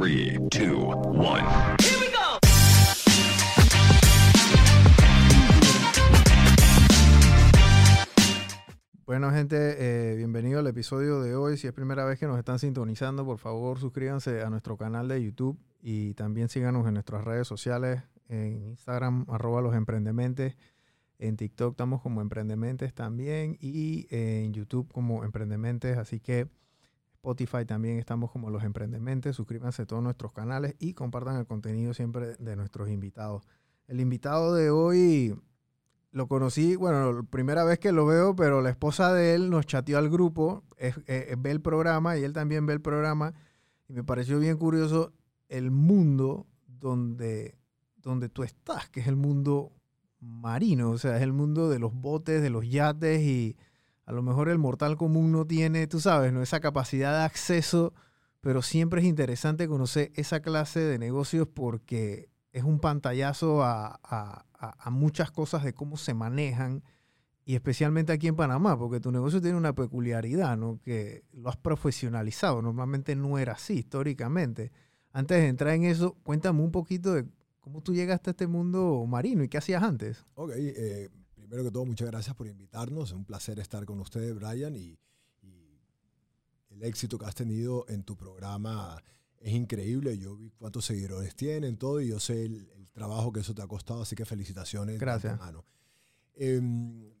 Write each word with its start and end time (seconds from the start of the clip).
3, 0.00 0.40
2, 0.50 0.96
1. 1.06 1.76
Bueno, 9.06 9.30
gente, 9.30 9.56
eh, 9.78 10.16
bienvenido 10.16 10.58
al 10.58 10.66
episodio 10.66 11.20
de 11.22 11.36
hoy. 11.36 11.56
Si 11.58 11.68
es 11.68 11.72
primera 11.72 12.04
vez 12.04 12.18
que 12.18 12.26
nos 12.26 12.40
están 12.40 12.58
sintonizando, 12.58 13.24
por 13.24 13.38
favor 13.38 13.78
suscríbanse 13.78 14.42
a 14.42 14.50
nuestro 14.50 14.76
canal 14.76 15.06
de 15.06 15.22
YouTube 15.22 15.56
y 15.80 16.14
también 16.14 16.48
síganos 16.48 16.88
en 16.88 16.94
nuestras 16.94 17.22
redes 17.22 17.46
sociales, 17.46 18.02
en 18.28 18.64
Instagram, 18.70 19.26
arroba 19.28 19.60
los 19.60 19.76
emprendementes, 19.76 20.56
en 21.20 21.36
TikTok 21.36 21.74
estamos 21.74 22.02
como 22.02 22.20
emprendementes 22.20 22.94
también 22.94 23.56
y 23.60 24.08
en 24.10 24.52
YouTube 24.54 24.90
como 24.92 25.22
emprendementes, 25.22 25.98
así 25.98 26.18
que 26.18 26.48
Spotify 27.24 27.64
también 27.64 27.98
estamos 27.98 28.30
como 28.30 28.50
los 28.50 28.62
emprendementes. 28.64 29.36
Suscríbanse 29.36 29.82
a 29.82 29.86
todos 29.86 30.02
nuestros 30.02 30.32
canales 30.34 30.74
y 30.78 30.92
compartan 30.92 31.36
el 31.36 31.46
contenido 31.46 31.94
siempre 31.94 32.36
de 32.36 32.54
nuestros 32.54 32.90
invitados. 32.90 33.44
El 33.88 34.00
invitado 34.00 34.54
de 34.54 34.68
hoy 34.68 35.34
lo 36.10 36.28
conocí, 36.28 36.76
bueno, 36.76 37.24
primera 37.30 37.64
vez 37.64 37.78
que 37.78 37.92
lo 37.92 38.04
veo, 38.04 38.36
pero 38.36 38.60
la 38.60 38.68
esposa 38.68 39.14
de 39.14 39.34
él 39.34 39.48
nos 39.48 39.64
chateó 39.66 39.96
al 39.96 40.10
grupo, 40.10 40.64
es- 40.76 41.00
eh, 41.06 41.34
ve 41.38 41.50
el 41.50 41.62
programa 41.62 42.18
y 42.18 42.24
él 42.24 42.34
también 42.34 42.66
ve 42.66 42.74
el 42.74 42.82
programa. 42.82 43.32
Y 43.88 43.94
me 43.94 44.04
pareció 44.04 44.38
bien 44.38 44.58
curioso 44.58 45.12
el 45.48 45.70
mundo 45.70 46.46
donde, 46.66 47.56
donde 47.96 48.28
tú 48.28 48.42
estás, 48.42 48.90
que 48.90 49.00
es 49.00 49.06
el 49.06 49.16
mundo 49.16 49.72
marino, 50.20 50.90
o 50.90 50.98
sea, 50.98 51.16
es 51.16 51.22
el 51.22 51.32
mundo 51.32 51.70
de 51.70 51.78
los 51.78 51.94
botes, 51.94 52.42
de 52.42 52.50
los 52.50 52.68
yates 52.68 53.22
y 53.22 53.56
a 54.06 54.12
lo 54.12 54.22
mejor 54.22 54.48
el 54.48 54.58
mortal 54.58 54.96
común 54.96 55.32
no 55.32 55.46
tiene, 55.46 55.86
tú 55.86 56.00
sabes, 56.00 56.32
¿no? 56.32 56.42
esa 56.42 56.60
capacidad 56.60 57.18
de 57.18 57.24
acceso, 57.24 57.94
pero 58.40 58.60
siempre 58.62 59.00
es 59.00 59.06
interesante 59.06 59.66
conocer 59.68 60.12
esa 60.14 60.40
clase 60.40 60.80
de 60.80 60.98
negocios 60.98 61.48
porque 61.52 62.28
es 62.52 62.62
un 62.64 62.78
pantallazo 62.80 63.62
a, 63.64 63.98
a- 64.02 64.44
a- 64.58 64.90
muchas 64.90 65.30
cosas 65.30 65.64
de 65.64 65.72
cómo 65.74 65.96
se 65.96 66.14
manejan 66.14 66.82
y 67.46 67.54
especialmente 67.56 68.12
aquí 68.12 68.28
en 68.28 68.36
Panamá, 68.36 68.78
porque 68.78 69.00
tu 69.00 69.12
negocio 69.12 69.40
tiene 69.40 69.56
una 69.58 69.74
peculiaridad, 69.74 70.56
¿no? 70.56 70.80
Que 70.82 71.24
lo 71.32 71.50
has 71.50 71.56
profesionalizado, 71.58 72.62
normalmente 72.62 73.16
no 73.16 73.38
era 73.38 73.52
así 73.54 73.74
históricamente. 73.80 74.72
Antes 75.12 75.42
de 75.42 75.48
entrar 75.48 75.74
en 75.74 75.84
eso, 75.84 76.16
cuéntame 76.22 76.62
un 76.62 76.70
poquito 76.70 77.12
de 77.12 77.26
cómo 77.60 77.82
tú 77.82 77.92
llegaste 77.94 78.30
a 78.30 78.32
este 78.32 78.46
mundo 78.46 79.04
marino 79.06 79.44
y 79.44 79.48
qué 79.48 79.58
hacías 79.58 79.82
antes. 79.82 80.24
Ok, 80.34 80.52
eh, 80.56 81.08
primero 81.54 81.70
que 81.70 81.74
todo, 81.74 81.84
muchas 81.84 82.08
gracias 82.08 82.34
por 82.34 82.48
invitarnos. 82.48 83.10
Es 83.10 83.14
un 83.14 83.24
placer 83.24 83.60
estar 83.60 83.84
con 83.84 84.00
ustedes, 84.00 84.34
Brian, 84.34 84.74
y, 84.74 84.98
y 85.40 85.78
el 86.70 86.82
éxito 86.82 87.16
que 87.16 87.26
has 87.26 87.34
tenido 87.36 87.86
en 87.88 88.02
tu 88.02 88.16
programa 88.16 89.00
es 89.38 89.52
increíble. 89.52 90.18
Yo 90.18 90.36
vi 90.36 90.50
cuántos 90.50 90.84
seguidores 90.84 91.36
tienen, 91.36 91.76
todo, 91.76 92.00
y 92.00 92.08
yo 92.08 92.18
sé 92.18 92.44
el, 92.44 92.68
el 92.76 92.88
trabajo 92.88 93.32
que 93.32 93.38
eso 93.38 93.54
te 93.54 93.62
ha 93.62 93.68
costado, 93.68 94.02
así 94.02 94.16
que 94.16 94.24
felicitaciones. 94.24 94.98
Gracias. 94.98 95.38
Em, 96.34 97.12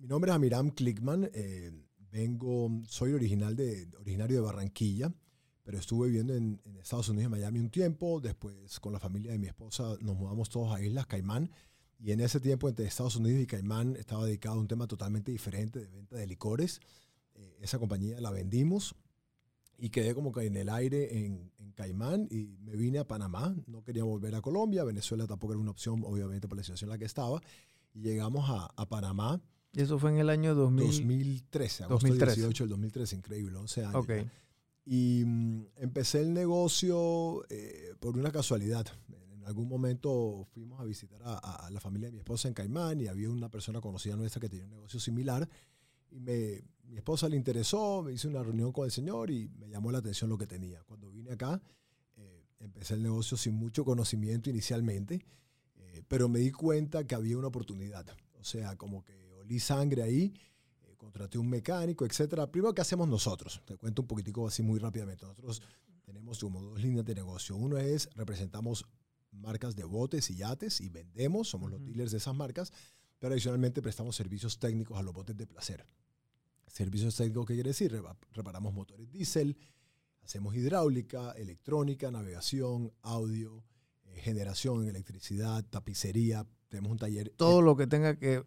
mi 0.00 0.08
nombre 0.08 0.32
es 0.32 0.34
Amiram 0.34 0.70
Klickman. 0.70 1.30
eh, 1.32 1.70
vengo, 2.10 2.68
soy 2.88 3.12
original 3.12 3.54
de, 3.54 3.88
originario 4.00 4.38
de 4.38 4.42
Barranquilla, 4.42 5.14
pero 5.62 5.78
estuve 5.78 6.08
viviendo 6.08 6.34
en, 6.34 6.60
en 6.64 6.76
Estados 6.78 7.08
Unidos, 7.08 7.26
en 7.26 7.30
Miami, 7.30 7.60
un 7.60 7.70
tiempo. 7.70 8.20
Después, 8.20 8.80
con 8.80 8.92
la 8.92 8.98
familia 8.98 9.30
de 9.30 9.38
mi 9.38 9.46
esposa, 9.46 9.96
nos 10.00 10.16
mudamos 10.16 10.48
todos 10.48 10.74
a 10.74 10.82
Islas 10.82 11.06
Caimán. 11.06 11.52
Y 12.02 12.12
en 12.12 12.20
ese 12.20 12.40
tiempo, 12.40 12.68
entre 12.68 12.86
Estados 12.86 13.16
Unidos 13.16 13.42
y 13.42 13.46
Caimán, 13.46 13.94
estaba 13.96 14.24
dedicado 14.24 14.56
a 14.56 14.60
un 14.60 14.68
tema 14.68 14.86
totalmente 14.86 15.30
diferente 15.30 15.80
de 15.80 15.88
venta 15.88 16.16
de 16.16 16.26
licores. 16.26 16.80
Eh, 17.34 17.58
esa 17.60 17.78
compañía 17.78 18.20
la 18.20 18.30
vendimos 18.30 18.94
y 19.76 19.90
quedé 19.90 20.14
como 20.14 20.32
que 20.32 20.46
en 20.46 20.56
el 20.56 20.68
aire 20.70 21.24
en, 21.24 21.50
en 21.58 21.72
Caimán 21.72 22.26
y 22.30 22.56
me 22.62 22.76
vine 22.76 22.98
a 22.98 23.06
Panamá. 23.06 23.54
No 23.66 23.82
quería 23.82 24.04
volver 24.04 24.34
a 24.34 24.40
Colombia. 24.40 24.82
Venezuela 24.84 25.26
tampoco 25.26 25.52
era 25.52 25.60
una 25.60 25.70
opción, 25.70 26.02
obviamente, 26.04 26.48
por 26.48 26.56
la 26.56 26.64
situación 26.64 26.88
en 26.88 26.92
la 26.92 26.98
que 26.98 27.04
estaba. 27.04 27.40
Y 27.92 28.00
llegamos 28.00 28.48
a, 28.48 28.70
a 28.76 28.88
Panamá 28.88 29.40
Y 29.72 29.82
eso 29.82 29.98
fue 29.98 30.10
en 30.10 30.18
el 30.18 30.30
año 30.30 30.54
2000. 30.54 30.86
2013, 30.86 31.84
agosto 31.84 32.08
2013. 32.08 32.40
18 32.40 32.64
del 32.64 32.70
2013, 32.70 33.16
increíble, 33.16 33.58
11 33.58 33.84
años. 33.84 33.94
Ok. 33.96 34.10
Y 34.86 35.22
mm, 35.26 35.66
empecé 35.76 36.20
el 36.20 36.32
negocio 36.32 37.44
eh, 37.50 37.94
por 38.00 38.16
una 38.16 38.30
casualidad. 38.30 38.86
Algún 39.50 39.68
momento 39.68 40.46
fuimos 40.54 40.80
a 40.80 40.84
visitar 40.84 41.20
a, 41.22 41.34
a- 41.34 41.66
a 41.66 41.70
la 41.70 41.80
familia 41.80 42.08
de 42.08 42.12
mi 42.12 42.18
esposa 42.18 42.48
en 42.48 42.54
Caimán 42.54 43.00
y 43.00 43.08
había 43.08 43.28
una 43.28 43.50
persona 43.50 43.80
conocida 43.80 44.16
nuestra 44.16 44.40
que 44.40 44.48
tenía 44.48 44.64
un 44.64 44.70
negocio 44.70 44.98
similar. 45.00 45.48
Y 46.10 46.20
me, 46.20 46.62
mi 46.84 46.96
esposa 46.96 47.28
le 47.28 47.36
interesó, 47.36 48.02
me 48.02 48.12
hice 48.12 48.26
una 48.28 48.42
reunión 48.42 48.72
con 48.72 48.84
el 48.84 48.90
señor 48.90 49.30
y 49.30 49.48
me 49.58 49.68
llamó 49.68 49.92
la 49.92 49.98
atención 49.98 50.30
lo 50.30 50.38
que 50.38 50.46
tenía. 50.46 50.82
Cuando 50.84 51.10
vine 51.10 51.32
acá, 51.32 51.60
eh, 52.16 52.44
empecé 52.60 52.94
el 52.94 53.02
negocio 53.02 53.36
sin 53.36 53.54
mucho 53.54 53.84
conocimiento 53.84 54.50
inicialmente, 54.50 55.20
eh, 55.76 56.02
pero 56.08 56.28
me 56.28 56.38
di 56.38 56.50
cuenta 56.52 57.04
que 57.04 57.14
había 57.14 57.36
una 57.38 57.48
oportunidad. 57.48 58.06
O 58.40 58.44
sea, 58.44 58.76
como 58.76 59.04
que 59.04 59.32
olí 59.34 59.60
sangre 59.60 60.02
ahí, 60.02 60.32
eh, 60.82 60.94
contraté 60.96 61.38
un 61.38 61.48
mecánico, 61.48 62.04
etcétera. 62.06 62.50
Primero, 62.50 62.72
¿qué 62.74 62.82
hacemos 62.82 63.08
nosotros? 63.08 63.62
Te 63.66 63.76
cuento 63.76 64.02
un 64.02 64.08
poquitico 64.08 64.46
así 64.46 64.62
muy 64.62 64.78
rápidamente. 64.78 65.26
Nosotros 65.26 65.60
tenemos 66.04 66.40
como 66.40 66.60
dos 66.60 66.80
líneas 66.80 67.04
de 67.04 67.14
negocio. 67.14 67.54
Uno 67.56 67.78
es, 67.78 68.08
representamos 68.16 68.84
marcas 69.32 69.76
de 69.76 69.84
botes 69.84 70.30
y 70.30 70.36
yates 70.36 70.80
y 70.80 70.88
vendemos, 70.88 71.48
somos 71.48 71.70
los 71.70 71.80
Ujú. 71.80 71.88
dealers 71.88 72.12
de 72.12 72.18
esas 72.18 72.34
marcas, 72.34 72.72
pero 73.18 73.32
adicionalmente 73.34 73.80
prestamos 73.82 74.16
servicios 74.16 74.58
técnicos 74.58 74.98
a 74.98 75.02
los 75.02 75.12
botes 75.14 75.36
de 75.36 75.46
placer. 75.46 75.86
Servicios 76.66 77.16
técnicos, 77.16 77.46
¿qué 77.46 77.54
quiere 77.54 77.70
decir? 77.70 77.92
Repa- 77.92 78.16
Reparamos 78.32 78.72
motores 78.72 79.10
diésel, 79.10 79.56
hacemos 80.22 80.54
hidráulica, 80.54 81.32
electrónica, 81.32 82.10
navegación, 82.10 82.92
audio, 83.02 83.64
eh, 84.04 84.20
generación, 84.20 84.86
electricidad, 84.86 85.64
tapicería. 85.68 86.46
Tenemos 86.68 86.92
un 86.92 86.98
taller. 86.98 87.30
Todo 87.36 87.60
lo 87.62 87.76
que 87.76 87.86
tenga 87.88 88.16
que. 88.16 88.44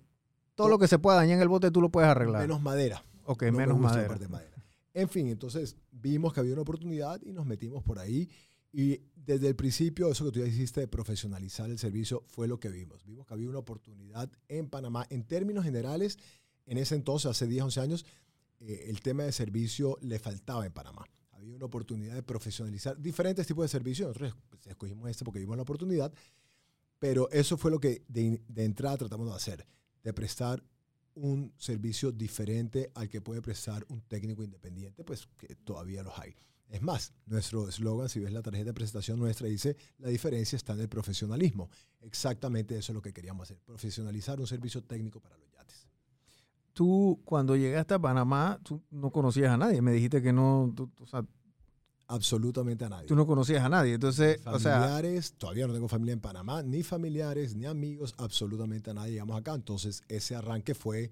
Todo 0.55 0.69
lo 0.69 0.79
que 0.79 0.87
se 0.87 0.99
pueda 0.99 1.17
dañar 1.17 1.35
en 1.37 1.41
el 1.41 1.49
bote 1.49 1.71
tú 1.71 1.81
lo 1.81 1.89
puedes 1.89 2.09
arreglar. 2.09 2.41
Menos 2.43 2.61
madera. 2.61 3.03
ok, 3.25 3.43
No 3.43 3.51
me 3.53 3.57
menos 3.59 3.79
madera. 3.79 4.15
de 4.17 4.27
madera. 4.29 4.63
En 4.93 5.09
fin, 5.09 5.27
entonces 5.27 5.75
vimos 5.91 6.31
que 6.33 6.39
había 6.39 6.53
una 6.53 6.61
oportunidad 6.61 7.19
y 7.23 7.33
nos 7.33 7.45
metimos 7.45 7.83
por 7.83 7.99
ahí. 7.99 8.29
Y 8.73 9.01
desde 9.15 9.47
el 9.47 9.55
principio, 9.55 10.09
eso 10.09 10.25
que 10.25 10.31
tú 10.31 10.39
ya 10.39 10.47
hiciste 10.47 10.81
de 10.81 10.87
profesionalizar 10.87 11.69
el 11.69 11.77
servicio 11.77 12.23
fue 12.27 12.47
lo 12.47 12.59
que 12.59 12.69
vimos. 12.69 13.05
Vimos 13.05 13.27
que 13.27 13.35
había 13.35 13.47
una 13.47 13.59
oportunidad 13.59 14.31
en 14.47 14.67
Panamá. 14.67 15.05
En 15.11 15.23
términos 15.23 15.63
generales, 15.63 16.17
en 16.65 16.79
ese 16.79 16.95
entonces, 16.95 17.29
hace 17.29 17.45
10, 17.45 17.65
11 17.65 17.79
años, 17.79 18.05
eh, 18.59 18.85
el 18.87 19.01
tema 19.01 19.23
de 19.23 19.31
servicio 19.31 19.99
le 20.01 20.17
faltaba 20.17 20.65
en 20.65 20.73
Panamá. 20.73 21.05
Había 21.31 21.55
una 21.55 21.65
oportunidad 21.65 22.15
de 22.15 22.23
profesionalizar 22.23 22.99
diferentes 22.99 23.45
tipos 23.45 23.63
de 23.63 23.69
servicios. 23.69 24.07
Nosotros 24.07 24.35
pues, 24.49 24.65
escogimos 24.65 25.07
este 25.07 25.23
porque 25.23 25.39
vimos 25.39 25.55
la 25.55 25.63
oportunidad. 25.63 26.11
Pero 26.97 27.29
eso 27.29 27.57
fue 27.57 27.69
lo 27.69 27.79
que 27.79 28.03
de, 28.07 28.41
de 28.47 28.65
entrada 28.65 28.97
tratamos 28.97 29.27
de 29.27 29.35
hacer, 29.35 29.67
de 30.03 30.13
prestar 30.13 30.63
un 31.13 31.53
servicio 31.57 32.11
diferente 32.11 32.91
al 32.95 33.07
que 33.07 33.21
puede 33.21 33.41
prestar 33.41 33.85
un 33.89 34.01
técnico 34.01 34.43
independiente, 34.43 35.03
pues 35.03 35.27
que 35.37 35.53
todavía 35.55 36.01
los 36.01 36.17
hay. 36.17 36.33
Es 36.73 36.81
más, 36.81 37.13
nuestro 37.27 37.69
eslogan, 37.69 38.09
si 38.09 38.19
ves 38.19 38.33
la 38.33 38.41
tarjeta 38.41 38.65
de 38.65 38.73
presentación 38.73 39.19
nuestra, 39.19 39.47
dice, 39.47 39.77
la 39.99 40.09
diferencia 40.09 40.55
está 40.55 40.73
en 40.73 40.79
el 40.79 40.89
profesionalismo. 40.89 41.69
Exactamente 42.01 42.75
eso 42.75 42.91
es 42.91 42.95
lo 42.95 43.01
que 43.03 43.13
queríamos 43.13 43.43
hacer, 43.43 43.59
profesionalizar 43.63 44.39
un 44.39 44.47
servicio 44.47 44.83
técnico 44.83 45.19
para 45.19 45.37
los 45.37 45.51
yates. 45.51 45.87
Tú, 46.73 47.21
cuando 47.25 47.55
llegaste 47.55 47.93
a 47.93 47.99
Panamá, 47.99 48.59
tú 48.63 48.81
no 48.89 49.11
conocías 49.11 49.51
a 49.51 49.57
nadie. 49.57 49.83
Me 49.83 49.91
dijiste 49.91 50.19
que 50.23 50.33
no. 50.33 50.73
Tú, 50.75 50.91
o 50.99 51.05
sea, 51.05 51.23
Absolutamente 52.07 52.85
a 52.85 52.89
nadie. 52.89 53.07
tú 53.07 53.15
no 53.15 53.27
conocías 53.27 53.63
a 53.63 53.69
nadie. 53.69 53.93
Entonces, 53.93 54.41
o 54.43 54.57
sea, 54.57 54.79
familiares, 54.79 55.35
todavía 55.37 55.67
no 55.67 55.73
tengo 55.73 55.87
familia 55.87 56.13
en 56.13 56.21
Panamá, 56.21 56.63
ni 56.63 56.81
familiares, 56.81 57.55
ni 57.55 57.67
amigos, 57.67 58.15
absolutamente 58.17 58.89
a 58.89 58.95
nadie 58.95 59.11
llegamos 59.11 59.37
acá. 59.37 59.53
Entonces, 59.53 60.01
ese 60.07 60.35
arranque 60.35 60.73
fue, 60.73 61.11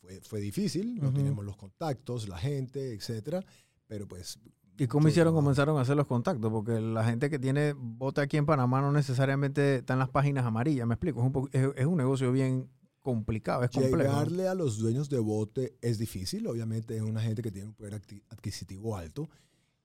fue, 0.00 0.18
fue 0.22 0.40
difícil, 0.40 0.98
no 0.98 1.12
tenemos 1.12 1.44
los 1.44 1.58
contactos, 1.58 2.26
la 2.26 2.38
gente, 2.38 2.94
etcétera, 2.94 3.44
pero 3.86 4.08
pues... 4.08 4.38
¿y 4.78 4.86
cómo 4.86 5.08
hicieron? 5.08 5.34
Comenzaron 5.34 5.76
a 5.78 5.82
hacer 5.82 5.96
los 5.96 6.06
contactos. 6.06 6.50
Porque 6.50 6.80
la 6.80 7.04
gente 7.04 7.28
que 7.30 7.38
tiene 7.38 7.74
bote 7.76 8.20
aquí 8.20 8.36
en 8.36 8.46
Panamá 8.46 8.80
no 8.80 8.92
necesariamente 8.92 9.76
está 9.76 9.92
en 9.94 9.98
las 9.98 10.08
páginas 10.08 10.44
amarillas. 10.46 10.86
Me 10.86 10.94
explico. 10.94 11.20
Es 11.20 11.26
un, 11.26 11.32
poco- 11.32 11.48
es, 11.52 11.68
es 11.76 11.86
un 11.86 11.96
negocio 11.96 12.30
bien 12.32 12.68
complicado, 13.00 13.62
es 13.64 13.70
complejo. 13.70 14.10
Llegarle 14.12 14.48
a 14.48 14.54
los 14.54 14.78
dueños 14.78 15.08
de 15.08 15.18
bote 15.18 15.76
es 15.80 15.98
difícil, 15.98 16.46
obviamente 16.46 16.94
es 16.96 17.02
una 17.02 17.22
gente 17.22 17.40
que 17.42 17.50
tiene 17.50 17.68
un 17.68 17.74
poder 17.74 17.94
adquisitivo 18.28 18.96
alto, 18.96 19.30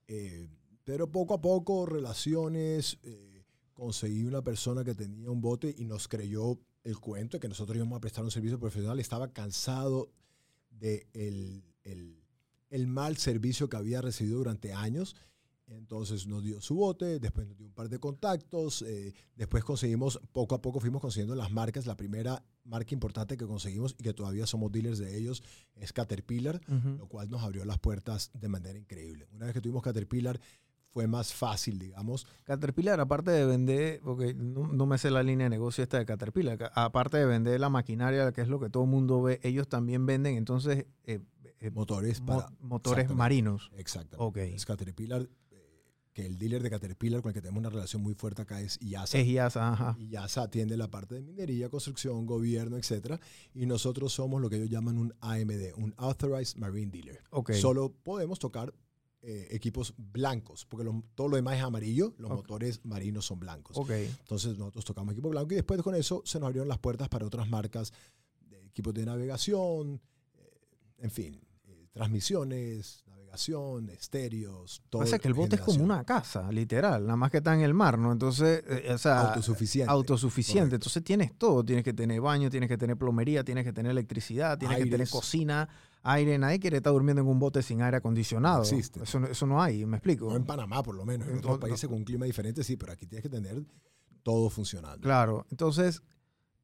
eh, 0.08 0.48
pero 0.84 1.10
poco 1.10 1.32
a 1.32 1.40
poco 1.40 1.86
relaciones, 1.86 2.98
eh, 3.02 3.44
conseguí 3.72 4.24
una 4.24 4.42
persona 4.42 4.84
que 4.84 4.94
tenía 4.94 5.30
un 5.30 5.40
bote 5.40 5.74
y 5.78 5.86
nos 5.86 6.06
creyó 6.06 6.58
el 6.82 6.98
cuento 6.98 7.36
de 7.38 7.40
que 7.40 7.48
nosotros 7.48 7.76
íbamos 7.76 7.96
a 7.96 8.00
prestar 8.00 8.24
un 8.24 8.30
servicio 8.30 8.58
profesional, 8.58 9.00
estaba 9.00 9.28
cansado 9.28 10.10
de 10.70 11.06
el, 11.14 11.64
el- 11.84 12.23
el 12.74 12.86
mal 12.86 13.16
servicio 13.16 13.68
que 13.68 13.76
había 13.76 14.00
recibido 14.00 14.38
durante 14.38 14.72
años. 14.72 15.14
Entonces 15.66 16.26
nos 16.26 16.42
dio 16.44 16.60
su 16.60 16.74
bote, 16.74 17.18
después 17.18 17.46
nos 17.46 17.56
dio 17.56 17.66
un 17.66 17.72
par 17.72 17.88
de 17.88 17.98
contactos, 17.98 18.82
eh, 18.82 19.14
después 19.34 19.64
conseguimos, 19.64 20.20
poco 20.32 20.54
a 20.54 20.60
poco 20.60 20.78
fuimos 20.78 21.00
consiguiendo 21.00 21.34
las 21.34 21.50
marcas. 21.52 21.86
La 21.86 21.96
primera 21.96 22.44
marca 22.64 22.92
importante 22.92 23.38
que 23.38 23.46
conseguimos 23.46 23.94
y 23.98 24.02
que 24.02 24.12
todavía 24.12 24.46
somos 24.46 24.70
dealers 24.70 24.98
de 24.98 25.16
ellos 25.16 25.42
es 25.74 25.92
Caterpillar, 25.94 26.60
lo 26.98 27.06
cual 27.06 27.30
nos 27.30 27.42
abrió 27.42 27.64
las 27.64 27.78
puertas 27.78 28.30
de 28.34 28.48
manera 28.48 28.78
increíble. 28.78 29.26
Una 29.32 29.46
vez 29.46 29.54
que 29.54 29.60
tuvimos 29.62 29.82
Caterpillar, 29.82 30.38
fue 30.92 31.08
más 31.08 31.32
fácil, 31.32 31.78
digamos. 31.78 32.24
Caterpillar, 32.44 33.00
aparte 33.00 33.30
de 33.32 33.44
vender, 33.46 34.00
porque 34.04 34.32
no, 34.34 34.68
no 34.72 34.86
me 34.86 34.96
sé 34.98 35.10
la 35.10 35.24
línea 35.24 35.46
de 35.46 35.50
negocio 35.50 35.82
esta 35.82 35.98
de 35.98 36.04
Caterpillar, 36.06 36.56
ca- 36.58 36.72
aparte 36.74 37.16
de 37.16 37.24
vender 37.26 37.58
la 37.58 37.68
maquinaria, 37.68 38.30
que 38.32 38.42
es 38.42 38.48
lo 38.48 38.60
que 38.60 38.68
todo 38.70 38.84
el 38.84 38.90
mundo 38.90 39.20
ve, 39.22 39.40
ellos 39.42 39.66
también 39.66 40.06
venden 40.06 40.36
entonces 40.36 40.86
eh, 41.04 41.18
eh, 41.66 41.70
Motores 41.70 42.20
mo- 42.20 42.26
para... 42.26 42.50
motores 42.60 43.04
exactamente. 43.04 43.14
marinos. 43.18 43.70
Exactamente. 43.76 44.16
Ok. 44.24 44.36
Es 44.54 44.64
Caterpillar, 44.66 45.22
eh, 45.50 45.92
que 46.12 46.26
el 46.26 46.38
dealer 46.38 46.62
de 46.62 46.70
Caterpillar 46.70 47.22
con 47.22 47.30
el 47.30 47.34
que 47.34 47.40
tenemos 47.42 47.58
una 47.60 47.70
relación 47.70 48.02
muy 48.02 48.14
fuerte 48.14 48.42
acá 48.42 48.60
es 48.60 48.78
IASA. 48.80 49.18
Es 49.18 49.26
IASA, 49.26 49.72
ajá. 49.72 49.96
se 50.28 50.40
atiende 50.40 50.76
la 50.76 50.88
parte 50.90 51.14
de 51.16 51.22
minería, 51.22 51.68
construcción, 51.68 52.26
gobierno, 52.26 52.76
etcétera. 52.76 53.18
Y 53.54 53.66
nosotros 53.66 54.12
somos 54.12 54.40
lo 54.40 54.48
que 54.50 54.56
ellos 54.56 54.70
llaman 54.70 54.98
un 54.98 55.14
AMD, 55.20 55.74
un 55.76 55.94
Authorized 55.96 56.56
Marine 56.58 56.90
Dealer. 56.92 57.20
Ok. 57.30 57.52
Solo 57.52 57.92
podemos 57.92 58.38
tocar 58.38 58.72
eh, 59.26 59.48
equipos 59.52 59.94
blancos, 59.96 60.66
porque 60.66 60.84
lo- 60.84 61.02
todo 61.14 61.28
lo 61.28 61.36
demás 61.36 61.56
es 61.56 61.62
amarillo, 61.62 62.14
los 62.18 62.30
motores 62.30 62.84
marinos 62.84 63.24
son 63.24 63.40
blancos. 63.40 63.74
Ok. 63.78 63.88
Entonces 63.90 64.58
nosotros 64.58 64.84
tocamos 64.84 65.12
equipo 65.12 65.30
blanco 65.30 65.52
y 65.52 65.56
después 65.56 65.80
con 65.80 65.94
eso 65.94 66.20
se 66.26 66.38
nos 66.38 66.48
abrieron 66.48 66.68
las 66.68 66.78
puertas 66.78 67.08
para 67.08 67.24
otras 67.24 67.48
marcas 67.48 67.90
de 68.42 68.66
equipos 68.66 68.92
de 68.92 69.06
navegación, 69.06 69.98
eh, 70.34 70.60
en 70.98 71.10
fin, 71.10 71.40
transmisiones, 71.94 73.02
navegación, 73.06 73.88
estéreos, 73.90 74.82
todo. 74.90 75.02
Pasa 75.02 75.18
que 75.18 75.28
el 75.28 75.34
bote 75.34 75.56
es 75.56 75.62
como 75.62 75.82
una 75.82 76.04
casa, 76.04 76.50
literal, 76.52 77.04
nada 77.04 77.16
más 77.16 77.30
que 77.30 77.38
está 77.38 77.54
en 77.54 77.60
el 77.62 77.74
mar, 77.74 77.98
¿no? 77.98 78.12
Entonces, 78.12 78.62
eh, 78.66 78.92
o 78.92 78.98
sea, 78.98 79.20
autosuficiente. 79.28 79.90
autosuficiente. 79.90 80.60
Correcto. 80.60 80.74
Entonces 80.76 81.04
tienes 81.04 81.36
todo. 81.38 81.64
Tienes 81.64 81.84
que 81.84 81.92
tener 81.92 82.20
baño, 82.20 82.50
tienes 82.50 82.68
que 82.68 82.76
tener 82.78 82.96
plomería, 82.96 83.42
tienes 83.44 83.64
que 83.64 83.72
tener 83.72 83.90
electricidad, 83.90 84.58
tienes 84.58 84.78
que 84.78 84.86
tener 84.86 85.08
cocina, 85.08 85.68
aire. 86.02 86.38
Nadie 86.38 86.60
quiere 86.60 86.76
estar 86.78 86.92
durmiendo 86.92 87.22
en 87.22 87.28
un 87.28 87.38
bote 87.38 87.62
sin 87.62 87.82
aire 87.82 87.96
acondicionado. 87.96 88.58
No 88.58 88.62
existe. 88.62 89.02
Eso, 89.02 89.20
no- 89.20 89.26
eso 89.26 89.46
no 89.46 89.62
hay, 89.62 89.84
me 89.86 89.96
explico. 89.96 90.28
No 90.30 90.36
en 90.36 90.44
Panamá, 90.44 90.82
por 90.82 90.94
lo 90.94 91.04
menos. 91.04 91.28
En 91.28 91.38
otros 91.38 91.54
otro- 91.54 91.68
países 91.68 91.88
con 91.88 91.98
un 91.98 92.04
clima 92.04 92.26
diferente, 92.26 92.62
sí, 92.62 92.76
pero 92.76 92.92
aquí 92.92 93.06
tienes 93.06 93.22
que 93.22 93.30
tener 93.30 93.64
todo 94.22 94.48
funcionando. 94.50 95.00
Claro. 95.00 95.46
Entonces, 95.50 96.02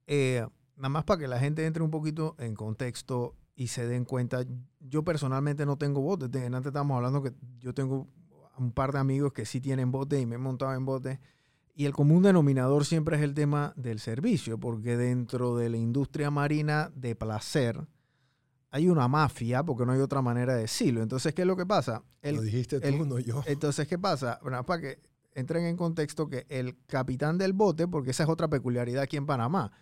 eh, 0.06 0.47
nada 0.76 0.88
más 0.88 1.05
para 1.05 1.21
que 1.21 1.29
la 1.29 1.38
gente 1.38 1.67
entre 1.67 1.83
un 1.83 1.91
poquito 1.91 2.35
en 2.38 2.55
contexto 2.55 3.37
y 3.56 3.69
se 3.69 3.87
den 3.87 4.05
cuenta. 4.05 4.44
Yo 4.81 5.02
personalmente 5.05 5.67
no 5.67 5.76
tengo 5.76 6.00
bote. 6.00 6.29
Te- 6.29 6.44
Antes 6.47 6.67
estábamos 6.67 6.97
hablando 6.97 7.23
que 7.23 7.32
yo 7.58 7.75
tengo 7.75 8.08
un 8.58 8.73
par 8.73 8.93
de 8.93 8.99
amigos 8.99 9.32
que 9.32 9.44
sí 9.47 9.61
tienen 9.61 9.91
bote 9.91 10.20
y 10.20 10.26
me 10.26 10.37
he 10.37 10.38
montado 10.38 10.75
en 10.75 10.85
bote. 10.85 11.20
Y 11.75 11.87
el 11.87 11.93
común 11.93 12.23
denominador 12.23 12.85
siempre 12.85 13.17
es 13.17 13.23
el 13.23 13.32
tema 13.35 13.73
del 13.76 14.00
servicio, 14.00 14.58
porque 14.58 14.97
dentro 14.97 15.56
de 15.56 15.70
la 15.70 15.76
industria 15.79 16.31
marina 16.31 16.91
de 16.94 17.14
placer 17.14 17.87
hay 18.70 18.88
una 18.88 19.08
mafia, 19.08 19.62
porque 19.64 19.85
no 19.87 19.93
hay 19.93 20.00
otra 20.00 20.20
manera 20.23 20.55
de 20.55 20.62
decirlo. 20.62 21.02
Entonces, 21.02 21.35
¿qué 21.35 21.43
es 21.43 21.49
lo 21.49 21.56
que 21.56 21.67
pasa? 21.67 22.02
El- 22.23 22.37
lo 22.37 22.43
dijiste 22.43 22.81
tú, 22.81 23.05
no 23.05 23.19
yo. 23.19 23.43
entonces, 23.47 23.87
¿qué 23.88 23.99
pasa? 23.99 24.38
Bueno, 24.43 24.64
para 24.64 24.81
que 24.81 24.99
entren 25.35 25.64
en 25.64 25.76
contexto 25.76 26.29
que 26.29 26.44
el 26.49 26.76
capitán 26.87 27.38
del 27.38 27.52
bote, 27.52 27.88
porque 27.88 28.11
esa 28.11 28.25
es 28.25 28.29
otra 28.29 28.49
peculiaridad 28.49 29.02
aquí 29.05 29.17
en 29.17 29.26
Panamá, 29.26 29.73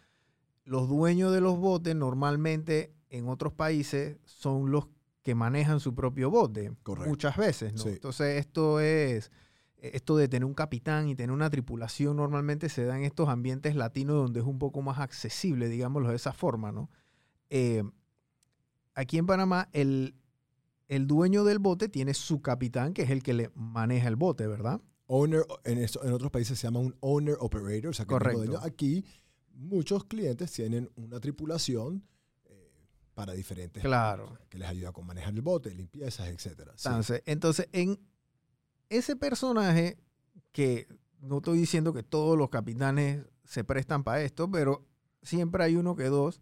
los 0.64 0.88
dueños 0.88 1.32
de 1.32 1.40
los 1.40 1.58
botes 1.58 1.96
normalmente 1.96 2.92
en 3.10 3.28
otros 3.28 3.52
países 3.52 4.19
son 4.25 4.70
los 4.70 4.88
que 5.22 5.34
manejan 5.34 5.81
su 5.81 5.94
propio 5.94 6.31
bote. 6.31 6.72
Correcto. 6.82 7.10
Muchas 7.10 7.37
veces, 7.37 7.75
¿no? 7.75 7.82
Sí. 7.82 7.88
Entonces, 7.90 8.38
esto 8.38 8.81
es, 8.81 9.31
esto 9.76 10.16
de 10.16 10.28
tener 10.28 10.44
un 10.44 10.55
capitán 10.55 11.08
y 11.08 11.14
tener 11.14 11.32
una 11.32 11.50
tripulación 11.50 12.16
normalmente 12.16 12.69
se 12.69 12.84
da 12.84 12.96
en 12.96 13.05
estos 13.05 13.28
ambientes 13.28 13.76
latinos 13.76 14.16
donde 14.16 14.40
es 14.40 14.46
un 14.46 14.58
poco 14.58 14.82
más 14.82 14.99
accesible, 14.99 15.69
digámoslo 15.69 16.08
de 16.08 16.16
esa 16.16 16.32
forma, 16.32 16.72
¿no? 16.72 16.90
Eh, 17.50 17.82
aquí 18.94 19.19
en 19.19 19.26
Panamá, 19.26 19.69
el, 19.72 20.14
el 20.88 21.06
dueño 21.06 21.44
del 21.44 21.58
bote 21.58 21.88
tiene 21.88 22.14
su 22.14 22.40
capitán, 22.40 22.94
que 22.94 23.02
es 23.02 23.11
el 23.11 23.22
que 23.22 23.34
le 23.34 23.50
maneja 23.54 24.08
el 24.08 24.16
bote, 24.16 24.46
¿verdad? 24.46 24.81
Owner, 25.06 25.44
en, 25.64 25.84
otros 26.12 26.31
países 26.31 26.58
se 26.58 26.66
llama 26.66 26.81
un 26.81 26.96
owner 27.00 27.37
operator, 27.40 27.90
o 27.90 27.93
sea, 27.93 28.04
que 28.04 28.14
el 28.14 28.20
mismo 28.20 28.32
Correcto. 28.32 28.52
dueño. 28.52 28.64
Aquí 28.64 29.04
muchos 29.54 30.04
clientes 30.04 30.52
tienen 30.52 30.90
una 30.96 31.19
tripulación 31.20 32.04
para 33.18 33.32
diferentes 33.32 33.82
Claro. 33.82 34.38
que 34.48 34.58
les 34.58 34.68
ayuda 34.68 34.92
con 34.92 35.04
manejar 35.04 35.34
el 35.34 35.42
bote, 35.42 35.74
limpiezas, 35.74 36.28
etcétera. 36.28 36.72
Sí. 36.76 36.86
Entonces, 36.86 37.22
entonces, 37.26 37.68
en 37.72 37.98
ese 38.90 39.16
personaje, 39.16 39.98
que 40.52 40.86
no 41.18 41.38
estoy 41.38 41.58
diciendo 41.58 41.92
que 41.92 42.04
todos 42.04 42.38
los 42.38 42.48
capitanes 42.48 43.26
se 43.42 43.64
prestan 43.64 44.04
para 44.04 44.22
esto, 44.22 44.48
pero 44.48 44.86
siempre 45.20 45.64
hay 45.64 45.74
uno 45.74 45.96
que 45.96 46.04
dos. 46.04 46.40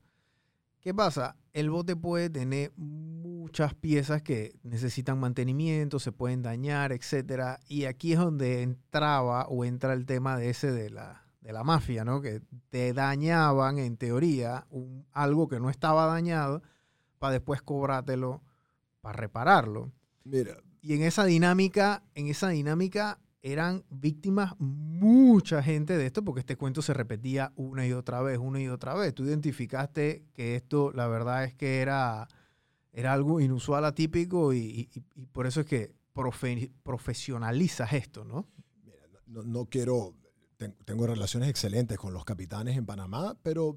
¿Qué 0.80 0.92
pasa? 0.92 1.38
El 1.54 1.70
bote 1.70 1.96
puede 1.96 2.28
tener 2.28 2.74
muchas 2.76 3.72
piezas 3.72 4.20
que 4.20 4.58
necesitan 4.62 5.18
mantenimiento, 5.18 5.98
se 5.98 6.12
pueden 6.12 6.42
dañar, 6.42 6.92
etcétera. 6.92 7.58
Y 7.68 7.86
aquí 7.86 8.12
es 8.12 8.18
donde 8.18 8.60
entraba 8.60 9.46
o 9.48 9.64
entra 9.64 9.94
el 9.94 10.04
tema 10.04 10.36
de 10.36 10.50
ese 10.50 10.72
de 10.72 10.90
la, 10.90 11.25
de 11.46 11.52
la 11.52 11.62
mafia, 11.64 12.04
¿no? 12.04 12.20
Que 12.20 12.42
te 12.70 12.92
dañaban, 12.92 13.78
en 13.78 13.96
teoría, 13.96 14.66
un- 14.70 15.06
algo 15.12 15.46
que 15.48 15.60
no 15.60 15.70
estaba 15.70 16.06
dañado 16.06 16.62
para 17.18 17.32
después 17.34 17.62
cobrártelo 17.62 18.42
para 19.00 19.16
repararlo. 19.16 19.92
Mira, 20.24 20.56
Y 20.82 20.94
en 20.94 21.02
esa 21.02 21.24
dinámica, 21.24 22.02
en 22.14 22.28
esa 22.28 22.48
dinámica 22.48 23.18
eran 23.42 23.84
víctimas 23.90 24.54
mucha 24.58 25.62
gente 25.62 25.96
de 25.96 26.06
esto, 26.06 26.24
porque 26.24 26.40
este 26.40 26.56
cuento 26.56 26.82
se 26.82 26.94
repetía 26.94 27.52
una 27.56 27.86
y 27.86 27.92
otra 27.92 28.22
vez, 28.22 28.38
una 28.38 28.60
y 28.60 28.68
otra 28.68 28.94
vez. 28.94 29.14
Tú 29.14 29.24
identificaste 29.24 30.24
que 30.32 30.56
esto, 30.56 30.92
la 30.92 31.06
verdad 31.08 31.44
es 31.44 31.54
que 31.54 31.80
era, 31.80 32.26
era 32.92 33.12
algo 33.12 33.40
inusual, 33.40 33.84
atípico, 33.84 34.52
y, 34.52 34.58
y- 34.92 35.02
y 35.14 35.26
por 35.26 35.46
eso 35.46 35.60
es 35.60 35.66
que 35.66 35.92
profe- 36.14 36.70
profesionalizas 36.82 37.92
esto, 37.92 38.24
¿no? 38.24 38.46
mira, 38.84 38.98
no, 39.26 39.42
no 39.42 39.66
quiero, 39.66 40.14
tengo 40.84 41.06
relaciones 41.06 41.48
excelentes 41.48 41.98
con 41.98 42.12
los 42.12 42.24
capitanes 42.24 42.76
en 42.76 42.86
Panamá, 42.86 43.38
pero 43.42 43.76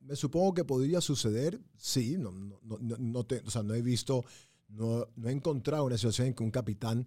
me 0.00 0.16
supongo 0.16 0.54
que 0.54 0.64
podría 0.64 1.00
suceder, 1.00 1.60
sí, 1.76 2.16
no, 2.18 2.32
no, 2.32 2.58
no, 2.80 2.96
no- 2.98 3.24
te- 3.24 3.42
o 3.46 3.50
sea, 3.50 3.62
he 3.74 3.82
visto, 3.82 4.24
no, 4.68 5.06
he 5.24 5.30
encontrado 5.30 5.84
una 5.84 5.96
situación 5.96 6.28
en 6.28 6.34
que 6.34 6.42
un 6.42 6.50
capitán 6.50 7.06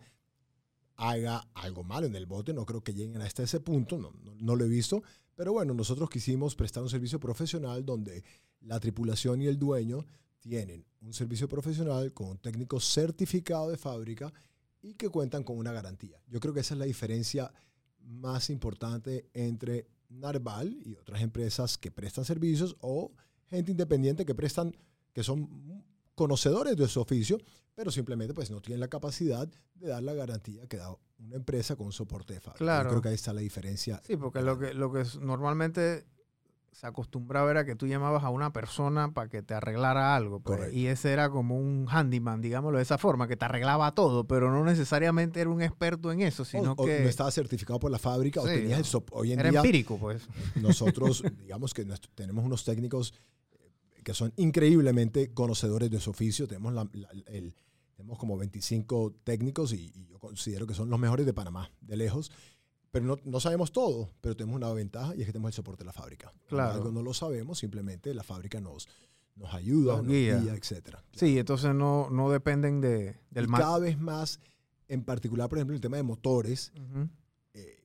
haga 0.96 1.48
algo 1.56 1.84
malo 1.84 2.06
en 2.08 2.16
el 2.16 2.26
bote, 2.28 2.54
no 2.54 2.66
creo 2.66 2.84
que 2.84 2.94
lleguen 2.94 3.22
hasta 3.22 3.44
ese 3.44 3.60
punto, 3.60 3.98
no 3.98 4.56
lo 4.56 4.64
he 4.64 4.68
visto, 4.70 5.02
pero 5.36 5.52
bueno, 5.52 5.74
nosotros 5.74 6.10
quisimos 6.10 6.56
prestar 6.56 6.84
un 6.84 6.90
servicio 6.90 7.20
profesional 7.20 7.84
donde 7.84 8.24
la 8.62 8.80
tripulación 8.80 9.42
y 9.42 9.48
el 9.48 9.58
dueño 9.58 10.06
tienen 10.40 10.86
un 11.02 11.14
servicio 11.14 11.50
profesional 11.50 12.14
con 12.14 12.28
un 12.30 12.38
técnico 12.38 12.80
certificado 12.80 13.70
de 13.70 13.78
fábrica 13.78 14.32
y 14.82 14.94
que 14.94 15.10
cuentan 15.10 15.44
con 15.44 15.58
una 15.58 15.72
garantía. 15.72 16.22
Yo 16.28 16.40
creo 16.40 16.54
que 16.54 16.60
esa 16.60 16.76
es 16.76 16.80
la 16.80 16.86
diferencia 16.86 17.52
más 18.04 18.50
importante 18.50 19.30
entre 19.34 19.88
Narval 20.10 20.78
y 20.86 20.96
otras 20.96 21.22
empresas 21.22 21.78
que 21.78 21.90
prestan 21.92 22.24
servicios 22.26 22.76
o 22.82 23.12
gente 23.48 23.72
independiente 23.72 24.26
que 24.26 24.36
prestan, 24.36 24.76
que 25.14 25.24
son 25.24 25.84
conocedores 26.16 26.78
de 26.78 26.88
su 26.88 27.02
oficio, 27.02 27.40
pero 27.76 27.90
simplemente 27.92 28.34
pues 28.34 28.52
no 28.52 28.62
tienen 28.62 28.80
la 28.80 28.88
capacidad 28.88 29.48
de 29.76 29.88
dar 29.88 30.04
la 30.04 30.14
garantía 30.14 30.68
que 30.68 30.78
da 30.78 30.96
una 31.18 31.36
empresa 31.36 31.76
con 31.76 31.88
un 31.88 31.92
soporte 31.94 32.34
de 32.36 32.40
fábrica. 32.42 32.64
Claro. 32.64 32.84
Yo 32.84 32.90
creo 32.92 33.02
que 33.02 33.10
ahí 33.10 33.16
está 33.16 33.34
la 33.34 33.42
diferencia. 33.42 34.00
Sí, 34.06 34.16
porque 34.18 34.42
lo 34.42 34.60
que, 34.60 34.74
lo 34.76 34.92
que 34.92 35.02
es- 35.02 35.16
normalmente 35.16 36.06
se 36.74 36.88
acostumbraba 36.88 37.50
era 37.52 37.66
que 37.66 37.76
tú 37.76 37.88
llamabas 37.88 38.24
a 38.24 38.30
una 38.30 38.52
persona 38.52 39.14
para 39.14 39.30
que 39.30 39.42
te 39.44 39.54
arreglara 39.54 40.16
algo. 40.16 40.40
pues, 40.42 40.74
y 40.74 40.88
ese 40.88 41.12
era 41.14 41.30
como 41.30 41.58
un 41.58 41.88
handyman, 41.90 42.42
digámoslo 42.42 42.78
de 42.78 42.84
esa 42.84 42.98
forma, 42.98 43.28
que 43.28 43.38
te 43.38 43.46
arreglaba 43.46 43.94
todo, 43.94 44.26
pero 44.26 44.52
no 44.52 44.64
necesariamente 44.66 45.40
era 45.40 45.50
un 45.50 45.62
experto 45.62 46.12
en 46.12 46.22
eso, 46.22 46.44
sino 46.46 46.72
o, 46.72 46.84
o 46.84 46.86
que 46.86 47.02
no 47.02 47.10
estaba 47.10 47.32
certificado 47.32 47.80
por 47.80 47.92
la 47.92 48.00
fábrica 48.00 48.42
o 48.42 48.46
tenías 48.46 48.80
el 48.80 48.86
no. 48.86 48.90
sop- 48.90 49.10
Hoy 49.14 49.34
en 49.34 49.40
era 49.40 49.50
día 49.52 49.60
empírico, 49.60 49.98
pues. 49.98 50.28
nosotros, 50.56 51.24
digamos 51.40 51.74
que 51.74 51.86
nuestro- 51.86 52.12
tenemos 52.16 52.44
unos 52.44 52.64
técnicos 52.66 53.14
eh, 53.52 54.02
que 54.04 54.14
son 54.14 54.34
increíblemente 54.36 55.34
conocedores 55.34 55.90
de 55.92 56.00
su 56.00 56.10
oficio. 56.10 56.48
Tenemos, 56.48 56.74
la- 56.74 56.90
la- 56.94 57.10
el- 57.28 57.56
tenemos 57.96 58.18
como 58.18 58.36
25 58.38 59.14
técnicos 59.24 59.72
y, 59.74 59.92
y 59.94 60.08
yo 60.08 60.18
considero 60.18 60.66
que 60.66 60.74
son 60.74 60.90
los 60.90 61.00
mejores 61.00 61.26
de 61.28 61.34
Panamá, 61.34 61.70
de 61.82 61.96
lejos. 61.98 62.32
Pero 62.94 63.06
no, 63.06 63.18
no 63.26 63.40
sabemos 63.40 63.72
todo, 63.72 64.12
pero 64.22 64.36
tenemos 64.38 64.56
una 64.56 64.72
ventaja 64.72 65.16
y 65.16 65.22
es 65.22 65.26
que 65.26 65.32
tenemos 65.34 65.50
el 65.50 65.54
soporte 65.56 65.82
de 65.82 65.88
la 65.88 65.94
fábrica. 65.94 66.32
Claro. 66.48 66.74
algo 66.76 66.92
no 66.92 67.02
lo 67.02 67.12
sabemos, 67.14 67.58
simplemente 67.58 68.14
la 68.14 68.22
fábrica 68.24 68.62
nos, 68.62 68.88
nos 69.36 69.52
ayuda, 69.52 69.94
Nos 69.98 70.04
nos 70.04 70.14
guía. 70.14 70.38
guía, 70.40 70.54
etc. 70.54 70.98
Sí, 71.12 71.40
entonces 71.40 71.74
no, 71.74 72.10
no 72.12 72.30
dependen 72.30 72.82
de, 72.82 73.20
del 73.32 73.46
y 73.46 73.48
ma- 73.48 73.58
cada 73.58 73.80
vez 73.80 73.98
más, 74.00 74.40
en 74.88 75.04
particular, 75.04 75.50
por 75.50 75.58
ejemplo, 75.58 75.74
el 75.76 75.82
tema 75.82 75.98
de 75.98 76.04
motores, 76.04 76.72
eh, 77.56 77.84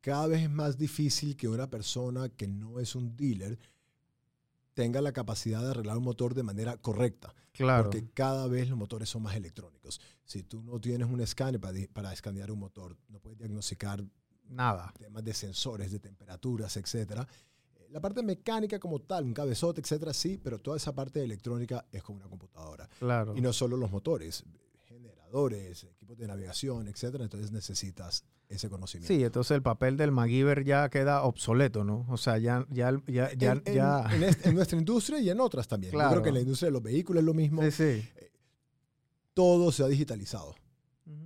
cada 0.00 0.26
vez 0.26 0.42
es 0.42 0.50
más 0.50 0.76
difícil 0.76 1.36
que 1.36 1.46
una 1.46 1.70
persona 1.70 2.28
que 2.28 2.48
no 2.48 2.80
es 2.80 2.96
un 2.96 3.16
dealer 3.16 3.56
tenga 4.74 5.00
la 5.00 5.12
capacidad 5.12 5.62
de 5.62 5.70
arreglar 5.70 5.96
un 5.96 6.04
motor 6.04 6.34
de 6.34 6.42
manera 6.42 6.76
correcta, 6.76 7.34
Claro. 7.52 7.84
porque 7.90 8.08
cada 8.14 8.46
vez 8.48 8.68
los 8.68 8.78
motores 8.78 9.08
son 9.08 9.22
más 9.22 9.36
electrónicos. 9.36 10.00
Si 10.24 10.42
tú 10.42 10.62
no 10.62 10.80
tienes 10.80 11.08
un 11.08 11.20
escáner 11.20 11.60
para, 11.60 11.78
para 11.92 12.12
escanear 12.12 12.50
un 12.50 12.58
motor, 12.60 12.96
no 13.08 13.20
puedes 13.20 13.38
diagnosticar 13.38 14.02
Nada. 14.50 14.92
temas 14.98 15.24
de 15.24 15.32
sensores, 15.34 15.90
de 15.90 15.98
temperaturas, 15.98 16.76
etcétera. 16.76 17.26
Eh, 17.76 17.88
La 17.90 18.00
parte 18.00 18.22
mecánica 18.22 18.78
como 18.78 18.98
tal, 19.00 19.24
un 19.24 19.32
cabezote, 19.34 19.80
etcétera, 19.80 20.12
sí, 20.12 20.38
pero 20.42 20.58
toda 20.58 20.76
esa 20.76 20.92
parte 20.94 21.22
electrónica 21.22 21.86
es 21.90 22.02
como 22.02 22.18
una 22.18 22.28
computadora. 22.28 22.88
Claro. 22.98 23.34
Y 23.36 23.40
no 23.40 23.52
solo 23.52 23.76
los 23.76 23.90
motores, 23.90 24.44
generadores, 24.86 25.84
equipos 25.84 26.18
de 26.18 26.26
navegación, 26.26 26.88
etcétera. 26.88 27.24
Entonces 27.24 27.52
necesitas 27.52 28.24
ese 28.48 28.68
conocimiento. 28.68 29.14
Sí, 29.14 29.22
entonces 29.22 29.52
el 29.52 29.62
papel 29.62 29.96
del 29.96 30.10
MacGyver 30.10 30.64
ya 30.64 30.88
queda 30.88 31.22
obsoleto, 31.22 31.84
¿no? 31.84 32.04
O 32.08 32.16
sea, 32.16 32.36
ya, 32.38 32.66
ya, 32.70 32.90
ya, 33.06 33.32
ya, 33.34 33.52
en, 33.52 33.62
en- 33.64 33.74
ya- 33.74 34.06
en 34.12 34.22
est- 34.24 34.44
en 34.46 34.54
nuestra 34.56 34.76
industria 34.78 35.20
y 35.20 35.30
en 35.30 35.38
otras 35.40 35.68
también. 35.68 35.92
Yo 35.92 35.98
Claro. 35.98 36.10
creo 36.10 36.22
que 36.24 36.28
en 36.30 36.34
la 36.34 36.40
industria 36.40 36.66
de 36.66 36.72
los 36.72 36.82
vehículos 36.82 37.20
es 37.20 37.24
lo 37.26 37.34
mismo. 37.34 37.62
Sí, 37.62 37.70
sí. 37.70 38.08
Todo 39.34 39.70
se 39.72 39.84
ha 39.84 39.86
digitalizado. 39.86 40.54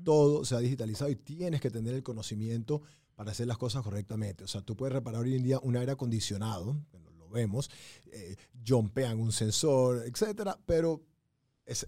Todo 0.04 0.45
se 0.45 0.54
ha 0.54 0.59
digitalizado 0.59 1.11
y 1.11 1.16
tienes 1.16 1.61
que 1.61 1.71
tener 1.71 1.95
el 1.95 2.02
conocimiento 2.02 2.83
para 3.14 3.30
hacer 3.33 3.47
las 3.47 3.59
cosas 3.59 3.83
correctamente. 3.83 4.44
O 4.44 4.49
sea, 4.49 4.61
tú 4.61 4.76
puedes 4.76 4.92
reparar 4.92 5.23
hoy 5.23 5.37
en 5.37 5.42
día 5.42 5.59
un 5.62 5.76
aire 5.76 5.92
acondicionado, 5.92 6.76
lo 7.18 7.28
vemos, 7.28 7.71
eh, 8.12 8.37
jumpean 8.66 9.21
un 9.21 9.33
sensor, 9.33 10.04
etcétera, 10.06 10.59
pero 10.66 11.02
es, 11.66 11.87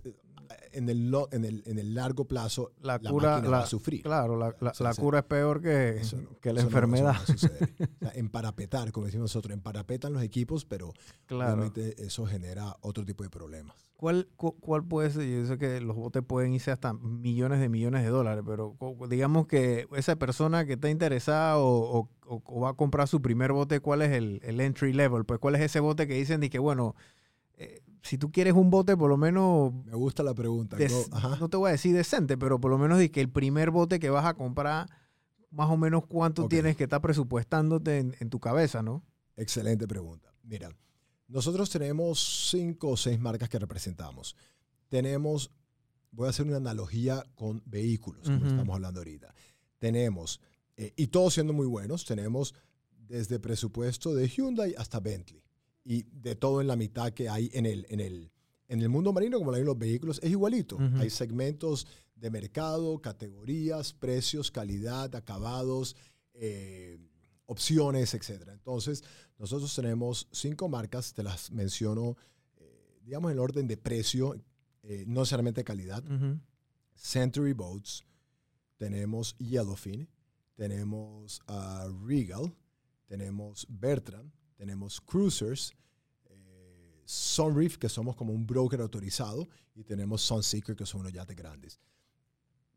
en, 0.72 0.88
el, 0.88 1.10
lo- 1.10 1.28
en, 1.32 1.44
el, 1.44 1.62
en 1.66 1.78
el 1.78 1.94
largo 1.94 2.24
plazo 2.26 2.72
La 2.82 2.98
la, 3.02 3.10
cura, 3.10 3.40
la- 3.40 3.48
va 3.50 3.58
a 3.60 3.66
sufrir. 3.66 4.02
Claro, 4.02 4.36
la, 4.36 4.54
la- 4.60 4.70
O 4.70 4.74
sea, 4.74 4.94
cura 4.94 5.20
es 5.20 5.24
peor 5.24 5.60
que, 5.62 6.00
no- 6.12 6.38
que 6.40 6.52
la 6.52 6.62
no- 6.62 6.62
no 6.62 6.68
enfermedad. 6.68 7.16
suceder. 7.24 7.68
O 7.96 7.98
sea, 8.00 8.12
emparapetar, 8.14 8.92
como 8.92 9.06
decimos 9.06 9.24
nosotros, 9.24 9.52
emparapetan 9.52 10.12
los 10.12 10.22
equipos, 10.22 10.64
pero 10.64 10.92
claro. 11.26 11.54
obviamente 11.54 11.94
eso 12.04 12.26
genera 12.26 12.76
otro 12.80 13.04
tipo 13.04 13.24
de 13.24 13.30
problemas. 13.30 13.76
¿Cuál, 13.96 14.28
cu- 14.36 14.54
¿Cuál 14.60 14.84
puede 14.84 15.08
ser? 15.10 15.26
Yo 15.26 15.46
sé 15.46 15.56
que 15.56 15.80
los 15.80 15.96
botes 15.96 16.22
pueden 16.22 16.52
irse 16.52 16.70
hasta 16.70 16.92
millones 16.92 17.60
de 17.60 17.70
millones 17.70 18.02
de 18.02 18.10
dólares, 18.10 18.44
pero 18.46 18.76
digamos 19.08 19.46
que 19.46 19.86
esa 19.96 20.16
persona 20.16 20.66
que 20.66 20.74
está 20.74 20.90
interesada 20.90 21.56
o, 21.56 22.00
o- 22.00 22.10
o- 22.26 22.42
o 22.44 22.60
va 22.60 22.70
a 22.70 22.74
comprar 22.74 23.08
su 23.08 23.22
primer 23.22 23.52
bote, 23.52 23.80
¿cuál 23.80 24.02
es 24.02 24.12
el, 24.12 24.40
el 24.44 24.60
entry 24.60 24.92
level? 24.92 25.24
Pues 25.24 25.40
¿cuál 25.40 25.54
es 25.54 25.62
ese 25.62 25.80
bote 25.80 26.06
que 26.06 26.12
dicen 26.14 26.40
de 26.40 26.50
que, 26.50 26.58
bueno, 26.58 26.94
eh, 27.56 27.80
si 28.06 28.18
tú 28.18 28.30
quieres 28.32 28.54
un 28.54 28.70
bote 28.70 28.96
por 28.96 29.08
lo 29.10 29.16
menos, 29.16 29.72
Me 29.84 29.94
gusta 29.94 30.22
la 30.22 30.34
pregunta. 30.34 30.76
des- 30.76 30.92
Go- 30.92 31.16
ajá. 31.16 31.36
no 31.38 31.48
te 31.48 31.56
voy 31.56 31.68
a 31.68 31.72
decir 31.72 31.94
decente, 31.94 32.36
pero 32.38 32.60
por 32.60 32.70
lo 32.70 32.78
menos 32.78 32.98
de 32.98 33.10
que 33.10 33.20
el 33.20 33.28
primer 33.30 33.70
bote 33.70 33.98
que 34.00 34.10
vas 34.10 34.24
a 34.24 34.34
comprar, 34.34 34.88
más 35.50 35.68
o 35.70 35.76
menos 35.76 36.04
cuánto 36.06 36.48
tienes 36.48 36.76
que 36.76 36.84
estar 36.84 37.00
presupuestándote 37.00 37.98
en, 37.98 38.16
en 38.20 38.30
tu 38.30 38.40
cabeza, 38.40 38.82
¿no? 38.82 39.02
Excelente 39.36 39.86
pregunta. 39.86 40.32
Mira, 40.42 40.70
nosotros 41.28 41.70
tenemos 41.70 42.48
cinco 42.50 42.90
o 42.90 42.96
seis 42.96 43.18
marcas 43.20 43.48
que 43.48 43.58
representamos. 43.58 44.36
Tenemos, 44.88 45.50
voy 46.12 46.26
a 46.26 46.30
hacer 46.30 46.46
una 46.46 46.56
analogía 46.56 47.24
con 47.34 47.62
vehículos, 47.66 48.26
como 48.28 48.46
estamos 48.46 48.74
hablando 48.74 49.00
ahorita. 49.00 49.34
Tenemos, 49.78 50.40
eh, 50.76 50.92
y 50.96 51.08
todos 51.08 51.34
siendo 51.34 51.52
muy 51.52 51.66
buenos, 51.66 52.04
tenemos 52.04 52.54
desde 53.08 53.38
presupuesto 53.38 54.14
de 54.14 54.28
Hyundai 54.28 54.74
hasta 54.78 55.00
Bentley. 55.00 55.42
Y 55.88 56.02
de 56.10 56.34
todo 56.34 56.60
en 56.60 56.66
la 56.66 56.74
mitad 56.74 57.12
que 57.12 57.28
hay 57.28 57.48
en 57.52 57.64
el, 57.64 57.86
en 57.88 58.00
el, 58.00 58.32
en 58.66 58.82
el 58.82 58.88
mundo 58.88 59.12
marino, 59.12 59.38
como 59.38 59.52
lo 59.52 59.54
hay 59.54 59.60
en 59.60 59.66
los 59.66 59.78
vehículos, 59.78 60.18
es 60.20 60.30
igualito. 60.30 60.74
Ujú. 60.74 60.98
Hay 60.98 61.10
segmentos 61.10 61.86
de 62.16 62.28
mercado, 62.28 63.00
categorías, 63.00 63.92
precios, 63.92 64.50
calidad, 64.50 65.14
acabados, 65.14 65.94
eh, 66.34 66.98
opciones, 67.46 68.14
etc. 68.14 68.48
Entonces, 68.48 69.04
nosotros 69.38 69.72
tenemos 69.76 70.26
cinco 70.32 70.68
marcas, 70.68 71.12
te 71.14 71.22
las 71.22 71.52
menciono, 71.52 72.16
eh, 72.56 73.00
digamos, 73.04 73.30
en 73.30 73.36
el 73.36 73.40
orden 73.40 73.68
de 73.68 73.76
precio, 73.76 74.34
eh, 74.82 75.04
no 75.06 75.20
necesariamente 75.20 75.62
calidad. 75.62 76.02
Ujú. 76.04 76.40
Century 76.96 77.52
Boats, 77.52 78.04
tenemos 78.76 79.36
Yellowfin, 79.38 80.08
tenemos 80.56 81.40
ah, 81.46 81.86
Regal, 82.04 82.52
tenemos 83.06 83.66
Bertram, 83.68 84.32
tenemos 84.56 85.00
Cruisers, 85.00 85.72
eh, 86.30 87.02
Sunreef, 87.04 87.76
que 87.78 87.88
somos 87.88 88.16
como 88.16 88.32
un 88.32 88.46
broker 88.46 88.80
autorizado, 88.80 89.48
y 89.74 89.84
tenemos 89.84 90.22
Sunseeker, 90.22 90.74
que 90.74 90.86
son 90.86 91.02
unos 91.02 91.12
yates 91.12 91.36
grandes. 91.36 91.78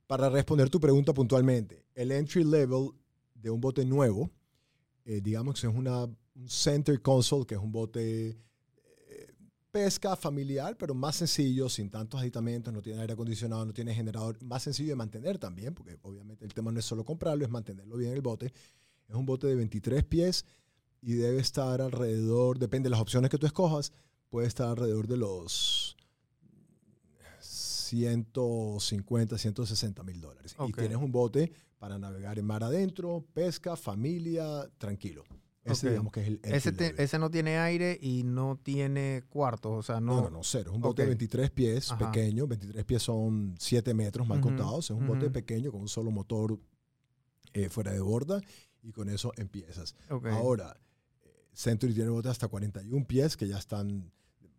Para 0.05 0.29
responder 0.29 0.69
tu 0.69 0.79
pregunta 0.79 1.13
puntualmente, 1.13 1.85
el 1.95 2.11
entry 2.11 2.43
level 2.43 2.91
de 3.33 3.49
un 3.49 3.61
bote 3.61 3.85
nuevo, 3.85 4.29
eh, 5.05 5.21
digamos 5.21 5.59
que 5.59 5.67
es 5.67 5.73
una, 5.73 6.03
un 6.03 6.49
Center 6.49 7.01
Console, 7.01 7.45
que 7.45 7.55
es 7.55 7.61
un 7.61 7.71
bote 7.71 8.29
eh, 9.07 9.33
pesca 9.71 10.15
familiar, 10.15 10.77
pero 10.77 10.93
más 10.93 11.15
sencillo, 11.15 11.69
sin 11.69 11.89
tantos 11.89 12.19
aditamentos, 12.19 12.73
no 12.73 12.81
tiene 12.81 13.01
aire 13.01 13.13
acondicionado, 13.13 13.65
no 13.65 13.73
tiene 13.73 13.93
generador, 13.93 14.41
más 14.43 14.63
sencillo 14.63 14.89
de 14.89 14.95
mantener 14.95 15.37
también, 15.37 15.73
porque 15.73 15.97
obviamente 16.01 16.43
el 16.43 16.53
tema 16.53 16.71
no 16.71 16.79
es 16.79 16.85
solo 16.85 17.05
comprarlo, 17.05 17.45
es 17.45 17.51
mantenerlo 17.51 17.95
bien 17.95 18.11
el 18.11 18.21
bote. 18.21 18.51
Es 19.07 19.15
un 19.15 19.25
bote 19.25 19.47
de 19.47 19.55
23 19.55 20.03
pies 20.03 20.45
y 21.01 21.13
debe 21.13 21.39
estar 21.39 21.81
alrededor, 21.81 22.59
depende 22.59 22.87
de 22.87 22.91
las 22.91 22.99
opciones 23.01 23.29
que 23.29 23.37
tú 23.37 23.45
escojas, 23.45 23.91
puede 24.29 24.47
estar 24.47 24.67
alrededor 24.67 25.07
de 25.07 25.17
los 25.17 25.95
150, 27.39 29.37
160 29.37 30.03
mil 30.03 30.21
dólares. 30.21 30.55
Y 30.67 30.71
tienes 30.73 30.97
un 30.97 31.11
bote 31.11 31.51
para 31.77 31.97
navegar 31.97 32.37
en 32.39 32.45
mar 32.45 32.63
adentro, 32.63 33.25
pesca, 33.33 33.75
familia, 33.75 34.69
tranquilo. 34.77 35.23
Ese 35.63 35.89
digamos 35.89 36.11
que 36.11 36.21
es 36.21 36.27
el 36.27 36.39
Ese, 36.43 36.71
te- 36.71 36.85
level. 36.89 36.99
ese 37.01 37.19
no 37.19 37.29
tiene 37.29 37.57
aire 37.59 37.97
y 38.01 38.23
no 38.23 38.59
tiene 38.61 39.23
cuartos, 39.29 39.71
o 39.71 39.83
sea, 39.83 39.99
no... 39.99 40.15
No, 40.15 40.21
no, 40.23 40.29
no, 40.29 40.43
cero. 40.43 40.71
Es 40.71 40.75
un 40.75 40.81
bote 40.81 41.03
de 41.03 41.09
23 41.09 41.51
pies, 41.51 41.91
Ajá. 41.91 42.11
pequeño. 42.11 42.47
23 42.47 42.85
pies 42.85 43.03
son 43.03 43.55
7 43.59 43.93
metros 43.93 44.27
mal 44.27 44.41
contados. 44.41 44.85
Es 44.85 44.97
un 44.97 45.05
bote 45.05 45.29
pequeño 45.29 45.71
con 45.71 45.81
un 45.81 45.87
solo 45.89 46.09
motor 46.11 46.59
eh, 47.53 47.69
fuera 47.69 47.91
de 47.91 47.99
borda 47.99 48.41
y 48.81 48.91
con 48.93 49.09
eso 49.09 49.31
empiezas. 49.37 49.95
Ahora, 50.31 50.75
Century 51.53 51.93
tiene 51.93 52.09
botes 52.09 52.31
hasta 52.31 52.47
41 52.47 53.05
pies 53.05 53.35
que 53.35 53.47
ya 53.47 53.57
están. 53.57 54.11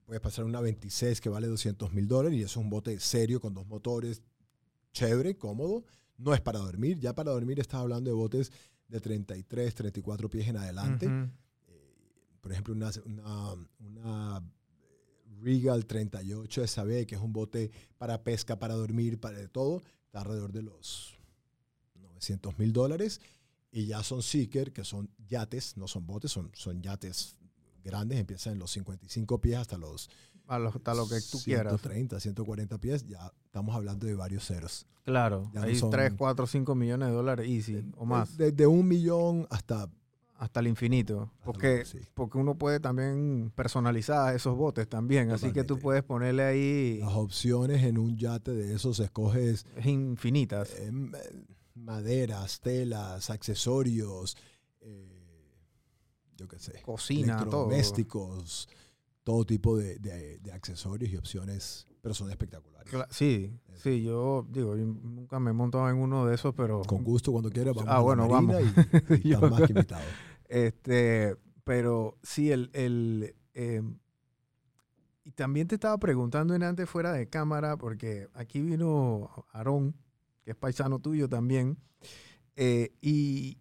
Puedes 0.04 0.20
pasar 0.20 0.44
una 0.44 0.60
26 0.60 1.20
que 1.20 1.28
vale 1.28 1.46
200 1.46 1.92
mil 1.92 2.08
dólares 2.08 2.38
y 2.38 2.42
eso 2.42 2.58
es 2.60 2.64
un 2.64 2.70
bote 2.70 2.98
serio 2.98 3.40
con 3.40 3.54
dos 3.54 3.66
motores, 3.66 4.22
chévere, 4.92 5.36
cómodo. 5.36 5.84
No 6.18 6.34
es 6.34 6.40
para 6.40 6.58
dormir. 6.58 6.98
Ya 6.98 7.14
para 7.14 7.30
dormir 7.30 7.60
estás 7.60 7.80
hablando 7.80 8.10
de 8.10 8.14
botes 8.14 8.52
de 8.88 9.00
33, 9.00 9.74
34 9.74 10.28
pies 10.28 10.48
en 10.48 10.56
adelante 10.56 11.06
eh, 11.06 11.30
por 12.40 12.52
ejemplo, 12.52 12.74
una, 12.74 12.90
una, 13.04 13.54
una 13.78 14.42
Regal 15.40 15.86
38 15.86 16.66
SAB, 16.66 17.06
que 17.06 17.14
es 17.14 17.20
un 17.20 17.32
bote 17.32 17.70
para 17.98 18.22
pesca, 18.22 18.58
para 18.58 18.74
dormir, 18.74 19.18
para 19.18 19.38
de 19.38 19.48
todo, 19.48 19.82
está 20.06 20.20
alrededor 20.20 20.52
de 20.52 20.62
los 20.62 21.14
900 21.94 22.58
mil 22.58 22.72
dólares. 22.72 23.20
Y 23.72 23.86
ya 23.86 24.02
son 24.02 24.22
Seeker, 24.22 24.72
que 24.72 24.84
son 24.84 25.08
yates, 25.28 25.76
no 25.76 25.86
son 25.86 26.06
botes, 26.06 26.32
son, 26.32 26.50
son 26.54 26.82
yates 26.82 27.36
grandes, 27.84 28.18
empiezan 28.18 28.54
en 28.54 28.58
los 28.58 28.70
55 28.72 29.40
pies 29.40 29.58
hasta 29.58 29.78
los 29.78 30.10
A 30.48 30.58
lo, 30.58 30.68
hasta 30.70 30.92
lo 30.94 31.08
que 31.08 31.20
tú 31.30 31.38
quieras. 31.44 31.68
130, 31.80 32.18
140 32.20 32.78
pies, 32.78 33.06
ya 33.06 33.32
estamos 33.44 33.74
hablando 33.76 34.06
de 34.06 34.14
varios 34.16 34.44
ceros. 34.46 34.86
Claro, 35.04 35.50
Ya 35.54 35.60
no 35.60 35.66
hay 35.66 35.76
son- 35.76 35.90
3, 35.90 36.12
4, 36.16 36.46
5 36.46 36.74
millones 36.74 37.08
de 37.08 37.14
dólares 37.14 37.48
easy 37.48 37.84
o 37.96 38.04
más, 38.04 38.36
De, 38.36 38.50
de 38.52 38.66
un 38.66 38.86
millón 38.88 39.46
hasta... 39.50 39.88
hasta 40.36 40.60
el 40.60 40.66
infinito. 40.66 41.30
hasta 41.32 41.44
Porque, 41.44 41.84
sí. 41.84 41.98
porque 42.14 42.38
uno 42.38 42.56
puede 42.56 42.80
también 42.80 43.52
personalizar 43.54 44.34
esos 44.34 44.56
botes 44.56 44.88
también, 44.88 45.30
así 45.30 45.46
que 45.52 45.62
tú 45.64 45.74
Totalmente. 45.74 45.82
puedes 45.82 46.02
ponerle 46.02 46.42
ahí 46.42 46.98
Las 47.00 47.14
opciones 47.14 47.82
en 47.84 47.98
un 47.98 48.16
yate 48.18 48.50
de 48.52 48.74
esos 48.74 48.98
escoges 49.00 49.64
infinitas. 49.84 50.70
eh, 50.76 50.90
maderas, 51.80 52.60
telas, 52.60 53.30
accesorios, 53.30 54.36
eh, 54.80 55.54
yo 56.36 56.48
qué 56.48 56.58
sé, 56.58 56.80
Cocina, 56.82 57.36
todo. 57.38 57.70
electrodomésticos, 57.70 58.68
todo 59.24 59.44
tipo 59.44 59.76
de, 59.76 59.98
de- 59.98 60.38
de 60.38 60.52
accesorios 60.52 61.10
y 61.12 61.16
opciones, 61.16 61.86
pero 62.00 62.14
son 62.14 62.30
espectaculares. 62.30 62.92
Cla- 62.92 63.06
Sí, 63.10 63.52
sí, 63.76 64.02
yo 64.02 64.46
digo, 64.50 64.76
yo 64.76 64.84
nunca 64.86 65.38
me 65.38 65.50
he 65.50 65.52
montado 65.54 65.88
en 65.90 65.96
uno 65.96 66.26
de 66.26 66.34
esos, 66.34 66.54
pero 66.54 66.82
Con 66.82 67.04
gusto, 67.04 67.30
cuando 67.32 67.50
quieras, 67.50 67.74
vamos 67.74 67.90
Ah, 67.90 67.96
a 67.96 68.00
bueno, 68.00 68.26
marina 68.28 68.60
y, 68.60 68.74
y 69.22 69.28
Yo- 69.30 69.40
más 69.50 69.62
que 69.62 69.72
invitado. 69.74 70.04
Este, 70.48 71.36
pero 71.64 72.18
sí, 72.22 72.50
el, 72.50 72.70
el 72.72 73.34
eh, 73.54 73.82
y 75.24 75.32
también 75.32 75.68
te 75.68 75.74
estaba 75.76 75.98
preguntando 75.98 76.54
en 76.54 76.62
antes 76.62 76.88
fuera 76.88 77.12
de 77.12 77.28
cámara, 77.28 77.76
porque 77.76 78.28
aquí 78.34 78.60
vino 78.62 79.30
Aarón, 79.52 79.94
que 80.50 80.52
es 80.52 80.58
paisano 80.58 80.98
tuyo 80.98 81.28
también, 81.28 81.78
eh, 82.56 82.92
y 83.00 83.58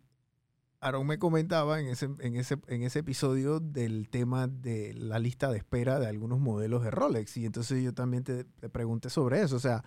Aarón 0.81 1.05
me 1.05 1.19
comentaba 1.19 1.79
en 1.79 1.88
ese, 1.88 2.10
en, 2.19 2.36
ese, 2.36 2.58
en 2.67 2.81
ese 2.81 3.00
episodio 3.00 3.60
del 3.60 4.10
tema 4.10 4.48
de 4.48 4.96
la 4.96 5.19
lista 5.19 5.51
de 5.51 5.60
espera 5.60 6.00
de 6.00 6.08
algunos 6.08 6.39
modelos 6.39 6.84
de 6.84 6.89
Rolex, 6.89 7.38
y 7.38 7.46
entonces 7.46 7.84
yo 7.84 7.93
también 7.93 8.24
te, 8.24 8.43
te 8.43 8.69
pregunté 8.69 9.10
sobre 9.12 9.41
eso, 9.43 9.58
o 9.58 9.60
sea, 9.60 9.84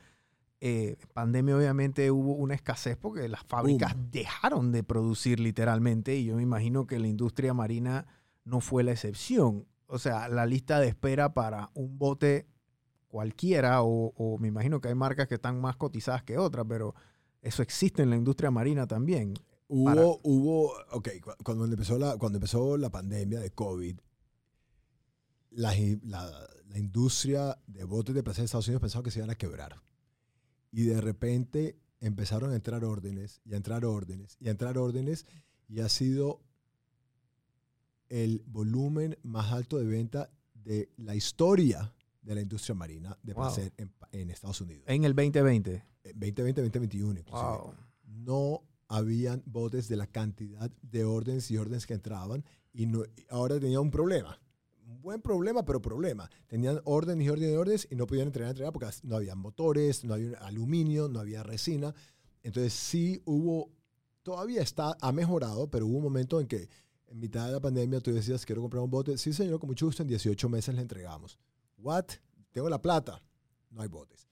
eh, 0.61 0.97
pandemia 1.13 1.57
obviamente 1.57 2.13
hubo 2.13 2.35
una 2.35 2.55
escasez 2.55 2.97
porque 2.97 3.29
las 3.29 3.43
fábricas 3.43 3.97
dejaron 4.13 4.71
de 4.71 4.85
producir 4.85 5.41
literalmente 5.41 6.15
y 6.15 6.27
yo 6.27 6.37
me 6.37 6.45
imagino 6.45 6.87
que 6.87 7.01
la 7.01 7.09
industria 7.09 7.53
marina 7.53 8.07
no 8.45 8.61
fue 8.61 8.85
la 8.85 8.93
excepción. 8.93 9.67
O 9.87 9.99
sea, 9.99 10.29
la 10.29 10.47
lista 10.47 10.79
de 10.79 10.87
espera 10.87 11.35
para 11.35 11.71
un 11.75 11.99
bote 11.99 12.47
cualquiera 13.13 13.83
o, 13.83 14.15
o 14.17 14.39
me 14.39 14.49
imagino 14.49 14.81
que 14.81 14.89
hay 14.89 14.95
marcas 14.95 15.29
que 15.29 15.35
están 15.35 15.61
más 15.61 15.77
cotizadas 15.77 16.23
que 16.23 16.39
otras, 16.39 16.65
pero 16.67 16.95
eso 17.43 17.63
existe 17.63 18.03
en 18.03 18.09
la 18.09 18.17
industria 18.17 18.51
marina 18.51 18.87
también. 18.87 19.35
Hubo, 19.69 19.85
Para- 19.85 20.03
hubo, 20.23 20.73
ok, 20.93 21.09
cu- 21.23 21.45
cuando 21.45 21.67
empezó 21.67 21.99
la, 21.99 22.17
cuando 22.17 22.39
empezó 22.39 22.79
la 22.79 22.89
pandemia 22.91 23.39
de 23.41 23.51
COVID, 23.51 23.99
la, 25.51 25.75
la- 26.05 26.49
la 26.71 26.79
industria 26.79 27.59
de 27.67 27.85
botes 27.85 28.15
de 28.15 28.23
placer 28.23 28.41
de 28.43 28.47
Estados 28.47 28.67
Unidos 28.69 28.81
pensaba 28.81 29.05
que 29.05 29.11
se 29.11 29.19
iban 29.19 29.29
a 29.31 29.35
quebrar. 29.35 29.83
Y 30.71 30.85
de 30.85 30.99
repente 31.03 31.79
empezaron 32.01 32.51
a 32.53 32.55
entrar 32.57 32.83
órdenes 32.83 33.43
y 33.45 33.53
a 33.53 33.59
entrar 33.59 33.85
órdenes 33.85 34.39
y 34.41 34.49
a 34.49 34.53
entrar 34.53 34.79
órdenes 34.79 35.27
y 35.69 35.81
ha 35.81 35.91
sido 35.91 36.41
el 38.09 38.43
volumen 38.47 39.19
más 39.23 39.53
alto 39.53 39.77
de 39.79 39.85
venta 39.85 40.31
de 40.55 40.91
la 40.97 41.15
historia 41.15 41.93
de 42.23 42.35
la 42.35 42.41
industria 42.41 42.75
marina 42.75 43.19
de 43.23 43.35
Wow. 43.35 43.45
placer 43.45 43.73
en, 43.77 43.93
en 44.13 44.31
Estados 44.31 44.61
Unidos. 44.61 44.85
En 44.87 45.05
el 45.05 45.15
2020. 45.15 45.75
Eh, 46.05 46.13
2020, 46.15 46.63
2021 46.63 47.21
inclusive. 47.21 47.43
Wow. 47.49 47.75
No 48.05 48.63
habían 48.89 49.43
botes 49.47 49.89
de 49.89 49.97
la 49.97 50.07
cantidad 50.07 50.71
de 50.83 51.05
órdenes 51.05 51.51
y 51.51 51.57
órdenes 51.57 51.87
que 51.87 51.95
entraban 51.95 52.45
y, 52.73 52.87
no, 52.87 53.05
y 53.05 53.27
ahora 53.31 53.59
tenía 53.59 53.81
un 53.81 53.91
problema. 53.91 54.39
Un 54.87 55.01
buen 55.01 55.23
problema, 55.23 55.65
pero 55.65 55.81
problema. 55.81 56.31
Tenían 56.47 56.81
órdenes 56.85 57.27
y 57.27 57.31
órdenes 57.31 57.53
y 57.53 57.57
órdenes 57.57 57.89
y 57.91 57.97
no 57.97 58.07
podían 58.07 58.27
entregar, 58.29 58.51
entregar 58.51 58.73
porque 58.73 58.89
no 59.05 59.17
había 59.17 59.35
motores, 59.35 60.05
no 60.05 60.15
había 60.15 60.39
aluminio, 60.41 61.09
no 61.09 61.21
había 61.21 61.43
resina. 61.43 61.95
Entonces 62.43 62.73
sí 62.75 63.23
hubo, 63.25 63.71
todavía 64.23 64.61
está, 64.63 64.97
ha 65.01 65.13
mejorado, 65.13 65.71
pero 65.71 65.87
hubo 65.87 65.97
un 65.99 66.05
momento 66.05 66.41
en 66.41 66.47
que 66.47 66.69
en 67.07 67.19
mitad 67.19 67.47
de 67.47 67.53
la 67.53 67.61
pandemia 67.61 68.01
tú 68.01 68.13
decías, 68.13 68.45
quiero 68.45 68.61
comprar 68.63 68.83
un 68.83 68.91
bote. 68.91 69.17
Sí, 69.19 69.33
señor, 69.33 69.59
con 69.61 69.69
mucho 69.69 69.87
gusto, 69.87 70.03
en 70.03 70.09
18 70.09 70.49
meses 70.49 70.75
le 70.75 70.83
entregamos. 70.83 71.39
What? 71.83 72.05
Tengo 72.53 72.69
la 72.69 72.81
plata. 72.81 73.21
No 73.71 73.83
hay 73.83 73.89
botes. 73.89 74.29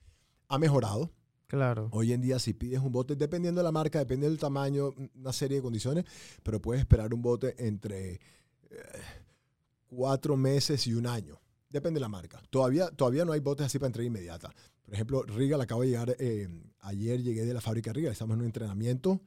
Ha 0.47 0.57
mejorado. 0.57 1.11
Claro. 1.47 1.89
Hoy 1.91 2.13
en 2.13 2.21
día, 2.21 2.39
si 2.39 2.53
pides 2.53 2.79
un 2.79 2.93
bote, 2.93 3.15
dependiendo 3.15 3.59
de 3.59 3.63
la 3.63 3.73
marca, 3.73 3.99
dependiendo 3.99 4.31
del 4.31 4.39
tamaño, 4.39 4.93
una 5.15 5.33
serie 5.33 5.57
de 5.57 5.63
condiciones, 5.63 6.05
pero 6.43 6.61
puedes 6.61 6.79
esperar 6.79 7.13
un 7.13 7.21
bote 7.21 7.55
entre 7.57 8.13
eh, 8.13 8.19
cuatro 9.87 10.37
meses 10.37 10.87
y 10.87 10.93
un 10.93 11.07
año. 11.07 11.41
Depende 11.69 11.97
de 11.97 12.01
la 12.01 12.09
marca. 12.09 12.41
Todavía, 12.49 12.89
todavía 12.89 13.25
no 13.25 13.33
hay 13.33 13.41
botes 13.41 13.65
así 13.65 13.79
para 13.79 13.87
entrega 13.87 14.07
inmediata. 14.07 14.53
Por 14.83 14.93
ejemplo, 14.93 15.23
Riga 15.23 15.61
acabo 15.61 15.81
de 15.81 15.87
llegar, 15.87 16.15
eh, 16.19 16.47
ayer 16.79 17.21
llegué 17.21 17.45
de 17.45 17.53
la 17.53 17.61
fábrica 17.61 17.91
Riga, 17.91 18.11
estamos 18.11 18.35
en 18.35 18.41
un 18.41 18.45
entrenamiento, 18.45 19.21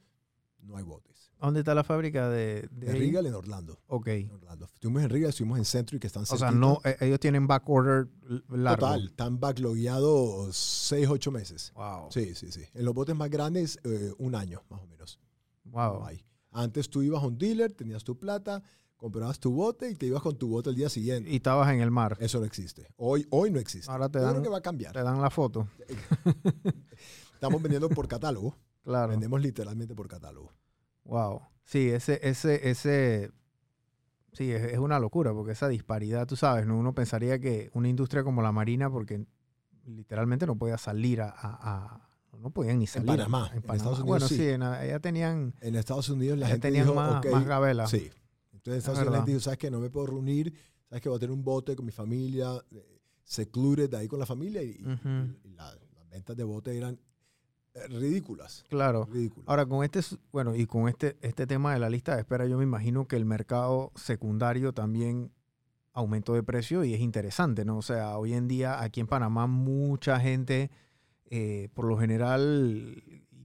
no 0.65 0.77
hay 0.77 0.85
botes. 0.85 1.33
¿Dónde 1.41 1.61
está 1.61 1.75
la 1.75 1.85
fábrica 1.85 2.29
de, 2.31 2.69
ahí? 2.83 2.99
Riga 2.99 3.21
en 3.21 3.35
Orlando. 3.35 3.79
Ok. 3.89 4.09
en 4.09 4.31
Orlando. 4.31 4.67
Estuvimos 4.73 5.03
en 5.03 5.11
Riga, 5.11 5.29
estuvimos 5.29 5.59
en 5.59 5.65
Centro 5.65 5.97
y 5.97 6.01
que 6.01 6.07
están 6.07 6.23
O 6.23 6.37
sea, 6.37 6.51
no, 6.51 6.81
eh, 6.85 6.97
ellos 7.01 7.21
tienen 7.21 7.47
back 7.47 7.69
order 7.69 8.09
largo. 8.49 8.87
Total, 8.87 9.07
están 9.07 9.41
backlogueados 9.41 10.57
seis, 10.57 11.07
ocho 11.09 11.31
meses. 11.31 11.73
Wow. 11.75 12.09
Sí, 12.11 12.35
sí, 12.35 12.51
sí. 12.51 12.63
En 12.73 12.85
los 12.85 12.95
botes 12.95 13.15
más 13.15 13.29
grandes, 13.29 13.79
eh, 13.85 14.13
un 14.19 14.35
año 14.35 14.63
más 14.71 14.81
o 14.81 14.87
menos. 14.87 15.21
Wow. 15.65 16.05
Hay. 16.05 16.25
Antes 16.51 16.89
tú 16.89 17.03
ibas 17.03 17.23
a 17.23 17.27
un 17.27 17.37
dealer, 17.37 17.73
tenías 17.73 18.05
tu 18.05 18.19
plata, 18.19 18.63
comprabas 18.97 19.39
tu 19.39 19.53
bote 19.53 19.91
y 19.91 19.97
te 19.97 20.07
ibas 20.07 20.23
con 20.23 20.39
tu 20.39 20.49
bote 20.49 20.71
el 20.71 20.77
día 20.77 20.89
siguiente. 20.89 21.31
Y 21.31 21.37
estabas 21.37 21.71
en 21.73 21.81
el 21.81 21.91
mar. 21.91 22.17
Eso 22.21 22.39
no 22.39 22.47
existe. 22.47 22.87
Hoy, 22.97 23.27
hoy 23.31 23.51
no 23.51 23.59
existe. 23.59 23.91
Ahora 23.91 24.09
te 24.09 24.19
Yo 24.19 24.25
dan, 24.25 24.35
creo 24.35 24.45
que 24.45 24.51
va 24.51 24.59
a 24.59 24.63
cambiar. 24.63 24.93
te 24.93 25.03
dan 25.03 25.21
la 25.21 25.31
foto. 25.31 25.69
Estamos 27.35 27.61
vendiendo 27.61 27.89
por 27.91 28.09
catálogo. 28.09 28.57
Claro. 28.85 29.09
Vendemos 29.11 29.41
literalmente 29.41 29.95
por 29.95 30.07
catálogo. 30.09 30.53
Wow. 31.05 31.41
Sí, 31.65 31.89
ese, 31.91 32.21
ese, 32.23 32.69
ese, 32.71 33.31
sí, 34.33 34.51
es, 34.53 34.63
es 34.73 34.79
una 34.79 34.99
locura 35.01 35.33
porque 35.33 35.53
esa 35.53 35.69
disparidad, 35.69 36.27
tú 36.27 36.37
sabes, 36.37 36.67
¿no? 36.67 36.79
Uno 36.79 36.95
pensaría 36.95 37.39
que 37.39 37.71
una 37.75 37.89
industria 37.89 38.23
como 38.23 38.43
la 38.43 38.53
marina, 38.53 38.91
porque 38.91 39.27
literalmente 39.87 40.47
no 40.47 40.57
podía 40.57 40.79
salir 40.79 41.21
a, 41.23 41.29
a- 41.31 41.59
a- 41.63 42.09
no 42.39 42.51
podían 42.51 42.79
ni 42.79 42.87
salir. 42.87 43.11
a- 43.11 43.17
Panamá, 43.17 43.51
en 43.53 43.59
Estados 43.59 44.01
Unidos 44.01 44.05
Bueno, 44.07 44.29
sí. 44.29 44.37
sí, 44.37 44.49
en, 44.49 44.63
allá 44.63 44.99
tenían, 45.01 45.55
En 45.61 45.77
Estados 45.77 46.09
Unidos 46.11 46.39
la 46.39 46.49
gente 46.49 46.69
tenían 46.69 46.85
dijo, 46.87 46.95
más, 46.97 47.25
"Ok, 47.25 47.33
más 47.33 47.47
gabela. 47.47 47.87
Sí. 47.87 48.11
Entonces 48.53 48.73
en 48.75 48.79
Estados 48.79 48.99
Es 48.99 49.03
Unidos 49.03 49.13
la 49.13 49.19
gente 49.19 49.31
dijo, 49.31 49.41
¿sabes 49.41 49.59
qué? 49.59 49.71
No 49.71 49.81
me 49.81 49.91
puedo 49.91 50.07
reunir. 50.09 50.53
¿Sabes 50.89 51.03
que 51.03 51.09
Voy 51.09 51.17
a 51.17 51.21
tener 51.21 51.33
un 51.33 51.45
bote 51.45 51.75
con 51.77 51.87
mi 51.87 51.93
familia, 51.93 52.53
eh, 52.73 53.01
secluded 53.23 53.93
ahí 53.95 54.09
con 54.09 54.19
la 54.19 54.27
familia 54.27 54.63
y, 54.63 54.77
y- 54.79 54.83
Ujú. 54.87 55.09
y 55.45 55.51
la- 55.55 55.75
las 55.95 56.09
ventas 56.11 56.37
de 56.37 56.45
bote 56.45 56.77
eran 56.77 56.99
ridículas. 57.89 58.65
Claro. 58.69 59.09
Ridículas. 59.11 59.49
Ahora, 59.49 59.67
con 59.67 59.85
este, 59.85 60.01
bueno, 60.33 60.55
y 60.55 60.67
con 60.67 60.89
este, 60.89 61.17
este 61.21 61.47
tema 61.47 61.73
de 61.73 61.79
la 61.79 61.91
lista 61.91 62.15
de 62.15 62.21
espera, 62.21 62.47
yo 62.47 62.59
me 62.59 62.65
imagino 62.65 63.07
que 63.07 63.17
el 63.17 63.25
mercado 63.25 63.93
secundario 63.95 64.73
también 64.73 65.33
aumentó 65.95 66.35
de 66.35 66.43
precio 66.43 66.85
y 66.85 66.93
es 66.93 67.01
interesante, 67.01 67.65
¿no? 67.65 67.79
O 67.79 67.83
sea, 67.83 68.19
hoy 68.19 68.35
en 68.35 68.49
día 68.49 68.83
aquí 68.83 69.01
en 69.01 69.07
Panamá 69.07 69.47
mucha 69.47 70.19
gente, 70.19 70.71
eh, 71.31 71.69
por 71.73 71.87
lo 71.87 71.97
general, 71.97 73.03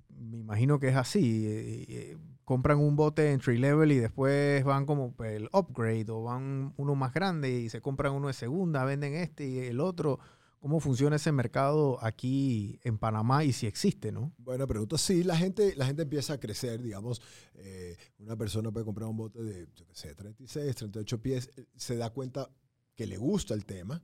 me 0.10 0.40
imagino 0.40 0.80
que 0.80 0.90
es 0.90 0.96
así, 0.96 1.46
eh, 1.46 1.86
eh, 1.88 2.18
compran 2.44 2.80
un 2.80 2.96
bote 2.96 3.32
entry 3.32 3.60
level 3.60 3.92
y 3.92 4.00
después 4.00 4.64
van 4.64 4.88
como 4.88 5.14
el 5.24 5.48
upgrade 5.54 6.08
o 6.10 6.24
van 6.24 6.74
uno 6.78 6.96
más 6.96 7.14
grande 7.14 7.52
y 7.52 7.70
se 7.70 7.82
compran 7.82 8.14
uno 8.14 8.28
de 8.28 8.34
segunda, 8.34 8.84
venden 8.84 9.14
este 9.14 9.48
y 9.48 9.60
el 9.60 9.80
otro. 9.80 10.20
¿Cómo 10.60 10.82
funciona 10.82 11.16
ese 11.16 11.32
mercado 11.32 11.98
aquí 12.04 12.80
en 12.84 12.98
Panamá 12.98 13.46
y 13.46 13.54
si 13.54 13.66
existe, 13.66 14.12
no? 14.12 14.34
Buena 14.38 14.68
pregunta. 14.68 14.98
Sí, 14.98 15.24
la 15.24 15.38
gente, 15.38 15.74
la 15.78 15.86
gente 15.86 16.02
empieza 16.02 16.34
a 16.34 16.40
crecer, 16.40 16.82
digamos, 16.82 17.22
eh, 17.56 17.96
una 18.18 18.36
persona 18.36 18.70
puede 18.70 18.86
comprar 18.86 19.08
un 19.08 19.16
bote 19.16 19.42
de, 19.42 19.70
yo 19.74 19.88
qué 19.88 19.96
sé, 19.96 20.14
36, 20.14 20.76
38 20.76 21.22
pies, 21.22 21.50
eh, 21.56 21.66
se 21.78 21.96
da 21.96 22.10
cuenta 22.10 22.50
que 22.94 23.08
le 23.08 23.16
gusta 23.16 23.54
el 23.54 23.66
tema 23.66 24.04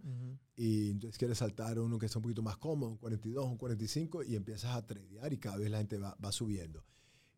y 0.55 0.91
entonces 0.91 1.17
quiere 1.17 1.35
saltar 1.35 1.77
uno 1.77 1.99
que 1.99 2.05
está 2.05 2.19
un 2.19 2.23
poquito 2.23 2.41
más 2.41 2.55
cómodo, 2.55 2.91
un 2.91 2.97
42, 2.97 3.45
un 3.45 3.57
45 3.57 4.23
y 4.23 4.37
empiezas 4.37 4.73
a 4.73 4.85
tradear 4.87 5.33
y 5.33 5.37
cada 5.37 5.57
vez 5.57 5.69
la 5.69 5.79
gente 5.79 5.97
va, 5.97 6.15
va 6.23 6.31
subiendo. 6.31 6.85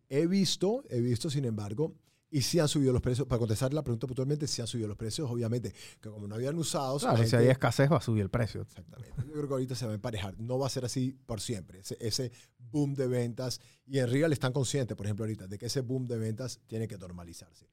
He 0.08 0.28
visto, 0.28 0.84
he 0.90 1.02
visto, 1.02 1.32
sin 1.32 1.46
embargo, 1.46 1.96
y 2.30 2.42
sí 2.42 2.60
han 2.60 2.68
subido 2.68 2.92
los 2.92 3.02
precios, 3.02 3.28
para 3.28 3.40
contestar 3.40 3.74
la 3.74 3.84
pregunta 3.84 4.06
puntualmente, 4.06 4.48
sí 4.48 4.62
han 4.62 4.68
subido 4.68 4.88
los 4.88 4.98
precios, 4.98 5.30
obviamente, 5.30 5.74
que 6.02 6.10
como 6.10 6.28
no 6.28 6.36
habían 6.36 6.58
usados, 6.58 7.04
la 7.04 7.14
Claro, 7.14 7.28
si 7.28 7.36
hay 7.36 7.48
escasez 7.48 7.90
va 7.92 7.98
a 7.98 8.02
subir 8.02 8.22
el 8.22 8.30
precio. 8.30 8.62
Exactamente. 8.62 9.14
Yo 9.26 9.34
creo 9.34 9.48
que 9.48 9.54
ahorita 9.54 9.76
se 9.76 9.86
va 9.86 9.94
a 9.94 9.96
emparejar. 9.96 10.38
No 10.40 10.60
va 10.60 10.68
a 10.68 10.70
ser 10.70 10.84
así 10.84 11.18
por 11.26 11.40
siempre. 11.40 11.80
Ese, 11.80 11.98
ese 12.02 12.32
boom 12.58 12.96
de 12.96 13.08
ventas. 13.08 13.62
Y 13.86 14.00
en 14.00 14.10
Real 14.12 14.34
están 14.34 14.52
conscientes, 14.52 14.98
por 14.98 15.06
ejemplo, 15.06 15.24
ahorita, 15.24 15.48
de 15.48 15.58
que 15.58 15.68
ese 15.68 15.82
boom 15.82 16.06
de 16.06 16.18
ventas 16.18 16.60
tiene 16.68 16.88
que 16.88 16.98
normalizarse. 16.98 17.70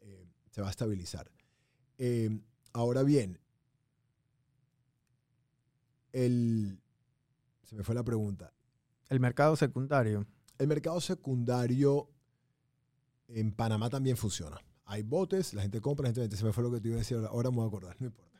Eh, 0.00 0.26
se 0.50 0.60
va 0.60 0.68
a 0.68 0.70
estabilizar. 0.70 1.30
Eh, 1.98 2.40
ahora 2.72 3.04
bien, 3.04 3.38
el, 6.12 6.80
se 7.62 7.76
me 7.76 7.84
fue 7.84 7.94
la 7.94 8.02
pregunta. 8.02 8.52
El 9.08 9.20
mercado 9.20 9.54
secundario. 9.54 10.26
El 10.58 10.66
mercado 10.66 11.00
secundario 11.00 12.08
en 13.34 13.52
Panamá 13.52 13.88
también 13.90 14.16
funciona. 14.16 14.60
Hay 14.84 15.02
botes, 15.02 15.54
la 15.54 15.62
gente 15.62 15.80
compra, 15.80 16.04
la 16.04 16.08
gente 16.08 16.20
vende. 16.22 16.36
Se 16.36 16.44
me 16.44 16.52
fue 16.52 16.62
lo 16.64 16.70
que 16.70 16.80
te 16.80 16.88
iba 16.88 16.96
a 16.96 16.98
decir 16.98 17.16
ahora. 17.28 17.50
Me 17.50 17.56
voy 17.56 17.64
a 17.64 17.68
acordar, 17.68 17.96
no 18.00 18.06
importa. 18.08 18.30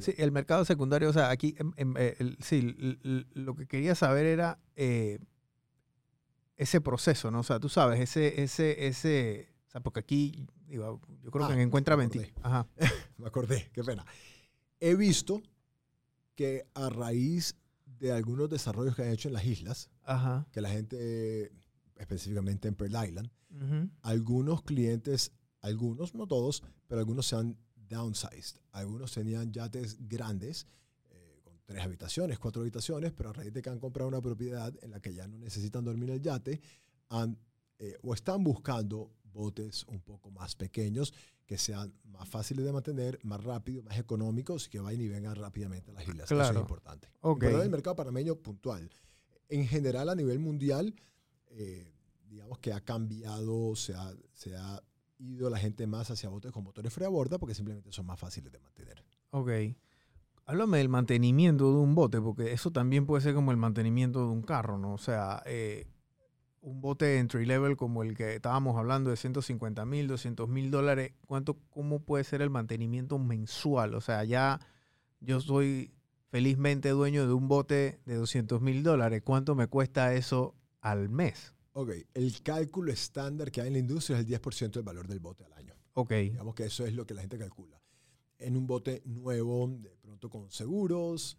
Sí, 0.00 0.14
el 0.16 0.32
mercado 0.32 0.64
secundario, 0.64 1.10
o 1.10 1.12
sea, 1.12 1.28
aquí, 1.30 1.54
em, 1.58 1.72
em, 1.76 1.94
eh, 1.98 2.16
el- 2.18 2.38
sí, 2.40 2.60
l- 2.60 2.98
l- 3.02 3.26
lo 3.34 3.54
que 3.54 3.66
quería 3.66 3.94
saber 3.94 4.24
era 4.24 4.58
eh, 4.76 5.18
ese 6.56 6.80
proceso, 6.80 7.30
¿no? 7.30 7.40
O 7.40 7.42
sea, 7.42 7.60
tú 7.60 7.68
sabes, 7.68 8.00
ese, 8.00 8.42
ese, 8.42 8.86
ese, 8.86 9.52
o 9.66 9.70
sea, 9.70 9.80
porque 9.82 10.00
aquí, 10.00 10.46
digo, 10.66 11.00
yo 11.22 11.30
creo 11.30 11.44
Ah, 11.44 11.48
que 11.48 11.54
en 11.54 11.60
Encuentra 11.60 11.96
me 11.96 12.06
20. 12.06 12.20
acordé. 12.20 12.34
Ajá. 12.42 12.66
me 13.18 13.26
acordé, 13.26 13.70
qué 13.74 13.84
pena. 13.84 14.06
He 14.80 14.94
visto 14.94 15.42
que 16.36 16.64
a 16.74 16.88
raíz 16.88 17.54
de 17.84 18.12
algunos 18.12 18.48
desarrollos 18.48 18.96
que 18.96 19.02
han 19.02 19.10
hecho 19.10 19.28
en 19.28 19.34
las 19.34 19.44
islas, 19.44 19.90
Ajá. 20.04 20.46
que 20.52 20.60
la 20.62 20.70
gente, 20.70 21.52
específicamente 22.02 22.68
en 22.68 22.74
Pearl 22.74 23.08
Island, 23.08 23.30
ujú, 23.50 23.90
algunos 24.02 24.62
clientes, 24.62 25.32
algunos, 25.60 26.14
no 26.14 26.26
todos, 26.26 26.62
pero 26.88 27.00
algunos 27.00 27.26
se 27.26 27.36
han 27.36 27.56
downsized. 27.88 28.58
Algunos 28.72 29.12
tenían 29.12 29.52
yates 29.52 29.96
grandes, 30.08 30.66
eh, 31.10 31.40
con 31.42 31.58
tres 31.64 31.82
habitaciones, 31.82 32.38
cuatro 32.38 32.62
habitaciones, 32.62 33.12
pero 33.12 33.30
a 33.30 33.32
raíz 33.32 33.52
de 33.52 33.62
que 33.62 33.70
han 33.70 33.78
comprado 33.78 34.08
una 34.08 34.20
propiedad 34.20 34.72
en 34.82 34.90
la 34.90 35.00
que 35.00 35.14
ya 35.14 35.26
no 35.28 35.38
necesitan 35.38 35.84
dormir 35.84 36.10
en 36.10 36.16
el 36.16 36.22
yate, 36.22 36.60
han, 37.08 37.38
eh, 37.78 37.96
o 38.02 38.14
están 38.14 38.42
buscando 38.42 39.12
botes 39.32 39.84
un 39.88 40.00
poco 40.00 40.30
más 40.30 40.54
pequeños 40.56 41.14
que 41.46 41.58
sean 41.58 41.92
más 42.04 42.28
fáciles 42.28 42.64
de 42.64 42.72
mantener, 42.72 43.18
más 43.22 43.42
rápidos, 43.42 43.84
más 43.84 43.98
económicos 43.98 44.66
y 44.66 44.70
que 44.70 44.78
vayan 44.80 45.00
y 45.02 45.08
vengan 45.08 45.34
rápidamente 45.36 45.90
a 45.90 45.94
las 45.94 46.02
islas. 46.08 46.26
Eso 46.26 46.34
Claro. 46.36 46.58
es 46.58 46.60
importante. 46.62 47.08
Ok. 47.20 47.40
Pero 47.40 47.62
el 47.62 47.70
mercado 47.70 47.96
panameño 47.96 48.36
puntual. 48.36 48.90
En 49.48 49.66
general, 49.66 50.08
a 50.08 50.14
nivel 50.14 50.38
mundial, 50.38 50.94
eh, 51.52 51.92
digamos 52.28 52.58
que 52.58 52.72
ha 52.72 52.80
cambiado, 52.80 53.74
se 53.76 53.94
ha, 53.94 54.12
se 54.32 54.56
ha 54.56 54.82
ido 55.18 55.50
la 55.50 55.58
gente 55.58 55.86
más 55.86 56.10
hacia 56.10 56.28
botes 56.28 56.52
con 56.52 56.64
motores 56.64 56.92
fuera 56.92 57.06
de 57.06 57.12
borda 57.12 57.38
porque 57.38 57.54
simplemente 57.54 57.92
son 57.92 58.06
más 58.06 58.18
fáciles 58.18 58.52
de 58.52 58.58
mantener. 58.58 59.04
Ok. 59.30 59.50
Háblame 60.46 60.78
del 60.78 60.88
mantenimiento 60.88 61.72
de 61.72 61.78
un 61.78 61.94
bote, 61.94 62.20
porque 62.20 62.52
eso 62.52 62.72
también 62.72 63.06
puede 63.06 63.22
ser 63.22 63.34
como 63.34 63.52
el 63.52 63.56
mantenimiento 63.56 64.20
de 64.20 64.32
un 64.32 64.42
carro, 64.42 64.76
¿no? 64.76 64.94
O 64.94 64.98
sea, 64.98 65.40
eh, 65.46 65.86
un 66.60 66.80
bote 66.80 67.18
entry 67.18 67.46
level 67.46 67.76
como 67.76 68.02
el 68.02 68.16
que 68.16 68.34
estábamos 68.34 68.76
hablando 68.76 69.10
de 69.10 69.16
150 69.16 69.84
mil, 69.86 70.08
200 70.08 70.48
mil 70.48 70.70
dólares, 70.70 71.12
¿cuánto, 71.26 71.58
¿cómo 71.70 72.00
puede 72.00 72.24
ser 72.24 72.42
el 72.42 72.50
mantenimiento 72.50 73.18
mensual? 73.18 73.94
O 73.94 74.00
sea, 74.00 74.24
ya 74.24 74.60
yo 75.20 75.40
soy 75.40 75.92
felizmente 76.30 76.88
dueño 76.90 77.26
de 77.26 77.32
un 77.32 77.46
bote 77.46 78.00
de 78.04 78.14
200 78.16 78.60
mil 78.60 78.82
dólares. 78.82 79.22
¿Cuánto 79.24 79.54
me 79.54 79.68
cuesta 79.68 80.14
eso 80.14 80.56
al 80.82 81.08
mes? 81.08 81.54
Ok, 81.72 81.90
el 82.12 82.42
cálculo 82.42 82.92
estándar 82.92 83.50
que 83.50 83.62
hay 83.62 83.68
en 83.68 83.72
la 83.72 83.78
industria 83.78 84.18
es 84.18 84.26
el 84.26 84.40
10% 84.40 84.70
del 84.72 84.82
valor 84.82 85.08
del 85.08 85.20
bote 85.20 85.44
al 85.44 85.52
año. 85.54 85.74
Ok. 85.94 86.10
Digamos 86.12 86.54
que 86.54 86.64
eso 86.66 86.84
es 86.84 86.92
lo 86.94 87.06
que 87.06 87.14
la 87.14 87.22
gente 87.22 87.38
calcula. 87.38 87.80
En 88.38 88.56
un 88.56 88.66
bote 88.66 89.02
nuevo, 89.06 89.68
de 89.68 89.96
pronto 89.96 90.28
con 90.28 90.50
seguros, 90.50 91.38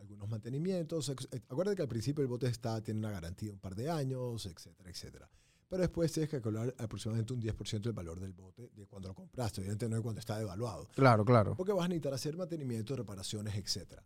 algunos 0.00 0.28
mantenimientos. 0.28 1.08
eh, 1.08 1.14
Acuérdate 1.48 1.76
que 1.76 1.82
al 1.82 1.88
principio 1.88 2.22
el 2.22 2.28
bote 2.28 2.46
está, 2.48 2.82
tiene 2.82 2.98
una 3.00 3.10
garantía 3.10 3.48
de 3.48 3.52
un 3.54 3.60
par 3.60 3.74
de 3.74 3.88
años, 3.90 4.44
etcétera, 4.46 4.90
etcétera. 4.90 5.30
Pero 5.68 5.82
después 5.82 6.10
tienes 6.10 6.30
que 6.30 6.36
calcular 6.40 6.74
aproximadamente 6.78 7.34
un 7.34 7.42
10% 7.42 7.80
del 7.82 7.92
valor 7.92 8.18
del 8.20 8.32
bote 8.32 8.70
de 8.74 8.86
cuando 8.86 9.08
lo 9.08 9.14
compraste, 9.14 9.60
obviamente 9.60 9.86
no 9.88 9.96
de 9.96 10.02
cuando 10.02 10.18
está 10.18 10.38
devaluado. 10.38 10.88
Claro, 10.94 11.24
claro. 11.26 11.54
Porque 11.56 11.72
vas 11.72 11.84
a 11.84 11.88
necesitar 11.88 12.14
hacer 12.14 12.36
mantenimientos, 12.36 12.96
reparaciones, 12.98 13.54
etcétera. 13.54 14.02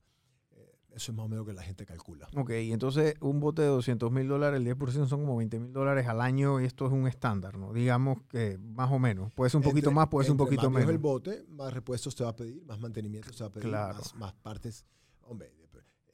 Eso 0.94 1.12
es 1.12 1.16
más 1.16 1.24
o 1.26 1.28
menos 1.28 1.46
lo 1.46 1.50
que 1.50 1.56
la 1.56 1.62
gente 1.62 1.86
calcula. 1.86 2.28
Ok, 2.36 2.50
entonces 2.50 3.14
un 3.20 3.40
bote 3.40 3.62
de 3.62 3.68
200 3.68 4.10
mil 4.12 4.28
dólares, 4.28 4.58
el 4.60 4.66
10% 4.66 5.06
son 5.08 5.20
como 5.20 5.36
20 5.36 5.58
mil 5.58 5.72
dólares 5.72 6.06
al 6.06 6.20
año 6.20 6.60
y 6.60 6.64
esto 6.66 6.86
es 6.86 6.92
un 6.92 7.06
estándar, 7.06 7.56
¿no? 7.56 7.72
Digamos 7.72 8.18
que 8.28 8.58
más 8.58 8.90
o 8.92 8.98
menos. 8.98 9.32
Puede 9.32 9.50
ser 9.50 9.58
un 9.58 9.62
poquito 9.64 9.88
Entre- 9.88 9.94
más, 9.94 10.08
puede 10.08 10.24
ser 10.26 10.32
un 10.32 10.36
poquito 10.38 10.64
más 10.70 10.80
menos. 10.80 10.90
el 10.90 10.98
bote, 10.98 11.44
más 11.48 11.72
repuestos 11.72 12.14
te 12.14 12.24
va 12.24 12.30
a 12.30 12.36
pedir, 12.36 12.62
más 12.64 12.78
mantenimiento 12.78 13.30
te 13.30 13.40
va 13.42 13.46
a 13.46 13.52
pedir, 13.52 13.68
Claro. 13.68 13.98
más, 13.98 14.14
más 14.16 14.32
partes. 14.34 14.84
Hombre, 15.22 15.50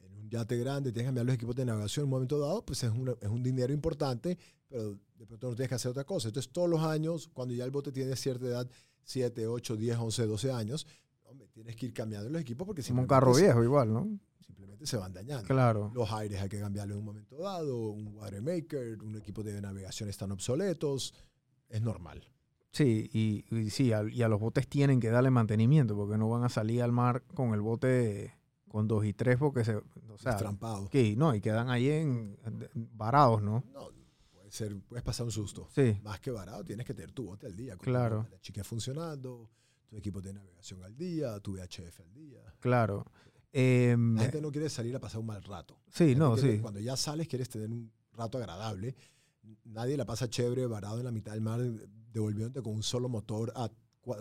en 0.01 0.13
un 0.13 0.29
yate 0.29 0.57
grande 0.57 0.91
tienes 0.91 1.03
que 1.03 1.07
cambiar 1.07 1.25
los 1.25 1.35
equipos 1.35 1.55
de 1.55 1.65
navegación 1.65 2.03
en 2.03 2.05
un 2.05 2.11
momento 2.11 2.39
dado, 2.39 2.63
pues 2.65 2.81
es, 2.83 2.91
una- 2.91 3.15
es 3.19 3.27
un 3.29 3.43
dinero 3.43 3.73
importante, 3.73 4.37
pero 4.69 4.97
de 5.17 5.25
pronto 5.25 5.49
no 5.49 5.55
tienes 5.55 5.69
que 5.69 5.75
hacer 5.75 5.91
otra 5.91 6.05
cosa. 6.05 6.29
Entonces, 6.29 6.51
todos 6.53 6.69
los 6.69 6.81
años, 6.83 7.29
cuando 7.33 7.53
ya 7.53 7.65
el 7.65 7.71
bote 7.71 7.91
tiene 7.91 8.15
cierta 8.15 8.45
edad, 8.45 8.69
7, 9.03 9.45
8, 9.47 9.75
10, 9.75 9.97
11, 9.97 10.25
12 10.25 10.51
años, 10.51 10.87
hombre, 11.29 11.47
tienes 11.49 11.75
que 11.75 11.85
ir 11.87 11.93
cambiando 11.93 12.29
los 12.29 12.41
equipos 12.41 12.65
porque 12.65 12.83
Como 12.83 13.01
un 13.01 13.07
carro 13.07 13.33
se- 13.33 13.41
viejo 13.43 13.63
igual, 13.63 13.93
¿no? 13.93 14.07
simplemente 14.45 14.85
se 14.87 14.97
van 14.97 15.13
dañando. 15.13 15.45
Claro. 15.47 15.91
Los 15.93 16.11
aires 16.11 16.41
hay 16.41 16.49
que 16.49 16.59
cambiarlos 16.59 16.95
en 16.95 16.99
un 16.99 17.05
momento 17.05 17.37
dado, 17.37 17.89
un 17.91 18.15
watermaker, 18.15 19.01
un 19.03 19.15
equipo 19.15 19.43
de 19.43 19.61
navegación 19.61 20.09
están 20.09 20.31
obsoletos, 20.31 21.13
es 21.69 21.81
normal. 21.81 22.27
Sí, 22.71 23.09
y, 23.13 23.45
y 23.55 23.69
sí, 23.69 23.91
al- 23.93 24.11
y 24.13 24.21
a 24.23 24.27
los 24.27 24.39
botes 24.39 24.67
tienen 24.67 24.99
que 24.99 25.09
darle 25.09 25.29
mantenimiento 25.31 25.95
porque 25.95 26.17
no 26.17 26.29
van 26.29 26.43
a 26.43 26.49
salir 26.49 26.81
al 26.83 26.91
mar 26.91 27.23
con 27.33 27.53
el 27.53 27.61
bote 27.61 28.33
con 28.67 28.87
dos 28.87 29.03
y 29.05 29.13
tres 29.13 29.37
porque 29.37 29.63
se, 29.65 29.75
o 29.75 29.83
sea, 30.17 30.33
Destrampado. 30.33 30.89
que 30.89 31.15
no, 31.15 31.33
y 31.33 31.41
quedan 31.41 31.69
ahí 31.71 31.89
en, 31.89 32.37
varados, 32.75 33.41
¿no? 33.41 33.63
No, 33.73 33.89
puede 34.31 34.51
ser, 34.51 34.79
puedes 34.87 35.03
pasar 35.03 35.25
un 35.25 35.31
susto. 35.31 35.67
Sí, 35.73 35.99
Más 36.03 36.19
que 36.19 36.29
barato, 36.31 36.63
tienes 36.63 36.85
que 36.85 36.93
tener 36.93 37.11
tu 37.11 37.25
bote 37.25 37.47
al 37.47 37.55
día. 37.55 37.75
con 37.75 37.85
Claro. 37.85 38.27
La 38.31 38.39
chica 38.39 38.63
funcionando, 38.63 39.49
tu 39.89 39.97
equipo 39.97 40.21
de 40.21 40.33
navegación 40.33 40.83
al 40.83 40.95
día, 40.95 41.39
tu 41.39 41.53
VHF 41.53 41.99
al 42.01 42.13
día. 42.13 42.39
claro. 42.59 43.05
Em, 43.51 44.15
La 44.15 44.21
gente 44.23 44.41
no 44.41 44.51
quiere 44.51 44.69
salir 44.69 44.95
a 44.95 44.99
pasar 44.99 45.19
un 45.19 45.25
mal 45.25 45.41
rato. 45.43 45.79
sí, 45.89 46.13
no, 46.15 46.35
quiere- 46.35 46.55
sí. 46.57 46.61
Cuando 46.61 46.79
ya 46.79 46.95
sales, 46.95 47.27
quieres 47.27 47.49
tener 47.49 47.71
un 47.71 47.91
rato 48.13 48.37
agradable. 48.37 48.95
Nadie 49.65 49.97
la 49.97 50.05
pasa 50.05 50.29
chévere, 50.29 50.67
varado 50.67 50.99
en 50.99 51.05
la 51.05 51.11
mitad 51.11 51.31
del 51.31 51.41
mar, 51.41 51.59
devolviéndote 52.13 52.61
con 52.61 52.75
un 52.75 52.83
solo 52.83 53.09
motor 53.09 53.51
a, 53.55 53.67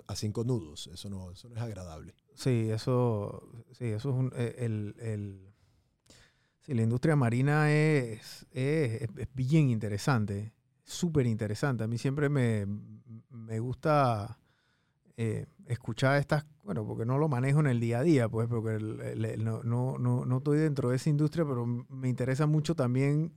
a 0.07 0.17
cinco 0.17 0.45
nudos. 0.45 0.87
Eso 0.87 1.11
no, 1.11 1.31
eso 1.31 1.47
no 1.51 1.57
es 1.57 1.61
agradable. 1.61 2.15
Sí, 2.35 2.71
eso, 2.71 3.47
sí, 3.73 3.85
eso 3.85 4.09
es 4.09 4.15
un, 4.15 4.33
eh, 4.35 4.55
el, 4.61 4.95
el- 4.99 5.53
sí, 6.61 6.73
la 6.73 6.83
industria 6.83 7.15
marina 7.15 7.71
es, 7.71 8.47
es, 8.51 9.03
es- 9.03 9.11
es 9.15 9.29
bien 9.35 9.69
interesante, 9.69 10.55
súper 10.85 11.27
interesante. 11.27 11.85
A 11.85 11.87
mí 11.87 11.99
siempre 11.99 12.31
me, 12.31 12.65
me 13.29 13.61
gusta 13.61 14.39
eh, 15.19 15.47
escuchar 15.69 16.19
estas, 16.19 16.47
bueno, 16.65 16.87
porque 16.87 17.05
no 17.05 17.19
lo 17.19 17.29
manejo 17.29 17.61
en 17.61 17.67
el 17.67 17.79
día 17.79 18.01
a 18.01 18.03
día, 18.03 18.29
pues, 18.29 18.49
porque 18.49 18.79
no, 19.39 19.63
no, 19.63 19.99
no, 19.99 20.25
no 20.25 20.37
estoy 20.39 20.59
dentro 20.59 20.91
de 20.91 20.97
esa 20.97 21.11
industria, 21.11 21.45
pero 21.47 21.67
me 21.67 22.09
interesa 22.09 22.47
mucho 22.47 22.75
también 22.75 23.33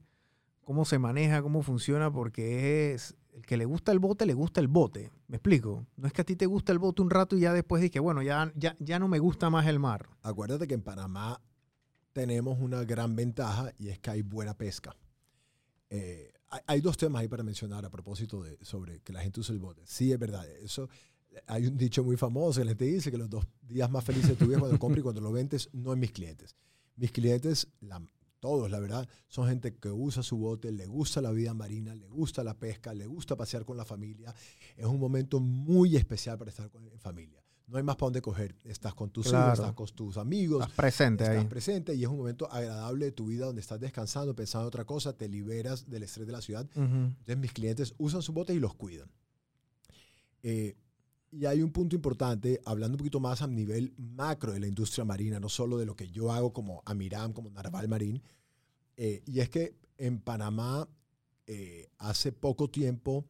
cómo 0.64 0.86
se 0.86 0.98
maneja, 0.98 1.42
cómo 1.42 1.62
funciona, 1.62 2.12
porque 2.12 2.94
es 2.94 3.16
el 3.34 3.46
que 3.46 3.58
le 3.58 3.66
gusta 3.66 3.92
el 3.92 4.00
bote, 4.00 4.26
le 4.26 4.34
gusta 4.34 4.62
el 4.62 4.68
bote. 4.68 5.12
¿Me 5.28 5.38
explico? 5.38 5.86
No 5.98 6.08
es 6.08 6.14
que 6.14 6.22
a 6.22 6.26
ti 6.26 6.36
te 6.36 6.46
gusta 6.46 6.72
el 6.72 6.80
bote 6.80 7.02
un 7.02 7.10
rato 7.10 7.36
y 7.36 7.42
ya 7.42 7.54
después 7.54 7.90
que, 7.92 8.00
bueno, 8.00 8.22
ya, 8.22 8.52
ya, 8.56 8.76
ya 8.80 8.98
no 8.98 9.08
me 9.08 9.20
gusta 9.20 9.50
más 9.50 9.68
el 9.68 9.80
mar. 9.80 10.10
Acuérdate 10.22 10.68
que 10.68 10.74
en 10.74 10.82
Panamá 10.82 11.42
tenemos 12.14 12.60
una 12.60 12.84
gran 12.86 13.16
ventaja 13.16 13.74
y 13.78 13.90
es 13.90 14.00
que 14.00 14.10
hay 14.10 14.22
buena 14.22 14.54
pesca. 14.54 14.96
Eh, 15.90 16.32
hay, 16.50 16.62
hay 16.68 16.82
dos 16.82 16.98
temas 16.98 17.22
ahí 17.22 17.28
para 17.28 17.44
mencionar 17.44 17.86
a 17.86 17.90
propósito 17.90 18.42
de 18.42 18.58
sobre 18.62 19.02
que 19.02 19.12
la 19.12 19.22
gente 19.22 19.42
usa 19.42 19.54
el 19.54 19.60
bote. 19.60 19.82
Sí, 19.86 20.12
es 20.14 20.20
verdad. 20.20 20.48
Eso, 20.62 20.90
hay 21.48 21.68
un 21.68 21.78
dicho 21.78 22.04
muy 22.04 22.18
famoso 22.18 22.62
que 22.62 22.68
gente 22.68 22.86
dice 22.86 23.12
que 23.12 23.18
los 23.18 23.30
dos 23.30 23.46
días 23.62 23.90
más 23.90 24.04
felices 24.04 24.30
de 24.32 24.36
tu 24.36 24.48
vida 24.48 24.60
cuando 24.60 24.78
compras 24.80 25.00
y 25.00 25.04
cuando 25.04 25.22
lo 25.22 25.32
vendes, 25.32 25.70
no 25.74 25.94
en 25.94 26.00
mis 26.00 26.12
clientes. 26.12 26.56
Mis 26.96 27.12
clientes, 27.12 27.68
la- 27.82 28.02
todos, 28.40 28.72
la 28.72 28.80
verdad, 28.80 29.08
son 29.28 29.48
gente 29.48 29.76
que 29.76 29.90
usa 29.90 30.24
su 30.24 30.36
bote, 30.38 30.72
le 30.72 30.88
gusta 30.88 31.22
la 31.22 31.32
vida 31.32 31.54
marina, 31.54 31.94
le 31.94 32.08
gusta 32.10 32.44
la 32.44 32.58
pesca, 32.58 32.94
le 32.94 33.06
gusta 33.06 33.36
pasear 33.36 33.66
con 33.66 33.78
la 33.78 33.86
familia. 33.86 34.34
Es 34.76 34.86
un 34.86 35.00
momento 35.00 35.40
muy 35.40 35.96
especial 35.96 36.38
para 36.40 36.50
estar 36.50 36.70
con- 36.72 36.88
en 36.88 37.00
familia. 37.00 37.44
No 37.68 37.78
hay 37.78 37.84
más 37.84 37.96
para 37.96 38.08
dónde 38.08 38.22
coger. 38.22 38.56
Estás 38.66 38.94
con 38.96 39.12
tus 39.12 39.28
Claro. 39.30 39.46
hijos, 39.46 39.60
estás 39.60 39.74
con 39.76 39.88
tus 39.90 40.18
amigos, 40.18 40.62
Estás 40.64 40.76
presente 40.76 41.24
estás 41.24 41.38
ahí. 41.40 41.46
presente 41.46 41.94
y 41.96 42.04
es 42.04 42.10
un 42.10 42.18
momento 42.18 42.52
agradable 42.52 43.06
de 43.06 43.12
tu 43.14 43.28
vida 43.28 43.46
donde 43.46 43.62
estás 43.62 43.80
descansando, 43.80 44.36
pensando 44.36 44.64
en 44.66 44.68
otra 44.68 44.86
cosa, 44.86 45.16
te 45.16 45.30
liberas 45.30 45.88
del 45.88 46.04
estrés 46.04 46.26
de 46.26 46.34
la 46.34 46.42
ciudad. 46.42 46.66
Ujú. 46.76 46.82
Entonces 46.84 47.38
mis 47.38 47.54
clientes 47.54 47.94
usan 48.00 48.22
sus 48.24 48.34
botes 48.36 48.56
y 48.56 48.60
los 48.60 48.74
cuidan. 48.74 49.10
Eh, 50.44 50.76
y 51.32 51.46
hay 51.46 51.62
un 51.62 51.72
punto 51.72 51.96
importante, 51.96 52.62
hablando 52.66 52.96
un 52.96 53.00
poquito 53.00 53.22
más 53.22 53.42
a 53.42 53.48
nivel 53.48 53.94
macro 53.98 54.52
de 54.52 54.60
la 54.60 54.68
industria 54.68 55.06
marina, 55.06 55.40
no 55.40 55.48
solo 55.48 55.78
de 55.78 55.86
lo 55.86 55.96
que 55.96 56.10
yo 56.10 56.32
hago 56.32 56.52
como 56.52 56.84
Amiram, 56.86 57.32
como 57.32 57.50
Narval 57.50 57.88
Marín, 57.88 58.22
eh, 58.98 59.24
y 59.26 59.40
es 59.40 59.50
que 59.50 59.76
en 59.98 60.20
Panamá 60.20 60.88
eh, 61.48 61.90
hace 61.98 62.34
poco 62.34 62.70
tiempo, 62.70 63.26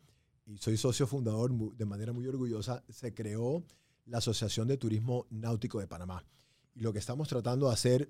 y 0.48 0.58
soy 0.58 0.78
socio 0.78 1.06
fundador 1.06 1.52
de 1.76 1.86
manera 1.86 2.12
muy 2.12 2.26
orgullosa, 2.26 2.84
se 2.90 3.14
creó 3.14 3.64
la 4.06 4.18
Asociación 4.18 4.68
de 4.68 4.78
Turismo 4.78 5.28
Náutico 5.30 5.80
de 5.80 5.88
Panamá. 5.88 6.26
Y 6.74 6.82
lo 6.82 6.94
que 6.94 7.00
estamos 7.00 7.28
tratando 7.28 7.68
de 7.68 7.74
hacer, 7.74 8.10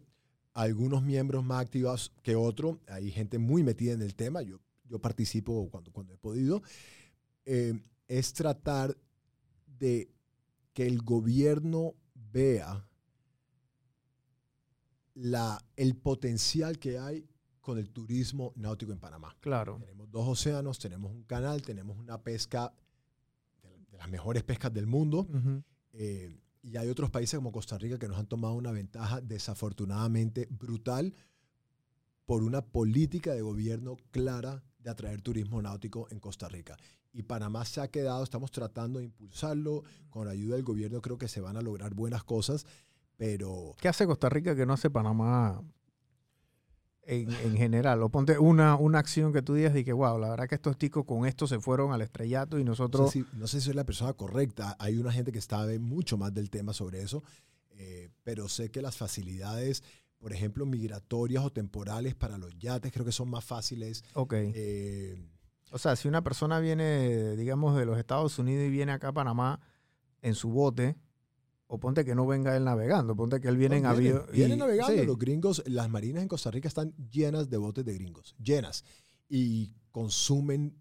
algunos 0.54 1.04
miembros 1.04 1.44
más 1.44 1.62
activos 1.62 2.14
que 2.24 2.36
otros, 2.38 2.78
hay 2.88 3.12
gente 3.12 3.40
muy 3.40 3.62
metida 3.64 3.92
en 3.92 4.02
el 4.02 4.16
tema, 4.16 4.42
yo, 4.42 4.60
yo 4.86 5.00
participo 5.00 5.70
cuando, 5.70 5.92
cuando 5.92 6.14
he 6.14 6.18
podido, 6.18 6.64
eh, 7.46 7.74
es 8.08 8.34
tratar 8.34 8.98
de 9.82 10.12
que 10.74 10.86
el 10.86 11.02
gobierno 11.02 11.96
vea 12.14 12.88
la, 15.16 15.60
el 15.76 15.96
potencial 15.96 16.78
que 16.78 17.00
hay 17.00 17.28
con 17.62 17.80
el 17.80 17.90
turismo 17.90 18.54
náutico 18.56 18.92
en 18.92 19.00
Panamá. 19.00 19.36
Claro. 19.40 19.78
Tenemos 19.80 20.10
dos 20.12 20.28
océanos, 20.28 20.78
tenemos 20.78 21.12
un 21.12 21.24
canal, 21.24 21.64
tenemos 21.64 21.98
una 21.98 22.22
pesca 22.22 22.72
de, 23.64 23.70
de 23.92 23.98
las 23.98 24.08
mejores 24.08 24.44
pescas 24.44 24.72
del 24.72 24.86
mundo. 24.86 25.28
Eh, 25.94 26.40
y 26.62 26.78
hay 26.78 26.88
otros 26.88 27.10
países 27.10 27.38
como 27.40 27.52
Costa 27.52 27.80
Rica 27.80 27.98
que 27.98 28.08
nos 28.08 28.20
han 28.20 28.28
tomado 28.28 28.54
una 28.54 28.72
ventaja 28.72 29.20
desafortunadamente 29.20 30.48
brutal 30.52 31.14
por 32.28 32.44
una 32.44 32.62
política 32.62 33.34
de 33.34 33.42
gobierno 33.42 33.98
clara 34.12 34.64
de 34.78 34.92
atraer 34.92 35.22
turismo 35.22 35.60
náutico 35.60 36.08
en 36.12 36.20
Costa 36.20 36.48
Rica. 36.48 36.78
Y 37.14 37.24
Panamá 37.24 37.66
se 37.66 37.82
ha 37.82 37.90
quedado, 37.90 38.24
estamos 38.24 38.52
tratando 38.52 39.00
de 39.00 39.06
impulsarlo, 39.06 39.84
con 40.10 40.26
la 40.26 40.32
ayuda 40.32 40.56
del 40.56 40.64
gobierno 40.64 41.02
creo 41.02 41.18
que 41.18 41.28
se 41.28 41.42
van 41.42 41.58
a 41.58 41.62
lograr 41.62 41.94
buenas 41.94 42.24
cosas, 42.24 42.66
pero 43.18 43.76
¿Qué 43.80 43.88
hace 43.88 44.08
Costa 44.08 44.30
Rica 44.30 44.56
que 44.56 44.66
no 44.66 44.74
hace 44.74 44.90
Panamá 44.90 45.62
en, 47.04 47.32
en 47.32 47.56
general? 47.56 48.02
O 48.02 48.10
ponte 48.10 48.40
una, 48.40 48.76
una 48.76 48.98
acción 49.00 49.32
que 49.32 49.42
tú 49.42 49.54
digas 49.54 49.76
y 49.76 49.84
que, 49.84 49.94
wow, 49.94 50.18
la 50.18 50.30
verdad 50.30 50.48
que 50.48 50.56
estos 50.56 50.78
ticos 50.78 51.06
con 51.06 51.28
esto 51.28 51.46
se 51.46 51.60
fueron 51.60 51.94
al 51.94 52.02
estrellato 52.02 52.58
y 52.58 52.64
no 52.64 52.72
nosotros... 52.72 53.12
sé, 53.12 53.20
si, 53.20 53.38
no 53.38 53.46
sé 53.46 53.60
si 53.60 53.66
soy 53.66 53.76
la 53.76 53.86
persona 53.86 54.14
correcta. 54.14 54.76
Hay 54.80 54.98
una 54.98 55.12
gente 55.12 55.32
que 55.32 55.42
sabe 55.42 55.78
mucho 55.78 56.18
más 56.18 56.34
del 56.34 56.50
tema 56.50 56.74
sobre 56.74 57.02
eso, 57.04 57.24
eh, 57.72 58.10
pero 58.24 58.50
sé 58.50 58.72
que 58.72 58.82
las 58.82 58.98
facilidades, 58.98 59.84
por 60.18 60.34
ejemplo, 60.34 60.66
migratorias 60.66 61.44
o 61.44 61.52
temporales 61.52 62.16
para 62.16 62.38
los 62.38 62.58
yates, 62.58 62.92
creo 62.92 63.06
que 63.06 63.12
son 63.12 63.30
más 63.30 63.44
fáciles. 63.44 64.04
Ok. 64.14 64.34
Eh, 64.34 65.16
O 65.72 65.78
sea, 65.78 65.96
si 65.96 66.08
una 66.08 66.22
persona 66.24 66.60
viene, 66.60 67.36
digamos, 67.36 67.76
de 67.78 67.86
los 67.86 67.98
Estados 67.98 68.38
Unidos 68.40 68.66
y 68.66 68.70
viene 68.70 68.92
acá 68.92 69.10
a 69.10 69.14
Panamá 69.14 69.60
en 70.22 70.36
su 70.36 70.50
bote, 70.50 70.98
o 71.68 71.80
ponte 71.80 72.04
que 72.04 72.14
no 72.14 72.28
venga 72.28 72.56
él 72.58 72.66
navegando, 72.66 73.16
ponte 73.16 73.40
que 73.40 73.48
él 73.48 73.56
viene 73.58 73.78
en 73.78 73.86
avión. 73.86 74.26
y- 74.34 74.36
Vienen 74.38 74.60
navegando. 74.60 74.94
sí. 74.94 75.06
Los 75.06 75.18
gringos, 75.18 75.64
las 75.68 75.90
marinas 75.90 76.22
en 76.22 76.28
Costa 76.28 76.52
Rica 76.52 76.68
están 76.68 76.94
llenas 77.10 77.50
de 77.50 77.58
botes 77.58 77.86
de 77.86 77.94
gringos, 77.94 78.36
llenas. 78.44 78.84
Y 79.30 79.74
consumen, 79.92 80.76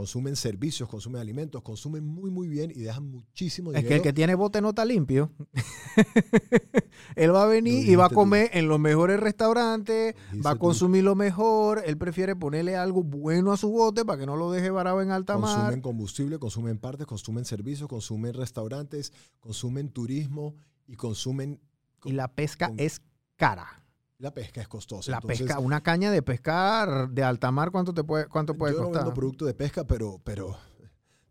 consumen 0.00 0.34
servicios, 0.34 0.88
consumen 0.88 1.20
alimentos, 1.20 1.60
consumen 1.60 2.06
muy, 2.06 2.30
muy 2.30 2.48
bien 2.48 2.70
y 2.74 2.80
dejan 2.80 3.04
muchísimo 3.10 3.70
Es 3.70 3.76
dinero. 3.76 3.88
que 3.88 3.96
el 3.96 4.02
que 4.02 4.12
tiene 4.14 4.34
bote 4.34 4.62
no 4.62 4.70
está 4.70 4.86
limpio. 4.86 5.30
él 7.16 7.34
va 7.34 7.42
a 7.42 7.46
venir 7.46 7.86
y 7.86 7.96
va 7.96 8.06
a 8.06 8.08
tú. 8.08 8.14
comer 8.14 8.48
en 8.54 8.66
los 8.66 8.80
mejores 8.80 9.20
restaurantes, 9.20 10.14
va 10.44 10.52
a 10.52 10.54
tú, 10.54 10.60
consumir 10.60 11.04
lo 11.04 11.14
mejor. 11.14 11.82
Él 11.84 11.98
prefiere 11.98 12.34
ponerle 12.34 12.76
algo 12.76 13.02
bueno 13.02 13.52
a 13.52 13.58
su 13.58 13.68
bote 13.70 14.06
para 14.06 14.18
que 14.20 14.24
no 14.26 14.36
lo 14.36 14.50
deje 14.50 14.70
varado 14.70 15.02
en 15.02 15.10
alta 15.10 15.36
mar. 15.36 15.54
Consumen 15.54 15.82
combustible, 15.82 16.38
consumen 16.38 16.78
partes, 16.78 17.06
consumen 17.06 17.44
servicios, 17.44 17.86
consumen 17.86 18.32
restaurantes, 18.32 19.12
consumen 19.38 19.90
turismo 19.90 20.54
y 20.86 20.96
consumen... 20.96 21.60
Y 22.04 22.12
la 22.12 22.28
pesca 22.34 22.68
con- 22.68 22.80
es 22.80 23.02
cara. 23.36 23.79
La 24.20 24.32
pesca 24.32 24.60
es 24.60 24.68
costosa. 24.68 25.10
La 25.10 25.16
entonces, 25.18 25.40
pesca, 25.40 25.58
una 25.58 25.82
caña 25.82 26.10
de 26.10 26.22
pescar 26.22 27.10
de 27.10 27.22
alta 27.22 27.50
mar, 27.50 27.70
¿cuánto 27.70 27.92
te 27.92 28.04
puede, 28.04 28.26
cuánto 28.28 28.54
puede 28.54 28.74
yo 28.74 28.80
no 28.80 28.84
costar? 28.86 29.02
vendo 29.04 29.14
producto 29.14 29.46
de 29.46 29.54
pesca, 29.54 29.86
pero, 29.86 30.20
pero 30.22 30.56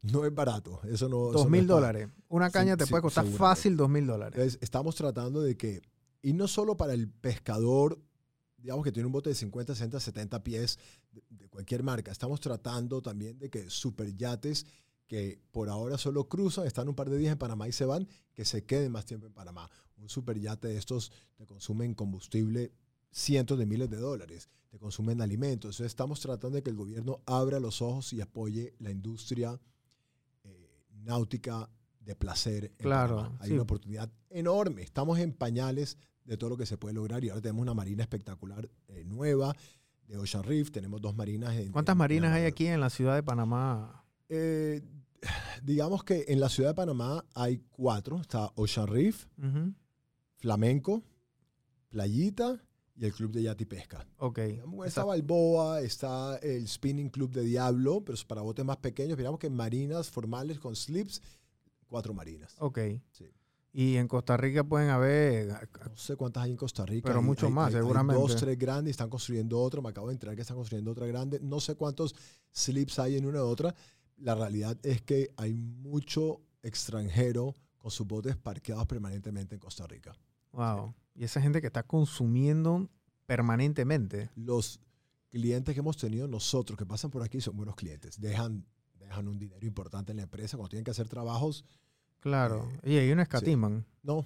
no 0.02 0.26
es 0.26 0.34
barato. 0.34 0.82
Eso 0.84 1.08
no, 1.08 1.32
Dos 1.32 1.50
mil 1.50 1.68
dólares. 1.68 2.10
Una 2.28 2.48
Sí, 2.48 2.54
caña 2.54 2.76
te 2.76 2.86
sí, 2.86 2.90
puede 2.90 3.04
costar 3.04 3.26
fácil 3.26 3.78
dos 3.78 3.90
mil 3.90 4.06
dólares. 4.08 4.58
Estamos 4.62 4.96
tratando 4.96 5.42
de 5.42 5.56
que, 5.56 5.82
y 6.22 6.34
no 6.34 6.48
solo 6.48 6.76
para 6.78 6.94
el 6.94 7.10
pescador 7.10 8.00
digamos 8.62 8.84
que 8.84 8.92
tiene 8.92 9.06
un 9.06 9.14
bote 9.14 9.30
de 9.30 9.36
50, 9.36 9.74
60, 9.74 10.00
70 10.02 10.44
pies 10.44 10.80
de, 11.12 11.24
de 11.30 11.48
cualquier 11.48 11.82
marca. 11.82 12.12
Estamos 12.12 12.42
tratando 12.42 13.02
también 13.02 13.40
de 13.40 13.50
que 13.50 13.70
superyates 13.70 14.66
que 15.08 15.40
por 15.52 15.70
ahora 15.70 15.98
solo 15.98 16.28
cruzan, 16.28 16.68
están 16.68 16.88
un 16.88 16.94
par 16.96 17.10
de 17.10 17.18
días 17.18 17.32
en 17.32 17.38
Panamá 17.38 17.68
y 17.68 17.72
se 17.72 17.86
van, 17.86 18.08
que 18.34 18.46
se 18.46 18.66
queden 18.66 18.92
más 18.92 19.06
tiempo 19.06 19.26
en 19.26 19.34
Panamá. 19.34 19.70
Un 20.00 20.10
superyate 20.10 20.68
de 20.70 20.78
estos 20.78 21.12
te 21.36 21.46
consumen 21.46 21.94
combustible 21.94 22.72
cientos 23.12 23.58
de 23.58 23.66
miles 23.66 23.90
de 23.90 23.98
dólares, 23.98 24.50
te 24.70 24.78
consumen 24.80 25.22
alimentos. 25.22 25.76
Entonces 25.76 25.88
estamos 25.88 26.20
tratando 26.20 26.56
de 26.56 26.64
que 26.64 26.70
el 26.70 26.76
gobierno 26.76 27.22
abra 27.26 27.60
los 27.60 27.82
ojos 27.82 28.14
y 28.14 28.22
apoye 28.22 28.74
la 28.80 28.92
industria 28.92 29.60
eh, 30.44 30.86
náutica 31.04 31.70
de 32.00 32.16
placer. 32.16 32.66
En 32.66 32.72
Claro. 32.78 33.36
Hay 33.40 33.48
sí. 33.50 33.54
una 33.54 33.64
oportunidad 33.64 34.12
enorme. 34.30 34.82
Estamos 34.84 35.20
en 35.20 35.34
pañales 35.34 35.98
de 36.24 36.38
todo 36.38 36.52
lo 36.52 36.58
que 36.58 36.66
se 36.66 36.78
puede 36.78 36.94
lograr 36.94 37.24
y 37.24 37.30
ahora 37.30 37.42
tenemos 37.42 37.62
una 37.64 37.74
marina 37.74 38.04
espectacular 38.04 38.70
eh, 38.88 39.04
nueva 39.06 39.56
de 40.08 40.18
Ocean 40.18 40.44
Reef. 40.44 40.72
Tenemos 40.72 41.02
dos 41.02 41.16
marinas. 41.16 41.56
En, 41.56 41.72
¿Cuántas 41.72 41.94
en- 41.94 41.98
marinas 41.98 42.32
hay 42.34 42.46
aquí 42.46 42.68
en 42.68 42.80
la 42.80 42.90
ciudad 42.90 43.16
de 43.16 43.24
Panamá? 43.24 44.06
Eh, 44.30 44.82
digamos 45.64 46.04
que 46.04 46.26
en 46.30 46.40
la 46.40 46.50
ciudad 46.50 46.70
de 46.70 46.76
Panamá 46.76 47.26
hay 47.34 47.64
cuatro. 47.72 48.22
Está 48.22 48.52
Ocean 48.56 48.88
Reef. 48.88 49.26
Flamenco, 50.40 51.04
Playita 51.90 52.62
y 52.96 53.06
el 53.06 53.14
Club 53.14 53.32
de 53.32 53.44
Yate 53.44 53.64
y 53.64 53.66
Pesca. 53.68 54.06
Ok. 54.18 54.40
Digamos, 54.40 54.88
Está 54.88 55.06
Balboa, 55.06 55.82
está 55.82 56.38
el 56.38 56.68
Spinning 56.68 57.10
Club 57.10 57.32
de 57.32 57.44
Diablo, 57.44 58.02
pero 58.04 58.16
es 58.16 58.26
para 58.26 58.42
botes 58.42 58.66
más 58.66 58.78
pequeños. 58.78 59.18
Digamos 59.18 59.40
que 59.40 59.50
marinas 59.50 60.10
formales 60.10 60.60
con 60.60 60.76
slips, 60.76 61.22
cuatro 61.88 62.14
marinas. 62.14 62.56
Ok. 62.60 62.80
Sí. 63.12 63.26
Y 63.72 63.96
en 63.98 64.08
Costa 64.08 64.36
Rica 64.36 64.64
pueden 64.64 64.90
haber... 64.90 65.48
No 65.90 65.96
sé 65.96 66.16
cuántas 66.16 66.44
hay 66.44 66.52
en 66.52 66.58
Costa 66.58 66.86
Rica. 66.86 67.08
Pero 67.08 67.20
hay- 67.20 67.26
mucho 67.26 67.46
hay- 67.46 67.52
más, 67.54 67.68
hay- 67.70 67.76
hay 67.76 67.82
seguramente. 67.82 68.22
dos, 68.22 68.36
tres 68.36 68.58
grandes, 68.58 68.92
están 68.92 69.10
construyendo 69.10 69.60
otra. 69.60 69.80
Me 69.82 69.90
acabo 69.90 70.08
de 70.08 70.14
enterar 70.14 70.36
que 70.36 70.42
están 70.42 70.58
construyendo 70.58 70.92
otra 70.92 71.06
grande. 71.06 71.40
No 71.42 71.60
sé 71.60 71.76
cuántos 71.76 72.16
slips 72.52 72.98
hay 73.00 73.16
en 73.18 73.26
una 73.26 73.44
u 73.44 73.48
otra. 73.48 73.74
La 74.18 74.36
realidad 74.36 74.78
es 74.84 75.02
que 75.04 75.32
hay 75.38 75.54
mucho 75.54 76.42
extranjero 76.64 77.54
con 77.78 77.92
sus 77.92 78.06
botes 78.08 78.36
parqueados 78.36 78.86
permanentemente 78.88 79.56
en 79.56 79.60
Costa 79.62 79.86
Rica. 79.88 80.14
Wow. 80.52 80.94
Y 81.16 81.24
esa 81.24 81.42
gente 81.42 81.62
que 81.62 81.68
está 81.68 81.84
consumiendo 81.84 82.90
permanentemente. 83.26 84.30
Los 84.36 84.80
clientes 85.30 85.74
que 85.74 85.80
hemos 85.80 85.98
tenido 85.98 86.28
nosotros 86.28 86.78
que 86.78 86.86
pasan 86.86 87.12
por 87.12 87.24
aquí 87.24 87.40
son 87.42 87.56
buenos 87.58 87.76
clientes. 87.76 88.20
Dejan, 88.20 88.66
dejan 89.00 89.28
un 89.28 89.38
dinero 89.38 89.66
importante 89.66 90.12
en 90.12 90.18
la 90.18 90.24
empresa 90.24 90.58
cuando 90.58 90.70
tienen 90.70 90.84
que 90.84 90.92
hacer 90.92 91.08
trabajos. 91.08 91.64
Claro. 92.20 92.70
Eh, 92.84 92.94
y 92.94 92.98
ahí 92.98 93.16
no 93.16 93.22
escatiman. 93.22 93.86
No, 94.04 94.26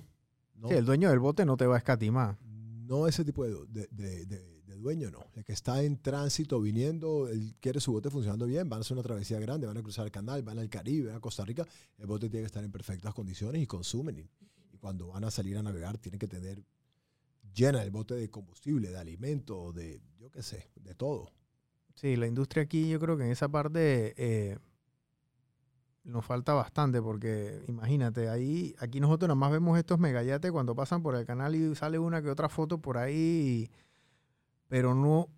no. 0.55 0.69
Sí, 0.69 0.75
el 0.75 0.85
dueño 0.85 1.09
del 1.09 1.19
bote 1.19 1.45
no 1.45 1.57
te 1.57 1.65
va 1.65 1.75
a 1.75 1.77
escatimar. 1.79 2.37
No 2.41 3.07
ese 3.07 3.23
tipo 3.25 3.43
de- 3.45 3.87
de- 3.91 4.25
de 4.25 4.53
dueño, 4.83 5.09
no. 5.11 5.19
El 5.35 5.45
que 5.45 5.53
está 5.53 5.81
en 5.81 5.97
tránsito, 6.01 6.59
viniendo, 6.59 7.29
él 7.29 7.55
quiere 7.61 7.79
su 7.79 7.93
bote 7.93 8.09
funcionando 8.09 8.45
bien, 8.45 8.67
van 8.67 8.79
a 8.79 8.81
hacer 8.81 8.95
una 8.97 9.03
travesía 9.03 9.39
grande, 9.39 9.65
van 9.65 9.77
a 9.77 9.81
cruzar 9.81 10.03
el 10.05 10.11
canal, 10.11 10.43
van 10.43 10.59
al 10.59 10.69
Caribe, 10.69 11.07
van 11.07 11.15
a 11.17 11.19
Costa 11.21 11.45
Rica, 11.45 11.65
el 11.97 12.05
bote 12.05 12.29
tiene 12.29 12.41
que 12.43 12.47
estar 12.47 12.61
en 12.63 12.71
perfectas 12.71 13.13
condiciones 13.13 13.61
y 13.61 13.65
consumen. 13.67 14.29
Y, 14.83 14.89
y 14.89 14.89
cuando 14.89 15.07
van 15.07 15.23
a 15.23 15.31
salir 15.31 15.57
a 15.57 15.63
navegar, 15.63 15.97
tienen 15.97 16.19
que 16.19 16.27
tener 16.27 16.63
llena 17.53 17.83
el 17.83 17.91
bote 17.91 18.15
de 18.15 18.29
combustible, 18.29 18.89
de 18.89 18.97
alimento, 18.97 19.71
de, 19.71 20.01
yo 20.19 20.29
qué 20.31 20.43
sé, 20.43 20.69
de 20.75 20.95
todo. 20.95 21.31
Sí, 21.95 22.15
la 22.15 22.27
industria 22.27 22.63
aquí 22.63 22.89
yo 22.89 22.99
creo 22.99 23.17
que 23.17 23.23
en 23.23 23.31
esa 23.31 23.49
parte 23.49 24.13
eh, 24.17 24.57
nos 26.03 26.25
falta 26.25 26.53
bastante 26.53 27.01
porque 27.01 27.63
imagínate, 27.67 28.29
ahí 28.29 28.75
aquí 28.79 28.99
nosotros 28.99 29.27
nada 29.27 29.35
más 29.35 29.51
vemos 29.51 29.77
estos 29.77 29.99
megayates 29.99 30.51
cuando 30.51 30.75
pasan 30.75 31.03
por 31.03 31.15
el 31.15 31.25
canal 31.25 31.55
y 31.55 31.75
sale 31.75 31.99
una 31.99 32.21
que 32.21 32.29
otra 32.29 32.49
foto 32.49 32.79
por 32.79 32.97
ahí, 32.97 33.69
pero 34.67 34.95
no, 34.95 35.29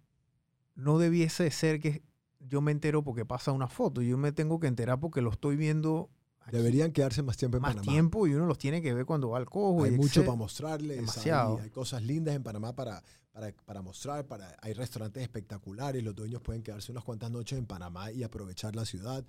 no 0.76 0.98
debiese 0.98 1.52
ser 1.52 1.80
que 1.80 2.04
yo 2.40 2.62
me 2.62 2.72
entero 2.72 3.04
porque 3.04 3.26
pasa 3.26 3.52
una 3.52 3.68
foto, 3.68 4.02
yo 4.02 4.18
me 4.18 4.32
tengo 4.32 4.60
que 4.60 4.68
enterar 4.68 5.00
porque 5.00 5.22
lo 5.22 5.32
estoy 5.32 5.58
viendo 5.58 6.10
aquí 6.46 6.56
Deberían 6.58 6.92
quedarse 6.92 7.22
más 7.24 7.38
tiempo 7.38 7.58
en 7.58 7.62
más 7.62 7.76
Panamá. 7.76 7.92
tiempo 7.92 8.28
y 8.28 8.34
uno 8.34 8.46
los 8.46 8.58
tiene 8.58 8.82
que 8.82 8.94
ver 8.94 9.06
cuando 9.06 9.30
va 9.30 9.38
al 9.38 9.46
cojo. 9.50 9.84
Hay 9.84 9.94
y 9.94 9.98
mucho 9.98 10.24
para 10.24 10.36
mostrarles. 10.36 10.98
demasiado. 10.98 11.58
Hay, 11.58 11.64
hay 11.66 11.70
cosas 11.72 12.02
lindas 12.04 12.36
en 12.36 12.44
Panamá 12.44 12.74
para, 12.76 13.04
para, 13.32 13.52
para 13.66 13.82
mostrar. 13.82 14.26
Para, 14.28 14.56
hay 14.62 14.74
restaurantes 14.74 15.22
espectaculares. 15.24 16.04
Los 16.04 16.16
dueños 16.16 16.42
pueden 16.42 16.64
quedarse 16.64 16.92
unas 16.92 17.04
cuantas 17.04 17.30
noches 17.32 17.58
en 17.60 17.66
Panamá 17.66 18.12
y 18.12 18.24
aprovechar 18.24 18.76
la 18.76 18.86
ciudad. 18.86 19.26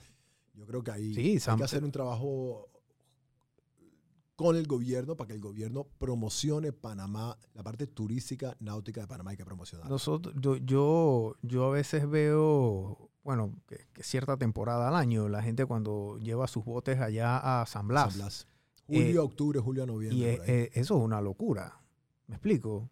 Yo 0.54 0.66
creo 0.66 0.82
que 0.84 0.90
ahí 0.90 1.14
Sí, 1.14 1.20
hay 1.32 1.38
Sam- 1.40 1.58
que 1.58 1.64
hacer 1.64 1.84
un 1.84 1.92
trabajo 1.92 2.68
con 4.36 4.54
el 4.54 4.66
gobierno 4.66 5.16
para 5.16 5.28
que 5.28 5.32
el 5.34 5.40
gobierno 5.40 5.86
promocione 5.98 6.70
Panamá, 6.72 7.38
la 7.54 7.62
parte 7.62 7.86
turística 7.86 8.54
náutica 8.60 9.00
de 9.00 9.06
Panamá 9.06 9.30
hay 9.30 9.36
que 9.38 9.46
promocionar. 9.46 9.88
Nosotros, 9.88 10.34
yo, 10.38 10.56
yo, 10.56 11.34
yo 11.40 11.64
a 11.64 11.70
veces 11.70 12.06
veo, 12.08 13.05
bueno, 13.26 13.52
que, 13.66 13.86
que 13.92 14.02
cierta 14.02 14.36
temporada 14.36 14.88
al 14.88 14.94
año, 14.94 15.28
la 15.28 15.42
gente 15.42 15.66
cuando 15.66 16.16
lleva 16.18 16.46
sus 16.46 16.64
botes 16.64 17.00
allá 17.00 17.60
a 17.60 17.66
San 17.66 17.88
Blas. 17.88 18.12
San 18.12 18.20
Blas. 18.22 18.46
Julio, 18.86 19.02
Eh, 19.04 19.18
octubre, 19.18 19.58
julio, 19.60 19.84
noviembre. 19.84 20.16
Y 20.18 20.24
es- 20.24 20.40
ahí. 20.40 20.46
eh, 20.48 20.70
eso 20.74 20.96
es 20.96 21.02
una 21.04 21.20
locura. 21.20 21.80
¿Me 22.28 22.36
explico? 22.36 22.88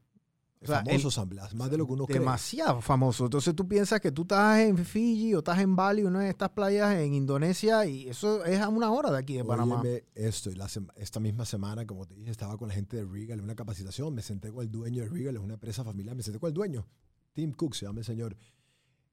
Es 0.61 0.69
o 0.71 0.73
sea, 0.73 0.83
famoso 0.85 1.09
el- 1.09 1.13
San 1.13 1.29
Blas, 1.29 1.55
más 1.55 1.71
de 1.71 1.77
lo 1.79 1.87
que 1.87 1.93
uno 1.93 2.07
cree. 2.07 2.19
Demasiado 2.19 2.81
famoso. 2.81 3.27
Entonces 3.27 3.55
tú 3.55 3.69
piensas 3.69 4.01
que 4.01 4.11
tú 4.11 4.23
estás 4.23 4.59
en 4.61 4.79
Fiji 4.79 5.35
o 5.35 5.39
estás 5.39 5.59
en 5.61 5.77
Bali, 5.77 6.03
una 6.03 6.21
de 6.21 6.31
estas 6.31 6.51
playas 6.51 6.97
en 6.97 7.13
Indonesia, 7.15 7.85
y 7.87 8.09
eso 8.09 8.45
es 8.45 8.59
a 8.61 8.69
una 8.71 8.91
hora 8.91 9.11
de 9.13 9.19
aquí 9.19 9.35
de 9.35 9.45
Panamá. 9.45 9.81
Óyeme 9.83 10.05
esto, 10.15 10.51
y 10.51 10.55
la 10.57 10.67
esta 10.97 11.21
misma 11.21 11.45
semana, 11.45 11.87
como 11.87 12.07
te 12.07 12.15
dije, 12.17 12.31
estaba 12.31 12.57
con 12.57 12.69
la 12.69 12.75
gente 12.75 12.97
de 12.97 13.05
Regal 13.05 13.39
en 13.39 13.45
una 13.45 13.55
capacitación, 13.55 14.15
me 14.15 14.23
senté 14.23 14.51
con 14.51 14.63
el 14.65 14.71
dueño 14.73 15.03
de 15.05 15.09
Regal, 15.11 15.37
es 15.37 15.43
una 15.43 15.55
empresa 15.55 15.85
familiar, 15.85 16.17
me 16.17 16.23
senté 16.23 16.41
con 16.41 16.49
el 16.49 16.55
dueño, 16.55 16.87
Tim 17.35 17.53
Cook 17.53 17.75
se 17.75 17.85
llama 17.87 17.99
el 18.01 18.05
señor, 18.07 18.37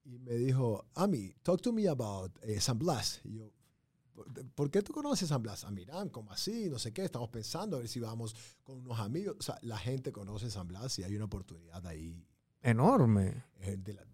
y 0.04 0.18
me 0.18 0.32
dijo, 0.32 0.84
Ami, 0.94 1.34
talk 1.42 1.60
to 1.62 1.72
me 1.72 1.88
about 1.88 2.32
eh, 2.42 2.60
San 2.60 2.78
Blas. 2.78 3.20
Y 3.24 3.34
yo, 3.36 3.50
¿por, 4.54 4.70
qué 4.70 4.82
tú 4.82 4.92
conoces 4.92 5.28
San 5.28 5.42
Blas? 5.42 5.64
Ah, 5.64 5.70
mira, 5.70 6.04
como 6.10 6.32
así? 6.32 6.68
No 6.68 6.78
sé 6.78 6.92
qué, 6.92 7.04
estamos 7.04 7.28
pensando 7.30 7.76
a 7.76 7.80
ver 7.80 7.88
si 7.88 8.00
vamos 8.00 8.34
con 8.62 8.78
unos 8.78 8.98
amigos. 9.00 9.36
O 9.38 9.42
sea, 9.42 9.58
la 9.62 9.78
gente 9.78 10.12
conoce 10.12 10.50
San 10.50 10.68
Blas 10.68 10.98
y 10.98 11.04
hay 11.04 11.14
una 11.16 11.26
oportunidad 11.26 11.86
ahí. 11.86 12.26
Enorme. 12.62 13.44
eh, 13.60 13.78
la- 13.86 14.06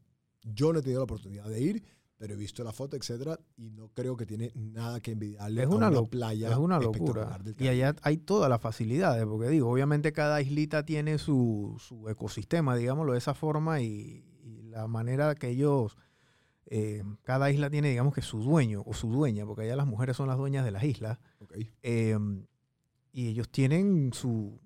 yo 0.42 0.72
no 0.72 0.78
he 0.78 0.82
tenido 0.82 1.00
la 1.00 1.04
oportunidad 1.04 1.46
de 1.46 1.60
ir, 1.60 1.84
pero 2.16 2.34
he 2.34 2.36
visto 2.36 2.64
la 2.64 2.72
foto, 2.72 2.96
etcétera, 2.96 3.38
y 3.56 3.70
no 3.70 3.88
creo 3.88 4.16
que 4.16 4.24
tiene 4.24 4.50
nada 4.54 5.00
que 5.00 5.12
envidiarle 5.12 5.62
Es 5.62 5.68
a 5.68 5.70
una 5.70 5.90
playa 6.04 6.50
Es 6.50 6.56
una 6.56 6.78
locura. 6.80 7.38
Y 7.58 7.68
allá 7.68 7.94
hay 8.02 8.16
todas 8.18 8.48
las 8.48 8.60
facilidades, 8.60 9.24
porque 9.26 9.48
digo, 9.50 9.70
obviamente 9.70 10.12
cada 10.12 10.40
islita 10.40 10.84
tiene 10.84 11.18
su, 11.18 11.76
su 11.78 12.08
ecosistema, 12.08 12.76
digámoslo 12.76 13.12
de 13.12 13.18
esa 13.18 13.34
forma, 13.34 13.80
y 13.82 14.24
la 14.68 14.86
manera 14.86 15.34
que 15.34 15.48
ellos, 15.48 15.96
eh, 16.66 17.02
cada 17.22 17.50
isla 17.50 17.70
tiene, 17.70 17.88
digamos 17.90 18.14
que 18.14 18.22
su 18.22 18.42
dueño 18.42 18.82
o 18.86 18.92
su 18.94 19.10
dueña, 19.10 19.46
porque 19.46 19.62
allá 19.62 19.76
las 19.76 19.86
mujeres 19.86 20.16
son 20.16 20.28
las 20.28 20.36
dueñas 20.36 20.64
de 20.64 20.70
las 20.70 20.84
islas, 20.84 21.18
Ok. 21.40 21.56
eh, 21.82 22.18
y 23.12 23.28
ellos 23.28 23.48
tienen 23.50 24.12
su 24.12 24.60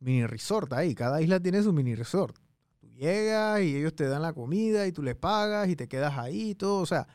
mini 0.00 0.26
resort 0.26 0.72
ahí, 0.72 0.94
cada 0.94 1.20
isla 1.22 1.40
tiene 1.40 1.62
su 1.62 1.72
mini 1.72 1.94
resort. 1.94 2.36
Tú 2.78 2.88
llegas 2.90 3.62
y 3.62 3.76
ellos 3.76 3.94
te 3.94 4.06
dan 4.06 4.22
la 4.22 4.32
comida 4.32 4.86
y 4.86 4.92
tú 4.92 5.02
les 5.02 5.16
pagas 5.16 5.68
y 5.68 5.76
te 5.76 5.88
quedas 5.88 6.16
ahí 6.18 6.50
y 6.50 6.54
todo, 6.54 6.80
o 6.82 6.86
sea, 6.86 7.08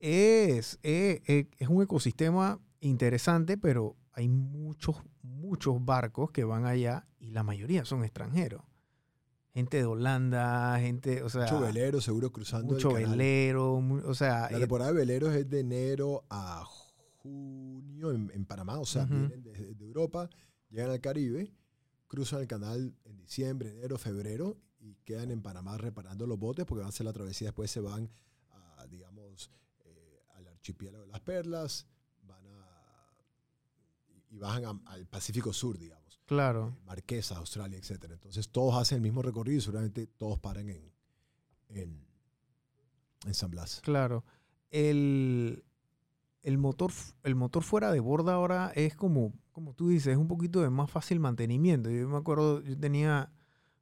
es, 0.00 0.78
es- 0.82 1.20
es 1.58 1.68
un 1.68 1.82
ecosistema 1.82 2.60
interesante, 2.80 3.56
pero 3.58 3.96
hay 4.12 4.28
muchos, 4.28 4.96
muchos 5.22 5.84
barcos 5.84 6.30
que 6.30 6.44
van 6.44 6.64
allá 6.66 7.06
y 7.18 7.30
la 7.30 7.42
mayoría 7.42 7.84
son 7.84 8.04
extranjeros. 8.04 8.62
Gente 9.56 9.78
de 9.78 9.84
Holanda, 9.86 10.78
gente, 10.78 11.22
o 11.22 11.30
sea, 11.30 11.44
Mucho 11.44 11.60
velero, 11.60 12.02
seguro 12.02 12.30
cruzando 12.30 12.74
mucho 12.74 12.90
el 12.90 13.04
canal. 13.04 13.16
velero, 13.16 13.80
mu- 13.80 14.02
o 14.06 14.12
sea, 14.14 14.50
La 14.50 14.58
eh, 14.58 14.60
temporada 14.60 14.92
de 14.92 14.98
veleros 14.98 15.34
es 15.34 15.48
de 15.48 15.60
enero 15.60 16.26
a 16.28 16.62
junio 17.22 18.12
en, 18.12 18.30
en 18.34 18.44
Panamá, 18.44 18.78
o 18.78 18.84
sea, 18.84 19.06
vienen 19.06 19.42
de, 19.42 19.74
de 19.74 19.84
Europa, 19.86 20.28
llegan 20.68 20.90
al 20.90 21.00
Caribe, 21.00 21.54
cruzan 22.06 22.40
el 22.42 22.46
canal 22.46 22.94
en 23.06 23.16
diciembre, 23.16 23.70
enero, 23.70 23.96
febrero 23.96 24.58
y 24.78 24.94
quedan 25.06 25.30
en 25.30 25.40
Panamá 25.40 25.78
reparando 25.78 26.26
los 26.26 26.38
botes 26.38 26.66
porque 26.66 26.80
van 26.80 26.88
a 26.88 26.90
hacer 26.90 27.06
la 27.06 27.14
travesía, 27.14 27.48
después 27.48 27.70
se 27.70 27.80
van 27.80 28.10
a, 28.50 28.86
digamos, 28.90 29.50
eh, 29.86 30.20
al 30.34 30.48
archipiélago 30.48 31.06
de 31.06 31.12
las 31.12 31.20
Perlas, 31.20 31.86
van 32.24 32.46
a, 32.46 33.08
y 34.30 34.36
bajan 34.38 34.64
a- 34.66 34.80
al 34.92 35.06
Pacífico 35.06 35.54
Sur, 35.54 35.78
digamos. 35.78 36.05
Claro. 36.26 36.74
eh, 36.76 36.84
Marquesa, 36.86 37.38
Australia, 37.38 37.78
etcétera. 37.78 38.14
Entonces 38.14 38.48
todos 38.50 38.74
hacen 38.76 38.96
el 38.96 39.02
mismo 39.02 39.22
recorrido 39.22 39.58
y 39.58 39.60
seguramente 39.62 40.06
todos 40.06 40.38
paran 40.38 40.68
en, 40.68 40.92
en, 41.68 42.06
en 43.24 43.34
San 43.34 43.50
Blas. 43.50 43.80
Claro. 43.82 44.24
El, 44.70 45.64
el, 46.42 46.58
motor, 46.58 46.92
el 47.22 47.34
motor 47.34 47.62
fuera 47.62 47.90
de 47.92 48.00
borda 48.00 48.34
ahora 48.34 48.72
es 48.74 48.94
como, 48.94 49.32
como 49.52 49.72
tú 49.74 49.88
dices, 49.88 50.08
es 50.08 50.18
un 50.18 50.28
poquito 50.28 50.60
de 50.60 50.70
más 50.70 50.90
fácil 50.90 51.20
mantenimiento. 51.20 51.88
Yo 51.90 52.08
me 52.08 52.18
acuerdo, 52.18 52.60
yo 52.62 52.78
tenía, 52.78 53.32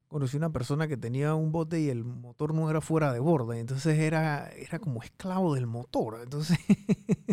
conocí 0.08 0.36
una 0.36 0.52
persona 0.52 0.86
que 0.86 0.96
tenía 0.96 1.34
un 1.34 1.50
bote 1.52 1.80
y 1.80 1.88
el 1.88 2.04
motor 2.04 2.54
no 2.54 2.70
era 2.70 2.80
fuera 2.80 3.12
de 3.12 3.18
borda. 3.18 3.58
Entonces 3.58 3.98
era, 3.98 4.48
era 4.50 4.78
como 4.78 5.02
esclavo 5.02 5.54
del 5.54 5.66
motor. 5.66 6.20
Entonces, 6.22 6.58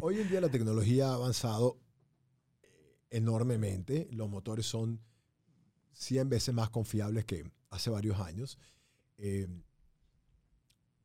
Hoy 0.02 0.20
en 0.20 0.30
día 0.30 0.42
la 0.42 0.50
tecnología 0.50 1.10
ha 1.10 1.14
avanzado 1.16 1.78
enormemente. 3.12 4.08
Los 4.12 4.30
motores 4.30 4.66
son 4.66 5.00
100 5.94 6.30
veces 6.30 6.54
más 6.54 6.70
confiables 6.70 7.26
que 7.26 7.44
hace 7.70 7.90
varios 7.90 8.20
años. 8.20 8.58
Eh, 9.18 9.48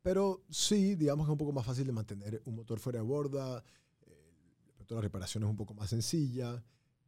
pero 0.01 0.43
sí, 0.49 0.95
digamos 0.95 1.25
que 1.25 1.31
es 1.31 1.33
un 1.33 1.37
poco 1.37 1.51
más 1.51 1.65
fácil 1.65 1.85
de 1.85 1.91
mantener 1.91 2.41
un 2.45 2.55
motor 2.55 2.79
fuera 2.79 2.99
de 2.99 3.03
borda. 3.05 3.63
eh, 4.05 4.85
la 4.89 5.01
reparación 5.01 5.43
es 5.43 5.49
un 5.49 5.57
poco 5.57 5.73
más 5.73 5.89
sencilla. 5.89 6.63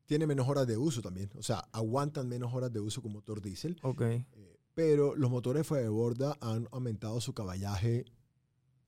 Tiene 0.05 0.27
menos 0.27 0.47
horas 0.47 0.67
de 0.67 0.77
uso 0.77 1.01
también. 1.01 1.31
O 1.35 1.43
sea, 1.43 1.59
aguantan 1.71 2.27
menos 2.27 2.53
horas 2.53 2.71
de 2.71 2.79
uso 2.79 3.01
que 3.01 3.07
un 3.07 3.13
motor 3.13 3.41
diésel. 3.41 3.77
Ok. 3.83 4.01
Eh, 4.01 4.25
pero 4.73 5.15
los 5.15 5.29
motores 5.31 5.65
fuera 5.65 5.83
de 5.83 5.89
borda 5.89 6.38
han 6.41 6.67
aumentado 6.71 7.19
su 7.21 7.33
caballaje. 7.33 8.05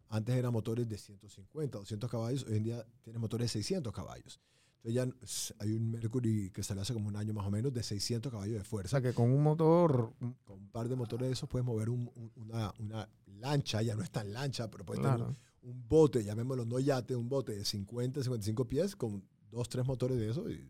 Antes 0.09 0.35
eran 0.35 0.51
motores 0.51 0.89
de 0.89 0.97
150, 0.97 1.77
200 1.77 2.09
caballos. 2.09 2.45
Hoy 2.45 2.57
en 2.57 2.63
día 2.63 2.85
tienen 3.01 3.21
motores 3.21 3.45
de 3.45 3.59
600 3.59 3.93
caballos. 3.93 4.41
Entonces 4.83 5.53
ya 5.55 5.55
hay 5.63 5.73
un 5.73 5.91
Mercury 5.91 6.49
que 6.49 6.63
salió 6.63 6.81
hace 6.81 6.93
como 6.93 7.07
un 7.07 7.15
año 7.15 7.33
más 7.33 7.45
o 7.45 7.51
menos 7.51 7.71
de 7.71 7.83
600 7.83 8.31
caballos 8.31 8.55
de 8.55 8.61
O 8.61 8.65
fuerza. 8.65 8.89
sea 8.99 9.01
que 9.01 9.13
con 9.13 9.31
un 9.31 9.43
motor, 9.43 10.13
Con 10.43 10.57
un 10.57 10.69
par 10.71 10.89
de 10.89 10.95
motores 10.95 11.27
de 11.27 11.33
esos 11.33 11.47
puedes 11.47 11.65
mover 11.65 11.89
un- 11.89 12.09
un- 12.15 12.31
una, 12.35 12.73
una 12.79 13.07
lancha. 13.39 13.81
Ya 13.83 13.95
no 13.95 14.01
es 14.03 14.09
tan 14.09 14.33
lancha, 14.33 14.69
pero 14.71 14.83
puedes 14.83 15.01
tener 15.03 15.17
claro. 15.17 15.35
un, 15.61 15.69
un 15.71 15.87
bote, 15.87 16.23
llamémoslo 16.23 16.65
no 16.65 16.79
yate, 16.79 17.15
un 17.15 17.29
bote 17.29 17.55
de 17.55 17.63
50, 17.63 18.23
55 18.23 18.65
pies 18.67 18.95
con 18.95 19.23
dos, 19.51 19.69
tres 19.69 19.85
motores 19.85 20.17
de 20.17 20.29
eso 20.31 20.49
y 20.49 20.67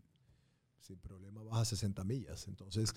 sin 0.82 0.98
problema 1.00 1.42
vas 1.44 1.62
a 1.62 1.66
60 1.66 2.04
millas. 2.04 2.48
Entonces, 2.50 2.94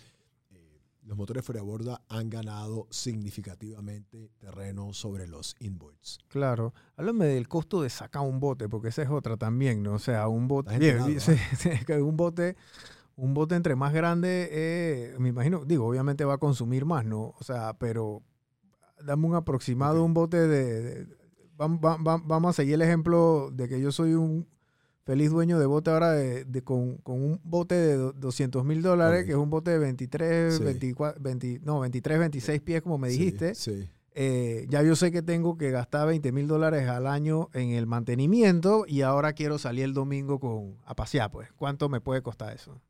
los 1.04 1.16
motores 1.18 1.44
fuera 1.44 1.60
de 1.60 1.66
borda 1.66 2.00
han 2.08 2.30
ganado 2.30 2.86
significativamente 2.90 4.30
terreno 4.38 4.92
sobre 4.92 5.26
los 5.28 5.54
inboards. 5.60 6.18
Claro. 6.28 6.72
Háblame 6.96 7.26
del 7.26 7.48
costo 7.48 7.82
de 7.82 7.90
sacar 7.90 8.22
un 8.22 8.40
bote, 8.40 8.68
porque 8.68 8.88
esa 8.88 9.02
es 9.02 9.10
otra 9.10 9.36
también, 9.36 9.82
¿no? 9.82 9.94
O 9.94 9.98
sea, 9.98 10.28
un 10.28 10.48
bote. 10.48 10.78
Bien, 10.78 10.98
sí, 11.20 11.32
un 12.00 12.16
bote, 12.16 12.56
un 13.16 13.34
bote 13.34 13.54
entre 13.54 13.76
más 13.76 13.92
grande, 13.92 14.48
eh, 14.50 15.16
me 15.18 15.28
imagino, 15.28 15.64
digo, 15.64 15.86
obviamente 15.86 16.24
va 16.24 16.34
a 16.34 16.38
consumir 16.38 16.84
más, 16.84 17.04
¿no? 17.04 17.34
O 17.38 17.44
sea, 17.44 17.74
pero 17.74 18.22
dame 19.04 19.26
un 19.26 19.34
aproximado, 19.34 20.00
Ok. 20.00 20.06
un 20.06 20.14
bote 20.14 20.36
de. 20.48 20.82
de- 20.82 21.06
vam- 21.56 21.78
vam- 21.80 22.02
vam- 22.02 22.22
vamos 22.26 22.50
a 22.50 22.52
seguir 22.54 22.74
el 22.74 22.82
ejemplo 22.82 23.50
de 23.52 23.68
que 23.68 23.80
yo 23.80 23.92
soy 23.92 24.14
un 24.14 24.48
feliz 25.04 25.30
dueño 25.30 25.58
de 25.58 25.66
bote 25.66 25.90
ahora 25.90 26.12
de, 26.12 26.44
de- 26.44 26.62
con, 26.62 26.96
con 26.98 27.22
un 27.22 27.40
bote 27.44 27.74
de 27.74 27.94
do- 27.96 28.12
200 28.12 28.64
mil 28.64 28.82
dólares, 28.82 29.24
que 29.24 29.32
es 29.32 29.36
un 29.36 29.50
bote 29.50 29.70
de 29.70 29.78
23, 29.78 30.56
Sí. 30.56 30.64
24, 30.64 31.20
20 31.22 31.60
no, 31.62 31.80
23, 31.80 32.18
26 32.18 32.60
pies, 32.62 32.82
como 32.82 32.98
me 32.98 33.08
dijiste 33.08 33.54
Sí. 33.54 33.88
eh, 34.14 34.66
ya 34.70 34.82
yo 34.82 34.96
sé 34.96 35.10
que 35.12 35.22
tengo 35.22 35.58
que 35.58 35.70
gastar 35.70 36.06
20 36.06 36.32
mil 36.32 36.46
dólares 36.48 36.88
al 36.88 37.06
año 37.06 37.48
en 37.52 37.70
el 37.70 37.86
mantenimiento 37.86 38.84
y 38.88 39.02
ahora 39.02 39.32
quiero 39.34 39.58
salir 39.58 39.84
el 39.84 39.92
domingo 39.94 40.38
con, 40.40 40.78
a 40.84 40.94
pasear, 40.94 41.30
pues. 41.30 41.52
¿Cuánto 41.52 41.88
me 41.88 42.00
puede 42.00 42.22
costar 42.22 42.54
eso? 42.54 42.80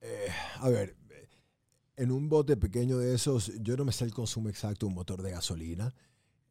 Eh, 0.00 0.28
a 0.60 0.68
ver, 0.68 0.96
eh, 1.10 1.28
en 1.96 2.10
un 2.10 2.28
bote 2.28 2.56
pequeño 2.56 2.98
de 2.98 3.14
esos, 3.14 3.52
yo 3.60 3.76
no 3.76 3.84
me 3.84 3.92
sé 3.92 4.04
el 4.04 4.12
consumo 4.14 4.48
exacto 4.48 4.86
de 4.86 4.90
un 4.90 4.94
motor 4.94 5.22
de 5.22 5.30
gasolina. 5.32 5.94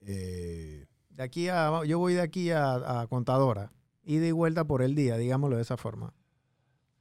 Eh, 0.02 0.86
De 1.18 1.24
aquí 1.24 1.50
a, 1.50 1.84
yo 1.86 1.98
voy 2.00 2.14
de 2.14 2.22
aquí 2.22 2.52
a, 2.52 3.02
a 3.02 3.08
contadora, 3.08 3.74
ida 4.04 4.28
y 4.28 4.32
vuelta 4.32 4.66
por 4.66 4.82
el 4.84 4.94
día, 4.96 5.18
digámoslo 5.18 5.56
de 5.58 5.64
esa 5.64 5.76
forma. 5.76 6.14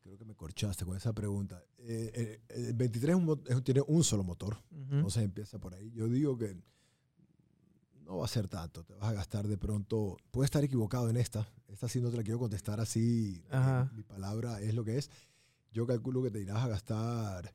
creo 0.02 0.16
que 0.16 0.24
me 0.24 0.34
corchaste 0.34 0.84
con 0.86 0.96
esa 0.96 1.12
pregunta. 1.12 1.62
Eh, 1.78 2.10
eh, 2.14 2.40
el 2.68 2.72
23 2.74 3.10
es 3.10 3.16
un 3.16 3.24
mo- 3.26 3.40
es- 3.46 3.62
tiene 3.62 3.82
un 3.86 4.02
solo 4.02 4.24
motor. 4.24 4.56
Ujú. 4.70 4.94
Entonces 4.96 5.22
empieza 5.22 5.58
por 5.58 5.74
ahí. 5.74 5.90
Yo 5.92 6.08
digo 6.08 6.36
que 6.38 6.56
no 8.06 8.16
va 8.18 8.24
a 8.24 8.28
ser 8.28 8.48
tanto. 8.48 8.84
Te 8.84 8.94
vas 8.94 9.08
a 9.10 9.12
gastar 9.12 9.46
de 9.46 9.58
pronto. 9.58 10.16
Puedo 10.30 10.44
estar 10.44 10.64
equivocado 10.64 11.10
en 11.10 11.16
esta. 11.18 11.46
Esta 11.68 11.88
sí 11.88 12.00
no 12.00 12.10
te 12.10 12.16
la 12.16 12.22
quiero 12.22 12.38
contestar 12.38 12.80
así. 12.80 13.44
Ajá. 13.50 13.90
Mi 13.94 14.02
palabra 14.02 14.60
es 14.62 14.74
lo 14.74 14.82
que 14.84 14.96
es. 14.96 15.10
Yo 15.72 15.86
calculo 15.86 16.22
que 16.22 16.30
te 16.30 16.40
irás 16.40 16.62
a 16.64 16.68
gastar 16.68 17.52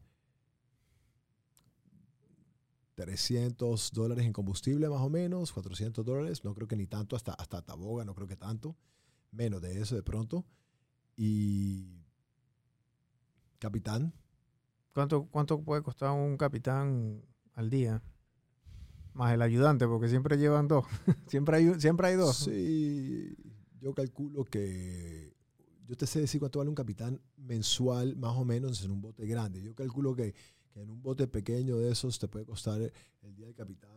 300 3.02 3.92
dólares 3.94 4.26
en 4.26 4.32
combustible 4.32 4.88
más 4.88 5.02
o 5.02 5.10
menos, 5.10 5.52
400 5.52 6.06
dólares. 6.06 6.44
No 6.44 6.54
creo 6.54 6.68
que 6.68 6.76
ni 6.76 6.86
tanto, 6.86 7.16
hasta, 7.16 7.34
hasta 7.34 7.64
Taboga, 7.64 8.06
no 8.06 8.14
creo 8.14 8.28
que 8.28 8.36
tanto. 8.36 8.78
Menos 9.32 9.60
de 9.62 9.82
eso 9.82 9.96
de 9.96 10.04
pronto. 10.04 10.46
Y 11.18 12.06
capitán, 13.58 14.14
¿Cuánto, 14.94 15.26
¿Cuánto 15.32 15.62
puede 15.64 15.82
costar 15.82 16.12
un 16.12 16.38
capitán 16.38 17.24
al 17.54 17.70
día? 17.70 18.04
Más 19.14 19.34
el 19.34 19.42
ayudante, 19.42 19.88
porque 19.88 20.10
siempre 20.10 20.38
llevan 20.38 20.68
dos. 20.68 20.86
siempre, 21.28 21.58
hay, 21.58 21.80
siempre 21.80 22.08
hay 22.08 22.16
dos. 22.16 22.38
Sí, 22.38 23.36
yo 23.80 23.94
calculo 23.94 24.46
que. 24.46 25.34
Yo 25.88 25.98
te 25.98 26.06
sé 26.06 26.22
decir 26.22 26.40
cuánto 26.40 26.60
vale 26.60 26.70
un 26.70 26.76
capitán 26.76 27.20
mensual, 27.38 28.16
más 28.16 28.36
o 28.38 28.46
menos, 28.46 28.84
en 28.84 28.92
un 28.92 29.02
bote 29.02 29.26
grande. 29.26 29.62
Yo 29.62 29.74
calculo 29.74 30.16
que, 30.16 30.36
que 30.74 30.82
en 30.82 30.90
un 30.90 31.02
bote 31.02 31.28
pequeño 31.28 31.78
de 31.78 31.92
esos 31.92 32.18
te 32.20 32.28
puede 32.28 32.46
costar 32.46 32.80
el 32.82 33.36
día 33.36 33.46
del 33.48 33.56
capitán 33.56 33.92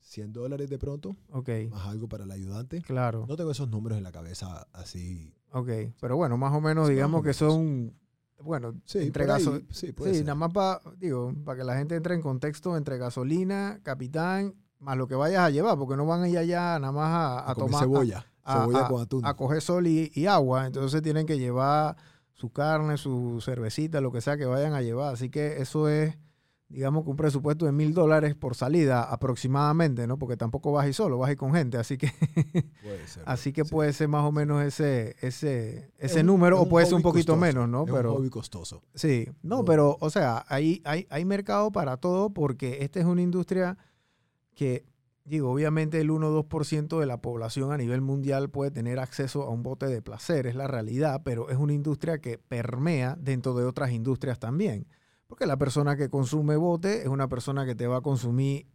100 0.00 0.32
dólares 0.32 0.68
de 0.68 0.78
pronto, 0.78 1.16
Ok, 1.30 1.48
más 1.70 1.86
algo 1.86 2.08
para 2.08 2.24
el 2.24 2.30
ayudante. 2.30 2.82
claro. 2.82 3.24
No 3.28 3.36
tengo 3.36 3.50
esos 3.52 3.68
números 3.70 3.96
en 3.98 4.04
la 4.04 4.12
cabeza 4.12 4.66
así. 4.72 5.32
Ok, 5.52 5.68
pero 6.00 6.16
bueno, 6.16 6.36
más 6.36 6.52
o 6.52 6.60
menos 6.60 6.88
Sí, 6.88 6.94
digamos 6.94 7.22
que 7.22 7.30
o 7.30 7.32
menos. 7.32 7.36
son, 7.54 7.94
bueno, 8.40 8.74
Sí, 8.84 8.98
entre 8.98 9.24
por 9.24 9.34
ahí, 9.36 9.44
gaso- 9.44 9.62
sí, 9.70 9.92
puede 9.92 10.10
Sí, 10.12 10.16
ser. 10.18 10.26
nada 10.26 10.34
más 10.34 10.52
para, 10.52 10.80
digo, 10.98 11.32
para 11.44 11.58
que 11.58 11.64
la 11.64 11.76
gente 11.76 11.94
entre 11.94 12.14
en 12.14 12.20
contexto 12.20 12.76
entre 12.76 12.98
gasolina, 12.98 13.80
capitán, 13.84 14.54
más 14.80 14.96
lo 14.96 15.06
que 15.06 15.14
vayas 15.14 15.40
a 15.40 15.50
llevar, 15.50 15.78
porque 15.78 15.96
no 15.96 16.04
van 16.04 16.22
a 16.22 16.28
ir 16.28 16.36
allá 16.38 16.78
nada 16.80 16.92
más 16.92 17.08
a, 17.08 17.38
a 17.38 17.50
A 17.52 17.54
comer 17.54 17.70
tomar, 17.70 17.80
cebolla, 17.84 18.26
a- 18.42 18.60
cebolla 18.60 18.88
con 18.88 19.00
atún. 19.02 19.24
a, 19.24 19.28
a 19.30 19.36
coger 19.36 19.62
sol 19.62 19.86
y, 19.86 20.10
y 20.14 20.26
agua, 20.26 20.66
entonces 20.66 21.00
tienen 21.00 21.26
que 21.26 21.38
llevar 21.38 21.96
su 22.42 22.50
carne, 22.50 22.96
su 22.96 23.40
cervecita, 23.40 24.00
lo 24.00 24.10
que 24.10 24.20
sea 24.20 24.36
que 24.36 24.46
vayan 24.46 24.74
a 24.74 24.82
llevar. 24.82 25.14
Así 25.14 25.30
que 25.30 25.62
eso 25.62 25.88
es, 25.88 26.18
digamos 26.68 27.04
que 27.04 27.10
un 27.10 27.16
presupuesto 27.16 27.66
de 27.66 27.70
mil 27.70 27.94
dólares 27.94 28.34
por 28.34 28.56
salida 28.56 29.04
aproximadamente, 29.04 30.08
¿no? 30.08 30.18
Porque 30.18 30.36
tampoco 30.36 30.72
vas 30.72 30.84
a 30.84 30.88
ir 30.88 30.94
solo, 30.94 31.18
vas 31.18 31.28
a 31.28 31.32
ir 31.32 31.38
con 31.38 31.54
gente, 31.54 31.78
así 31.78 31.96
que, 31.98 32.08
puede 32.82 33.06
ser. 33.06 33.22
así 33.26 33.52
que 33.52 33.62
sí. 33.64 33.70
puede 33.70 33.92
ser 33.92 34.08
más 34.08 34.24
o 34.24 34.32
menos 34.32 34.60
ese, 34.64 35.14
ese, 35.20 35.92
Es 35.98 36.10
ese 36.10 36.24
número, 36.24 36.60
o 36.60 36.68
puede 36.68 36.86
ser 36.86 36.96
un 36.96 37.02
poquito 37.02 37.34
costoso, 37.34 37.36
menos, 37.54 37.68
¿no? 37.68 37.84
es 37.84 37.92
Pero 37.92 38.10
un 38.10 38.18
hobby 38.18 38.30
costoso. 38.30 38.82
Sí, 38.92 39.28
no, 39.42 39.58
No. 39.58 39.64
pero, 39.64 39.96
o 40.00 40.10
sea, 40.10 40.44
hay, 40.48 40.82
hay, 40.84 41.06
hay 41.10 41.24
mercado 41.24 41.70
para 41.70 41.96
todo 41.98 42.30
porque 42.30 42.78
esta 42.80 42.98
es 42.98 43.06
una 43.06 43.22
industria 43.22 43.78
que, 44.56 44.84
digo, 45.24 45.50
obviamente 45.50 46.00
el 46.00 46.10
1 46.10 46.28
o 46.28 46.44
2% 46.44 46.98
de 46.98 47.06
la 47.06 47.20
población 47.20 47.72
a 47.72 47.76
nivel 47.76 48.00
mundial 48.00 48.50
puede 48.50 48.70
tener 48.70 48.98
acceso 48.98 49.42
a 49.42 49.50
un 49.50 49.62
bote 49.62 49.86
de 49.86 50.02
placer, 50.02 50.46
es 50.46 50.54
la 50.54 50.66
realidad, 50.66 51.22
pero 51.24 51.48
es 51.50 51.56
una 51.56 51.72
industria 51.72 52.18
que 52.18 52.38
permea 52.38 53.16
dentro 53.20 53.54
de 53.54 53.64
otras 53.64 53.92
industrias 53.92 54.38
también. 54.38 54.86
Porque 55.26 55.46
la 55.46 55.56
persona 55.56 55.96
que 55.96 56.10
consume 56.10 56.56
bote 56.56 57.02
es 57.02 57.08
una 57.08 57.28
persona 57.28 57.64
que 57.64 57.74
te 57.74 57.86
va 57.86 57.98
a 57.98 58.00
consumir 58.02 58.66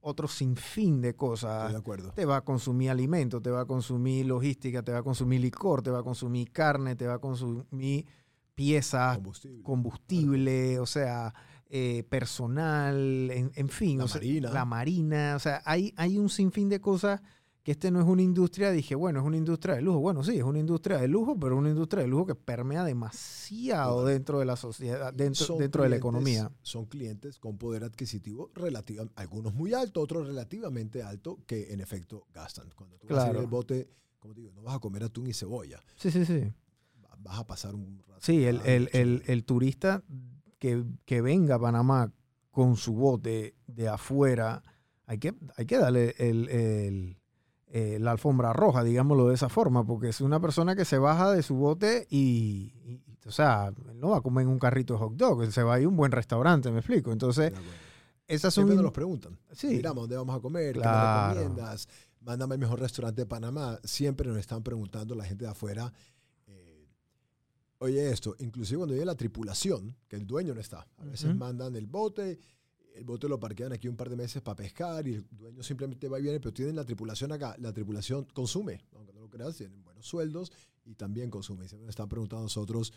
otro 0.00 0.28
sinfín 0.28 1.02
de 1.02 1.14
cosas 1.14 1.70
de 1.72 1.78
acuerdo. 1.78 2.12
te 2.12 2.24
va 2.24 2.38
a 2.38 2.40
consumir 2.40 2.90
alimento, 2.90 3.40
te 3.42 3.50
va 3.50 3.60
a 3.60 3.64
consumir 3.66 4.26
logística, 4.26 4.82
te 4.82 4.92
va 4.92 4.98
a 4.98 5.02
consumir 5.02 5.40
licor, 5.40 5.82
te 5.82 5.90
va 5.90 5.98
a 6.00 6.02
consumir 6.02 6.50
carne, 6.50 6.96
te 6.96 7.06
va 7.06 7.14
a 7.14 7.18
consumir 7.18 8.06
piezas, 8.54 9.16
Combustible. 9.16 9.62
combustible, 9.62 10.78
o 10.80 10.86
sea, 10.86 11.34
eh, 11.70 12.02
personal, 12.08 13.30
en, 13.30 13.52
en 13.54 13.68
fin. 13.68 13.98
La 13.98 14.04
o 14.04 14.08
sea, 14.08 14.20
marina. 14.20 14.50
La 14.52 14.64
marina, 14.64 15.34
o 15.36 15.38
sea, 15.38 15.62
hay, 15.64 15.92
hay 15.96 16.18
un 16.18 16.28
sinfín 16.28 16.68
de 16.68 16.80
cosas 16.80 17.20
que 17.62 17.72
este 17.72 17.90
no 17.90 18.00
es 18.00 18.06
una 18.06 18.22
industria, 18.22 18.70
dije, 18.70 18.94
bueno, 18.94 19.20
es 19.20 19.26
una 19.26 19.36
industria 19.36 19.74
de 19.74 19.82
lujo. 19.82 20.00
Bueno, 20.00 20.24
sí, 20.24 20.36
es 20.38 20.42
una 20.42 20.58
industria 20.58 20.96
de 20.98 21.08
lujo, 21.08 21.38
pero 21.38 21.56
una 21.58 21.68
industria 21.68 22.02
de 22.02 22.08
lujo 22.08 22.24
que 22.26 22.34
permea 22.34 22.84
demasiado 22.84 23.96
Claro. 23.96 24.04
dentro 24.06 24.38
de 24.38 24.46
la 24.46 24.56
sociedad, 24.56 25.12
dentro, 25.12 25.56
dentro 25.58 25.82
de 25.82 25.90
la 25.90 25.96
economía. 25.96 26.50
Son 26.62 26.86
clientes 26.86 27.38
con 27.38 27.58
poder 27.58 27.84
adquisitivo 27.84 28.50
relativo, 28.54 29.04
algunos 29.14 29.52
muy 29.52 29.74
alto, 29.74 30.00
otros 30.00 30.26
relativamente 30.26 31.02
alto, 31.02 31.38
que 31.46 31.72
en 31.74 31.80
efecto 31.80 32.26
gastan. 32.32 32.70
Cuando 32.74 32.96
tú 32.98 33.08
vas 33.08 33.18
a 33.24 33.26
ir 33.26 33.32
Claro. 33.32 33.40
al 33.40 33.46
bote, 33.46 33.90
como 34.18 34.32
digo, 34.34 34.52
no 34.52 34.62
vas 34.62 34.76
a 34.76 34.78
comer 34.78 35.04
atún 35.04 35.26
y 35.26 35.34
cebolla, 35.34 35.80
Sí, 35.96 36.10
sí, 36.10 36.24
sí. 36.24 36.40
va- 37.04 37.16
vas 37.18 37.38
a 37.40 37.46
pasar 37.46 37.74
un 37.74 37.98
rato. 38.08 38.20
Sí, 38.22 38.44
el, 38.44 38.60
el, 38.62 38.88
el, 38.94 39.22
el 39.26 39.44
turista 39.44 40.02
que, 40.60 40.84
que 41.04 41.20
venga 41.20 41.56
a 41.56 41.58
Panamá 41.58 42.12
con 42.52 42.76
su 42.76 42.94
bote 42.94 43.56
de 43.66 43.88
afuera, 43.88 44.62
hay 45.06 45.18
que, 45.18 45.34
hay 45.56 45.66
que 45.66 45.78
darle 45.78 46.14
el, 46.18 46.48
el- 46.48 47.16
eh, 47.72 47.98
la 48.00 48.10
alfombra 48.10 48.52
roja, 48.52 48.82
digámoslo 48.82 49.28
de 49.28 49.34
esa 49.36 49.48
forma, 49.48 49.84
porque 49.86 50.08
es 50.08 50.20
una 50.20 50.40
persona 50.40 50.74
que 50.74 50.84
se 50.84 50.98
baja 50.98 51.30
de 51.30 51.42
su 51.44 51.54
bote 51.54 52.06
y, 52.10 52.72
y- 52.84 53.00
o 53.26 53.30
sea, 53.30 53.72
no 53.94 54.10
va 54.10 54.16
a 54.18 54.20
comer 54.22 54.42
en 54.42 54.48
un 54.50 54.58
carrito 54.58 54.94
de 54.94 54.98
hot 54.98 55.14
dog, 55.14 55.42
él 55.44 55.52
se 55.52 55.62
va 55.62 55.74
a 55.74 55.78
ir 55.80 55.86
a 55.86 55.88
un 55.88 55.96
buen 55.96 56.10
restaurante, 56.10 56.70
me 56.72 56.78
explico. 56.78 57.12
Entonces, 57.12 57.52
esas 58.26 58.52
son... 58.54 58.62
Siempre 58.62 58.74
nos 58.76 58.84
los 58.84 58.92
preguntan. 58.92 59.38
Sí. 59.52 59.68
Mira, 59.68 59.92
¿dónde 59.92 60.16
vamos 60.16 60.36
a 60.36 60.40
comer? 60.40 60.72
Claro. 60.74 61.34
¿Qué 61.34 61.38
me 61.38 61.40
recomiendas? 61.46 61.88
Mándame 62.22 62.54
el 62.56 62.60
mejor 62.60 62.80
restaurante 62.80 63.22
de 63.22 63.26
Panamá. 63.26 63.78
Siempre 63.84 64.28
nos 64.28 64.38
están 64.38 64.62
preguntando 64.64 65.14
la 65.14 65.24
gente 65.24 65.44
de 65.44 65.50
afuera. 65.52 65.92
Oye, 67.82 68.10
esto, 68.10 68.36
inclusive 68.40 68.76
cuando 68.76 68.94
llega 68.94 69.06
la 69.06 69.14
tripulación, 69.14 69.96
que 70.06 70.16
el 70.16 70.26
dueño 70.26 70.54
no 70.54 70.60
está. 70.60 70.86
A 70.98 71.04
veces 71.06 71.34
mandan 71.34 71.74
el 71.76 71.86
bote, 71.86 72.38
el 72.94 73.04
bote 73.04 73.26
lo 73.26 73.40
parquean 73.40 73.72
aquí 73.72 73.88
un 73.88 73.96
par 73.96 74.10
de 74.10 74.16
meses 74.16 74.42
para 74.42 74.56
pescar 74.56 75.08
y 75.08 75.14
el 75.14 75.26
dueño 75.30 75.62
simplemente 75.62 76.06
va 76.06 76.18
y 76.18 76.22
viene, 76.22 76.40
pero 76.40 76.52
tienen 76.52 76.76
la 76.76 76.84
tripulación 76.84 77.32
acá. 77.32 77.56
La 77.58 77.72
tripulación 77.72 78.26
consume, 78.34 78.82
aunque 78.94 79.14
no 79.14 79.20
lo 79.20 79.30
creas, 79.30 79.56
tienen 79.56 79.82
buenos 79.82 80.04
sueldos 80.06 80.52
y 80.84 80.94
también 80.94 81.30
consume. 81.30 81.64
Y 81.64 81.68
siempre 81.68 81.86
nos 81.86 81.92
están 81.94 82.10
preguntando 82.10 82.40
a 82.40 82.44
nosotros, 82.44 82.92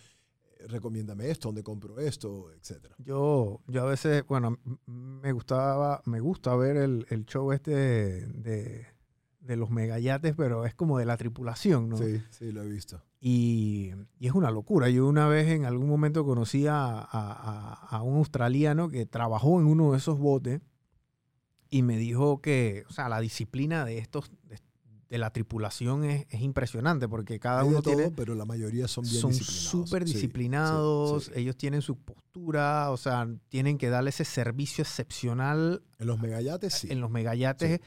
eh, 0.59 0.67
recomiéndame 0.67 1.29
esto, 1.29 1.47
dónde 1.47 1.63
compro 1.63 1.97
esto, 2.01 2.51
etcétera. 2.51 2.95
Yo, 2.97 3.61
yo 3.67 3.83
a 3.83 3.85
veces, 3.85 4.25
bueno, 4.27 4.59
me 4.85 5.31
gustaba, 5.31 6.01
me 6.05 6.19
gusta 6.19 6.53
ver 6.57 6.75
el, 6.75 7.05
el 7.09 7.25
show 7.25 7.53
este 7.53 7.71
de, 7.71 8.27
de, 8.27 8.87
de 9.39 9.55
los 9.55 9.69
megayates, 9.69 10.35
pero 10.35 10.65
es 10.65 10.75
como 10.75 10.97
de 10.97 11.05
la 11.05 11.15
tripulación, 11.15 11.87
¿no? 11.87 11.97
Sí, 11.97 12.21
sí, 12.31 12.51
lo 12.51 12.63
he 12.63 12.67
visto. 12.67 13.01
Y, 13.25 13.91
y 14.19 14.27
es 14.27 14.33
una 14.33 14.51
locura. 14.51 14.89
Yo 14.89 15.07
una 15.07 15.29
vez 15.29 15.47
en 15.47 15.63
algún 15.63 15.87
momento 15.87 16.25
conocí 16.25 16.67
a, 16.67 16.99
a- 16.99 18.01
un 18.03 18.17
australiano 18.17 18.89
que 18.89 19.05
trabajó 19.05 19.61
en 19.61 19.65
uno 19.67 19.93
de 19.93 19.97
esos 19.97 20.19
botes 20.19 20.59
y 21.69 21.83
me 21.83 21.97
dijo 21.97 22.41
que, 22.41 22.83
o 22.89 22.91
sea, 22.91 23.07
la 23.07 23.21
disciplina 23.21 23.85
de 23.85 23.97
estos, 23.99 24.29
de, 24.49 24.59
de 25.09 25.17
la 25.17 25.31
tripulación 25.31 26.03
es, 26.03 26.25
es 26.31 26.41
impresionante 26.41 27.07
porque 27.07 27.39
cada 27.39 27.61
Hay 27.61 27.67
de 27.67 27.73
uno 27.73 27.81
todo, 27.81 27.95
tiene 27.95 28.11
pero 28.11 28.35
la 28.35 28.43
mayoría 28.43 28.89
son 28.89 29.05
bien 29.05 29.21
son 29.21 29.31
disciplinados. 29.31 29.69
súper 29.69 30.03
Sí, 30.03 30.07
sí, 30.09 30.13
disciplinados, 30.15 31.23
sí. 31.25 31.31
ellos 31.35 31.55
tienen 31.55 31.81
su 31.81 31.95
postura, 31.95 32.91
o 32.91 32.97
sea, 32.97 33.25
tienen 33.47 33.77
que 33.77 33.89
darle 33.89 34.09
ese 34.09 34.25
servicio 34.25 34.81
excepcional 34.81 35.81
En 35.97 36.07
los 36.07 36.19
megayates, 36.19 36.73
sí. 36.73 36.87
en 36.91 36.99
los 36.99 37.09
megayates. 37.09 37.79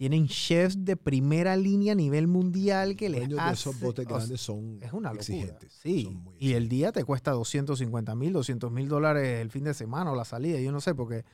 Tienen 0.00 0.26
chefs 0.28 0.82
de 0.82 0.96
primera 0.96 1.54
línea 1.58 1.92
a 1.92 1.94
nivel 1.94 2.26
mundial 2.26 2.96
que 2.96 3.10
les 3.10 3.20
dueños 3.28 3.44
de 3.46 3.52
esos 3.52 3.74
hace- 3.76 3.84
botes 3.84 4.06
o 4.06 4.08
sea, 4.08 4.16
grandes 4.16 4.40
son 4.40 4.78
es 4.80 4.92
una 4.94 5.10
locura. 5.12 5.20
exigentes. 5.20 5.72
Sí, 5.74 6.04
son 6.04 6.14
muy 6.16 6.36
y 6.40 6.54
el 6.54 6.70
día 6.70 6.90
te 6.90 7.04
cuesta 7.04 7.32
250 7.32 8.14
mil, 8.14 8.32
200 8.32 8.72
mil 8.72 8.88
dólares 8.88 9.40
el 9.42 9.50
fin 9.50 9.64
de 9.64 9.74
semana 9.74 10.10
o 10.10 10.16
la 10.16 10.24
salida, 10.24 10.58
yo 10.58 10.72
no 10.72 10.80
sé, 10.80 10.94
porque... 10.94 11.18
eh, 11.18 11.24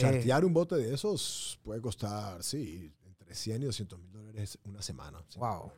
Chartear 0.00 0.44
un 0.44 0.52
bote 0.54 0.76
de 0.76 0.94
esos 0.94 1.58
puede 1.64 1.80
costar, 1.80 2.40
sí, 2.44 2.92
entre 3.04 3.34
100 3.34 3.62
y 3.62 3.64
200 3.64 3.98
mil 3.98 4.12
dólares 4.12 4.58
una 4.64 4.80
semana. 4.80 5.18
Wow. 5.36 5.72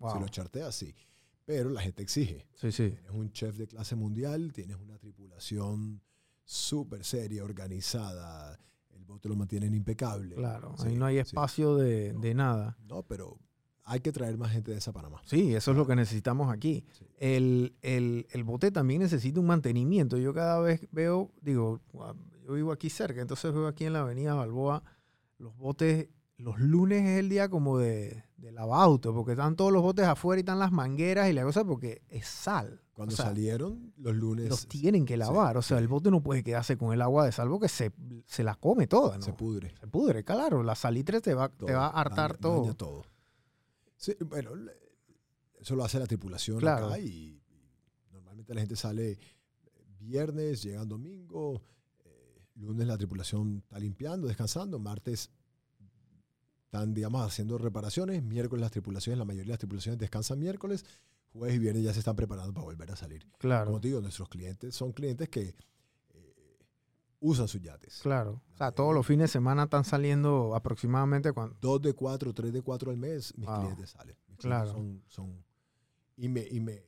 wow. 0.00 0.12
Si 0.14 0.18
lo 0.18 0.28
charteas, 0.28 0.74
sí. 0.74 0.92
Pero 1.44 1.70
la 1.70 1.82
gente 1.82 2.02
exige. 2.02 2.48
Sí, 2.54 2.72
sí. 2.72 2.90
Tienes 2.90 3.12
un 3.12 3.30
chef 3.30 3.56
de 3.56 3.68
clase 3.68 3.94
mundial, 3.94 4.52
tienes 4.52 4.76
una 4.76 4.98
tripulación 4.98 6.00
súper 6.44 7.04
seria, 7.04 7.44
organizada. 7.44 8.58
Bote 9.10 9.28
lo 9.28 9.36
mantienen 9.36 9.74
impecable. 9.74 10.34
Claro, 10.36 10.74
Sí, 10.78 10.88
ahí 10.88 10.96
no 10.96 11.06
hay 11.06 11.16
sí. 11.16 11.20
espacio 11.20 11.76
de, 11.76 12.12
de 12.14 12.34
nada. 12.34 12.76
No, 12.88 13.02
pero 13.02 13.38
hay 13.84 14.00
que 14.00 14.12
traer 14.12 14.38
más 14.38 14.52
gente 14.52 14.70
de 14.70 14.78
esa 14.78 14.92
Panamá. 14.92 15.20
Sí, 15.24 15.54
eso 15.54 15.72
es 15.72 15.76
lo 15.76 15.86
que 15.86 15.96
necesitamos 15.96 16.52
aquí. 16.52 16.84
Sí. 16.98 17.04
El, 17.18 17.74
el- 17.82 18.26
el 18.30 18.44
bote 18.44 18.70
también 18.70 19.00
necesita 19.02 19.40
un 19.40 19.46
mantenimiento. 19.46 20.16
Yo 20.16 20.32
cada 20.32 20.60
vez 20.60 20.86
veo, 20.92 21.30
digo, 21.42 21.80
guau, 21.92 22.14
yo 22.46 22.54
vivo 22.54 22.72
aquí 22.72 22.88
cerca, 22.90 23.20
entonces 23.20 23.52
veo 23.52 23.66
aquí 23.66 23.84
en 23.84 23.92
la 23.92 24.00
avenida 24.00 24.34
Balboa 24.34 24.82
los 25.38 25.56
botes, 25.56 26.08
los 26.36 26.58
lunes 26.60 27.02
es 27.02 27.18
el 27.18 27.28
día 27.30 27.48
como 27.48 27.78
de, 27.78 28.24
de 28.36 28.52
lavauto, 28.52 29.14
porque 29.14 29.32
están 29.32 29.56
todos 29.56 29.72
los 29.72 29.82
botes 29.82 30.04
afuera 30.06 30.38
y 30.38 30.42
están 30.42 30.58
las 30.58 30.70
mangueras 30.72 31.28
y 31.30 31.32
la 31.32 31.42
cosa 31.44 31.64
porque 31.64 32.02
es 32.08 32.26
sal. 32.26 32.80
Cuando 33.00 33.14
O 33.14 33.16
sea, 33.16 33.24
salieron 33.28 33.94
los 33.96 34.14
lunes, 34.14 34.50
Los 34.50 34.66
tienen 34.68 35.06
que 35.06 35.16
lavar, 35.16 35.56
o 35.56 35.62
sea, 35.62 35.78
sí. 35.78 35.82
el 35.82 35.88
bote 35.88 36.10
no 36.10 36.22
puede 36.22 36.42
quedarse 36.42 36.76
con 36.76 36.92
el 36.92 37.00
agua 37.00 37.24
de 37.24 37.32
sal 37.32 37.48
porque 37.48 37.66
se, 37.68 37.92
se 38.26 38.44
la 38.44 38.54
come 38.56 38.86
toda, 38.86 39.16
¿no? 39.16 39.22
se 39.24 39.32
pudre. 39.32 39.74
Se 39.80 39.86
pudre, 39.86 40.22
claro, 40.22 40.62
la 40.62 40.74
salitre 40.74 41.22
te 41.22 41.32
va, 41.32 41.48
te 41.48 41.72
va 41.72 41.86
a 41.86 41.98
hartar 41.98 42.32
daña- 42.32 42.40
todo. 42.42 42.60
daña 42.60 42.74
todo. 42.74 43.04
Sí, 43.96 44.14
bueno, 44.26 44.50
eso 45.58 45.76
lo 45.76 45.82
hace 45.82 45.98
la 45.98 46.04
tripulación 46.06 46.58
Claro. 46.58 46.88
acá 46.88 46.98
y, 46.98 47.40
y 47.40 48.12
normalmente 48.12 48.52
la 48.52 48.60
gente 48.60 48.76
sale 48.76 49.18
viernes, 49.98 50.62
llegan 50.62 50.86
domingo, 50.86 51.62
eh, 52.04 52.42
lunes 52.56 52.86
la 52.86 52.98
tripulación 52.98 53.62
está 53.64 53.78
limpiando, 53.78 54.26
descansando, 54.28 54.78
martes 54.78 55.30
están, 56.64 56.92
digamos, 56.92 57.26
haciendo 57.26 57.56
reparaciones, 57.56 58.22
miércoles 58.22 58.60
las 58.60 58.70
tripulaciones, 58.72 59.18
la 59.18 59.24
mayoría 59.24 59.44
de 59.46 59.52
las 59.52 59.58
tripulaciones 59.58 59.98
descansan 59.98 60.38
miércoles, 60.38 60.84
jueves 61.32 61.56
y 61.56 61.58
viernes 61.58 61.84
ya 61.84 61.92
se 61.92 61.98
están 62.00 62.16
preparando 62.16 62.52
para 62.52 62.64
volver 62.64 62.90
a 62.90 62.96
salir. 62.96 63.26
Claro. 63.38 63.66
Como 63.66 63.80
te 63.80 63.88
digo, 63.88 64.00
nuestros 64.00 64.28
clientes 64.28 64.74
son 64.74 64.92
clientes 64.92 65.28
que 65.28 65.54
eh, 66.14 66.58
usan 67.20 67.48
sus 67.48 67.60
yates. 67.60 68.00
Claro. 68.02 68.42
O 68.52 68.56
sea, 68.56 68.72
todos 68.72 68.94
los 68.94 69.06
fines 69.06 69.24
de 69.24 69.32
semana 69.32 69.64
están 69.64 69.84
saliendo 69.84 70.54
aproximadamente 70.54 71.32
cuando. 71.32 71.56
dos 71.60 71.80
de 71.82 71.92
cuatro, 71.94 72.32
tres 72.34 72.52
de 72.52 72.62
cuatro 72.62 72.90
al 72.90 72.96
mes, 72.96 73.32
mis 73.36 73.46
Wow. 73.48 73.60
clientes 73.60 73.90
salen. 73.90 74.16
Mis 74.28 74.38
Claro. 74.38 74.72
clientes 74.74 75.02
son, 75.12 75.26
son- 75.26 75.44
y 76.16 76.28
me, 76.28 76.46
y 76.50 76.60
me, 76.60 76.82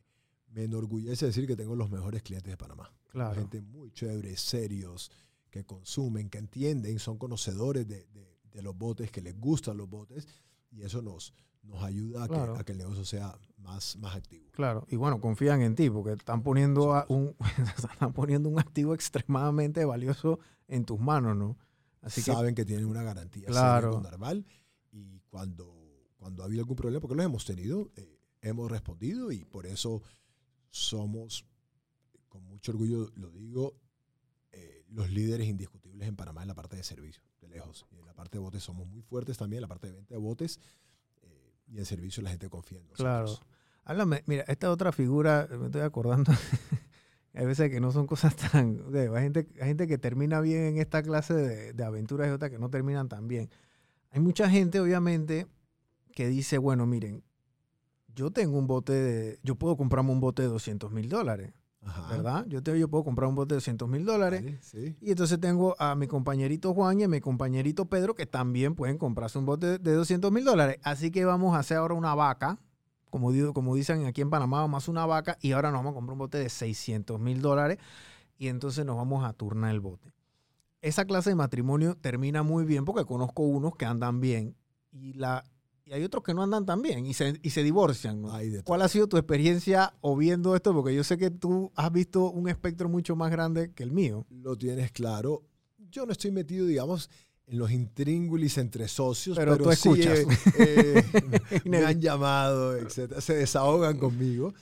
me 0.49 0.65
enorgullece 0.65 1.27
decir 1.27 1.47
que 1.47 1.57
tengo 1.57 1.75
los 1.77 1.91
mejores 1.91 2.23
clientes 2.23 2.51
de 2.51 2.57
Panamá. 2.57 2.93
Claro. 3.09 3.35
Gente 3.35 3.61
muy 3.63 3.91
chévere, 3.93 4.37
serios, 4.37 5.11
que 5.51 5.65
consumen, 5.65 6.29
que 6.31 6.39
entienden, 6.39 6.99
son 6.99 7.19
conocedores 7.19 7.87
de, 7.87 8.07
de- 8.13 8.39
de 8.51 8.63
los 8.63 8.77
botes, 8.77 9.11
que 9.11 9.23
les 9.23 9.39
gustan 9.39 9.77
los 9.79 9.89
botes, 9.89 10.27
y 10.71 10.83
eso 10.83 11.01
nos, 11.01 11.33
nos 11.63 11.83
ayuda 11.83 12.25
a, 12.25 12.29
Claro. 12.29 12.55
que, 12.55 12.61
a 12.61 12.65
que 12.65 12.73
el 12.73 12.79
negocio 12.79 13.05
sea 13.05 13.37
más, 13.59 13.97
más 13.99 14.17
activo. 14.17 14.49
Claro. 14.53 14.87
Y 14.91 14.97
bueno, 14.97 15.21
confían 15.21 15.63
en 15.63 15.75
ti 15.75 15.89
porque 15.91 16.13
están 16.13 16.43
poniendo 16.43 16.95
a 16.95 17.07
un, 17.09 17.35
están 17.77 18.13
poniendo 18.13 18.49
un 18.49 18.59
activo 18.59 18.95
extremadamente 18.95 19.85
valioso 19.85 20.39
en 20.69 20.85
tus 20.85 20.99
manos, 21.01 21.37
¿no? 21.37 21.57
Así 22.01 22.23
que. 22.23 22.33
Saben 22.33 22.55
que 22.55 22.65
tienen 22.65 22.87
una 22.87 23.03
garantía 23.03 23.47
Claro. 23.47 23.93
con 23.93 24.03
Narval, 24.03 24.45
y 24.91 25.21
cuando, 25.29 25.73
cuando 26.17 26.43
ha 26.43 26.47
habido 26.47 26.61
algún 26.63 26.77
problema, 26.77 27.01
porque 27.01 27.15
los 27.15 27.25
hemos 27.25 27.45
tenido, 27.45 27.91
eh, 27.97 28.19
hemos 28.41 28.71
respondido, 28.71 29.31
y 29.31 29.45
por 29.45 29.67
eso 29.67 30.03
somos, 30.71 31.47
con 32.29 32.43
mucho 32.45 32.73
orgullo 32.73 33.11
lo 33.15 33.31
digo, 33.31 33.75
eh, 34.51 34.85
los 34.89 35.11
líderes 35.11 35.47
indiscutibles 35.47 36.09
en 36.09 36.17
Panamá 36.17 36.43
en 36.43 36.49
la 36.49 36.55
parte 36.55 36.77
de 36.77 36.83
servicio, 36.83 37.23
de 37.41 37.49
lejos. 37.49 37.87
Y 37.93 37.99
en 37.99 38.07
la 38.07 38.15
parte 38.15 38.39
de 38.39 38.43
botes 38.43 38.63
somos 38.63 38.87
muy 38.87 39.03
fuertes 39.03 39.39
también, 39.39 39.59
en 39.59 39.63
la 39.63 39.69
parte 39.69 39.87
de 39.89 39.93
venta 39.95 40.15
de 40.15 40.19
botes. 40.21 40.59
Y 41.73 41.79
en 41.79 41.87
servicio 41.87 42.23
la 42.23 42.31
gente 42.31 42.49
confía 42.49 42.79
en 42.79 42.85
nosotros. 42.89 43.41
Claro. 43.41 43.53
Háblame, 43.85 44.23
mira, 44.27 44.45
esta 44.47 44.71
otra 44.71 44.93
figura, 44.93 45.49
me 45.51 45.67
estoy 45.67 45.81
acordando. 45.81 46.33
Hay 47.35 47.47
veces 47.47 47.71
que 47.71 47.81
no 47.81 47.91
son 47.93 48.07
cosas 48.07 48.37
tan. 48.37 48.83
Hay 48.95 49.23
gente, 49.23 49.49
hay 49.59 49.69
gente 49.69 49.87
que 49.87 49.97
termina 49.97 50.41
bien 50.43 50.65
en 50.65 50.79
esta 50.79 51.03
clase 51.03 51.33
de, 51.33 51.73
de 51.73 51.85
aventuras 51.85 52.29
y 52.29 52.31
otras 52.31 52.51
que 52.51 52.59
no 52.59 52.69
terminan 52.69 53.09
tan 53.09 53.27
bien. 53.27 53.49
Hay 54.11 54.21
mucha 54.21 54.51
gente, 54.51 54.81
obviamente, 54.81 55.47
que 56.15 56.29
dice: 56.29 56.59
bueno, 56.59 56.87
miren, 56.87 57.25
yo 58.15 58.31
tengo 58.31 58.59
un 58.59 58.67
bote 58.67 58.93
de. 58.93 59.41
Yo 59.43 59.55
puedo 59.55 59.79
comprarme 59.79 60.13
un 60.13 60.21
bote 60.21 60.43
de 60.43 60.49
200 60.49 60.93
mil 60.93 61.09
dólares, 61.09 61.55
Ajá. 61.85 62.09
¿verdad? 62.09 62.47
Yo, 62.49 62.63
te, 62.63 62.79
yo 62.79 62.89
puedo 62.89 63.05
comprar 63.05 63.29
un 63.29 63.35
bote 63.35 63.55
de 63.55 63.57
200 63.57 63.89
mil 63.89 64.05
dólares. 64.05 64.43
Vale, 64.43 64.59
sí. 64.63 64.97
Y 65.01 65.11
entonces 65.11 65.41
tengo 65.41 65.75
a 65.81 65.95
mi 65.95 66.07
compañerito 66.07 66.73
Juan 66.75 67.01
y 67.01 67.05
a 67.05 67.09
mi 67.09 67.21
compañerito 67.21 67.87
Pedro 67.87 68.15
que 68.15 68.27
también 68.27 68.75
pueden 68.75 68.99
comprarse 68.99 69.39
un 69.39 69.47
bote 69.47 69.79
de 69.79 69.93
200 69.93 70.31
mil 70.31 70.45
dólares. 70.45 70.79
Así 70.83 71.11
que 71.11 71.25
vamos 71.25 71.55
a 71.55 71.59
hacer 71.59 71.79
ahora 71.79 71.95
una 71.95 72.15
vaca, 72.15 72.59
como, 73.11 73.33
digo, 73.33 73.53
como 73.53 73.75
dicen 73.75 74.07
aquí 74.07 74.21
en 74.21 74.31
Panamá, 74.31 74.61
vamos 74.61 74.87
a 74.87 74.91
una 74.91 75.07
vaca 75.07 75.37
y 75.41 75.53
ahora 75.53 75.71
nos 75.71 75.81
vamos 75.81 75.93
a 75.93 75.95
comprar 75.95 76.13
un 76.13 76.19
bote 76.21 76.39
de 76.39 76.49
600 76.49 77.19
mil 77.21 77.43
dólares 77.43 77.79
y 78.39 78.49
entonces 78.49 78.87
nos 78.87 78.97
vamos 78.97 79.25
a 79.25 79.33
turnar 79.33 79.73
el 79.73 79.81
bote. 79.81 80.13
Esa 80.81 81.05
clase 81.05 81.31
de 81.31 81.37
matrimonio 81.37 81.97
termina 81.97 82.43
muy 82.43 82.65
bien 82.65 82.85
porque 82.85 83.05
conozco 83.05 83.43
unos 83.43 83.77
que 83.77 83.87
andan 83.87 84.21
bien 84.21 84.57
y, 84.91 85.13
la, 85.15 85.45
y 85.93 85.95
hay 85.95 86.05
otros 86.05 86.25
que 86.25 86.33
no 86.33 86.43
andan 86.43 86.65
tan 86.65 86.81
bien 86.81 87.05
y 87.05 87.13
se, 87.13 87.39
y 87.43 87.51
se 87.51 87.63
divorcian. 87.63 88.23
¿no? 88.23 88.33
¿Cuál 88.65 88.81
ha 88.81 88.89
sido 88.89 89.09
tu 89.09 89.19
experiencia 89.19 89.93
o 90.01 90.17
viendo 90.17 90.57
esto? 90.57 90.73
Porque 90.73 90.95
yo 90.95 91.05
sé 91.05 91.19
que 91.19 91.31
tú 91.31 91.71
has 91.75 91.93
visto 91.93 92.31
un 92.31 92.49
espectro 92.49 92.89
mucho 92.89 93.15
más 93.15 93.31
grande 93.31 93.73
que 93.75 93.83
el 93.83 93.93
mío. 93.93 94.27
Lo 94.31 94.57
tienes 94.57 94.91
claro. 94.91 95.43
Yo 95.91 96.07
no 96.07 96.13
estoy 96.13 96.31
metido, 96.31 96.65
digamos, 96.65 97.11
en 97.47 97.59
los 97.59 97.71
intríngulis 97.71 98.57
entre 98.57 98.89
socios, 98.89 99.37
Pero 99.37 99.53
pero, 99.53 99.65
tú 99.65 99.73
sí, 99.73 100.01
escuchas. 100.01 100.21
eh, 100.59 101.05
eh, 101.51 101.61
me 101.67 101.85
han 101.85 102.01
llamado, 102.01 102.75
etcétera. 102.75 103.21
Se 103.21 103.35
desahogan 103.35 103.99
conmigo. 103.99 104.55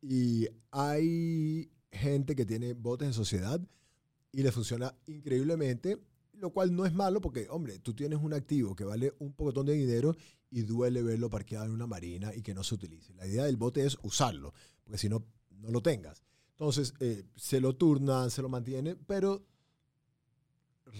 Y 0.00 0.48
hay 0.70 1.70
gente 1.92 2.34
que 2.34 2.46
tiene 2.46 2.72
botes 2.72 3.06
en 3.06 3.12
sociedad 3.12 3.60
y 4.32 4.42
le 4.42 4.50
funciona 4.50 4.94
increíblemente, 5.06 5.98
lo 6.40 6.50
cual 6.50 6.74
no 6.74 6.86
es 6.86 6.94
malo 6.94 7.20
porque, 7.20 7.46
hombre, 7.50 7.78
tú 7.78 7.94
tienes 7.94 8.18
un 8.20 8.32
activo 8.32 8.74
que 8.74 8.84
vale 8.84 9.12
un 9.18 9.32
pocotón 9.32 9.66
de 9.66 9.74
dinero 9.74 10.16
y 10.50 10.62
duele 10.62 11.02
verlo 11.02 11.30
parqueado 11.30 11.66
en 11.66 11.72
una 11.72 11.86
marina 11.86 12.34
y 12.34 12.42
que 12.42 12.54
no 12.54 12.64
se 12.64 12.74
utilice. 12.74 13.14
La 13.14 13.26
idea 13.26 13.44
del 13.44 13.56
bote 13.56 13.84
es 13.84 13.98
usarlo, 14.02 14.52
porque 14.82 14.98
si 14.98 15.08
no, 15.08 15.24
no 15.50 15.70
lo 15.70 15.82
tengas. 15.82 16.22
Entonces, 16.52 16.94
eh, 17.00 17.24
se 17.36 17.60
lo 17.60 17.76
turnan, 17.76 18.30
se 18.30 18.42
lo 18.42 18.48
mantienen, 18.48 18.98
pero 19.06 19.46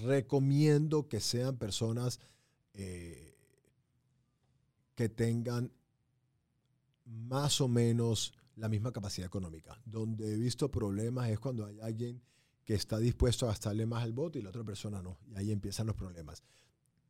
recomiendo 0.05 1.09
que 1.09 1.21
sean 1.21 1.57
personas 1.57 2.21
eh, 2.75 3.35
que 4.95 5.09
tengan 5.09 5.73
más 7.05 7.61
o 7.61 7.69
menos 7.69 8.33
la 8.57 8.69
misma 8.69 8.93
capacidad 8.93 9.27
económica. 9.27 9.81
Donde 9.85 10.35
he 10.35 10.37
visto 10.37 10.71
problemas 10.71 11.31
es 11.31 11.41
cuando 11.41 11.67
hay 11.67 11.81
alguien 11.81 12.23
que 12.65 12.75
está 12.75 12.99
dispuesto 12.99 13.47
a 13.47 13.49
gastarle 13.51 13.87
más 13.87 14.03
al 14.05 14.13
bote 14.13 14.39
y 14.39 14.43
la 14.43 14.51
otra 14.51 14.65
persona 14.65 15.03
no. 15.03 15.19
Y 15.27 15.37
ahí 15.37 15.51
empiezan 15.51 15.87
los 15.87 15.97
problemas. 15.97 16.43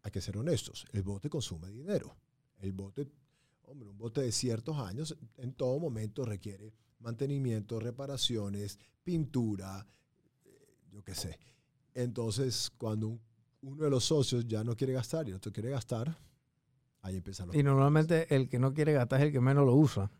Hay 0.02 0.10
que 0.10 0.20
ser 0.20 0.36
honestos. 0.38 0.86
El 0.92 1.02
bote 1.02 1.28
consume 1.28 1.68
dinero. 1.70 2.16
El 2.58 2.72
bote, 2.72 3.08
hombre, 3.64 3.88
un 3.88 3.98
bote 3.98 4.20
de 4.22 4.32
ciertos 4.32 4.76
años 4.78 5.16
en 5.36 5.52
todo 5.52 5.78
momento 5.78 6.24
requiere 6.24 6.72
mantenimiento, 7.00 7.80
reparaciones, 7.80 8.78
pintura, 9.02 9.86
eh, 10.44 10.76
yo 10.92 11.02
qué 11.02 11.14
sé. 11.14 11.38
Entonces, 11.94 12.70
cuando 12.76 13.08
un- 13.08 13.20
uno 13.62 13.84
de 13.84 13.90
los 13.90 14.04
socios 14.04 14.46
ya 14.46 14.64
no 14.64 14.74
quiere 14.76 14.92
gastar 14.94 15.26
y 15.26 15.30
el 15.30 15.36
otro 15.36 15.52
quiere 15.52 15.70
gastar, 15.70 16.16
ahí 17.02 17.16
empiezan 17.16 17.48
los 17.48 17.56
Y 17.56 17.62
normalmente 17.62 18.34
el 18.34 18.48
que 18.48 18.58
no 18.58 18.72
quiere 18.72 18.92
gastar 18.94 19.20
es 19.20 19.26
el 19.26 19.32
que 19.32 19.40
menos 19.40 19.66
lo 19.66 19.74
usa. 19.74 20.10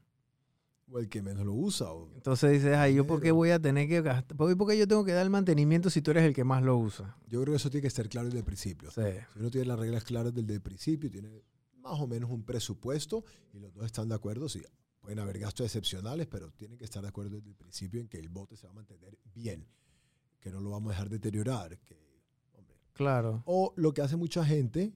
O 0.91 0.99
el 0.99 1.09
que 1.09 1.22
menos 1.22 1.45
lo 1.47 1.55
usa. 1.55 1.86
Entonces 2.14 2.53
dices, 2.53 2.76
ay, 2.76 2.95
¿yo 2.95 3.07
por 3.07 3.20
qué 3.20 3.30
voy 3.30 3.51
a 3.51 3.61
tener 3.61 3.88
que 3.88 4.03
gastar? 4.03 4.36
¿Por 4.36 4.57
por 4.57 4.68
qué 4.68 4.78
yo 4.78 4.88
tengo 4.88 5.05
que 5.05 5.12
dar 5.12 5.22
el 5.22 5.30
mantenimiento 5.30 5.88
si 5.91 6.03
tú 6.03 6.11
eres 6.11 6.24
el 6.24 6.34
que 6.34 6.45
más 6.45 6.62
lo 6.62 6.76
usa? 6.76 7.16
Yo 7.28 7.41
creo 7.43 7.53
que 7.53 7.57
eso 7.57 7.70
tiene 7.70 7.82
que 7.82 7.88
estar 7.88 8.09
claro 8.09 8.26
desde 8.26 8.38
el 8.38 8.45
principio. 8.45 8.91
Sí. 8.91 9.03
Si 9.32 9.38
uno 9.38 9.51
tiene 9.51 9.66
las 9.66 9.78
reglas 9.78 10.05
claras 10.05 10.34
desde 10.34 10.55
el 10.55 10.61
principio, 10.61 11.11
tiene 11.11 11.43
más 11.78 12.01
o 12.01 12.07
menos 12.07 12.30
un 12.30 12.45
presupuesto 12.45 13.24
y 13.53 13.59
los 13.59 13.72
dos 13.72 13.86
están 13.86 14.09
de 14.09 14.14
acuerdo, 14.14 14.49
sí, 14.49 14.62
pueden 15.01 15.18
haber 15.18 15.38
gastos 15.38 15.64
excepcionales, 15.66 16.26
pero 16.26 16.51
tienen 16.53 16.76
que 16.76 16.84
estar 16.84 17.03
de 17.03 17.09
acuerdo 17.09 17.36
desde 17.36 17.51
el 17.51 17.57
principio 17.57 18.01
en 18.01 18.09
que 18.09 18.18
el 18.18 18.28
bote 18.28 18.57
se 18.57 18.66
va 18.66 18.72
a 18.72 18.76
mantener 18.76 19.18
bien, 19.34 19.66
que 20.41 20.51
no 20.51 20.61
lo 20.61 20.70
vamos 20.70 20.91
a 20.91 20.93
dejar 20.95 21.09
deteriorar. 21.09 21.78
Que, 21.78 21.97
hombre. 22.53 22.76
Claro. 22.93 23.43
O 23.47 23.72
lo 23.76 23.95
que 23.95 24.03
hace 24.03 24.16
mucha 24.16 24.45
gente, 24.45 24.93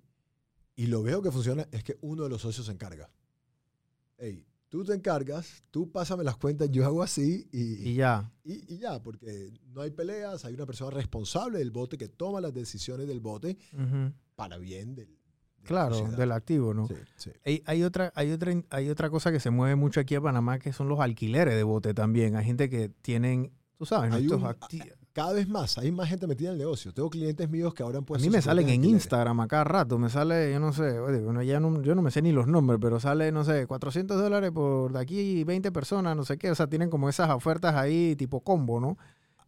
y 0.76 0.86
lo 0.86 1.02
veo 1.02 1.22
que 1.22 1.30
funciona, 1.30 1.68
es 1.70 1.84
que 1.84 1.98
uno 2.00 2.24
de 2.24 2.28
los 2.28 2.42
socios 2.42 2.66
se 2.66 2.72
encarga. 2.72 3.10
Hey, 4.18 4.46
tú 4.74 4.82
te 4.82 4.92
encargas, 4.92 5.62
tú 5.70 5.88
pásame 5.92 6.24
las 6.24 6.36
cuentas, 6.36 6.68
yo 6.68 6.84
hago 6.84 7.00
así 7.04 7.46
y, 7.52 7.90
Y 7.90 7.94
ya. 7.94 8.28
y, 8.42 8.74
y 8.74 8.78
ya, 8.78 9.00
porque 9.00 9.52
no 9.72 9.82
hay 9.82 9.92
peleas, 9.92 10.44
hay 10.44 10.54
una 10.54 10.66
persona 10.66 10.90
responsable 10.90 11.58
del 11.60 11.70
bote 11.70 11.96
que 11.96 12.08
toma 12.08 12.40
las 12.40 12.52
decisiones 12.52 13.06
del 13.06 13.20
bote 13.20 13.56
para 14.34 14.58
bien 14.58 14.96
del, 14.96 15.06
de 15.06 15.14
la 15.62 15.64
Claro, 15.68 16.10
del 16.10 16.32
activo, 16.32 16.74
¿no? 16.74 16.88
Sí, 16.88 16.94
sí. 17.14 17.30
Hay, 17.44 17.62
hay 17.66 17.84
otra, 17.84 18.12
hay, 18.16 18.32
otra, 18.32 18.52
hay 18.70 18.90
otra 18.90 19.10
cosa 19.10 19.30
que 19.30 19.38
se 19.38 19.50
mueve 19.50 19.76
mucho 19.76 20.00
aquí 20.00 20.16
en 20.16 20.24
Panamá 20.24 20.58
que 20.58 20.72
son 20.72 20.88
los 20.88 20.98
alquileres 20.98 21.54
de 21.54 21.62
bote 21.62 21.94
también. 21.94 22.34
Hay 22.34 22.44
gente 22.44 22.68
que 22.68 22.88
tienen, 22.88 23.52
tú 23.78 23.86
sabes, 23.86 24.10
¿no? 24.10 24.16
Hay 24.16 24.24
Estos 24.24 24.40
un- 24.42 24.46
Cada 25.14 25.32
vez 25.32 25.48
más, 25.48 25.78
hay 25.78 25.92
más 25.92 26.08
gente 26.08 26.26
metida 26.26 26.48
en 26.48 26.54
el 26.54 26.58
negocio. 26.58 26.92
Tengo 26.92 27.08
clientes 27.08 27.48
míos 27.48 27.72
que 27.72 27.84
ahora 27.84 27.98
han 27.98 28.02
A 28.02 28.06
puesto 28.06 28.26
mí 28.28 28.30
me 28.34 28.42
salen 28.42 28.68
en. 28.68 28.84
Instagram 28.84 29.38
a 29.40 29.46
cada 29.46 29.62
rato, 29.62 29.96
me 29.96 30.10
sale, 30.10 30.50
yo 30.52 30.58
no 30.58 30.72
sé, 30.72 30.98
oye, 30.98 31.20
bueno, 31.20 31.40
ya 31.42 31.60
no, 31.60 31.80
yo 31.82 31.94
no 31.94 32.02
me 32.02 32.10
sé 32.10 32.20
ni 32.20 32.32
los 32.32 32.48
nombres, 32.48 32.80
pero 32.82 32.98
sale, 32.98 33.30
no 33.30 33.44
sé, 33.44 33.68
400 33.68 34.20
dólares 34.20 34.50
por 34.50 34.92
de 34.92 34.98
aquí 34.98 35.44
20 35.44 35.70
personas, 35.70 36.16
no 36.16 36.24
sé 36.24 36.36
qué, 36.36 36.50
o 36.50 36.54
sea, 36.56 36.66
tienen 36.66 36.90
como 36.90 37.08
esas 37.08 37.30
ofertas 37.30 37.76
ahí 37.76 38.16
tipo 38.16 38.40
combo, 38.40 38.80
¿no? 38.80 38.98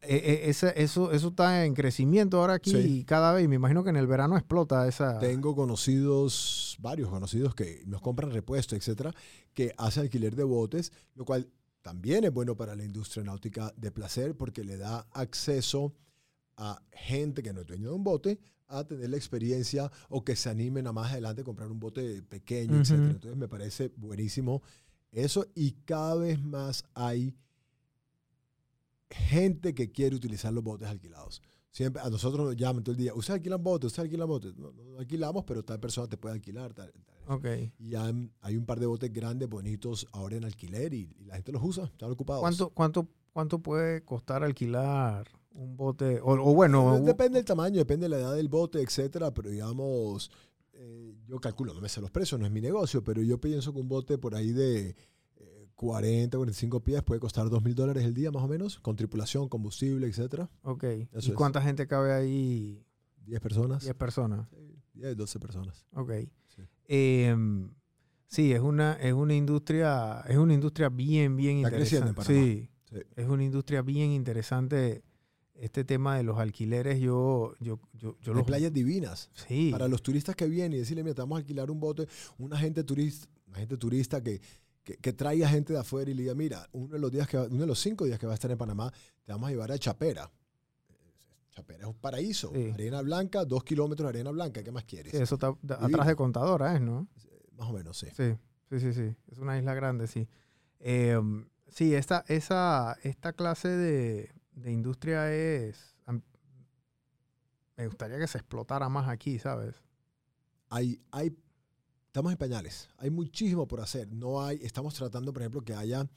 Eh, 0.03 0.43
ese- 0.45 0.75
eso, 0.81 1.11
eso 1.11 1.29
está 1.29 1.64
en 1.64 1.75
crecimiento 1.75 2.39
ahora 2.41 2.55
aquí 2.55 2.71
Sí. 2.71 2.99
y 3.01 3.05
cada 3.05 3.33
vez, 3.33 3.49
me 3.49 3.57
imagino 3.57 3.83
que 3.83 3.91
en 3.91 3.97
el 3.97 4.07
verano 4.07 4.37
explota 4.37 4.87
esa... 4.87 5.19
Tengo 5.19 5.57
conocidos, 5.57 6.77
varios 6.81 7.09
conocidos 7.09 7.57
que 7.57 7.83
nos 7.87 8.03
compran 8.03 8.31
repuestos, 8.31 8.79
etcétera, 8.79 9.12
que 9.53 9.73
hacen 9.79 10.05
alquiler 10.05 10.37
de 10.37 10.45
botes, 10.45 10.93
lo 11.17 11.25
cual 11.25 11.49
también 11.87 12.24
es 12.24 12.32
bueno 12.32 12.57
para 12.57 12.74
la 12.74 12.82
industria 12.82 13.22
náutica 13.22 13.72
de 13.76 13.93
placer 13.93 14.37
porque 14.37 14.64
le 14.64 14.76
da 14.76 15.07
acceso 15.12 15.95
a 16.57 16.82
gente 16.91 17.45
que 17.45 17.53
no 17.53 17.61
es 17.61 17.66
dueño 17.68 17.91
de 17.91 17.95
un 17.95 18.03
bote 18.03 18.41
a 18.66 18.82
tener 18.82 19.09
la 19.09 19.16
experiencia 19.16 19.89
o 20.09 20.24
que 20.24 20.34
se 20.34 20.51
animen 20.51 20.89
a 20.89 20.93
más 20.93 21.12
adelante 21.12 21.45
comprar 21.45 21.70
un 21.70 21.78
bote 21.78 22.24
pequeño, 22.24 22.72
Ujú. 22.72 22.80
etcétera. 22.82 23.11
Entonces 23.12 23.37
me 23.39 23.47
parece 23.47 23.93
buenísimo 23.97 24.62
eso 25.12 25.47
y 25.55 25.74
cada 25.84 26.16
vez 26.16 26.43
más 26.43 26.82
hay 26.93 27.37
gente 29.09 29.72
que 29.72 29.93
quiere 29.93 30.16
utilizar 30.16 30.53
los 30.53 30.64
botes 30.64 30.89
alquilados. 30.89 31.41
Siempre 31.77 32.01
a 32.01 32.09
nosotros 32.09 32.47
nos 32.47 32.57
llaman 32.57 32.83
todo 32.83 32.93
el 32.93 32.97
día, 32.97 33.12
¿usted 33.12 33.35
alquilan 33.35 33.62
botes? 33.62 33.89
¿Usted 33.89 34.05
alquilan 34.05 34.27
botes? 34.27 34.57
No, 34.57 34.72
no, 34.72 34.99
alquilamos, 34.99 35.45
pero 35.45 35.62
tal 35.62 35.79
persona 35.79 36.09
te 36.09 36.16
puede 36.16 36.35
alquilar. 36.37 36.72
tal- 36.72 36.91
tal. 36.91 37.16
Y 37.79 37.95
hay, 37.95 38.31
hay 38.41 38.57
un 38.57 38.64
par 38.64 38.81
de 38.81 38.87
botes 38.87 39.12
grandes, 39.12 39.47
bonitos, 39.47 40.07
ahora 40.12 40.37
en 40.37 40.45
alquiler 40.47 40.95
y, 40.95 41.14
y 41.18 41.27
la 41.27 41.35
gente 41.35 41.53
los 41.53 41.62
usa, 41.62 41.85
están 41.85 42.11
ocupados. 42.11 42.41
¿Cuánto, 42.41 42.70
cuánto, 42.70 43.07
¿Cuánto 43.31 43.59
puede 43.59 44.03
costar 44.07 44.43
alquilar 44.43 45.29
un 45.51 45.77
bote? 45.77 46.18
O, 46.22 46.33
o 46.33 46.55
bueno, 46.55 46.99
Depende 47.01 47.37
del 47.41 47.45
tamaño, 47.45 47.77
depende 47.77 48.05
de 48.07 48.09
la 48.09 48.18
edad 48.20 48.35
del 48.35 48.49
bote, 48.49 48.81
etcétera, 48.81 49.35
pero 49.35 49.51
digamos, 49.51 50.31
eh, 50.72 51.14
yo 51.27 51.39
calculo, 51.41 51.74
no 51.74 51.83
me 51.83 51.91
sé 51.91 52.01
los 52.01 52.11
precios, 52.11 52.41
no 52.41 52.47
es 52.47 52.53
mi 52.53 52.62
negocio, 52.62 53.05
pero 53.05 53.20
yo 53.20 53.39
pienso 53.39 53.74
que 53.74 53.81
un 53.81 53.89
bote 53.89 54.16
por 54.16 54.35
ahí 54.35 54.53
de 54.53 54.97
40, 55.77 56.37
45 56.37 56.81
pies 56.81 57.03
puede 57.03 57.20
costar 57.20 57.49
2 57.51 57.62
mil 57.62 57.74
dólares 57.74 58.05
el 58.05 58.14
día 58.14 58.31
más 58.31 58.43
o 58.43 58.49
menos, 58.49 58.81
con 58.81 58.97
tripulación, 58.97 59.49
combustible, 59.49 60.07
etcétera. 60.07 60.51
ok. 60.62 60.85
Eso 60.85 61.29
¿Y 61.29 61.31
es. 61.31 61.33
cuánta 61.35 61.61
gente 61.62 61.87
cabe 61.87 62.12
ahí? 62.12 62.83
10 63.27 63.41
personas. 63.41 63.83
10 63.83 63.95
personas. 63.95 64.49
Sí, 64.51 64.74
10, 64.95 65.16
12 65.16 65.39
personas. 65.39 65.85
Ok. 65.95 66.12
Sí. 66.49 66.62
Em, 66.89 67.70
sí, 68.27 68.53
es 68.53 68.61
una, 68.61 68.95
es 68.95 69.12
una 69.12 69.35
industria, 69.35 70.22
es 70.29 70.37
una 70.37 70.55
industria 70.55 70.89
bien, 70.89 71.37
bien 71.37 71.59
Está 71.59 71.70
creciendo 71.70 72.09
interesante. 72.11 72.41
en 72.41 72.47
Panamá. 72.47 72.70
Sí, 72.91 72.99
Sí. 72.99 73.03
es 73.16 73.29
una 73.29 73.45
industria 73.45 73.83
bien 73.83 74.11
interesante. 74.12 75.03
Este 75.55 75.85
tema 75.85 76.16
de 76.16 76.22
los 76.22 76.39
alquileres, 76.39 77.01
yo, 77.01 77.55
yo, 77.61 77.81
yo, 77.95 78.16
yo 78.20 78.33
Hay 78.33 78.39
los- 78.39 78.47
playas 78.47 78.72
divinas. 78.72 79.31
Sí. 79.49 79.70
Para 79.72 79.89
los 79.89 80.03
turistas 80.03 80.37
que 80.37 80.47
vienen 80.47 80.74
y 80.74 80.79
decirle, 80.79 81.03
mira, 81.03 81.14
te 81.14 81.22
vamos 81.22 81.37
a 81.37 81.41
alquilar 81.41 81.70
un 81.70 81.81
bote, 81.81 82.07
una 82.39 82.59
gente 82.59 82.85
turista, 82.85 83.27
una 83.49 83.57
gente 83.59 83.77
turista 83.79 84.22
que, 84.22 84.41
que, 84.87 84.97
que 84.99 85.12
traiga 85.12 85.49
gente 85.49 85.72
de 85.72 85.80
afuera 85.80 86.09
y 86.11 86.14
le 86.14 86.22
diga, 86.22 86.34
mira, 86.37 86.68
uno 86.70 86.95
de 86.95 87.01
los 87.01 87.11
días 87.11 87.26
que 87.26 87.37
va- 87.37 87.47
uno 87.49 87.61
de 87.62 87.66
los 87.66 87.80
cinco 87.80 88.05
días 88.05 88.20
que 88.20 88.26
va 88.26 88.32
a 88.32 88.34
estar 88.37 88.49
en 88.53 88.57
Panamá, 88.57 88.93
te 89.24 89.32
vamos 89.32 89.49
a 89.49 89.51
llevar 89.51 89.72
a 89.72 89.78
Chapera. 89.78 90.30
Chapera 91.51 91.80
es 91.80 91.87
un 91.89 91.95
paraíso. 91.99 92.53
Sí. 92.55 92.70
Arena 92.72 93.03
blanca, 93.03 93.45
dos 93.45 93.64
kilómetros 93.64 94.07
de 94.07 94.11
arena 94.20 94.30
blanca. 94.30 94.62
¿Qué 94.62 94.70
más 94.70 94.84
quieres? 94.84 95.11
Sí, 95.12 95.18
eso 95.18 95.34
está 95.34 95.49
atrás 95.74 96.07
de 96.07 96.14
Contadora, 96.14 96.76
¿es, 96.76 96.80
no? 96.80 97.09
Más 97.57 97.68
o 97.68 97.72
menos, 97.72 97.99
sí. 97.99 98.07
Sí, 98.16 98.37
sí, 98.70 98.78
sí, 98.80 98.93
sí. 98.93 99.16
Es 99.32 99.39
una 99.39 99.59
isla 99.59 99.74
grande, 99.74 100.07
sí. 100.07 100.28
Em, 100.78 101.49
sí, 101.66 101.95
esta, 101.95 102.24
esa, 102.28 102.97
esta 103.03 103.32
clase 103.32 103.68
de, 103.68 104.30
de 104.53 104.70
industria 104.72 105.32
es... 105.34 105.95
Me 107.76 107.87
gustaría 107.89 108.18
que 108.18 108.26
se 108.26 108.39
explotara 108.39 108.89
más 108.89 109.07
aquí, 109.09 109.39
¿sabes? 109.39 109.74
Hay, 110.70 110.99
hay, 111.11 111.37
estamos 112.17 112.33
en 112.33 112.39
pañales. 112.39 112.89
Hay 112.97 113.11
muchísimo 113.11 113.69
por 113.69 113.79
hacer. 113.83 114.11
No 114.11 114.43
hay, 114.43 114.59
estamos 114.62 114.95
tratando, 114.95 115.35
por 115.35 115.43
ejemplo, 115.43 115.61
que 115.62 115.75
haya, 115.75 116.09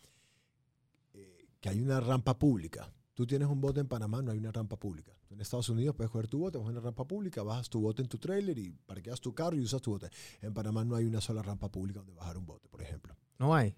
eh, 1.14 1.50
que 1.60 1.68
hay 1.68 1.82
una 1.82 2.00
rampa 2.00 2.40
pública. 2.40 2.90
Tú 3.14 3.28
tienes 3.28 3.50
un 3.50 3.60
bote 3.60 3.82
en 3.82 3.88
Panamá, 3.90 4.22
no 4.22 4.32
hay 4.32 4.38
una 4.38 4.50
rampa 4.54 4.78
pública. 4.78 5.12
Tú 5.28 5.34
en 5.34 5.42
Estados 5.42 5.68
Unidos 5.68 5.94
puedes 5.98 6.10
coger 6.10 6.30
tu 6.30 6.40
bote, 6.40 6.58
vas 6.58 6.68
a 6.68 6.70
una 6.72 6.80
rampa 6.80 7.06
pública, 7.06 7.44
bajas 7.44 7.70
tu 7.70 7.82
bote 7.82 8.02
en 8.02 8.08
tu 8.08 8.18
trailer 8.18 8.58
y 8.58 8.70
parqueas 8.86 9.20
tu 9.20 9.36
carro 9.36 9.58
y 9.58 9.60
usas 9.60 9.82
tu 9.82 9.92
bote. 9.92 10.10
En 10.42 10.54
Panamá 10.54 10.86
no 10.86 10.96
hay 10.96 11.04
una 11.06 11.20
sola 11.20 11.42
rampa 11.42 11.70
pública 11.70 12.00
donde 12.00 12.14
bajar 12.14 12.38
un 12.38 12.46
bote, 12.46 12.70
por 12.70 12.82
ejemplo. 12.82 13.14
No 13.38 13.54
hay. 13.54 13.76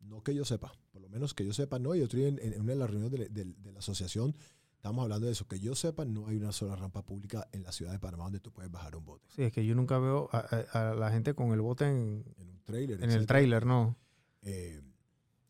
No 0.00 0.22
que 0.22 0.34
yo 0.34 0.44
sepa, 0.44 0.72
por 0.92 1.02
lo 1.02 1.08
menos 1.08 1.34
que 1.34 1.44
yo 1.44 1.52
sepa, 1.52 1.80
no. 1.80 1.96
Yo 1.96 2.04
estoy 2.04 2.26
en, 2.26 2.38
en 2.38 2.60
una 2.60 2.74
de 2.74 2.78
las 2.78 2.88
reuniones 2.90 3.18
de, 3.18 3.28
de- 3.28 3.54
de 3.54 3.72
la 3.72 3.80
asociación, 3.80 4.36
estamos 4.78 5.02
hablando 5.02 5.26
de 5.26 5.32
eso. 5.32 5.46
Que 5.46 5.60
yo 5.60 5.74
sepa, 5.74 6.04
no 6.06 6.26
hay 6.28 6.36
una 6.38 6.50
sola 6.52 6.74
rampa 6.74 7.04
pública 7.04 7.46
en 7.52 7.62
la 7.62 7.70
ciudad 7.72 7.92
de 7.92 7.98
Panamá 7.98 8.24
donde 8.24 8.40
tú 8.40 8.50
puedes 8.50 8.70
bajar 8.70 8.96
un 8.96 9.04
bote. 9.04 9.28
Sí, 9.36 9.42
es 9.42 9.52
que 9.52 9.64
yo 9.66 9.74
nunca 9.74 9.98
veo 9.98 10.28
a, 10.32 10.38
a- 10.72 10.90
a 10.90 10.94
la 10.94 11.10
gente 11.10 11.34
con 11.34 11.52
el 11.52 11.60
bote 11.60 11.84
en, 11.84 12.24
En 12.38 12.48
un 12.48 12.60
trailer. 12.64 13.02
en 13.04 13.10
el 13.10 13.26
trailer, 13.26 13.66
¿no? 13.66 13.96
Eh, 14.42 14.80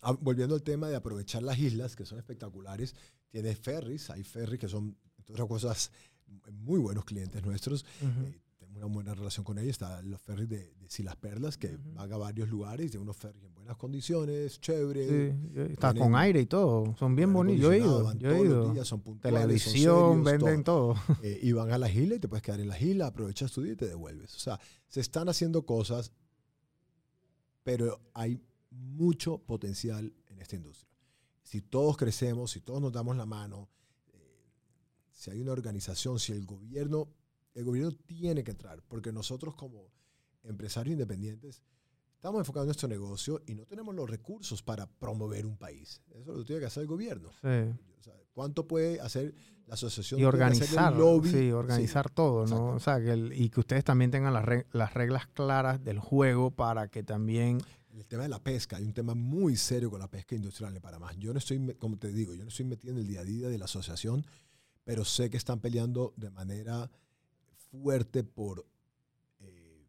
ah, 0.03 0.13
volviendo 0.21 0.55
al 0.57 0.63
tema 0.63 0.89
de 0.89 0.97
aprovechar 0.97 1.43
las 1.43 1.59
islas, 1.59 1.95
que 1.95 2.05
son 2.05 2.19
espectaculares, 2.19 2.95
tiene 3.31 3.55
ferries, 3.55 4.11
hay 4.11 4.25
ferries 4.25 4.59
que 4.59 4.69
son, 4.69 4.97
entre 5.19 5.33
otras 5.35 5.47
cosas, 5.49 5.93
muy 6.53 6.81
buenos 6.81 7.05
clientes 7.05 7.43
nuestros. 7.45 7.85
Eh, 8.03 8.41
una 8.79 8.87
buena 8.87 9.15
relación 9.15 9.45
con 9.45 9.59
ellos. 9.59 9.71
Están 9.73 10.11
los 10.11 10.21
ferries 10.21 10.49
de, 10.49 10.59
de 10.75 10.89
Silas 10.91 11.17
Perlas, 11.17 11.57
que 11.59 11.77
van 11.95 12.13
a 12.13 12.17
varios 12.17 12.49
lugares, 12.49 12.91
tienen 12.91 13.03
unos 13.03 13.17
ferries 13.17 13.45
en 13.45 13.55
buenas 13.55 13.77
condiciones, 13.77 14.61
chévere. 14.61 15.33
Sí, 15.33 15.39
yo- 15.53 15.63
está 15.65 15.95
con 15.95 16.15
aire 16.17 16.41
y 16.41 16.47
todo. 16.47 16.95
Son 16.97 17.15
bien 17.15 17.33
bonitos. 17.33 17.61
Yo 17.61 17.73
he 17.73 17.79
ido. 17.79 18.13
Yo 18.15 18.31
he 18.31 18.41
ido. 18.41 18.73
días, 18.73 18.87
son 18.89 19.01
puntuales, 19.01 19.41
son 19.41 19.49
Televisión, 19.49 20.25
serios, 20.25 20.25
venden 20.25 20.65
todo. 20.65 20.95
eh, 21.23 21.39
y 21.43 21.53
van 21.53 21.71
a 21.71 21.79
la 21.79 21.91
isla 21.91 22.15
y 22.15 22.19
te 22.19 22.29
puedes 22.29 22.43
quedar 22.43 22.61
en 22.61 22.69
la 22.69 22.81
isla, 22.81 23.07
aprovechas 23.09 23.53
tu 23.53 23.63
día 23.63 23.73
y 23.73 23.77
te 23.77 23.87
devuelves. 23.89 24.35
O 24.35 24.39
sea, 24.39 24.59
se 24.89 25.01
están 25.01 25.29
haciendo 25.29 25.67
cosas, 25.67 26.13
pero 27.63 28.01
hay 28.15 28.41
mucho 28.71 29.39
potencial 29.39 30.13
en 30.29 30.39
esta 30.41 30.57
industria. 30.57 30.89
Si 31.43 31.63
todos 31.63 31.97
crecemos, 31.97 32.51
si 32.51 32.61
todos 32.61 32.81
nos 32.81 32.93
damos 32.93 33.17
la 33.17 33.27
mano, 33.27 33.69
eh, 34.13 34.51
si 35.13 35.31
hay 35.31 35.41
una 35.41 35.53
organización, 35.53 36.19
si 36.19 36.33
el 36.33 36.45
gobierno, 36.47 37.09
el 37.59 37.65
gobierno 37.65 37.93
tiene 38.07 38.45
que 38.45 38.51
entrar, 38.53 38.83
porque 38.89 39.13
nosotros 39.13 39.55
como 39.55 39.91
empresarios 40.45 40.93
independientes 40.93 41.63
estamos 42.15 42.39
enfocados 42.41 42.65
en 42.65 42.69
nuestro 42.69 42.89
negocio 42.89 43.43
y 43.47 43.55
no 43.55 43.65
tenemos 43.67 43.95
los 43.95 44.09
recursos 44.09 44.63
para 44.63 44.87
promover 44.87 45.45
un 45.47 45.57
país. 45.57 46.01
Eso 46.15 46.33
lo 46.33 46.45
tiene 46.45 46.61
que 46.61 46.67
hacer 46.67 46.83
el 46.83 46.87
gobierno. 46.89 47.31
Sí. 47.41 47.49
O 47.99 48.03
sea, 48.03 48.15
¿Cuánto 48.33 48.67
puede 48.69 49.01
hacer 49.01 49.35
la 49.67 49.75
asociación? 49.75 50.21
Y 50.21 50.25
organizar, 50.25 50.95
lobby? 50.97 51.31
sí, 51.31 51.51
organizar 51.51 52.09
todo, 52.09 52.47
¿no? 52.47 52.75
O 52.77 52.79
sea, 52.81 53.01
que 53.01 53.11
el- 53.11 53.33
y 53.33 53.51
que 53.51 53.61
ustedes 53.61 53.83
también 53.85 54.11
tengan 54.13 54.33
las, 54.33 54.45
reg- 54.45 54.67
las 54.73 54.95
reglas 54.95 55.27
claras 55.27 55.83
del 55.83 55.99
juego 55.99 56.51
para 56.53 56.87
que 56.89 57.03
también... 57.03 57.59
El 57.93 58.07
tema 58.07 58.23
de 58.23 58.29
la 58.29 58.39
pesca, 58.39 58.77
hay 58.77 58.85
un 58.85 58.93
tema 58.93 59.15
muy 59.15 59.57
serio 59.57 59.91
con 59.91 59.99
la 59.99 60.09
pesca 60.09 60.37
industrial 60.37 60.75
en 60.77 60.81
Panamá. 60.81 61.13
Yo 61.19 61.33
no 61.33 61.39
estoy, 61.41 61.75
como 61.75 61.99
te 61.99 62.13
digo, 62.13 62.33
yo 62.35 62.45
no 62.45 62.49
estoy 62.51 62.65
metido 62.67 62.93
en 62.95 63.01
el 63.01 63.09
día 63.09 63.21
a 63.23 63.25
día 63.25 63.49
de 63.49 63.59
la 63.59 63.65
asociación, 63.65 64.25
pero 64.85 65.05
sé 65.05 65.29
que 65.31 65.37
están 65.37 65.59
peleando 65.59 66.15
de 66.17 66.31
manera 66.31 66.89
fuerte 67.71 68.25
por 68.25 68.67
eh, 69.41 69.87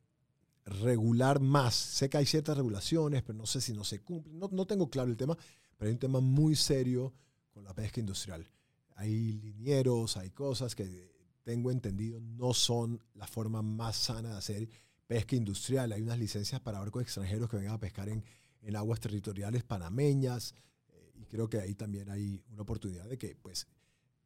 regular 0.66 1.40
más. 1.40 1.76
Sé 1.76 2.10
que 2.10 2.18
hay 2.18 2.26
ciertas 2.26 2.58
regulaciones, 2.58 3.24
pero 3.24 3.38
no 3.38 3.46
sé 3.46 3.62
si 3.62 3.74
no 3.74 3.84
se 3.84 4.00
cumplen. 4.00 4.40
No, 4.40 4.50
no 4.52 4.66
tengo 4.66 4.90
claro 4.90 5.10
el 5.10 5.18
tema, 5.18 5.38
pero 5.78 5.90
hay 5.90 5.94
un 5.94 6.00
tema 6.00 6.20
muy 6.20 6.56
serio 6.56 7.14
con 7.52 7.64
la 7.64 7.74
pesca 7.74 8.00
industrial. 8.00 8.50
Hay 8.96 9.34
linieros, 9.34 10.18
hay 10.18 10.32
cosas 10.32 10.76
que 10.76 11.20
tengo 11.44 11.72
entendido 11.72 12.20
no 12.20 12.54
son 12.54 13.02
la 13.16 13.26
forma 13.26 13.64
más 13.64 13.96
sana 13.96 14.30
de 14.30 14.38
hacer 14.38 14.70
pesca 15.08 15.36
industrial. 15.36 15.92
Hay 15.92 16.02
unas 16.02 16.20
licencias 16.20 16.62
para 16.62 16.80
barcos 16.80 17.02
extranjeros 17.02 17.50
que 17.50 17.58
vengan 17.58 17.74
a 17.74 17.80
pescar 17.80 18.08
en, 18.10 18.24
en 18.62 18.76
aguas 18.76 19.00
territoriales 19.00 19.64
panameñas. 19.64 20.54
eh, 20.90 21.12
y 21.16 21.26
creo 21.26 21.50
que 21.50 21.60
ahí 21.60 21.74
también 21.74 22.10
hay 22.12 22.44
una 22.52 22.62
oportunidad 22.62 23.06
de 23.08 23.18
que, 23.18 23.36
pues, 23.36 23.68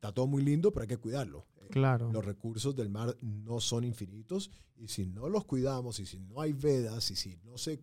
está 0.03 0.11
todo 0.13 0.27
muy 0.27 0.43
lindo, 0.43 0.71
pero 0.71 0.81
hay 0.83 0.87
que 0.89 0.97
cuidarlo. 0.97 1.47
Eh, 1.61 1.67
Claro. 1.71 2.11
Los 2.11 2.25
recursos 2.25 2.75
del 2.75 2.89
mar 2.89 3.17
no 3.21 3.59
son 3.61 3.83
infinitos 3.85 4.51
y 4.75 4.89
si 4.89 5.05
no 5.05 5.29
los 5.29 5.45
cuidamos 5.45 5.99
y 5.99 6.05
si 6.05 6.19
no 6.19 6.41
hay 6.41 6.51
vedas 6.53 7.09
y 7.09 7.15
si 7.15 7.37
no 7.37 7.57
se 7.57 7.81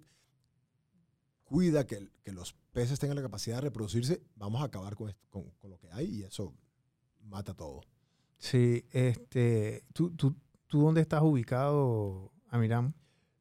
cuida 1.45 1.87
que, 1.87 2.09
que 2.23 2.33
los 2.33 2.55
peces 2.73 2.99
tengan 2.99 3.17
la 3.17 3.23
capacidad 3.23 3.57
de 3.57 3.63
reproducirse, 3.63 4.23
vamos 4.37 4.61
a 4.61 4.67
acabar 4.67 4.95
con, 4.97 5.09
esto- 5.09 5.27
con- 5.31 5.51
con 5.59 5.71
lo 5.71 5.79
que 5.79 5.91
hay 5.91 6.07
y 6.19 6.23
eso 6.23 6.55
mata 7.23 7.55
todo. 7.55 7.81
Sí, 8.39 8.85
este, 8.93 9.85
¿tú, 9.93 10.11
tú, 10.15 10.37
tú 10.67 10.83
dónde 10.83 11.01
estás 11.01 11.23
ubicado, 11.23 12.33
Amiram? 12.49 12.93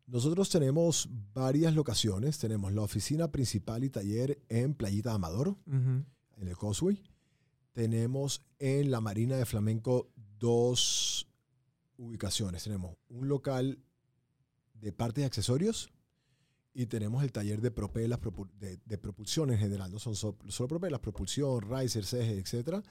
Nosotros 0.08 0.50
tenemos 0.50 1.08
varias 1.34 1.76
locaciones. 1.76 2.40
Tenemos 2.40 2.74
la 2.74 2.82
oficina 2.82 3.30
principal 3.32 3.84
y 3.84 3.90
taller 3.92 4.42
en 4.50 4.74
Playita 4.74 5.14
Amador, 5.14 5.50
Ujú. 5.50 6.04
en 6.38 6.48
el 6.48 6.58
Causeway. 6.58 7.04
Tenemos 7.74 8.44
en 8.60 8.92
la 8.92 9.02
Marina 9.02 9.38
de 9.38 9.46
Flamenco 9.46 10.10
dos 10.40 11.28
ubicaciones. 11.98 12.64
Tenemos 12.64 12.96
un 13.10 13.28
local 13.28 13.80
de 14.74 14.92
partes 14.92 15.24
y 15.24 15.26
accesorios 15.26 15.92
y 16.74 16.86
tenemos 16.86 17.24
el 17.24 17.32
taller 17.32 17.62
de 17.62 17.72
propelas, 17.72 18.20
de, 18.60 18.78
de 18.86 18.98
propulsión 18.98 19.52
en 19.52 19.58
general. 19.60 19.92
No 19.92 20.00
son 20.00 20.16
so- 20.16 20.38
solo 20.48 20.68
propelas, 20.68 21.00
propulsión, 21.00 21.62
risers, 21.62 22.14
ejes, 22.14 22.54
etc. 22.54 22.84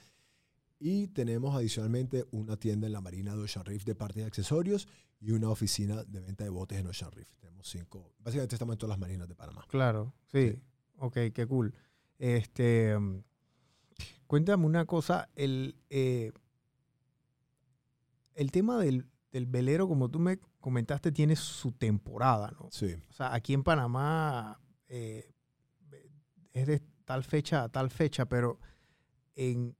Y 0.78 1.08
tenemos 1.08 1.54
adicionalmente 1.56 2.26
una 2.30 2.56
tienda 2.56 2.86
en 2.86 2.92
la 2.92 3.00
Marina 3.00 3.34
de 3.34 3.42
Ocean 3.42 3.64
Reef 3.64 3.84
de 3.84 3.94
partes 3.94 4.22
y 4.22 4.26
accesorios 4.26 4.86
y 5.20 5.32
una 5.32 5.48
oficina 5.48 6.04
de 6.04 6.20
venta 6.20 6.44
de 6.44 6.50
botes 6.50 6.78
en 6.78 6.86
Ocean 6.86 7.10
Reef. 7.10 7.34
Tenemos 7.40 7.68
cinco. 7.68 8.12
Básicamente 8.20 8.54
estamos 8.54 8.74
en 8.74 8.78
todas 8.78 8.90
las 8.90 8.98
marinas 9.00 9.28
de 9.28 9.34
Panamá. 9.34 9.64
Claro, 9.68 10.14
sí. 10.30 10.50
Sí. 10.52 10.62
Ok, 10.98 11.14
qué 11.34 11.46
cool. 11.48 11.74
Este, 12.18 12.96
mm, 12.98 13.22
cuéntame 14.26 14.66
una 14.66 14.84
cosa, 14.84 15.28
el, 15.36 15.76
eh, 15.90 16.32
el 18.34 18.50
tema 18.52 18.78
del, 18.78 19.06
del 19.32 19.46
velero, 19.46 19.88
como 19.88 20.10
tú 20.10 20.18
me 20.18 20.38
comentaste, 20.60 21.12
tiene 21.12 21.36
su 21.36 21.72
temporada, 21.72 22.50
¿no? 22.52 22.68
Sí. 22.70 22.94
O 23.08 23.12
sea, 23.12 23.34
aquí 23.34 23.54
en 23.54 23.62
Panamá 23.62 24.60
eh, 24.88 25.32
es 26.52 26.66
de 26.66 26.82
tal 27.04 27.24
fecha 27.24 27.64
a 27.64 27.68
tal 27.68 27.90
fecha, 27.90 28.26
pero 28.26 28.58
en, 29.34 29.76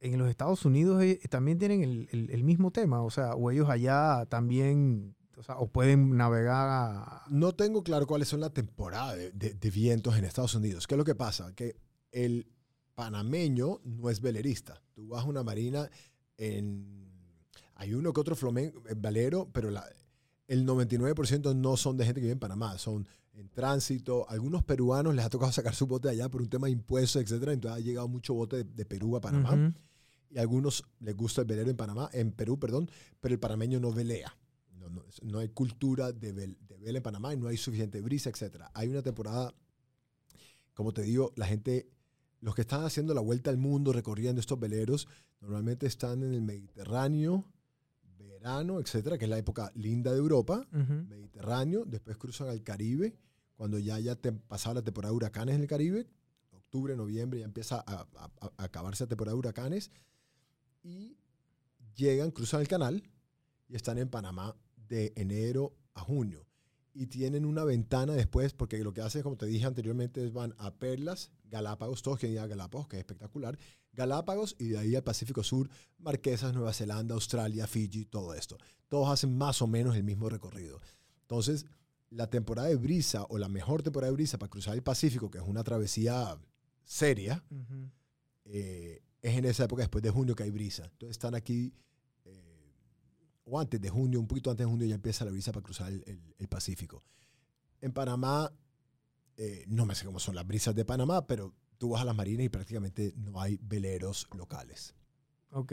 en 0.00 0.18
los 0.18 0.28
Estados 0.28 0.64
Unidos 0.64 1.02
eh, 1.02 1.20
también 1.30 1.58
tienen 1.58 1.82
el, 1.82 2.08
el- 2.12 2.30
el 2.30 2.44
mismo 2.44 2.70
tema, 2.70 3.02
o 3.02 3.10
sea, 3.10 3.34
o 3.34 3.50
ellos 3.50 3.68
allá 3.68 4.26
también, 4.26 5.16
o 5.36 5.42
sea, 5.42 5.56
o 5.58 5.68
pueden 5.68 6.16
navegar 6.16 6.68
a... 6.68 7.22
No 7.30 7.52
tengo 7.54 7.82
claro 7.82 8.06
cuáles 8.06 8.28
son 8.28 8.40
la 8.40 8.50
temporada 8.50 9.14
de, 9.16 9.30
de- 9.32 9.54
de 9.54 9.70
vientos 9.70 10.16
en 10.16 10.24
Estados 10.24 10.54
Unidos. 10.54 10.86
¿Qué 10.86 10.94
es 10.94 10.98
lo 10.98 11.04
que 11.04 11.14
pasa? 11.14 11.54
Que 11.54 11.76
el 12.12 12.46
panameño 12.94 13.80
no 13.84 14.10
es 14.10 14.20
velerista. 14.20 14.82
Tú 14.94 15.08
vas 15.08 15.24
a 15.24 15.26
una 15.28 15.42
marina 15.42 15.88
en... 16.36 17.08
Hay 17.76 17.94
uno 17.94 18.12
que 18.12 18.20
otro 18.20 18.36
flamenco, 18.36 18.82
eh, 18.88 18.94
velero, 18.96 19.48
pero 19.52 19.70
la- 19.70 19.88
el 20.48 20.66
99% 20.66 21.54
no 21.56 21.76
son 21.76 21.96
de 21.96 22.04
gente 22.04 22.20
que 22.20 22.24
vive 22.26 22.32
en 22.32 22.38
Panamá. 22.40 22.76
Son 22.78 23.06
en 23.32 23.48
tránsito. 23.48 24.28
Algunos 24.28 24.64
peruanos 24.64 25.14
les 25.14 25.24
ha 25.24 25.30
tocado 25.30 25.50
sacar 25.52 25.74
su 25.74 25.86
bote 25.86 26.08
de 26.08 26.14
allá 26.14 26.28
por 26.28 26.42
un 26.42 26.48
tema 26.50 26.66
de 26.66 26.72
impuestos, 26.72 27.22
etc. 27.22 27.48
Entonces 27.48 27.78
ha 27.80 27.80
llegado 27.80 28.08
mucho 28.08 28.34
bote 28.34 28.56
de, 28.56 28.64
de 28.64 28.84
Perú 28.84 29.16
a 29.16 29.20
Panamá. 29.20 29.50
Y 30.28 30.38
a 30.38 30.42
algunos 30.42 30.84
les 31.00 31.16
gusta 31.16 31.40
el 31.40 31.46
velero 31.46 31.70
en 31.70 31.76
Panamá, 31.76 32.08
en 32.12 32.32
Perú, 32.32 32.58
perdón, 32.58 32.90
pero 33.20 33.32
el 33.34 33.40
panameño 33.40 33.80
no 33.80 33.92
velea. 33.92 34.36
No, 34.78 34.88
no, 34.90 35.04
no 35.22 35.38
hay 35.38 35.48
cultura 35.48 36.12
de, 36.12 36.34
vel- 36.34 36.58
de 36.68 36.76
vela 36.78 36.98
en 36.98 37.02
Panamá 37.02 37.32
y 37.34 37.36
no 37.36 37.48
hay 37.48 37.56
suficiente 37.56 38.00
brisa, 38.00 38.30
etc. 38.30 38.64
Hay 38.74 38.88
una 38.88 39.02
temporada, 39.02 39.52
como 40.74 40.92
te 40.92 41.02
digo, 41.02 41.32
la 41.36 41.46
gente, 41.46 41.88
los 42.40 42.54
que 42.54 42.62
están 42.62 42.84
haciendo 42.84 43.12
la 43.14 43.20
vuelta 43.20 43.50
al 43.50 43.58
mundo, 43.58 43.92
recorriendo 43.92 44.40
estos 44.40 44.58
veleros, 44.58 45.06
normalmente 45.40 45.86
están 45.86 46.22
en 46.22 46.32
el 46.34 46.42
Mediterráneo, 46.42 47.44
verano, 48.18 48.80
etcétera, 48.80 49.18
que 49.18 49.24
es 49.26 49.30
la 49.30 49.36
época 49.38 49.70
linda 49.74 50.10
de 50.12 50.18
Europa. 50.18 50.66
Mediterráneo, 51.08 51.84
después 51.84 52.16
cruzan 52.16 52.48
al 52.48 52.62
Caribe, 52.62 53.14
cuando 53.54 53.78
ya 53.78 53.96
haya 53.96 54.16
pasado 54.48 54.76
la 54.76 54.82
temporada 54.82 55.12
de 55.12 55.16
huracanes 55.16 55.54
en 55.56 55.60
el 55.60 55.66
Caribe, 55.66 56.06
octubre, 56.52 56.96
noviembre, 56.96 57.40
ya 57.40 57.44
empieza 57.44 57.84
a, 57.86 58.06
a- 58.16 58.30
a 58.40 58.64
acabarse 58.64 59.04
la 59.04 59.08
temporada 59.08 59.34
de 59.34 59.38
huracanes, 59.40 59.90
y 60.82 61.18
llegan, 61.94 62.30
cruzan 62.30 62.62
el 62.62 62.68
canal 62.68 63.02
y 63.68 63.74
están 63.76 63.98
en 63.98 64.08
Panamá 64.08 64.56
de 64.88 65.12
enero 65.16 65.74
a 65.94 66.00
junio. 66.00 66.46
Y 66.94 67.06
tienen 67.06 67.44
una 67.44 67.64
ventana 67.64 68.14
después, 68.14 68.54
porque 68.54 68.82
lo 68.82 68.92
que 68.94 69.02
hacen, 69.02 69.22
como 69.22 69.36
te 69.36 69.46
dije 69.46 69.66
anteriormente, 69.66 70.24
es 70.24 70.32
van 70.32 70.54
a 70.58 70.74
Perlas, 70.74 71.30
Galápagos, 71.50 72.00
todos 72.02 72.18
quieren 72.18 72.34
ir 72.36 72.40
a 72.40 72.46
Galápagos, 72.46 72.88
que 72.88 72.96
es 72.96 73.00
espectacular, 73.00 73.58
Galápagos 73.92 74.56
y 74.58 74.68
de 74.68 74.78
ahí 74.78 74.94
al 74.96 75.02
Pacífico 75.02 75.42
Sur, 75.42 75.68
Marquesas, 75.98 76.54
Nueva 76.54 76.72
Zelanda, 76.72 77.14
Australia, 77.14 77.66
Fiji, 77.66 78.06
todo 78.06 78.32
esto. 78.34 78.56
Todos 78.88 79.08
hacen 79.10 79.36
más 79.36 79.60
o 79.60 79.66
menos 79.66 79.96
el 79.96 80.04
mismo 80.04 80.28
recorrido. 80.28 80.80
Entonces, 81.22 81.66
la 82.10 82.28
temporada 82.28 82.68
de 82.68 82.76
brisa 82.76 83.24
o 83.28 83.38
la 83.38 83.48
mejor 83.48 83.82
temporada 83.82 84.10
de 84.10 84.14
brisa 84.14 84.38
para 84.38 84.50
cruzar 84.50 84.74
el 84.74 84.82
Pacífico, 84.82 85.30
que 85.30 85.38
es 85.38 85.44
una 85.46 85.62
travesía 85.62 86.36
seria, 86.84 87.44
eh, 88.44 89.02
es 89.22 89.36
en 89.36 89.44
esa 89.44 89.64
época 89.64 89.82
después 89.82 90.02
de 90.02 90.10
junio 90.10 90.34
que 90.34 90.42
hay 90.44 90.50
brisa. 90.50 90.84
Entonces 90.84 91.10
están 91.12 91.34
aquí, 91.34 91.72
eh, 92.24 92.72
o 93.44 93.60
antes 93.60 93.80
de 93.80 93.90
junio, 93.90 94.18
un 94.20 94.26
poquito 94.26 94.50
antes 94.50 94.64
de 94.66 94.70
junio 94.70 94.86
ya 94.86 94.94
empieza 94.94 95.24
la 95.24 95.30
brisa 95.30 95.52
para 95.52 95.62
cruzar 95.64 95.92
el, 95.92 96.02
el- 96.06 96.34
el 96.38 96.48
Pacífico. 96.48 97.04
En 97.80 97.92
Panamá, 97.92 98.52
eh, 99.36 99.64
no 99.68 99.86
me 99.86 99.94
sé 99.94 100.04
cómo 100.04 100.18
son 100.18 100.34
las 100.34 100.46
brisas 100.46 100.74
de 100.74 100.84
Panamá, 100.84 101.26
pero 101.26 101.54
tú 101.78 101.90
vas 101.90 102.02
a 102.02 102.04
las 102.04 102.14
marinas 102.16 102.44
y 102.46 102.48
prácticamente 102.48 103.14
no 103.16 103.40
hay 103.40 103.58
veleros 103.62 104.26
locales. 104.36 104.94
Ok. 105.50 105.72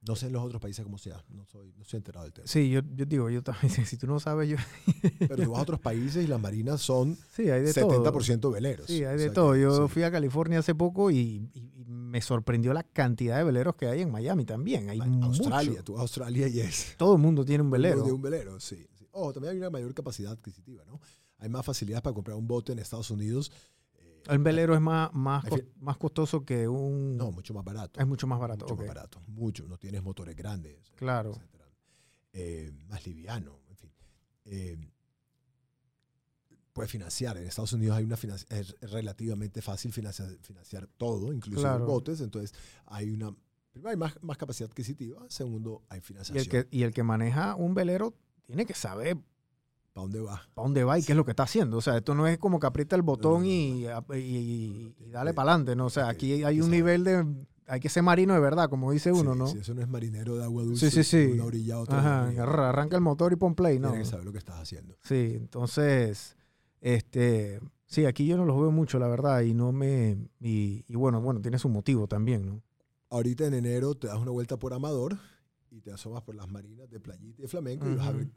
No 0.00 0.14
sé 0.14 0.26
en 0.26 0.32
los 0.32 0.44
otros 0.44 0.60
países 0.62 0.84
cómo 0.84 0.96
sea, 0.96 1.24
no 1.28 1.44
soy, 1.44 1.72
no 1.76 1.82
estoy 1.82 1.96
enterado 1.98 2.24
del 2.24 2.32
tema. 2.32 2.46
Sí, 2.46 2.70
yo, 2.70 2.80
yo 2.94 3.04
digo, 3.04 3.28
yo 3.30 3.42
también, 3.42 3.70
si 3.86 3.96
tú 3.96 4.06
no 4.06 4.20
sabes, 4.20 4.48
yo... 4.48 4.56
Pero 5.18 5.36
tú 5.44 5.50
vas 5.50 5.58
a 5.58 5.62
otros 5.62 5.80
países 5.80 6.24
y 6.24 6.28
las 6.28 6.40
marinas 6.40 6.80
son 6.80 7.16
Sí, 7.32 7.50
hay 7.50 7.62
de 7.62 7.74
todo. 7.74 8.04
70% 8.12 8.52
veleros. 8.52 8.86
Sí, 8.86 9.04
hay 9.04 9.16
O 9.16 9.18
de 9.18 9.24
sea 9.24 9.32
todo. 9.32 9.56
Yo 9.56 9.86
sí. 9.88 9.92
fui 9.92 10.02
a 10.04 10.10
California 10.12 10.60
hace 10.60 10.74
poco 10.74 11.10
y, 11.10 11.50
y- 11.52 11.68
me 11.88 12.22
sorprendió 12.22 12.72
la 12.72 12.84
cantidad 12.84 13.36
de 13.36 13.44
veleros 13.44 13.74
que 13.76 13.86
hay 13.86 14.00
en 14.00 14.10
Miami 14.10 14.44
también. 14.46 14.88
Hay 14.88 14.98
Australia, 15.20 15.70
mucho. 15.72 15.84
tú 15.84 15.92
vas 15.94 15.98
a 15.98 16.02
Australia 16.02 16.48
y 16.48 16.60
es 16.60 16.94
Todo 16.96 17.16
el 17.16 17.20
mundo 17.20 17.44
tiene 17.44 17.62
un 17.62 17.70
velero. 17.70 18.02
De 18.02 18.12
un 18.12 18.22
velero, 18.22 18.58
sí. 18.60 18.86
sí. 18.98 19.06
Ojo, 19.10 19.32
también 19.34 19.52
hay 19.52 19.58
una 19.58 19.68
mayor 19.68 19.92
capacidad 19.92 20.32
adquisitiva, 20.32 20.84
¿no? 20.86 21.00
Hay 21.38 21.48
más 21.48 21.64
facilidades 21.64 22.02
para 22.02 22.14
comprar 22.14 22.36
un 22.36 22.46
bote 22.46 22.72
en 22.72 22.78
Estados 22.78 23.10
Unidos. 23.10 23.50
eh, 23.98 24.22
El 24.28 24.38
velero 24.38 24.74
es 24.74 24.80
más, 24.80 25.12
más, 25.14 25.44
más 25.80 25.96
costoso 25.96 26.44
que 26.44 26.66
un... 26.68 27.16
No, 27.16 27.30
mucho 27.32 27.54
más 27.54 27.64
barato. 27.64 28.00
es 28.00 28.06
mucho 28.06 28.26
más 28.26 28.38
barato. 28.38 28.64
Mucho 28.66 28.76
más 28.76 28.86
barato. 28.88 29.22
Mucho. 29.26 29.66
No 29.68 29.78
tienes 29.78 30.02
motores 30.02 30.34
grandes. 30.36 30.90
Claro. 30.96 31.30
etcétera. 31.30 31.70
Eh, 32.32 32.72
más 32.88 33.06
liviano, 33.06 33.60
en 33.68 33.76
fin. 33.76 33.92
Eh, 34.44 34.76
puedes 36.72 36.90
financiar. 36.90 37.36
En 37.36 37.46
Estados 37.46 37.72
Unidos 37.72 37.96
hay 37.96 38.04
una 38.04 38.16
es 38.50 38.76
relativamente 38.80 39.62
fácil 39.62 39.92
financiar, 39.92 40.28
financiar 40.42 40.86
todo, 40.96 41.32
incluso 41.32 41.62
Claro. 41.62 41.78
los 41.80 41.88
botes. 41.88 42.20
Entonces, 42.20 42.52
hay 42.86 43.10
una. 43.10 43.34
Primero, 43.70 43.90
hay 43.90 43.96
más, 43.96 44.18
más 44.22 44.36
capacidad 44.36 44.68
adquisitiva. 44.70 45.24
Segundo, 45.28 45.82
hay 45.88 45.98
Y 45.98 46.02
financiación. 46.02 46.38
el, 46.44 46.48
que, 46.48 46.76
y 46.76 46.82
el 46.82 46.92
que 46.92 47.02
maneja 47.02 47.54
un 47.54 47.74
velero 47.74 48.14
tiene 48.44 48.66
que 48.66 48.74
saber 48.74 49.16
¿Para 49.98 50.02
dónde 50.02 50.20
va? 50.20 50.42
para 50.54 50.64
dónde 50.64 50.84
va 50.84 50.98
y 50.98 51.02
qué 51.02 51.12
es 51.12 51.16
lo 51.16 51.24
que 51.24 51.32
está 51.32 51.42
haciendo. 51.42 51.76
O 51.76 51.80
sea, 51.80 51.96
esto 51.96 52.14
no 52.14 52.26
es 52.28 52.38
como 52.38 52.60
que 52.60 52.66
aprieta 52.68 52.94
el 52.94 53.02
botón 53.02 53.44
y, 53.46 53.84
y- 53.84 54.14
y- 54.16 54.94
dale 55.10 55.34
para 55.34 55.50
adelante, 55.52 55.74
¿no? 55.76 55.86
O 55.86 55.90
sea, 55.90 56.08
aquí 56.08 56.44
hay 56.44 56.60
un 56.60 56.70
nivel 56.70 57.04
de... 57.04 57.26
Hay 57.66 57.80
que 57.80 57.88
ser 57.90 58.02
marino 58.02 58.32
de 58.32 58.40
verdad, 58.40 58.70
como 58.70 58.92
dice 58.92 59.12
uno, 59.12 59.32
Sí, 59.34 59.38
¿no? 59.38 59.46
Si 59.48 59.58
eso 59.58 59.74
no 59.74 59.82
es 59.82 59.88
marinero 59.88 60.36
de 60.36 60.44
agua 60.44 60.62
dulce, 60.62 60.90
Sí, 60.90 61.02
sí, 61.02 61.26
sí. 61.26 61.32
una 61.34 61.44
orilla 61.44 61.78
otra. 61.78 61.98
Ajá, 61.98 62.26
orilla, 62.28 62.44
arranca 62.44 62.96
el 62.96 63.02
motor 63.02 63.32
y 63.32 63.36
pon 63.36 63.54
play, 63.54 63.78
¿no? 63.78 63.90
Tienes 63.90 64.06
que 64.08 64.10
saber 64.12 64.24
lo 64.24 64.32
que 64.32 64.38
estás 64.38 64.58
haciendo. 64.60 64.96
Sí, 65.02 65.32
entonces, 65.36 66.36
este, 66.80 67.60
sí, 67.86 68.06
aquí 68.06 68.26
yo 68.26 68.36
no 68.38 68.46
los 68.46 68.58
veo 68.58 68.70
mucho, 68.70 68.98
la 68.98 69.08
verdad, 69.08 69.42
y 69.42 69.52
no 69.52 69.72
me, 69.72 70.16
y, 70.40 70.84
y 70.88 70.94
bueno, 70.96 71.20
bueno, 71.20 71.40
tiene 71.42 71.58
su 71.58 71.68
motivo 71.68 72.06
también, 72.06 72.46
¿no? 72.46 72.62
Ahorita 73.10 73.44
en 73.46 73.52
enero 73.54 73.94
te 73.94 74.06
das 74.06 74.18
una 74.18 74.30
vuelta 74.30 74.56
por 74.58 74.72
Amador 74.72 75.18
y 75.70 75.80
te 75.82 75.92
asomas 75.92 76.22
por 76.22 76.34
las 76.36 76.48
marinas 76.48 76.88
de 76.88 77.00
Playita 77.00 77.40
y 77.40 77.42
de 77.42 77.48
Flamenco 77.48 77.86
y 77.86 77.94
vas 77.96 78.06
a 78.06 78.12
ver 78.12 78.28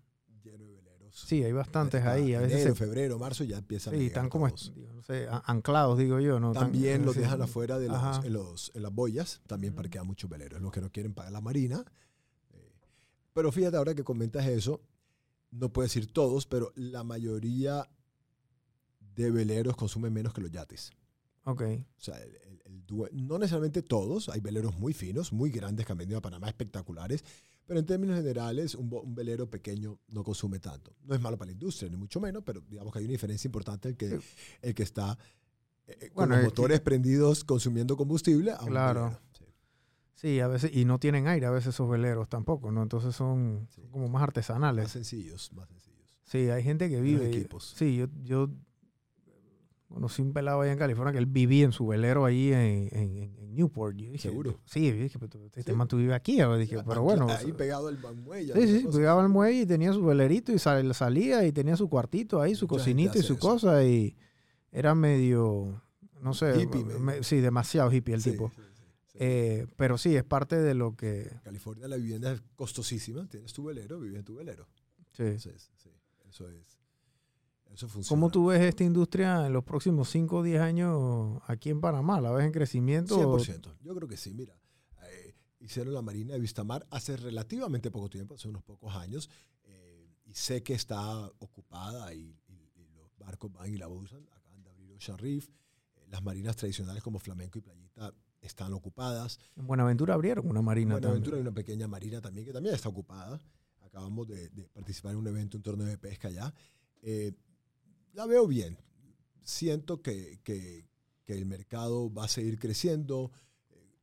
lleno 0.43 0.66
de 0.66 0.80
Sí, 1.14 1.43
hay 1.43 1.51
bastantes 1.51 1.99
Está 1.99 2.14
ahí, 2.14 2.34
a 2.34 2.39
veces 2.39 2.62
enero, 2.62 2.76
se- 2.76 2.80
febrero, 2.86 3.20
marzo 3.20 3.43
ya 3.43 3.57
empiezan 3.57 3.93
a 3.93 3.97
sí, 3.97 4.03
llegar 4.03 4.18
están 4.18 4.30
como, 4.30 4.47
digo, 4.47 4.93
no 4.93 5.01
sé, 5.03 5.28
a- 5.28 5.43
anclados, 5.45 5.97
digo 5.97 6.20
yo, 6.20 6.39
¿no? 6.39 6.53
Tan- 6.53 6.64
También 6.72 7.05
los 7.05 7.16
sí. 7.16 7.22
dejan 7.22 7.41
afuera 7.41 7.78
de 7.80 7.88
los, 7.89 8.24
en, 8.26 8.34
los, 8.34 8.72
en 8.76 8.84
las 8.84 8.93
boyas, 8.93 9.41
también 9.47 9.76
parquean 9.76 10.07
muchos 10.07 10.30
veleros. 10.30 10.62
Los 10.62 10.72
que 10.72 10.82
no 10.82 10.89
quieren 10.89 11.14
pagar 11.14 11.32
la 11.34 11.41
marina. 11.41 11.84
eh, 12.53 12.72
pero 13.34 13.51
fíjate 13.51 13.78
ahora 13.78 13.93
que 13.93 14.03
comentas 14.03 14.45
eso, 14.47 14.82
no 15.51 15.72
puedes 15.74 15.93
decir 15.93 16.12
todos, 16.14 16.45
pero 16.45 16.72
la 16.76 17.03
mayoría 17.03 17.89
de 19.16 19.32
veleros 19.32 19.76
consumen 19.76 20.14
menos 20.14 20.34
que 20.34 20.41
los 20.41 20.51
yates. 20.51 20.91
Ok, 21.43 21.62
O 21.64 22.01
sea, 22.01 22.22
el- 22.22 22.38
no 23.11 23.37
necesariamente 23.39 23.81
todos, 23.81 24.29
hay 24.29 24.39
veleros 24.41 24.77
muy 24.77 24.93
finos, 24.93 25.31
muy 25.33 25.49
grandes 25.51 25.85
que 25.85 25.91
han 25.91 25.97
venido 25.97 26.17
a 26.17 26.21
Panamá, 26.21 26.47
espectaculares, 26.47 27.23
Pero 27.65 27.79
en 27.79 27.85
términos 27.85 28.17
generales, 28.17 28.75
un, 28.75 28.89
velero 29.15 29.49
pequeño 29.49 29.97
no 30.09 30.23
consume 30.23 30.59
tanto. 30.59 30.93
No 31.03 31.15
es 31.15 31.21
malo 31.21 31.37
para 31.37 31.47
la 31.47 31.53
industria, 31.53 31.89
ni 31.89 31.95
mucho 31.95 32.19
menos, 32.19 32.43
pero 32.45 32.59
digamos 32.67 32.91
que 32.91 32.99
hay 32.99 33.05
una 33.05 33.13
diferencia 33.13 33.47
importante 33.47 33.87
el 33.89 33.95
que, 33.95 34.19
el 34.61 34.73
que 34.75 34.83
está 34.83 35.17
eh, 35.87 36.09
con 36.09 36.15
Bueno, 36.15 36.29
los 36.35 36.39
es 36.39 36.45
motores 36.45 36.79
prendidos 36.81 37.43
consumiendo 37.45 37.95
combustible. 37.95 38.51
A 38.51 38.57
Claro. 38.57 39.17
Sí. 39.37 39.45
Sí, 40.15 40.39
a 40.41 40.47
veces, 40.47 40.71
y 40.73 40.83
no 40.85 40.99
tienen 40.99 41.27
aire 41.27 41.45
a 41.45 41.51
veces 41.51 41.73
esos 41.73 41.89
veleros 41.89 42.27
tampoco, 42.29 42.71
¿no? 42.71 42.83
Entonces 42.83 43.15
son, 43.15 43.67
Sí. 43.69 43.81
son 43.81 43.91
como 43.91 44.05
más 44.07 44.13
Más 44.21 44.23
artesanales. 44.23 44.91
sencillos, 44.91 45.51
más 45.53 45.69
sencillos. 45.69 45.99
Sí, 46.23 46.49
hay 46.49 46.63
gente 46.63 46.89
que 46.89 46.99
vive. 46.99 47.29
y- 47.29 47.35
equipos. 47.37 47.73
Sí, 47.77 47.95
yo, 47.95 48.07
yo 48.23 48.49
conocí 49.91 50.21
un 50.21 50.33
pelado 50.33 50.61
allá 50.61 50.71
en 50.71 50.79
California 50.79 51.11
que 51.11 51.19
él 51.19 51.25
vivía 51.25 51.65
en 51.65 51.71
su 51.71 51.85
velero 51.87 52.25
ahí 52.25 52.51
en, 52.53 52.89
en- 52.91 53.41
Newport. 53.51 53.97
Yo 53.97 54.05
dije, 54.09 54.29
¿Seguro? 54.29 54.61
Sí, 54.65 54.87
yo 54.87 54.93
dije, 54.95 55.19
pero 55.19 55.45
este 55.53 55.63
Sí. 55.63 55.71
man 55.73 55.85
tú 55.87 55.97
vives 55.97 56.15
aquí. 56.15 56.37
Yo 56.37 56.55
dije, 56.57 56.77
pero 56.87 57.01
bueno. 57.03 57.27
Ahí 57.29 57.47
sea, 57.47 57.57
pegado 57.57 57.89
al 57.89 57.99
muelle. 58.23 58.53
Sí, 58.53 58.79
sí, 58.81 58.87
llegaba 58.97 59.21
al 59.21 59.27
muelle 59.29 59.61
y 59.63 59.65
tenía 59.65 59.91
su 59.91 60.01
velerito 60.05 60.53
y 60.53 60.57
sal- 60.57 60.93
salía 60.95 61.45
y 61.45 61.51
tenía 61.51 61.75
su 61.75 61.89
cuartito 61.89 62.41
ahí, 62.41 62.55
su 62.55 62.65
Mucha 62.65 62.75
cocinita 62.77 63.17
y 63.19 63.21
su 63.23 63.33
eso. 63.33 63.41
cosa 63.41 63.83
y 63.83 64.15
era 64.71 64.95
medio, 64.95 65.81
no 66.21 66.33
sé, 66.33 66.61
Hippie, 66.61 66.85
me- 66.85 67.23
sí, 67.23 67.41
demasiado 67.41 67.91
hippie 67.91 68.15
el 68.15 68.21
Sí, 68.21 68.31
tipo. 68.31 68.53
sí. 68.55 69.17
Eh, 69.19 69.67
pero 69.75 69.97
sí, 69.97 70.15
es 70.15 70.23
parte 70.23 70.55
de 70.55 70.73
lo 70.73 70.95
que... 70.95 71.23
En 71.23 71.39
California 71.39 71.89
la 71.89 71.97
vivienda 71.97 72.31
es 72.31 72.41
costosísima. 72.55 73.27
Tienes 73.27 73.51
tu 73.51 73.65
velero, 73.65 73.99
vives 73.99 74.19
en 74.19 74.23
tu 74.25 74.35
velero. 74.35 74.65
Sí. 75.11 75.23
Entonces, 75.23 75.69
sí, 75.75 75.89
eso 76.29 76.47
es. 76.47 76.80
Eso 77.74 77.88
funciona. 77.88 78.09
¿Cómo 78.09 78.30
tú 78.30 78.47
ves 78.47 78.61
esta 78.61 78.84
industria 78.84 79.45
en 79.47 79.53
los 79.53 79.63
próximos 79.63 80.09
5 80.09 80.38
o 80.38 80.43
10 80.43 80.59
años 80.61 81.41
aquí 81.47 81.69
en 81.69 81.80
Panamá? 81.82 82.19
¿La 82.22 82.32
ves 82.32 82.45
en 82.45 82.51
crecimiento? 82.51 83.17
100%. 83.17 83.78
Yo 83.82 83.95
creo 83.95 84.07
que 84.07 84.17
sí. 84.17 84.34
Mira, 84.34 84.55
eh, 85.09 85.34
hicieron 85.59 85.93
la 85.93 86.01
Marina 86.01 86.34
de 86.34 86.39
Vistamar 86.39 86.86
hace 86.89 87.15
relativamente 87.17 87.89
poco 87.91 88.09
tiempo, 88.09 88.36
hace 88.36 88.47
unos 88.49 88.63
pocos 88.63 88.93
años, 88.95 89.30
eh, 89.63 90.09
y 90.26 90.34
sé 90.34 90.63
que 90.63 90.74
está 90.74 91.28
ocupada 91.39 92.13
y, 92.13 92.38
y- 92.47 92.72
y 92.76 92.88
los 92.93 93.09
barcos 93.17 93.51
van 93.53 93.74
y 93.74 93.78
la 93.78 93.88
usan. 93.88 94.28
Acaban 94.34 94.63
de 94.63 94.69
abrir 94.69 94.91
Ocean 94.93 95.17
Reef. 95.17 95.47
Eh, 95.95 96.05
las 96.09 96.22
marinas 96.22 96.55
tradicionales 96.57 97.01
como 97.01 97.19
Flamenco 97.19 97.57
y 97.57 97.61
Playita 97.61 98.13
están 98.41 98.74
ocupadas. 98.74 99.39
En 99.55 99.65
Buenaventura 99.67 100.13
abrieron 100.15 100.49
una 100.49 100.61
marina 100.61 100.95
En 100.95 101.01
Buenaventura 101.01 101.38
hay 101.38 101.43
también. 101.43 101.47
una 101.47 101.55
pequeña 101.55 101.88
marina 101.88 102.19
también 102.22 102.45
que 102.45 102.51
también 102.53 102.76
está 102.76 102.89
ocupada. 102.89 103.39
Acabamos 103.82 104.28
de, 104.28 104.49
de 104.49 104.67
participar 104.69 105.11
en 105.13 105.19
un 105.19 105.28
evento, 105.28 105.57
un 105.57 105.63
torneo 105.63 105.86
de 105.88 105.97
pesca 105.97 106.28
allá. 106.30 106.53
Eh, 107.03 107.34
la 108.14 108.26
veo 108.26 108.47
bien. 108.47 108.78
Siento 109.43 110.01
que, 110.01 110.39
que- 110.43 110.86
que 111.26 111.34
el 111.38 111.45
mercado 111.45 112.12
va 112.12 112.26
a 112.26 112.28
seguir 112.28 112.57
creciendo. 112.59 113.32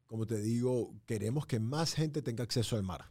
Como 0.06 0.26
te 0.26 0.40
digo, 0.40 0.94
queremos 1.04 1.46
que 1.46 1.60
más 1.60 1.92
gente 1.94 2.22
tenga 2.22 2.44
acceso 2.44 2.76
al 2.76 2.82
mar. 2.82 3.10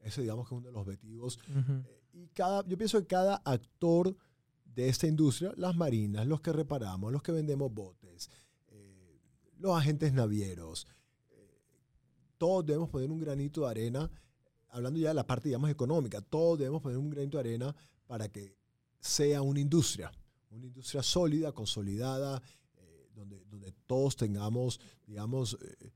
Ese 0.00 0.22
digamos 0.22 0.48
que 0.48 0.54
es 0.54 0.58
uno 0.58 0.66
de 0.68 0.72
los 0.72 0.82
objetivos 0.82 1.38
eh, 1.86 2.00
y 2.12 2.26
cada, 2.28 2.66
yo 2.66 2.76
pienso 2.76 2.98
que 3.00 3.06
cada 3.06 3.36
actor 3.36 4.16
de 4.64 4.88
esta 4.88 5.06
industria, 5.06 5.52
las 5.56 5.76
marinas, 5.76 6.26
los 6.26 6.40
que 6.40 6.52
reparamos, 6.52 7.12
los 7.12 7.22
que 7.22 7.32
vendemos 7.32 7.72
botes, 7.72 8.28
eh, 8.68 9.20
los 9.58 9.76
agentes 9.76 10.12
navieros, 10.12 10.86
eh, 11.30 11.60
todos 12.38 12.66
debemos 12.66 12.90
poner 12.90 13.10
un 13.10 13.20
granito 13.20 13.62
de 13.62 13.70
arena, 13.70 14.10
hablando 14.68 14.98
ya 14.98 15.08
de 15.08 15.14
la 15.14 15.26
parte, 15.26 15.48
digamos, 15.48 15.70
económica, 15.70 16.20
todos 16.20 16.58
debemos 16.58 16.82
poner 16.82 16.98
un 16.98 17.08
granito 17.10 17.38
de 17.38 17.48
arena 17.48 17.74
para 18.06 18.28
que 18.28 18.56
sea 19.00 19.40
una 19.42 19.60
industria, 19.60 20.10
una 20.54 20.66
industria 20.66 21.02
sólida, 21.02 21.52
consolidada, 21.52 22.42
eh, 22.76 23.08
donde, 23.14 23.44
donde 23.50 23.72
todos 23.86 24.16
tengamos, 24.16 24.80
digamos, 25.06 25.58
eh, 25.62 25.90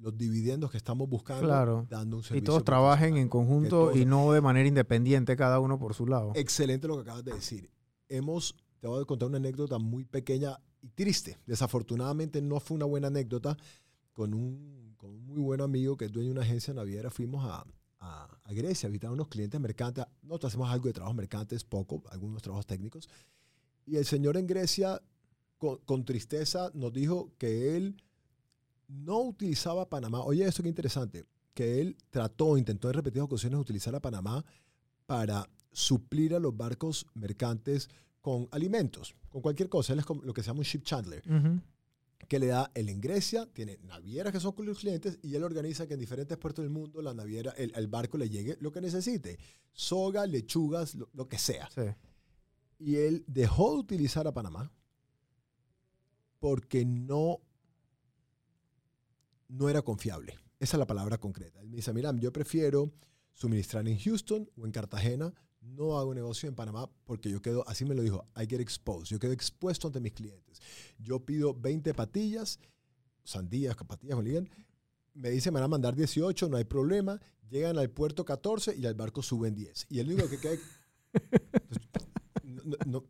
los 0.00 0.16
dividendos 0.16 0.70
que 0.70 0.76
estamos 0.76 1.08
buscando, 1.08 1.44
Claro. 1.44 1.86
dando 1.90 2.16
un 2.18 2.22
Y 2.22 2.26
servicio 2.26 2.46
todos 2.46 2.64
trabajen 2.64 3.16
en 3.16 3.28
conjunto 3.28 3.94
y 3.96 4.04
no 4.04 4.32
de 4.32 4.40
manera 4.40 4.68
independiente 4.68 5.36
cada 5.36 5.58
uno 5.60 5.78
por 5.78 5.94
su 5.94 6.06
lado. 6.06 6.32
Excelente 6.36 6.86
lo 6.86 6.94
que 6.96 7.02
acabas 7.02 7.24
de 7.24 7.32
decir. 7.32 7.70
Hemos, 8.08 8.54
te 8.80 8.86
voy 8.86 9.02
a 9.02 9.04
contar 9.04 9.28
una 9.28 9.38
anécdota 9.38 9.78
muy 9.78 10.04
pequeña 10.04 10.56
y 10.80 10.88
triste. 10.90 11.36
Desafortunadamente 11.46 12.40
no 12.40 12.60
fue 12.60 12.76
una 12.76 12.86
buena 12.86 13.08
anécdota. 13.08 13.56
Con 14.12 14.34
un, 14.34 14.94
con 14.96 15.10
un 15.10 15.26
muy 15.26 15.40
buen 15.40 15.60
amigo 15.60 15.96
que 15.96 16.04
es 16.06 16.12
dueño 16.12 16.28
de 16.28 16.32
una 16.32 16.42
agencia 16.42 16.72
naviera, 16.74 17.10
fuimos 17.10 17.44
a, 17.44 17.64
a- 18.00 18.40
a 18.44 18.52
Grecia 18.52 18.86
a 18.88 18.90
visitar 18.90 19.10
a 19.10 19.12
unos 19.12 19.28
clientes 19.28 19.60
mercantes. 19.60 20.04
Nosotros 20.22 20.50
hacemos 20.52 20.70
algo 20.70 20.86
de 20.86 20.92
trabajos 20.92 21.16
mercantes, 21.16 21.64
poco, 21.64 22.02
algunos 22.10 22.40
trabajos 22.42 22.66
técnicos. 22.66 23.08
Y 23.88 23.96
el 23.96 24.04
señor 24.04 24.36
en 24.36 24.46
Grecia, 24.46 25.00
con, 25.56 25.78
con 25.78 26.04
tristeza, 26.04 26.70
nos 26.74 26.92
dijo 26.92 27.32
que 27.38 27.76
él 27.76 27.96
no 28.88 29.20
utilizaba 29.20 29.88
Panamá. 29.88 30.20
Oye, 30.20 30.44
esto 30.46 30.62
qué 30.62 30.68
interesante. 30.68 31.24
Que 31.54 31.80
él 31.80 31.96
trató, 32.10 32.56
intentó 32.56 32.88
en 32.88 32.94
repetidas 32.94 33.24
ocasiones 33.24 33.58
utilizar 33.58 33.94
a 33.94 34.00
Panamá 34.00 34.44
para 35.06 35.48
suplir 35.72 36.34
a 36.34 36.38
los 36.38 36.56
barcos 36.56 37.06
mercantes 37.14 37.88
con 38.20 38.48
alimentos, 38.50 39.14
con 39.28 39.40
cualquier 39.40 39.68
cosa. 39.68 39.92
Él 39.92 40.00
es 40.00 40.06
como 40.06 40.22
lo 40.22 40.34
que 40.34 40.42
se 40.42 40.48
llama 40.48 40.60
un 40.60 40.64
ship 40.64 40.82
chandler, 40.82 41.22
que 42.28 42.38
le 42.38 42.48
da, 42.48 42.70
él 42.74 42.88
en 42.88 43.00
Grecia 43.00 43.46
tiene 43.52 43.78
navieras 43.84 44.32
que 44.32 44.40
son 44.40 44.52
con 44.52 44.66
los 44.66 44.80
clientes 44.80 45.18
y 45.22 45.34
él 45.34 45.42
organiza 45.44 45.86
que 45.86 45.94
en 45.94 46.00
diferentes 46.00 46.36
puertos 46.36 46.62
del 46.62 46.70
mundo 46.70 47.00
la 47.00 47.14
naviera, 47.14 47.52
el, 47.52 47.72
el 47.74 47.86
barco 47.86 48.18
le 48.18 48.28
llegue 48.28 48.58
lo 48.60 48.70
que 48.70 48.80
necesite. 48.80 49.38
Soga, 49.72 50.26
lechugas, 50.26 50.94
lo, 50.94 51.08
lo 51.14 51.28
que 51.28 51.38
sea. 51.38 51.70
Sí. 51.74 51.82
Y 52.78 52.96
él 52.96 53.24
dejó 53.26 53.72
de 53.72 53.78
utilizar 53.80 54.26
a 54.26 54.32
Panamá 54.32 54.72
porque 56.38 56.84
no, 56.84 57.40
no 59.48 59.68
era 59.68 59.82
confiable. 59.82 60.38
Esa 60.60 60.76
es 60.76 60.78
la 60.78 60.86
palabra 60.86 61.18
concreta. 61.18 61.60
Él 61.60 61.68
me 61.68 61.76
dice, 61.76 61.92
mira, 61.92 62.12
yo 62.16 62.32
prefiero 62.32 62.92
suministrar 63.32 63.86
en 63.88 63.98
Houston 63.98 64.50
o 64.56 64.66
en 64.66 64.72
Cartagena. 64.72 65.32
No 65.60 65.98
hago 65.98 66.14
negocio 66.14 66.48
en 66.48 66.54
Panamá 66.54 66.88
porque 67.04 67.30
yo 67.30 67.42
quedo, 67.42 67.66
así 67.68 67.84
me 67.84 67.94
lo 67.94 68.02
dijo, 68.02 68.24
I 68.36 68.46
get 68.46 68.60
exposed. 68.60 69.06
Yo 69.06 69.18
quedo 69.18 69.32
expuesto 69.32 69.88
ante 69.88 70.00
mis 70.00 70.12
clientes. 70.12 70.60
Yo 70.98 71.24
pido 71.24 71.54
20 71.54 71.94
patillas, 71.94 72.60
sandías, 73.24 73.76
patillas. 73.76 74.18
Me 75.14 75.30
dice, 75.30 75.50
me 75.50 75.56
van 75.56 75.64
a 75.64 75.68
mandar 75.68 75.94
18, 75.94 76.48
no 76.48 76.56
hay 76.56 76.64
problema. 76.64 77.20
Llegan 77.50 77.78
al 77.78 77.90
puerto 77.90 78.24
14 78.24 78.76
y 78.76 78.86
al 78.86 78.94
barco 78.94 79.22
suben 79.22 79.54
10. 79.54 79.86
Y 79.90 79.98
el 80.00 80.12
único 80.12 80.28
que 80.28 80.38
queda... 80.38 80.56
No, 82.68 82.76
no. 82.86 83.04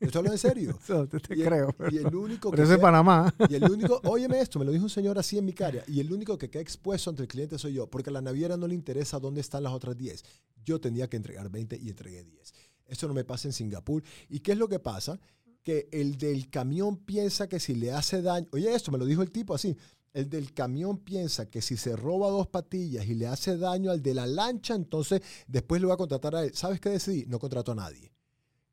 Esto 0.00 0.18
hablo 0.18 0.32
en 0.32 0.38
serio. 0.38 0.78
Eso 0.82 1.06
te, 1.08 1.18
te 1.20 1.36
Y 1.36 1.42
el- 1.42 1.46
creo. 1.48 1.74
Y 1.90 1.98
el 1.98 2.14
único 2.14 2.50
Pero 2.50 2.62
que 2.62 2.68
es 2.68 2.76
queda- 2.76 2.82
Panamá. 2.82 3.34
y 3.48 3.54
el 3.54 3.64
único, 3.70 4.00
óyeme 4.04 4.40
esto, 4.40 4.58
me 4.58 4.64
lo 4.64 4.72
dijo 4.72 4.84
un 4.84 4.90
señor 4.90 5.18
así 5.18 5.38
en 5.38 5.44
mi 5.44 5.52
cara, 5.52 5.82
y 5.86 6.00
el 6.00 6.12
único 6.12 6.36
que 6.36 6.50
queda 6.50 6.62
expuesto 6.62 7.10
ante 7.10 7.22
el 7.22 7.28
cliente 7.28 7.58
soy 7.58 7.74
yo, 7.74 7.88
porque 7.88 8.10
a 8.10 8.12
la 8.12 8.20
naviera 8.20 8.56
no 8.56 8.66
le 8.66 8.74
interesa 8.74 9.18
dónde 9.18 9.40
están 9.40 9.62
las 9.62 9.72
otras 9.72 9.96
10. 9.96 10.22
Yo 10.64 10.80
tenía 10.80 11.08
que 11.08 11.16
entregar 11.16 11.48
20 11.50 11.78
y 11.80 11.88
entregué 11.88 12.22
10. 12.24 12.52
Esto 12.86 13.08
no 13.08 13.14
me 13.14 13.24
pasa 13.24 13.48
en 13.48 13.52
Singapur. 13.52 14.02
¿Y 14.28 14.40
qué 14.40 14.52
es 14.52 14.58
lo 14.58 14.68
que 14.68 14.78
pasa? 14.78 15.18
Que 15.62 15.88
el 15.92 16.18
del 16.18 16.50
camión 16.50 16.98
piensa 16.98 17.48
que 17.48 17.58
si 17.60 17.74
le 17.74 17.92
hace 17.92 18.20
daño, 18.20 18.46
oye 18.52 18.74
esto, 18.74 18.90
me 18.92 18.98
lo 18.98 19.06
dijo 19.06 19.22
el 19.22 19.30
tipo 19.30 19.54
así, 19.54 19.74
el 20.12 20.28
del 20.28 20.52
camión 20.52 20.98
piensa 20.98 21.48
que 21.48 21.62
si 21.62 21.76
se 21.78 21.96
roba 21.96 22.28
dos 22.28 22.46
patillas 22.48 23.06
y 23.06 23.14
le 23.14 23.26
hace 23.26 23.56
daño 23.56 23.90
al 23.90 24.02
de 24.02 24.12
la 24.14 24.26
lancha, 24.26 24.74
entonces 24.74 25.22
después 25.48 25.80
le 25.80 25.86
va 25.86 25.94
a 25.94 25.98
contratar 25.98 26.34
a 26.36 26.44
él. 26.44 26.52
¿Sabes 26.54 26.78
qué 26.80 26.90
decidí? 26.90 27.24
No 27.26 27.38
contrato 27.38 27.72
a 27.72 27.74
nadie. 27.76 28.12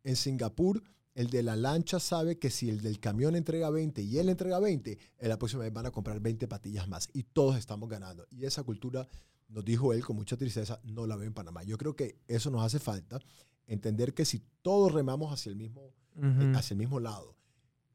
En 0.03 0.15
Singapur, 0.15 0.83
el 1.13 1.29
de 1.29 1.43
la 1.43 1.55
lancha 1.55 1.99
sabe 1.99 2.39
que 2.39 2.49
si 2.49 2.69
el 2.69 2.81
del 2.81 2.99
camión 2.99 3.35
entrega 3.35 3.69
20 3.69 4.01
y 4.01 4.17
él 4.17 4.29
entrega 4.29 4.59
20, 4.59 4.97
en 5.19 5.29
la 5.29 5.37
próxima 5.37 5.63
vez 5.63 5.73
van 5.73 5.85
a 5.85 5.91
comprar 5.91 6.19
20 6.19 6.47
patillas 6.47 6.87
más 6.87 7.09
y 7.13 7.23
todos 7.23 7.57
estamos 7.57 7.89
ganando. 7.89 8.25
Y 8.31 8.45
esa 8.45 8.63
cultura, 8.63 9.07
nos 9.49 9.65
dijo 9.65 9.91
él 9.93 10.05
con 10.05 10.15
mucha 10.15 10.37
tristeza, 10.37 10.79
no 10.83 11.05
la 11.05 11.17
ve 11.17 11.25
en 11.25 11.33
Panamá. 11.33 11.63
Yo 11.63 11.77
creo 11.77 11.95
que 11.95 12.17
eso 12.27 12.49
nos 12.49 12.63
hace 12.63 12.79
falta, 12.79 13.19
entender 13.67 14.13
que 14.13 14.23
si 14.25 14.41
todos 14.61 14.93
remamos 14.93 15.33
hacia 15.33 15.49
el 15.49 15.55
mismo, 15.57 15.93
Ujú. 16.15 16.57
hacia 16.57 16.73
el 16.73 16.77
mismo 16.77 16.99
lado, 16.99 17.35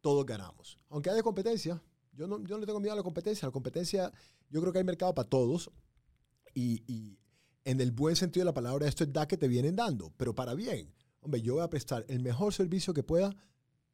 todos 0.02 0.24
ganamos. 0.26 0.78
Aunque 0.90 1.10
haya 1.10 1.22
competencia, 1.22 1.82
yo 2.12 2.26
no, 2.26 2.38
yo 2.44 2.54
no 2.56 2.60
le 2.60 2.66
tengo 2.66 2.80
miedo 2.80 2.92
a 2.92 2.96
la 2.96 3.02
competencia. 3.02 3.46
La 3.48 3.52
competencia, 3.52 4.12
yo 4.50 4.60
creo 4.60 4.72
que 4.72 4.78
hay 4.78 4.84
mercado 4.84 5.14
para 5.14 5.28
todos 5.28 5.70
y, 6.54 6.82
y 6.86 7.18
en 7.64 7.80
el 7.80 7.90
buen 7.92 8.16
sentido 8.16 8.42
de 8.42 8.46
la 8.50 8.54
palabra, 8.54 8.86
esto 8.86 9.04
es 9.04 9.12
da 9.12 9.26
que 9.26 9.36
te 9.36 9.48
vienen 9.48 9.74
dando, 9.76 10.12
pero 10.16 10.34
para 10.34 10.54
bien. 10.54 10.92
Hombre, 11.26 11.42
yo 11.42 11.54
voy 11.54 11.64
a 11.64 11.68
prestar 11.68 12.04
el 12.08 12.20
mejor 12.20 12.54
servicio 12.54 12.94
que 12.94 13.02
pueda 13.02 13.34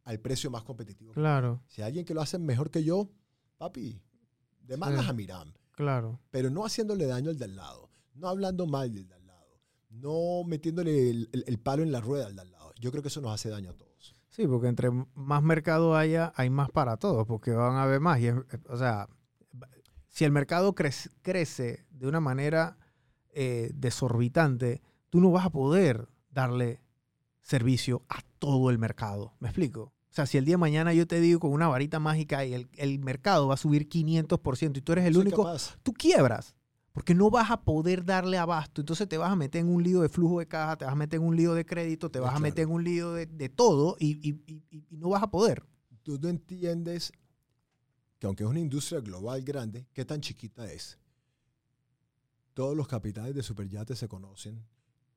al 0.05 0.21
precio 0.21 0.51
más 0.51 0.65
competitivo. 0.65 1.13
Claro, 1.15 1.63
Si 1.67 1.81
hay 1.81 1.87
alguien 1.87 2.05
que 2.05 2.13
lo 2.13 2.21
hace 2.21 2.39
mejor 2.39 2.71
que 2.71 2.85
yo, 2.85 3.09
papi, 3.57 4.03
de 4.61 4.77
malas 4.77 5.05
Sí. 5.05 5.11
a 5.11 5.13
Miram, 5.15 5.55
claro. 5.71 6.21
pero 6.31 6.51
no 6.51 6.67
haciéndole 6.67 7.07
daño 7.07 7.31
al 7.31 7.39
de 7.39 7.47
al 7.47 7.57
lado, 7.57 7.89
no 8.15 8.29
hablando 8.29 8.67
mal 8.67 8.93
del 8.93 9.09
de 9.09 9.15
al 9.15 9.27
lado, 9.27 9.59
no 9.89 10.45
metiéndole 10.47 11.09
el, 11.09 11.31
el- 11.33 11.45
el 11.47 11.59
palo 11.59 11.83
en 11.83 11.91
la 11.91 12.03
rueda 12.03 12.27
al 12.27 12.37
de 12.37 12.43
al 12.43 12.51
lado. 12.53 12.73
Yo 12.79 12.91
creo 12.91 13.03
que 13.03 13.09
eso 13.09 13.23
nos 13.23 13.33
hace 13.33 13.49
daño 13.49 13.71
a 13.71 13.75
todos. 13.75 14.15
Sí, 14.29 14.47
porque 14.47 14.69
entre 14.69 14.91
más 15.15 15.43
mercado 15.43 15.97
haya, 15.97 16.35
hay 16.37 16.51
más 16.51 16.71
para 16.71 16.99
todos, 16.99 17.27
porque 17.27 17.53
van 17.53 17.77
a 17.77 17.85
haber 17.85 18.01
más. 18.01 18.21
Y 18.21 18.27
es- 18.27 18.35
o 18.69 18.77
sea, 18.77 19.09
si 20.09 20.25
el 20.27 20.33
mercado 20.33 20.75
crece, 20.75 21.09
crece 21.23 21.87
de 21.91 22.07
una 22.07 22.21
manera 22.21 22.77
eh, 23.35 23.71
desorbitante, 23.75 24.83
tú 25.09 25.19
no 25.19 25.31
vas 25.31 25.47
a 25.47 25.51
poder 25.51 26.07
darle 26.31 26.82
servicio 27.43 28.05
a 28.09 28.21
todo 28.39 28.71
el 28.71 28.79
mercado. 28.79 29.35
¿Me 29.41 29.49
explico? 29.49 29.93
O 30.11 30.15
sea, 30.15 30.27
si 30.27 30.37
el 30.39 30.45
día 30.45 30.55
de 30.55 30.59
mañana 30.59 30.93
yo 30.93 31.07
te 31.07 31.21
digo 31.21 31.41
con 31.41 31.53
una 31.53 31.69
varita 31.69 31.99
mágica 31.99 32.45
y 32.45 32.53
el, 32.55 32.69
el 32.77 32.99
mercado 32.99 33.49
va 33.49 33.55
a 33.55 33.57
subir 33.57 33.89
500% 33.89 34.77
y 34.77 34.81
tú 34.83 34.93
eres 34.93 35.07
el 35.07 35.15
Soy 35.15 35.23
único, 35.23 35.45
capaz. 35.45 35.79
tú 35.83 35.93
quiebras. 35.93 36.55
porque 36.93 37.15
no 37.15 37.31
vas 37.31 37.51
a 37.51 37.63
poder 37.63 38.05
darle 38.05 38.37
abasto. 38.37 38.83
Entonces 38.83 39.09
te 39.09 39.17
vas 39.17 39.31
a 39.33 39.37
meter 39.37 39.63
en 39.63 39.69
un 39.69 39.83
lío 39.83 40.03
de 40.03 40.11
flujo 40.11 40.39
de 40.41 40.47
caja, 40.47 40.77
te 40.77 40.85
vas 40.85 40.93
a 40.93 40.97
meter 40.97 41.19
en 41.21 41.27
un 41.27 41.35
lío 41.35 41.55
de 41.55 41.65
crédito, 41.65 42.11
te 42.11 42.21
vas 42.21 42.35
a 42.35 42.39
meter 42.39 42.65
en 42.65 42.71
un 42.73 42.85
lío 42.85 43.13
de, 43.15 43.25
de 43.25 43.49
todo 43.49 43.97
y, 43.99 44.11
y- 44.29 44.43
y- 44.47 44.63
y- 44.71 44.87
y 44.91 44.97
no 44.99 45.09
vas 45.09 45.23
a 45.23 45.31
poder. 45.31 45.65
Tú 46.03 46.19
no 46.21 46.29
entiendes 46.29 47.11
que 48.19 48.27
aunque 48.27 48.45
es 48.45 48.51
una 48.51 48.61
industria 48.61 49.01
global 49.01 49.43
grande, 49.43 49.87
¿qué 49.95 50.05
tan 50.05 50.21
chiquita 50.21 50.71
es? 50.71 50.99
Todos 52.55 52.77
los 52.77 52.87
capitanes 52.87 53.35
de 53.35 53.43
superyates 53.43 53.99
se 53.99 54.09
conocen, 54.09 54.63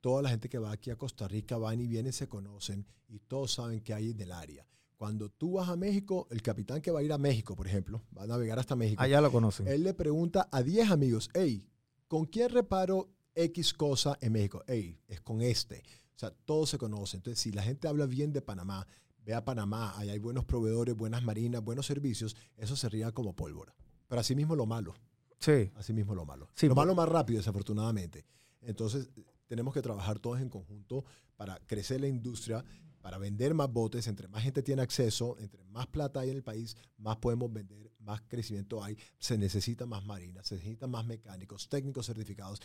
toda 0.05 0.21
la 0.21 0.29
gente 0.29 0.49
que 0.49 0.59
va 0.59 0.71
aquí 0.71 0.91
a 0.91 0.95
Costa 0.97 1.27
Rica 1.27 1.57
van 1.57 1.81
y 1.81 1.87
vienen 1.87 2.13
se 2.13 2.27
conocen 2.29 2.85
y 3.07 3.17
todos 3.17 3.53
saben 3.53 3.81
qué 3.81 3.91
hay 3.91 4.11
en 4.11 4.21
el 4.21 4.31
área. 4.31 4.67
Cuando 4.97 5.29
tú 5.31 5.53
vas 5.53 5.67
a 5.67 5.75
México, 5.75 6.27
el 6.29 6.43
capitán 6.43 6.79
que 6.79 6.91
va 6.91 6.99
a 6.99 7.03
ir 7.03 7.11
a 7.11 7.17
México, 7.17 7.55
por 7.55 7.65
ejemplo, 7.65 8.03
va 8.15 8.21
a 8.21 8.27
navegar 8.27 8.59
hasta 8.59 8.75
México, 8.75 9.01
Allá 9.01 9.19
lo 9.19 9.31
conocen. 9.31 9.67
él 9.67 9.83
le 9.83 9.95
pregunta 9.95 10.47
a 10.51 10.61
10 10.61 10.91
amigos, 10.91 11.31
hey, 11.33 11.67
¿con 12.07 12.25
quién 12.25 12.49
reparo 12.51 13.09
X 13.33 13.73
cosa 13.73 14.15
en 14.21 14.33
México? 14.33 14.61
Hey, 14.67 15.01
es 15.07 15.21
con 15.21 15.41
este. 15.41 15.81
O 16.15 16.19
sea, 16.19 16.29
todos 16.29 16.69
se 16.69 16.77
conocen. 16.77 17.17
Entonces, 17.21 17.41
si 17.41 17.51
la 17.51 17.63
gente 17.63 17.87
habla 17.87 18.05
bien 18.05 18.31
de 18.31 18.43
Panamá, 18.43 18.85
ve 19.25 19.33
a 19.33 19.43
Panamá, 19.43 19.97
ahí 19.97 20.11
hay 20.11 20.19
buenos 20.19 20.45
proveedores, 20.45 20.95
buenas 20.95 21.23
marinas, 21.23 21.63
buenos 21.63 21.87
servicios, 21.87 22.35
eso 22.57 22.75
se 22.75 22.89
ría 22.89 23.11
como 23.11 23.33
pólvora. 23.35 23.73
Pero 24.07 24.21
así 24.21 24.35
mismo 24.35 24.55
lo 24.55 24.67
malo, 24.67 24.93
Sí. 25.39 25.71
así 25.73 25.93
mismo 25.93 26.13
lo 26.13 26.25
malo. 26.25 26.47
Sí, 26.53 26.67
lo 26.67 26.75
malo 26.75 26.93
más 26.93 27.09
rápido, 27.09 27.39
desafortunadamente. 27.39 28.23
Entonces, 28.61 29.09
tenemos 29.47 29.73
que 29.73 29.81
trabajar 29.81 30.19
todos 30.19 30.39
en 30.41 30.49
conjunto 30.49 31.05
para 31.35 31.59
crecer 31.65 32.01
la 32.01 32.07
industria, 32.07 32.63
para 33.01 33.17
vender 33.17 33.53
más 33.53 33.71
botes. 33.71 34.07
Entre 34.07 34.27
más 34.27 34.43
gente 34.43 34.63
tiene 34.63 34.81
acceso, 34.81 35.37
entre 35.39 35.63
más 35.65 35.87
plata 35.87 36.21
hay 36.21 36.29
en 36.31 36.37
el 36.37 36.43
país, 36.43 36.75
más 36.97 37.17
podemos 37.17 37.51
vender, 37.51 37.91
más 37.99 38.21
crecimiento 38.27 38.83
hay. 38.83 38.97
Se 39.19 39.37
necesita 39.37 39.85
más 39.85 40.03
marinas, 40.05 40.47
se 40.47 40.55
necesitan 40.55 40.89
más 40.89 41.05
mecánicos, 41.05 41.69
técnicos 41.69 42.05
certificados. 42.07 42.61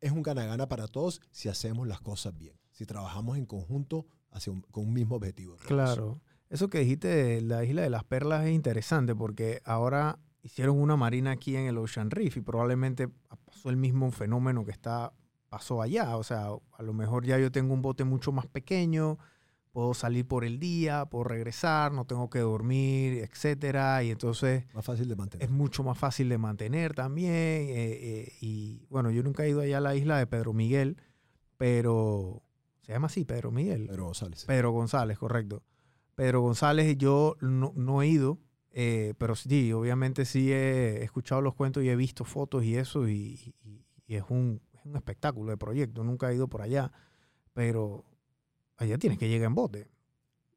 Es 0.00 0.12
un 0.12 0.22
gana-gana 0.22 0.68
para 0.68 0.86
todos 0.88 1.20
si 1.30 1.48
hacemos 1.48 1.88
las 1.88 2.00
cosas 2.00 2.36
bien, 2.36 2.54
si 2.70 2.84
trabajamos 2.86 3.38
en 3.38 3.46
conjunto 3.46 4.06
hacia 4.30 4.52
un- 4.52 4.60
con 4.62 4.84
un 4.86 4.92
mismo 4.92 5.16
objetivo. 5.16 5.56
Claro. 5.66 6.20
Eso 6.48 6.68
que 6.68 6.78
dijiste 6.78 7.08
de 7.08 7.40
la 7.40 7.64
isla 7.64 7.82
de 7.82 7.90
las 7.90 8.04
perlas 8.04 8.44
es 8.46 8.52
interesante 8.52 9.16
porque 9.16 9.60
ahora 9.64 10.20
hicieron 10.42 10.78
una 10.78 10.94
marina 10.96 11.32
aquí 11.32 11.56
en 11.56 11.66
el 11.66 11.76
Ocean 11.78 12.10
Reef 12.10 12.36
y 12.36 12.40
probablemente 12.40 13.08
pasó 13.08 13.70
el 13.70 13.76
mismo 13.76 14.12
fenómeno 14.12 14.64
que 14.64 14.70
está 14.70 15.12
pasó 15.48 15.82
allá. 15.82 16.16
O 16.16 16.22
sea, 16.24 16.48
a 16.72 16.82
lo 16.82 16.92
mejor 16.92 17.24
ya 17.24 17.38
yo 17.38 17.50
tengo 17.52 17.74
un 17.74 17.82
bote 17.82 18.04
mucho 18.04 18.32
más 18.32 18.46
pequeño, 18.46 19.18
puedo 19.72 19.92
salir 19.94 20.26
por 20.26 20.44
el 20.44 20.58
día, 20.58 21.04
puedo 21.06 21.24
regresar, 21.24 21.92
no 21.92 22.04
tengo 22.06 22.30
que 22.30 22.38
dormir, 22.38 23.18
etcétera. 23.18 24.02
Y 24.02 24.10
entonces 24.10 24.64
Más 24.74 24.84
fácil 24.84 25.08
de 25.08 25.16
mantener. 25.16 25.44
es 25.44 25.50
mucho 25.50 25.82
más 25.84 25.98
fácil 25.98 26.28
de 26.28 26.38
mantener 26.38 26.94
también. 26.94 27.32
eh, 27.32 27.68
eh, 27.70 28.32
y 28.40 28.86
bueno, 28.88 29.10
yo 29.10 29.22
nunca 29.22 29.44
he 29.44 29.50
ido 29.50 29.60
allá 29.60 29.78
a 29.78 29.80
la 29.82 29.94
isla 29.94 30.18
de 30.18 30.26
Pedro 30.26 30.52
Miguel, 30.52 30.96
pero 31.56 32.42
se 32.82 32.92
llama 32.92 33.06
así, 33.06 33.24
Pedro 33.24 33.50
Miguel. 33.50 33.86
Pero 33.88 34.04
González. 34.06 34.44
Pedro 34.44 34.70
González, 34.72 35.18
correcto. 35.18 35.62
Pedro 36.14 36.40
González, 36.40 36.96
yo 36.96 37.36
no, 37.40 37.72
no 37.76 38.00
he 38.02 38.08
ido, 38.08 38.38
eh, 38.70 39.14
pero 39.18 39.34
sí, 39.34 39.72
obviamente 39.72 40.24
sí 40.24 40.52
he 40.52 41.02
escuchado 41.02 41.40
los 41.42 41.54
cuentos 41.54 41.82
y 41.82 41.88
he 41.90 41.96
visto 41.96 42.24
fotos 42.24 42.64
y 42.64 42.76
eso, 42.76 43.08
y, 43.08 43.54
y- 43.64 43.84
y 44.06 44.14
es, 44.14 44.24
un, 44.28 44.62
un 44.86 44.96
espectáculo 44.96 45.50
de 45.50 45.56
proyecto. 45.56 46.02
Nunca 46.04 46.30
he 46.30 46.34
ido 46.34 46.48
por 46.48 46.62
allá, 46.62 46.92
pero 47.52 48.04
allá 48.76 48.98
tienes 48.98 49.18
que 49.18 49.28
llegar 49.28 49.46
en 49.48 49.54
bote 49.54 49.88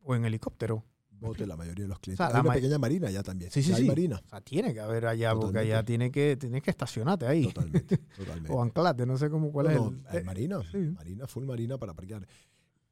o 0.01 0.15
en 0.15 0.25
helicóptero. 0.25 0.83
bote 1.11 1.45
la 1.45 1.57
mayoría 1.57 1.83
de 1.85 1.89
los 1.89 1.99
clientes. 1.99 2.25
O 2.25 2.29
sea, 2.29 2.37
hay 2.37 2.41
una 2.45 2.53
pequeña 2.53 2.77
marina 2.77 3.07
allá 3.07 3.23
también. 3.23 3.51
Sí, 3.51 3.61
sí, 3.61 3.73
hay 3.73 3.81
sí. 3.81 3.87
marina. 3.87 4.21
O 4.25 4.29
sea, 4.29 4.41
tiene 4.41 4.73
que 4.73 4.79
haber 4.79 5.05
allá, 5.05 5.33
porque 5.35 5.59
allá 5.59 5.81
Totalmente. 5.81 5.87
tiene 5.87 6.11
que, 6.11 6.37
tienes 6.37 6.63
que 6.63 6.69
estacionarte 6.71 7.25
ahí. 7.25 7.47
Totalmente, 7.47 7.97
totalmente. 8.17 8.51
o 8.51 8.61
anclate, 8.61 9.05
no 9.05 9.17
sé 9.17 9.29
cómo 9.29 9.51
cuál 9.51 9.67
No, 9.67 9.71
es 9.71 9.77
no, 9.79 9.87
el. 9.89 10.05
hay 10.07 10.17
eh, 10.19 10.23
marina, 10.23 10.61
sí. 10.71 10.77
marina, 10.77 11.27
full 11.27 11.43
marina 11.45 11.77
para 11.77 11.93
parquear. 11.93 12.25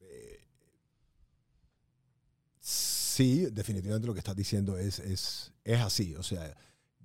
Eh, 0.01 0.39
sí, 2.59 3.45
definitivamente 3.51 4.07
lo 4.07 4.13
que 4.13 4.19
estás 4.19 4.35
diciendo 4.35 4.77
es, 4.77 4.99
es, 4.99 5.53
es 5.63 5.79
así. 5.79 6.15
O 6.15 6.23
sea, 6.23 6.55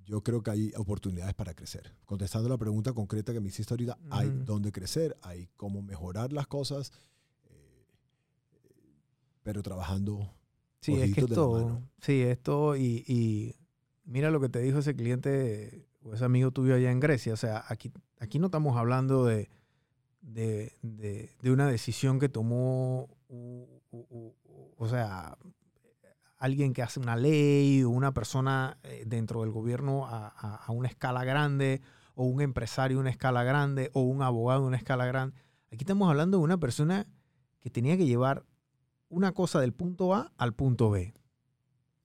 yo 0.05 0.21
creo 0.21 0.41
que 0.43 0.51
hay 0.51 0.71
oportunidades 0.75 1.33
para 1.33 1.53
crecer. 1.53 1.93
Contestando 2.05 2.49
la 2.49 2.57
pregunta 2.57 2.93
concreta 2.93 3.33
que 3.33 3.39
me 3.39 3.47
hiciste 3.49 3.73
ahorita, 3.73 3.97
hay 4.09 4.27
Ujú. 4.29 4.43
dónde 4.45 4.71
crecer, 4.71 5.17
hay 5.21 5.47
cómo 5.57 5.81
mejorar 5.81 6.33
las 6.33 6.47
cosas, 6.47 6.91
eh, 7.45 7.85
pero 9.43 9.61
trabajando. 9.63 10.33
Sí, 10.81 10.93
es 10.93 10.99
que 11.13 11.21
cogiditos 11.21 11.23
es 11.23 11.29
de 11.29 11.35
la 11.35 11.41
todo. 11.41 11.65
mano. 11.65 11.89
Sí, 12.01 12.21
es 12.21 12.39
todo. 12.41 12.75
Y, 12.75 13.03
y 13.07 13.55
mira 14.05 14.29
lo 14.31 14.39
que 14.41 14.49
te 14.49 14.59
dijo 14.59 14.79
ese 14.79 14.95
cliente 14.95 15.87
o 16.01 16.13
ese 16.13 16.25
amigo 16.25 16.51
tuyo 16.51 16.75
allá 16.75 16.91
en 16.91 16.99
Grecia. 16.99 17.33
O 17.33 17.37
sea, 17.37 17.63
aquí, 17.69 17.91
aquí 18.19 18.39
no 18.39 18.47
estamos 18.47 18.75
hablando 18.77 19.25
de, 19.25 19.49
de, 20.21 20.73
de- 20.81 21.31
de 21.41 21.51
una 21.51 21.67
decisión 21.67 22.19
que 22.19 22.27
tomó, 22.29 23.07
o 24.77 24.87
sea, 24.89 25.37
alguien 26.43 26.73
que 26.73 26.81
hace 26.81 26.99
una 26.99 27.15
ley 27.15 27.83
o 27.83 27.89
una 27.89 28.13
persona 28.13 28.77
eh, 28.83 29.03
dentro 29.07 29.41
del 29.41 29.51
gobierno 29.51 30.05
a, 30.07 30.27
a- 30.27 30.55
a 30.65 30.71
una 30.71 30.87
escala 30.89 31.23
grande 31.23 31.81
o 32.15 32.25
un 32.25 32.41
empresario 32.41 32.97
a 32.97 33.01
una 33.01 33.09
escala 33.09 33.43
grande 33.43 33.89
o 33.93 34.01
un 34.01 34.21
abogado 34.21 34.63
a 34.63 34.67
una 34.67 34.77
escala 34.77 35.05
grande. 35.05 35.35
Aquí 35.67 35.77
estamos 35.83 36.09
hablando 36.09 36.37
de 36.37 36.43
una 36.43 36.57
persona 36.59 37.07
que 37.59 37.69
tenía 37.69 37.95
que 37.97 38.05
llevar 38.05 38.45
una 39.09 39.31
cosa 39.31 39.61
del 39.61 39.73
punto 39.73 40.13
A 40.13 40.33
al 40.37 40.53
punto 40.53 40.89
B. 40.89 41.13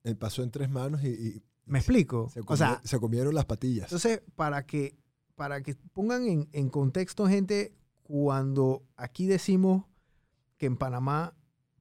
Él 0.05 0.16
pasó 0.16 0.43
en 0.43 0.51
tres 0.51 0.70
manos 0.70 1.03
y, 1.03 1.09
y 1.09 1.43
¿Me 1.66 1.78
explico? 1.80 2.28
se, 2.30 2.41
o 2.47 2.57
sea, 2.57 2.80
se 2.84 2.99
comieron 3.01 3.34
las 3.34 3.45
patillas. 3.45 3.86
entonces, 3.86 4.22
para 4.36 4.64
que, 4.66 4.97
para 5.34 5.62
que 5.62 5.74
pongan 5.93 6.26
en, 6.26 6.49
en 6.53 6.68
contexto, 6.70 7.26
gente, 7.26 7.74
cuando 8.05 8.84
aquí 8.97 9.26
decimos 9.26 9.84
que 10.57 10.66
en 10.66 10.76
Panamá 10.76 11.34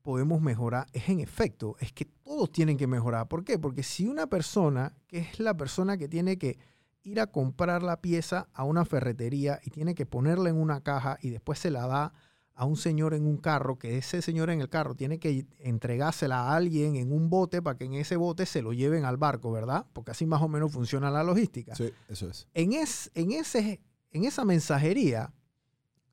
podemos 0.07 0.39
mejorar, 0.39 0.87
es 0.93 1.09
en 1.09 1.19
efecto, 1.19 1.75
es 1.81 1.91
que 1.91 2.05
todos 2.05 2.49
tienen 2.49 2.77
que 2.77 2.87
mejorar. 2.87 3.27
¿Por 3.27 3.43
qué? 3.43 3.59
Porque 3.59 3.83
si 3.83 4.07
una 4.07 4.27
persona, 4.27 4.95
que 5.05 5.17
es 5.17 5.37
la 5.41 5.57
persona 5.57 5.97
que 5.97 6.07
tiene 6.07 6.37
que 6.37 6.57
ir 7.03 7.19
a 7.19 7.27
comprar 7.27 7.83
la 7.83 7.99
pieza 7.99 8.47
a 8.53 8.63
una 8.63 8.85
ferretería 8.85 9.59
y 9.65 9.69
tiene 9.69 9.95
que 9.95 10.05
ponerla 10.05 10.47
en 10.47 10.55
una 10.55 10.79
caja 10.79 11.17
y 11.21 11.29
después 11.29 11.59
se 11.59 11.71
la 11.71 11.87
da 11.87 12.13
a 12.53 12.63
un 12.63 12.77
señor 12.77 13.15
en 13.15 13.27
un 13.27 13.35
carro, 13.35 13.77
que 13.77 13.97
ese 13.97 14.21
señor 14.21 14.49
en 14.49 14.61
el 14.61 14.69
carro 14.69 14.95
tiene 14.95 15.19
que 15.19 15.45
entregársela 15.59 16.39
a 16.39 16.55
alguien 16.55 16.95
en 16.95 17.11
un 17.11 17.29
bote 17.29 17.61
para 17.61 17.77
que 17.77 17.83
en 17.83 17.95
ese 17.95 18.15
bote 18.15 18.45
se 18.45 18.61
lo 18.61 18.71
lleven 18.71 19.03
al 19.03 19.17
barco, 19.17 19.51
¿verdad? 19.51 19.87
Porque 19.91 20.11
así 20.11 20.25
más 20.25 20.41
o 20.41 20.47
menos 20.47 20.71
funciona 20.71 21.11
la 21.11 21.25
logística 21.25 21.75
Sí, 21.75 21.91
eso 22.07 22.29
es. 22.29 22.47
en, 22.53 22.71
es, 22.71 23.11
en, 23.13 23.33
ese, 23.33 23.81
en 24.11 24.23
esa 24.23 24.45
mensajería, 24.45 25.33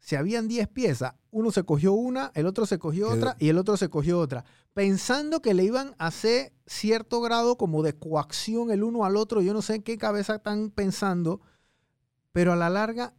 si 0.05 0.17
habían 0.17 0.49
10 0.49 0.69
piezas, 0.69 1.15
uno 1.31 1.51
se 1.51 1.63
cogió 1.63 1.95
una, 1.95 2.31
el 2.35 2.45
otro 2.45 2.67
se 2.67 2.79
cogió 2.79 3.09
otra 3.09 3.37
y 3.39 3.49
el 3.49 3.57
otro 3.57 3.79
se 3.79 3.89
cogió 3.89 4.19
otra, 4.21 4.45
pensando 4.75 5.41
que 5.41 5.55
le 5.55 5.65
iban 5.65 5.95
a 5.97 6.09
hacer 6.09 6.53
cierto 6.67 7.23
grado 7.23 7.57
como 7.57 7.83
de 7.83 7.95
coacción 7.95 8.71
el 8.71 8.83
uno 8.85 9.07
al 9.07 9.17
otro. 9.17 9.41
Yo 9.41 9.55
no 9.55 9.63
sé 9.63 9.77
en 9.77 9.83
qué 9.83 9.97
cabeza 9.97 10.35
están 10.35 10.69
pensando, 10.71 11.41
pero 12.33 12.53
a 12.53 12.57
la 12.57 12.69
larga, 12.69 13.15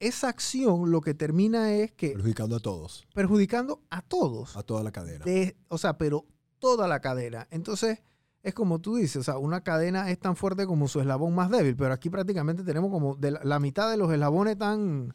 esa 0.00 0.28
acción 0.30 0.90
lo 0.90 1.02
que 1.02 1.12
termina 1.12 1.74
es 1.74 1.92
que 1.92 2.12
Perjudicando 2.12 2.56
a 2.56 2.60
todos, 2.60 3.06
perjudicando 3.12 3.82
a 3.90 4.00
todos. 4.00 4.56
a 4.56 4.62
toda 4.62 4.82
la 4.82 4.92
cadena. 4.92 5.26
De- 5.26 5.58
o 5.68 5.76
sea, 5.76 5.98
pero 5.98 6.24
toda 6.58 6.88
la 6.88 7.00
cadena. 7.00 7.46
Entonces, 7.50 7.98
es 8.42 8.54
como 8.54 8.80
tú 8.80 8.96
dices, 8.96 9.16
o 9.16 9.22
sea, 9.24 9.36
una 9.36 9.62
cadena 9.62 10.10
es 10.10 10.18
tan 10.18 10.36
fuerte 10.36 10.66
como 10.66 10.88
su 10.88 11.00
eslabón 11.00 11.34
más 11.34 11.50
débil, 11.50 11.76
pero 11.76 11.92
aquí 11.92 12.08
prácticamente 12.08 12.64
tenemos 12.64 12.90
como 12.90 13.14
de 13.14 13.32
la, 13.32 13.40
la 13.44 13.60
mitad 13.60 13.90
de 13.90 13.98
los 13.98 14.10
eslabones 14.10 14.56
tan, 14.56 15.14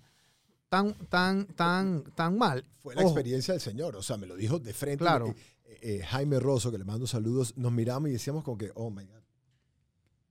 tan, 0.73 0.95
tan, 1.07 1.45
tan, 1.45 2.03
tan 2.15 2.35
mal. 2.35 2.65
Fue 2.79 2.95
la 2.95 3.01
Ojo, 3.01 3.11
experiencia 3.11 3.53
del 3.53 3.61
señor, 3.61 3.95
o 3.95 4.01
sea, 4.01 4.17
me 4.17 4.25
lo 4.25 4.35
dijo 4.35 4.57
de 4.57 4.73
frente. 4.73 5.03
Claro. 5.03 5.35
Eh, 5.65 5.77
eh, 5.83 6.03
Jaime 6.03 6.39
Rosso, 6.39 6.71
que 6.71 6.79
le 6.79 6.83
mando 6.83 7.05
saludos, 7.05 7.55
nos 7.55 7.71
miramos 7.71 8.09
y 8.09 8.13
decíamos 8.13 8.43
como 8.43 8.57
que, 8.57 8.71
oh 8.73 8.89
my 8.89 9.05
God, 9.05 9.21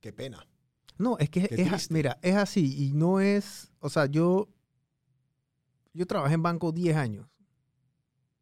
qué 0.01 0.11
pena. 0.11 0.45
No, 0.97 1.17
es 1.17 1.29
que 1.29 1.47
es, 1.49 1.91
mira, 1.91 2.19
es 2.21 2.35
así 2.35 2.87
y 2.87 2.91
no 2.91 3.21
es, 3.21 3.71
o 3.79 3.89
sea, 3.89 4.05
yo, 4.07 4.49
yo 5.93 6.05
trabajé 6.07 6.33
en 6.33 6.43
banco 6.43 6.73
10 6.73 6.97
años, 6.97 7.25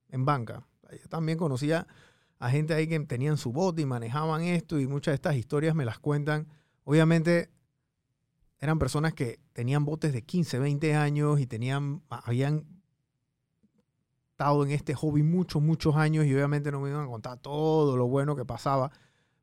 en 0.10 0.26
banca. 0.26 0.68
Yo 0.92 1.08
también 1.08 1.38
conocía 1.38 1.86
a 2.40 2.50
gente 2.50 2.74
ahí 2.74 2.88
que 2.88 3.00
tenían 3.02 3.38
su 3.38 3.52
bote 3.52 3.84
y 3.84 3.86
manejaban 3.86 4.42
esto 4.42 4.80
y 4.80 4.88
muchas 4.88 5.12
de 5.12 5.16
estas 5.18 5.36
historias 5.36 5.76
me 5.76 5.86
las 5.86 6.00
cuentan. 6.00 6.48
Obviamente 6.84 7.52
eran 8.62 8.80
personas 8.80 9.14
que 9.14 9.40
tenían 9.54 9.84
botes 9.84 10.14
de 10.14 10.22
15, 10.22 10.60
20 10.60 10.96
años 10.96 11.40
y 11.40 11.48
tenían, 11.48 12.04
habían 12.10 12.66
estado 14.32 14.64
en 14.64 14.72
este 14.72 14.94
hobby 14.94 15.24
muchos, 15.24 15.62
muchos 15.62 15.96
años 15.96 16.26
y 16.26 16.34
obviamente 16.34 16.72
no 16.72 16.80
me 16.80 16.90
iban 16.90 17.04
a 17.06 17.08
contar 17.08 17.38
todo 17.40 17.98
lo 17.98 18.08
bueno 18.08 18.36
que 18.36 18.46
pasaba. 18.46 18.92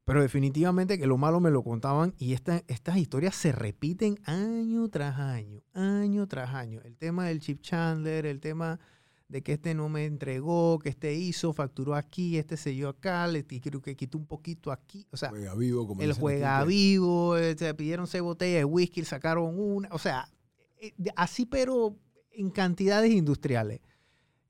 Pero 0.05 0.23
definitivamente 0.23 0.99
que 0.99 1.07
lo 1.07 1.19
malo 1.19 1.39
me 1.39 1.51
lo 1.51 1.63
contaban 1.63 2.15
y 2.17 2.33
esta- 2.33 2.63
estas 2.67 2.97
historias 2.97 3.35
se 3.35 3.53
repiten 3.53 4.19
año 4.25 4.89
tras 4.89 5.19
año, 5.19 5.63
año 5.75 6.27
tras 6.27 6.55
año. 6.55 6.81
El 6.85 6.97
tema 6.97 7.27
del 7.27 7.41
chip 7.41 7.61
Chandler, 7.61 8.25
el 8.25 8.41
tema 8.41 8.81
de 9.29 9.43
que 9.43 9.53
este 9.53 9.75
no 9.75 9.89
me 9.91 10.07
entregó, 10.07 10.79
que 10.79 10.89
este 10.89 11.15
hizo, 11.15 11.53
facturó 11.53 11.95
aquí, 11.95 12.39
este 12.39 12.57
selló 12.57 12.89
acá, 12.89 13.27
le 13.27 13.47
creo 13.47 13.83
que 13.83 13.95
quitó 13.95 14.17
un 14.17 14.27
poquito 14.27 14.73
aquí. 14.73 15.07
O 15.11 15.17
sea, 15.19 15.29
Juega 15.29 15.55
vivo, 15.55 15.87
como 15.87 16.01
el 16.03 16.11
aquí, 16.13 16.21
juega 16.21 16.65
vivo, 16.65 17.37
eh, 17.37 17.55
se 17.57 17.75
pidieron 17.75 18.07
seis 18.07 18.23
botellas 18.23 18.61
de 18.61 18.65
whisky, 18.65 19.05
sacaron 19.05 19.59
una. 19.59 19.89
O 19.93 19.99
sea, 19.99 20.29
eh, 20.81 20.95
de- 20.97 21.13
así 21.15 21.45
pero 21.45 21.97
en 22.33 22.51
cantidades 22.51 23.13
industriales. 23.13 23.81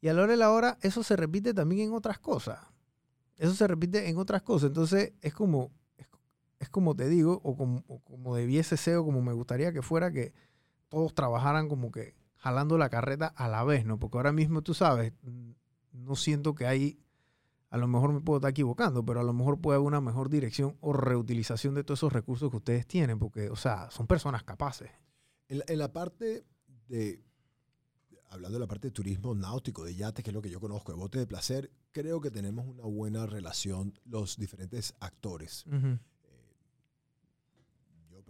Y 0.00 0.06
a 0.08 0.12
la 0.14 0.22
hora 0.22 0.32
de 0.32 0.36
la 0.38 0.52
hora, 0.52 0.78
eso 0.82 1.02
se 1.02 1.16
repite 1.16 1.52
también 1.54 1.88
en 1.88 1.92
otras 1.94 2.20
cosas. 2.20 2.60
Eso 3.36 3.54
se 3.54 3.66
repite 3.66 4.08
en 4.08 4.16
otras 4.16 4.42
cosas. 4.42 4.68
Entonces, 4.68 5.12
es 5.22 5.34
como, 5.34 5.72
es, 5.96 6.06
es 6.60 6.68
como 6.68 6.94
te 6.94 7.08
digo, 7.08 7.40
o 7.42 7.56
como, 7.56 7.82
o 7.88 7.98
como 8.00 8.36
debiese 8.36 8.76
ser, 8.76 8.96
o 8.96 9.04
como 9.04 9.22
me 9.22 9.32
gustaría 9.32 9.72
que 9.72 9.82
fuera, 9.82 10.12
que 10.12 10.32
todos 10.88 11.14
trabajaran 11.14 11.68
como 11.68 11.90
que 11.90 12.14
jalando 12.39 12.78
la 12.78 12.89
carreta 12.89 13.26
a 13.26 13.49
la 13.49 13.64
vez, 13.64 13.84
¿no? 13.84 13.99
Porque 13.99 14.16
ahora 14.16 14.32
mismo, 14.32 14.62
tú 14.62 14.74
sabes, 14.74 15.12
no 15.93 16.16
siento 16.16 16.55
que 16.55 16.66
hay, 16.66 16.99
a 17.70 17.76
lo 17.76 17.86
mejor 17.86 18.12
me 18.12 18.20
puedo 18.20 18.39
estar 18.39 18.51
equivocando, 18.51 19.05
pero 19.05 19.20
a 19.20 19.24
lo 19.24 19.32
mejor 19.32 19.61
puede 19.61 19.76
haber 19.76 19.86
una 19.86 20.01
mejor 20.01 20.30
dirección 20.30 20.76
o 20.80 20.93
reutilización 20.93 21.74
de 21.74 21.84
todos 21.84 22.01
esos 22.01 22.12
recursos 22.12 22.51
que 22.51 22.57
ustedes 22.57 22.86
tienen, 22.86 23.18
porque, 23.18 23.51
o 23.51 23.57
sea, 23.57 23.91
son 23.91 24.07
personas 24.07 24.45
capaces. 24.45 24.91
En 25.49 25.59
la, 25.59 25.64
en 25.68 25.78
la 25.78 25.93
parte 25.93 26.45
de, 26.89 27.22
hablando 28.30 28.59
de 28.59 28.61
la 28.61 28.68
parte 28.68 28.89
de 28.89 28.93
turismo 28.93 29.34
náutico, 29.34 29.84
de 29.84 29.95
yates, 29.95 30.22
que 30.22 30.30
es 30.30 30.34
lo 30.34 30.43
que 30.43 30.51
yo 30.51 30.61
conozco, 30.61 30.93
de 30.93 30.99
bote 30.99 31.18
de 31.18 31.26
placer, 31.26 31.70
creo 31.91 32.20
que 32.20 32.30
tenemos 32.30 32.66
una 32.66 32.84
buena 32.84 33.26
relación 33.26 33.99
los 34.05 34.36
diferentes 34.36 34.95
actores. 35.01 35.64
Eh, 35.66 35.70
Yo 35.70 35.99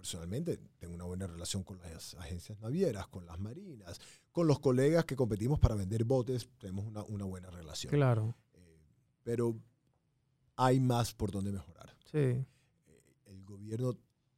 personalmente 0.03 0.61
tengo 0.79 0.95
una 0.95 1.03
buena 1.05 1.27
relación 1.27 1.65
con 1.65 1.77
las 1.81 2.15
agencias 2.15 2.61
navieras, 2.61 3.09
con 3.09 3.27
las 3.27 3.41
marinas, 3.41 4.01
con 4.31 4.47
los 4.47 4.61
colegas 4.61 5.05
que 5.05 5.17
competimos 5.17 5.59
para 5.59 5.75
vender 5.75 6.05
botes, 6.05 6.49
tenemos 6.59 6.85
una, 6.87 7.03
una 7.03 7.25
buena 7.25 7.51
relación. 7.51 7.91
Claro, 7.91 8.37
Eh, 8.55 8.79
pero 9.25 9.57
hay 10.55 10.79
más 10.79 11.15
por 11.15 11.33
donde 11.33 11.51
mejorar. 11.51 11.93
sí. 12.05 12.17
Eh, 12.19 12.47
el 13.27 13.45
gobierno 13.45 13.97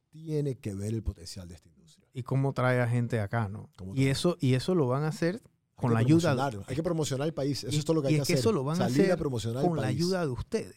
tiene 0.09 0.55
que 0.55 0.73
ver 0.73 0.95
el 0.95 1.03
potencial 1.03 1.47
de 1.47 1.53
esta 1.55 1.69
industria. 1.69 2.07
Y 2.11 2.23
cómo 2.23 2.53
trae 2.53 2.81
a 2.81 2.87
gente 2.87 3.19
acá, 3.19 3.47
¿no? 3.47 3.69
Y 3.93 4.07
eso, 4.07 4.37
y 4.39 4.55
eso 4.55 4.73
lo 4.73 4.87
van 4.87 5.03
a 5.03 5.09
hacer 5.09 5.43
con 5.75 5.93
la 5.93 5.99
ayuda 5.99 6.33
de- 6.49 6.63
Hay 6.67 6.75
que 6.75 6.81
promocionar 6.83 7.27
el 7.27 7.33
país. 7.35 7.63
Eso 7.63 7.75
Y- 7.75 7.79
es 7.79 7.85
todo 7.85 7.97
lo 7.97 8.01
que 8.01 8.07
y 8.09 8.13
hay 8.13 8.15
que 8.17 8.21
es 8.23 8.27
que 8.27 8.33
hacer. 8.33 8.39
eso 8.39 8.51
lo 8.51 8.63
van 8.63 8.81
a 8.81 8.85
hacer 8.85 9.11
a 9.11 9.15
promocionar 9.17 9.63
con 9.63 9.73
el 9.77 9.81
la 9.81 9.87
ayuda 9.87 10.21
de 10.25 10.31
ustedes. 10.31 10.75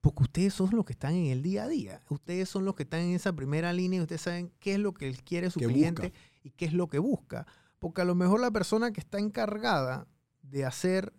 Porque 0.00 0.22
ustedes 0.22 0.54
son 0.54 0.70
los 0.72 0.84
que 0.84 0.92
están 0.92 1.14
en 1.14 1.26
el 1.26 1.42
día 1.42 1.64
a 1.64 1.68
día. 1.68 2.02
Ustedes 2.08 2.48
son 2.48 2.64
los 2.64 2.74
que 2.74 2.84
están 2.84 3.00
en 3.00 3.14
esa 3.14 3.34
primera 3.34 3.72
línea 3.72 3.98
y 3.98 4.02
ustedes 4.02 4.22
saben 4.22 4.50
qué 4.58 4.74
es 4.74 4.78
lo 4.78 4.94
que 4.94 5.06
él 5.06 5.22
quiere 5.22 5.50
su 5.50 5.60
¿Qué 5.60 5.66
cliente 5.66 6.02
busca? 6.02 6.18
y 6.42 6.50
qué 6.52 6.64
es 6.64 6.72
lo 6.72 6.88
que 6.88 6.98
busca. 6.98 7.46
Porque 7.78 8.00
a 8.00 8.04
lo 8.04 8.14
mejor 8.14 8.40
la 8.40 8.50
persona 8.50 8.92
que 8.92 9.00
está 9.00 9.18
encargada 9.18 10.06
de 10.42 10.64
hacer 10.64 11.12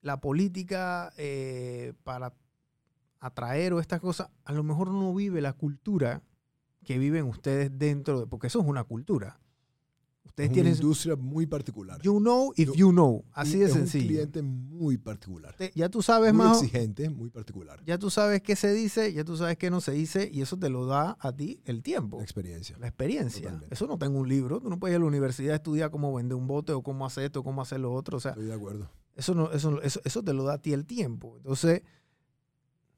la 0.00 0.20
política 0.20 1.12
eh, 1.16 1.92
para 2.04 2.34
atraer 3.20 3.72
o 3.72 3.80
estas 3.80 4.00
cosas, 4.00 4.30
a 4.44 4.52
lo 4.52 4.62
mejor 4.62 4.92
no 4.92 5.12
vive 5.12 5.40
la 5.40 5.52
cultura 5.52 6.22
que 6.84 6.98
viven 6.98 7.24
ustedes 7.24 7.76
dentro 7.76 8.20
de, 8.20 8.26
porque 8.26 8.46
eso 8.46 8.60
es 8.60 8.66
una 8.66 8.84
cultura. 8.84 9.40
Ustedes 10.28 10.50
es 10.50 10.50
una 10.50 10.54
tienen, 10.62 10.74
industria 10.74 11.16
muy 11.16 11.46
particular. 11.46 12.00
you 12.02 12.18
know 12.18 12.52
if 12.56 12.68
Yo- 12.68 12.74
you 12.74 12.90
know, 12.92 13.24
así 13.32 13.58
de 13.58 13.64
es 13.66 13.72
un 13.72 13.78
sencillo. 13.78 14.06
cliente 14.06 14.42
muy 14.42 14.96
particular. 14.98 15.54
Te- 15.56 15.72
ya 15.74 15.88
tú 15.88 16.00
sabes 16.02 16.32
muy 16.32 16.44
más, 16.46 16.58
exigente, 16.62 17.10
muy 17.10 17.30
particular. 17.30 17.82
ya 17.84 17.98
tú 17.98 18.08
sabes 18.10 18.40
qué 18.42 18.54
se 18.56 18.72
dice, 18.72 19.12
ya 19.12 19.24
tú 19.24 19.36
sabes 19.36 19.56
qué 19.58 19.70
no 19.70 19.80
se 19.80 19.92
dice 19.92 20.30
y 20.32 20.40
eso 20.42 20.56
te 20.56 20.68
lo 20.70 20.86
da 20.86 21.16
a 21.20 21.32
ti 21.32 21.60
el 21.64 21.82
tiempo, 21.82 22.18
La 22.18 22.22
experiencia. 22.24 22.76
la 22.78 22.86
experiencia. 22.88 23.42
Totalmente. 23.42 23.74
Eso 23.74 23.86
no 23.86 23.98
en 24.00 24.14
un 24.16 24.28
libro, 24.28 24.60
tú 24.60 24.70
no 24.70 24.78
puedes 24.78 24.92
ir 24.94 24.96
a 24.96 25.00
la 25.00 25.06
universidad 25.06 25.52
a 25.54 25.56
estudiar 25.56 25.90
cómo 25.90 26.14
vender 26.14 26.36
un 26.36 26.46
bote 26.46 26.72
o 26.72 26.82
cómo 26.82 27.04
hacer 27.04 27.24
esto, 27.24 27.42
cómo 27.42 27.60
hacer 27.62 27.80
lo 27.80 27.92
otro, 27.92 28.18
o 28.18 28.20
sea, 28.20 28.30
Estoy 28.32 28.46
de 28.46 28.54
acuerdo. 28.54 28.88
eso, 29.16 29.34
no, 29.34 29.50
eso, 29.52 29.82
eso, 29.82 30.00
eso 30.04 30.22
te 30.22 30.32
lo 30.32 30.44
da 30.44 30.54
a 30.54 30.58
ti 30.62 30.72
el 30.72 30.86
tiempo. 30.86 31.34
Entonces, 31.38 31.82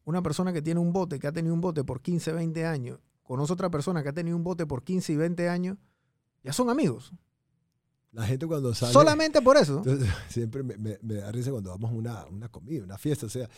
una 0.04 0.22
persona 0.22 0.52
que 0.52 0.62
tiene 0.62 0.80
un 0.80 0.92
bote, 0.92 1.18
que 1.18 1.26
ha 1.26 1.32
tenido 1.32 1.54
un 1.54 1.60
bote 1.60 1.84
por 1.84 2.00
15, 2.00 2.32
20 2.32 2.66
años, 2.66 2.98
conoce 3.22 3.52
otra 3.52 3.70
persona 3.70 4.02
que 4.02 4.08
ha 4.08 4.12
tenido 4.12 4.36
un 4.36 4.42
bote 4.42 4.66
por 4.66 4.82
15 4.82 5.12
y 5.12 5.16
20 5.16 5.48
años, 5.48 5.78
ya 6.42 6.52
son 6.52 6.70
amigos. 6.70 7.12
La 8.12 8.26
gente 8.26 8.46
cuando 8.46 8.74
sale... 8.74 8.92
Solamente 8.92 9.40
por 9.40 9.56
eso. 9.56 9.78
Entonces, 9.78 10.08
siempre 10.28 10.62
me, 10.64 10.76
me- 10.76 10.98
me 11.02 11.14
da 11.14 11.30
risa 11.30 11.50
cuando 11.52 11.70
vamos 11.70 11.90
a 11.92 11.94
una, 11.94 12.26
una 12.26 12.48
comida, 12.48 12.82
una 12.82 12.98
fiesta. 12.98 13.26
O 13.26 13.28
sea, 13.28 13.48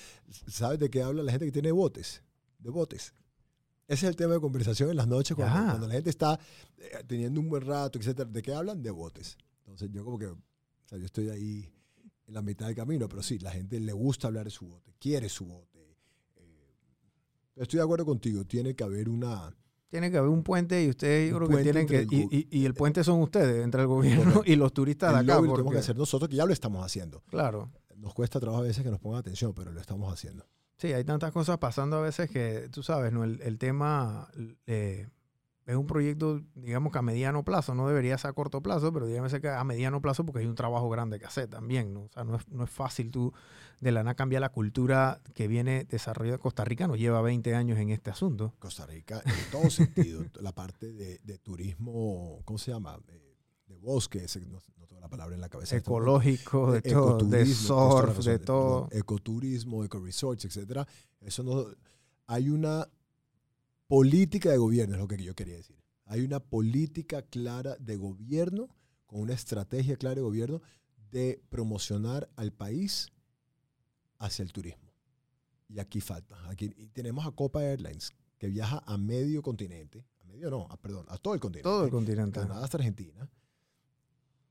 ¿sabes 0.47 0.78
de 0.78 0.91
qué 0.91 1.03
habla 1.03 1.22
la 1.22 1.30
gente 1.33 1.47
que 1.47 1.53
tiene 1.53 1.72
botes? 1.72 2.22
De 2.59 2.68
botes. 2.70 3.14
Ese 3.89 4.07
es 4.07 4.11
el 4.11 4.16
tema 4.16 4.35
de 4.35 4.41
conversación 4.41 4.91
en 4.91 4.97
las 4.97 5.09
noches 5.09 5.35
cuando 5.37 5.87
la 5.87 5.95
gente 5.95 6.11
está 6.11 6.39
eh, 6.78 7.03
teniendo 7.07 7.41
un 7.41 7.49
buen 7.49 7.62
rato, 7.66 7.99
etcétera. 7.99 8.28
¿De 8.30 8.43
qué 8.43 8.55
hablan? 8.55 8.83
De 8.83 8.91
botes. 8.91 9.37
Entonces 9.61 9.91
yo 9.91 10.05
como 10.05 10.18
que, 10.18 10.26
o 10.26 10.39
sea, 10.87 10.99
yo 10.99 11.07
estoy 11.07 11.30
ahí 11.30 11.72
en 12.26 12.35
la 12.35 12.43
mitad 12.43 12.66
del 12.66 12.76
camino, 12.76 13.09
pero 13.09 13.22
sí, 13.22 13.39
la 13.39 13.51
gente 13.51 13.80
le 13.80 13.93
gusta 13.93 14.28
hablar 14.28 14.45
de 14.45 14.51
su 14.51 14.66
bote, 14.66 14.95
quiere 14.99 15.28
su 15.28 15.47
bote. 15.47 15.80
Eh, 16.37 16.74
estoy 17.57 17.78
de 17.78 17.85
acuerdo 17.85 18.05
contigo, 18.05 18.45
tiene 18.45 18.74
que 18.74 18.85
haber 18.85 19.09
una... 19.09 19.55
Tiene 19.93 20.11
que 20.11 20.16
haber 20.16 20.30
un 20.30 20.43
puente 20.43 20.82
y 20.82 20.88
ustedes 20.88 21.30
yo 21.30 21.36
creo 21.36 21.49
que 21.51 21.62
tienen 21.62 21.86
que... 21.86 21.97
Y, 21.97 21.99
el 21.99 22.09
gu- 22.09 22.28
y- 22.32 22.49
y 22.61 22.64
el 22.64 22.72
puente 22.72 23.05
son 23.05 23.20
ustedes, 23.20 23.62
entre 23.62 23.82
el 23.82 23.86
gobierno 23.88 24.40
y 24.47 24.57
los 24.57 24.72
turistas 24.72 25.12
de 25.12 25.18
acá. 25.18 25.34
lo 25.34 25.40
tenemos 25.43 25.59
porque- 25.61 25.72
que 25.74 25.78
hacer 25.80 25.97
nosotros, 25.97 26.30
que 26.30 26.36
ya 26.36 26.47
lo 26.47 26.53
estamos 26.55 26.82
haciendo. 26.82 27.22
Claro. 27.28 27.70
Nos 27.99 28.14
cuesta 28.14 28.40
trabajo 28.40 28.62
a 28.62 28.66
veces 28.66 28.82
que 28.82 28.90
nos 28.90 29.01
pongan 29.01 29.20
atención, 29.20 29.53
pero 29.53 29.70
lo 29.70 29.78
estamos 29.82 30.11
haciendo. 30.11 30.47
Sí, 30.78 30.95
hay 30.95 31.05
tantas 31.05 31.30
cosas 31.30 31.59
pasando 31.59 31.99
a 31.99 32.01
veces 32.01 32.30
que, 32.30 32.70
tú 32.72 32.82
sabes, 32.82 33.12
¿no? 33.12 33.22
el, 33.22 33.40
el 33.43 33.59
tema 33.59 34.28
eh, 34.66 35.09
es 35.67 35.77
un 35.77 35.87
proyecto, 35.87 36.41
digamos 36.55 36.93
que 36.93 36.99
a 36.99 37.03
mediano 37.03 37.45
plazo, 37.45 37.75
no 37.75 37.87
debería 37.87 38.19
ser 38.19 38.31
a 38.31 38.33
corto 38.33 38.61
plazo, 38.61 38.93
pero 38.93 39.07
dígame 39.07 39.29
que 39.41 39.49
a 39.49 39.63
mediano 39.65 40.01
plazo 40.03 40.25
porque 40.27 40.41
hay 40.41 40.47
un 40.47 40.55
trabajo 40.57 40.89
grande 40.91 41.19
que 41.19 41.25
hacer 41.27 41.49
también, 41.49 41.95
¿no? 41.95 42.03
O 42.03 42.09
sea, 42.13 42.25
no 42.25 42.37
es, 42.37 42.49
no 42.49 42.65
es 42.65 42.71
fácil 42.71 43.11
tú 43.11 43.33
de 43.81 43.93
la 43.93 44.03
nada 44.03 44.15
cambiar 44.15 44.41
la 44.41 44.49
cultura 44.51 45.21
que 45.35 45.47
viene 45.49 45.85
desarrollada. 45.85 46.39
Costa 46.39 46.65
Rica 46.65 46.87
nos 46.89 46.99
lleva 46.99 47.23
20 47.23 47.55
años 47.55 47.79
en 47.79 47.91
este 47.91 48.11
asunto. 48.11 48.55
Costa 48.59 48.87
Rica, 48.87 49.23
en 49.25 49.51
todo 49.51 49.71
sentido, 49.71 50.25
la 50.41 50.53
parte 50.53 50.93
de, 50.93 51.19
de 51.23 51.39
turismo, 51.39 52.41
¿cómo 52.45 52.59
se 52.59 52.73
llama? 52.73 52.99
Eh, 53.09 53.37
De 53.69 53.79
bosque, 53.79 54.25
ese- 54.25 54.41
no, 54.47 54.59
no 54.79 54.87
tengo 54.87 55.01
la 55.01 55.09
palabra 55.09 55.35
en 55.35 55.41
la 55.41 55.49
cabeza. 55.49 55.77
Ecológico, 55.77 56.73
de 56.73 56.79
Eh, 56.79 56.93
todo, 56.93 57.19
de 57.25 57.47
surf, 57.47 58.19
de 58.19 58.39
todo. 58.39 58.89
ecoturismo, 58.91 59.85
ecoresorts, 59.85 60.45
etcétera. 60.45 60.87
Eso 61.21 61.43
no, 61.43 61.67
hay 62.27 62.51
una 62.51 62.87
política 63.97 64.49
de 64.51 64.57
gobierno, 64.57 64.95
es 64.95 65.01
lo 65.03 65.07
que 65.07 65.22
yo 65.22 65.34
quería 65.34 65.57
decir. 65.57 65.76
Hay 66.07 66.22
una 66.22 66.40
política 66.40 67.20
clara 67.20 67.76
de 67.78 67.97
gobierno, 67.97 68.74
con 69.05 69.20
una 69.20 69.34
estrategia 69.34 69.97
clara 69.99 70.14
de 70.14 70.22
gobierno 70.22 70.62
de 71.11 71.43
promocionar 71.51 72.30
al 72.36 72.53
país 72.55 73.09
hacia 74.18 74.45
el 74.45 74.51
turismo. 74.51 74.90
Y 75.68 75.78
aquí 75.78 76.01
falta. 76.01 76.38
Aquí 76.49 76.70
tenemos 76.95 77.26
a 77.26 77.32
Copa 77.32 77.62
Airlines, 77.62 78.12
que 78.38 78.49
viaja 78.49 78.82
a 78.86 78.97
medio 78.97 79.43
continente, 79.43 80.07
a 80.20 80.24
medio 80.24 80.49
no, 80.49 80.66
a- 80.70 80.78
perdón, 80.78 81.05
a 81.11 81.18
todo 81.18 81.34
el 81.34 81.40
continente. 81.40 81.64
Todo 81.68 81.84
el 81.84 81.90
continente. 81.90 82.40
Canadá 82.40 82.64
hasta 82.64 82.78
Argentina. 82.78 83.28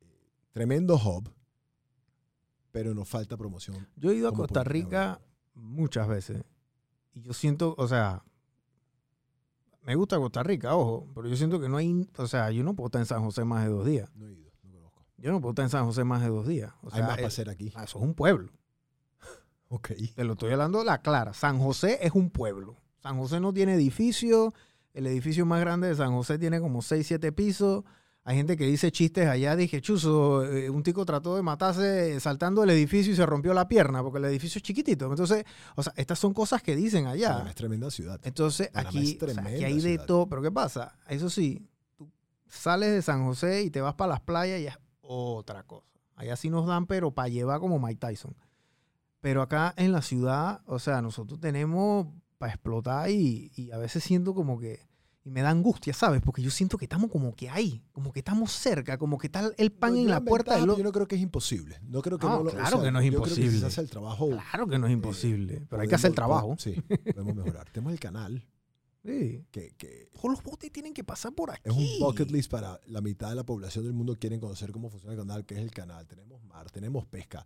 Eh, 0.02 0.30
Tremendo 0.52 0.98
hub, 0.98 1.34
pero 2.72 2.94
nos 2.94 3.10
falta 3.10 3.36
promoción. 3.38 3.88
Yo 3.96 4.12
he 4.12 4.16
ido 4.18 4.28
a 4.30 4.34
Costa 4.34 4.64
Rica 4.64 5.20
muchas 5.56 6.08
veces 6.08 6.44
y 7.12 7.22
yo 7.24 7.34
siento, 7.34 7.74
o 7.80 7.88
sea, 7.88 8.24
me 9.84 9.96
gusta 9.96 10.18
Costa 10.18 10.44
Rica, 10.44 10.76
ojo, 10.76 11.08
pero 11.16 11.28
yo 11.28 11.36
siento 11.36 11.60
que 11.60 11.68
no 11.70 11.78
hay, 11.78 12.08
o 12.18 12.28
sea, 12.28 12.52
yo 12.52 12.64
no 12.64 12.76
puedo 12.76 12.88
estar 12.88 13.02
en 13.02 13.06
San 13.06 13.24
José 13.24 13.44
más 13.46 13.64
de 13.66 13.72
dos 13.72 13.86
días. 13.86 14.10
No 14.16 14.28
he 14.28 14.34
ido, 14.34 14.52
no 14.64 14.72
conozco. 14.72 15.06
Yo 15.18 15.32
no 15.32 15.42
puedo 15.42 15.52
estar 15.52 15.64
en 15.64 15.70
San 15.70 15.86
José 15.86 16.04
más 16.04 16.22
de 16.22 16.30
dos 16.30 16.48
días. 16.48 16.72
O 16.82 16.90
Hay 16.92 17.02
más 17.02 17.12
para 17.12 17.22
eh, 17.24 17.26
hacer 17.26 17.50
aquí. 17.50 17.68
eso 17.70 17.82
es 17.84 17.96
un 17.96 18.14
pueblo. 18.14 18.52
Ok. 19.74 19.92
Te 20.16 20.26
lo 20.26 20.34
estoy 20.34 20.52
hablando 20.52 20.84
la 20.84 21.02
clara. 21.02 21.34
San 21.34 21.58
José 21.58 22.00
es 22.02 22.12
un 22.12 22.30
pueblo. 22.30 22.76
San 23.02 23.18
José 23.18 23.40
no 23.40 23.54
tiene 23.54 23.76
edificio. 23.76 24.54
El 24.94 25.08
edificio 25.08 25.46
más 25.46 25.62
grande 25.62 25.88
de 25.88 25.96
San 25.96 26.12
José 26.12 26.38
tiene 26.38 26.60
como 26.60 26.82
6, 26.82 27.08
7 27.08 27.32
pisos. 27.32 27.86
Hay 28.24 28.38
gente 28.38 28.56
que 28.56 28.66
dice 28.66 28.92
chistes 28.92 29.28
allá. 29.28 29.56
Dije, 29.56 29.82
chuzo, 29.82 30.46
eh, 30.46 30.70
un 30.70 30.84
tico 30.84 31.06
trató 31.06 31.36
de 31.36 31.42
matarse 31.42 32.20
saltando 32.20 32.64
el 32.64 32.70
edificio 32.70 33.12
y 33.12 33.16
se 33.16 33.26
rompió 33.26 33.54
la 33.54 33.68
pierna 33.68 34.04
porque 34.04 34.20
el 34.20 34.26
edificio 34.26 34.60
es 34.60 34.64
chiquitito. 34.64 35.08
Entonces, 35.10 35.44
o 35.76 35.82
sea, 35.82 35.92
estas 35.96 36.20
son 36.20 36.34
cosas 36.34 36.62
que 36.62 36.76
dicen 36.76 37.08
allá. 37.08 37.30
Panamá 37.30 37.50
es 37.50 37.56
tremenda 37.56 37.90
ciudad. 37.90 38.20
Entonces, 38.24 38.68
Panamá 38.68 38.90
aquí, 38.90 39.18
es 39.20 39.24
o 39.24 39.28
sea, 39.28 39.44
aquí 39.44 39.64
hay 39.64 39.76
de 39.76 39.82
ciudad. 39.82 40.06
todo. 40.06 40.28
Pero 40.28 40.42
¿qué 40.44 40.52
pasa? 40.52 41.00
Eso 41.08 41.32
sí, 41.32 41.68
tú 41.98 42.12
sales 42.48 42.92
de 42.92 43.02
San 43.02 43.26
José 43.26 43.64
y 43.64 43.72
te 43.72 43.82
vas 43.82 43.96
para 43.96 44.12
las 44.12 44.22
playas 44.22 44.60
y 44.60 44.68
es 44.68 44.78
otra 45.02 45.64
cosa. 45.64 45.88
Allá 46.16 46.36
sí 46.36 46.52
nos 46.52 46.68
dan, 46.68 46.86
pero 46.86 47.12
para 47.12 47.30
llevar 47.30 47.60
como 47.60 47.80
Mike 47.80 48.00
Tyson. 48.00 48.36
Pero 49.20 49.42
acá 49.42 49.74
en 49.78 49.92
la 49.92 50.04
ciudad, 50.04 50.62
o 50.68 50.78
sea, 50.78 51.02
nosotros 51.02 51.40
tenemos 51.40 52.08
para 52.38 52.54
explotar 52.54 53.10
y, 53.10 53.52
y 53.56 53.72
a 53.72 53.78
veces 53.78 54.04
siento 54.04 54.36
como 54.36 54.60
que... 54.60 54.91
Y 55.24 55.30
me 55.30 55.42
da 55.44 55.52
angustia, 55.52 55.94
¿sabes? 55.94 56.20
Porque 56.22 56.42
yo 56.42 56.50
siento 56.50 56.78
que 56.80 56.86
estamos 56.86 57.12
como 57.12 57.36
que 57.36 57.48
ahí, 57.48 57.84
como 57.92 58.12
que 58.12 58.20
estamos 58.20 58.52
cerca, 58.52 58.98
como 58.98 59.20
que 59.20 59.28
está 59.28 59.52
el 59.58 59.72
pan 59.72 59.94
No, 59.94 60.00
en 60.00 60.08
la 60.08 60.22
puerta 60.22 60.54
ventaja, 60.56 60.68
del 60.72 60.78
Yo 60.78 60.84
no 60.84 60.92
creo 60.92 61.08
que 61.08 61.16
es 61.16 61.22
imposible. 61.22 61.78
No 61.84 62.02
creo 62.02 62.18
que 62.18 62.26
No, 62.26 62.38
no 62.40 62.44
lo- 62.46 62.52
claro 62.52 62.82
que 62.82 62.92
no 62.92 63.00
es 63.00 63.06
yo 63.06 63.22
creo 63.22 63.24
que 63.24 63.30
imposible. 63.42 63.60
se 63.60 63.66
hace 63.68 63.82
el 63.82 63.90
trabajo. 63.92 64.30
Claro 64.30 64.68
que 64.68 64.80
no 64.80 64.88
es 64.88 64.94
imposible, 64.94 65.62
pero 65.70 65.82
hay 65.84 65.88
que 65.88 65.92
podemos- 65.92 65.94
hacer 65.96 66.10
el 66.10 66.16
trabajo. 66.16 66.56
Sí, 66.58 66.74
podemos 67.14 67.36
mejorar. 67.36 67.70
Tenemos 67.72 67.94
el 67.94 68.00
canal, 68.00 68.48
Sí. 69.06 69.46
que, 69.52 69.76
que 69.78 70.10
los 70.24 70.42
botes 70.44 70.72
tienen 70.72 70.94
que 70.94 71.04
pasar 71.04 71.34
por 71.34 71.52
aquí. 71.52 71.62
es 71.66 71.72
un 71.76 71.88
bucket 72.00 72.30
list 72.32 72.50
para 72.52 72.80
la 72.88 73.02
mitad 73.02 73.30
de 73.30 73.36
la 73.36 73.44
población 73.44 73.84
del 73.84 73.94
mundo 73.94 74.16
quieren 74.18 74.40
conocer 74.40 74.72
cómo 74.72 74.90
funciona 74.90 75.14
el 75.14 75.20
canal, 75.20 75.46
que 75.46 75.56
es 75.56 75.60
el 75.62 75.72
canal. 75.72 76.08
Tenemos 76.08 76.44
mar, 76.44 76.70
tenemos 76.72 77.06
pesca, 77.06 77.46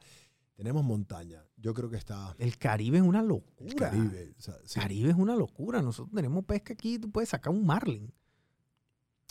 tenemos 0.55 0.83
montaña. 0.83 1.43
Yo 1.57 1.73
creo 1.73 1.89
que 1.89 1.97
está 1.97 2.35
El 2.39 2.57
Caribe 2.57 2.97
es 2.97 3.03
una 3.03 3.19
el 3.19 3.27
locura. 3.27 3.91
Caribe. 3.91 4.33
o 4.37 4.41
sea, 4.41 4.55
sí. 4.63 4.79
Caribe 4.79 5.09
es 5.09 5.15
una 5.15 5.35
locura. 5.35 5.81
Nosotros 5.81 6.15
tenemos 6.15 6.45
pesca 6.45 6.73
aquí, 6.73 6.97
tú 6.97 7.11
puedes 7.11 7.29
sacar 7.29 7.53
un 7.53 7.65
marlin. 7.65 8.11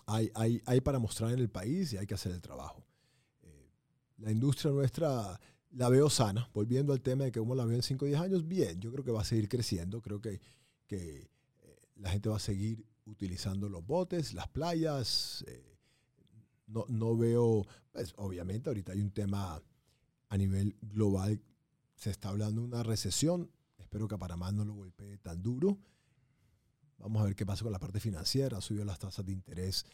hay, 0.06 0.30
hay, 0.34 0.62
hay 0.66 0.80
para 0.80 0.98
mostrar 0.98 1.32
en 1.32 1.38
el 1.38 1.48
país 1.48 1.92
y 1.92 1.96
hay 1.96 2.06
que 2.06 2.14
hacer 2.14 2.32
el 2.32 2.42
trabajo. 2.42 2.86
Eh, 3.42 3.70
la 4.18 4.30
industria 4.30 4.70
nuestra 4.70 5.40
la 5.70 5.88
veo 5.88 6.10
sana. 6.10 6.48
Volviendo 6.52 6.92
al 6.92 7.00
tema 7.00 7.24
de 7.24 7.32
que 7.32 7.40
cómo 7.40 7.54
la 7.54 7.64
veo 7.64 7.76
en 7.76 7.82
5 7.82 8.04
o 8.04 8.08
10 8.08 8.20
años, 8.20 8.46
bien, 8.46 8.80
yo 8.80 8.92
creo 8.92 9.04
que 9.04 9.10
va 9.10 9.22
a 9.22 9.24
seguir 9.24 9.48
creciendo. 9.48 10.02
Creo 10.02 10.20
que, 10.20 10.40
que 10.86 11.30
eh, 11.62 11.80
la 11.96 12.10
gente 12.10 12.28
va 12.28 12.36
a 12.36 12.40
seguir 12.40 12.84
utilizando 13.06 13.68
los 13.68 13.84
botes, 13.84 14.34
las 14.34 14.48
playas. 14.48 15.44
eh, 15.48 15.70
no, 16.66 16.84
no 16.88 17.16
veo, 17.16 17.66
pues 17.92 18.14
obviamente 18.16 18.70
ahorita 18.70 18.92
hay 18.92 19.00
un 19.00 19.10
tema 19.10 19.62
a 20.34 20.38
nivel 20.38 20.76
global, 20.82 21.40
se 21.94 22.10
está 22.10 22.28
hablando 22.28 22.60
de 22.60 22.66
una 22.66 22.82
recesión. 22.82 23.50
Espero 23.78 24.08
que 24.08 24.16
a 24.16 24.18
Panamá 24.18 24.50
no 24.50 24.64
lo 24.64 24.74
golpee 24.74 25.16
tan 25.18 25.42
duro. 25.42 25.78
Vamos 26.98 27.22
a 27.22 27.26
ver 27.26 27.36
qué 27.36 27.46
pasa 27.46 27.62
con 27.62 27.72
la 27.72 27.78
parte 27.78 28.00
financiera. 28.00 28.60
Subido 28.60 28.84
las 28.84 28.98
tasas 28.98 29.24
de 29.24 29.32
interés 29.32 29.86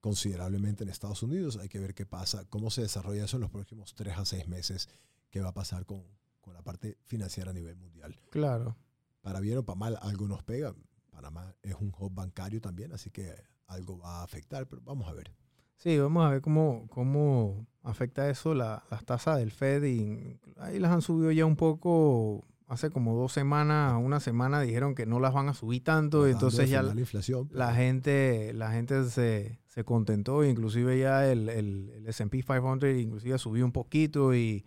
considerablemente 0.00 0.84
en 0.84 0.90
Estados 0.90 1.22
Unidos. 1.24 1.56
Hay 1.56 1.68
que 1.68 1.80
ver 1.80 1.94
qué 1.94 2.06
pasa, 2.06 2.44
cómo 2.48 2.70
se 2.70 2.82
desarrolla 2.82 3.24
eso 3.24 3.36
en 3.38 3.42
los 3.42 3.50
próximos 3.50 3.94
tres 3.94 4.16
a 4.16 4.24
seis 4.24 4.46
meses, 4.46 4.88
qué 5.30 5.40
va 5.40 5.48
a 5.48 5.54
pasar 5.54 5.84
con, 5.84 6.04
con 6.40 6.54
la 6.54 6.62
parte 6.62 6.96
financiera 7.04 7.50
a 7.50 7.54
nivel 7.54 7.76
mundial. 7.76 8.16
Claro. 8.30 8.76
Para 9.20 9.40
bien 9.40 9.58
o 9.58 9.64
para 9.64 9.78
mal, 9.78 9.98
algo 10.00 10.28
nos 10.28 10.44
pega. 10.44 10.74
Panamá 11.10 11.56
es 11.62 11.74
un 11.74 11.92
hub 11.98 12.14
bancario 12.14 12.60
también, 12.60 12.92
así 12.92 13.10
que 13.10 13.34
algo 13.66 13.98
va 13.98 14.20
a 14.20 14.22
afectar, 14.22 14.68
pero 14.68 14.80
vamos 14.82 15.08
a 15.08 15.12
ver. 15.12 15.32
Sí, 15.76 15.98
vamos 15.98 16.24
a 16.24 16.30
ver 16.30 16.40
cómo, 16.42 16.86
cómo 16.90 17.66
afecta 17.82 18.28
eso 18.30 18.54
la- 18.54 18.84
las 18.90 19.04
tasas 19.04 19.38
del 19.38 19.50
Fed. 19.50 19.82
Y 19.84 20.38
ahí 20.58 20.78
las 20.78 20.92
han 20.92 21.02
subido 21.02 21.30
ya 21.32 21.44
un 21.46 21.56
poco. 21.56 22.44
Hace 22.68 22.88
como 22.90 23.14
dos 23.14 23.32
semanas, 23.32 24.00
una 24.02 24.18
semana 24.18 24.60
dijeron 24.62 24.94
que 24.94 25.04
no 25.04 25.20
las 25.20 25.34
van 25.34 25.48
a 25.50 25.54
subir 25.54 25.84
tanto. 25.84 26.26
y 26.26 26.32
entonces 26.32 26.70
ya 26.70 26.82
la 26.82 26.98
inflación. 26.98 27.48
la 27.52 27.74
gente, 27.74 28.52
la 28.54 28.70
gente 28.72 29.04
se, 29.10 29.58
se 29.66 29.84
contentó. 29.84 30.42
Inclusive 30.44 30.98
ya 30.98 31.30
el, 31.30 31.48
el, 31.50 31.90
el 31.90 32.06
S&P 32.06 32.42
500 32.42 32.88
inclusive 32.96 33.36
subió 33.38 33.64
un 33.66 33.72
poquito 33.72 34.34
y, 34.34 34.64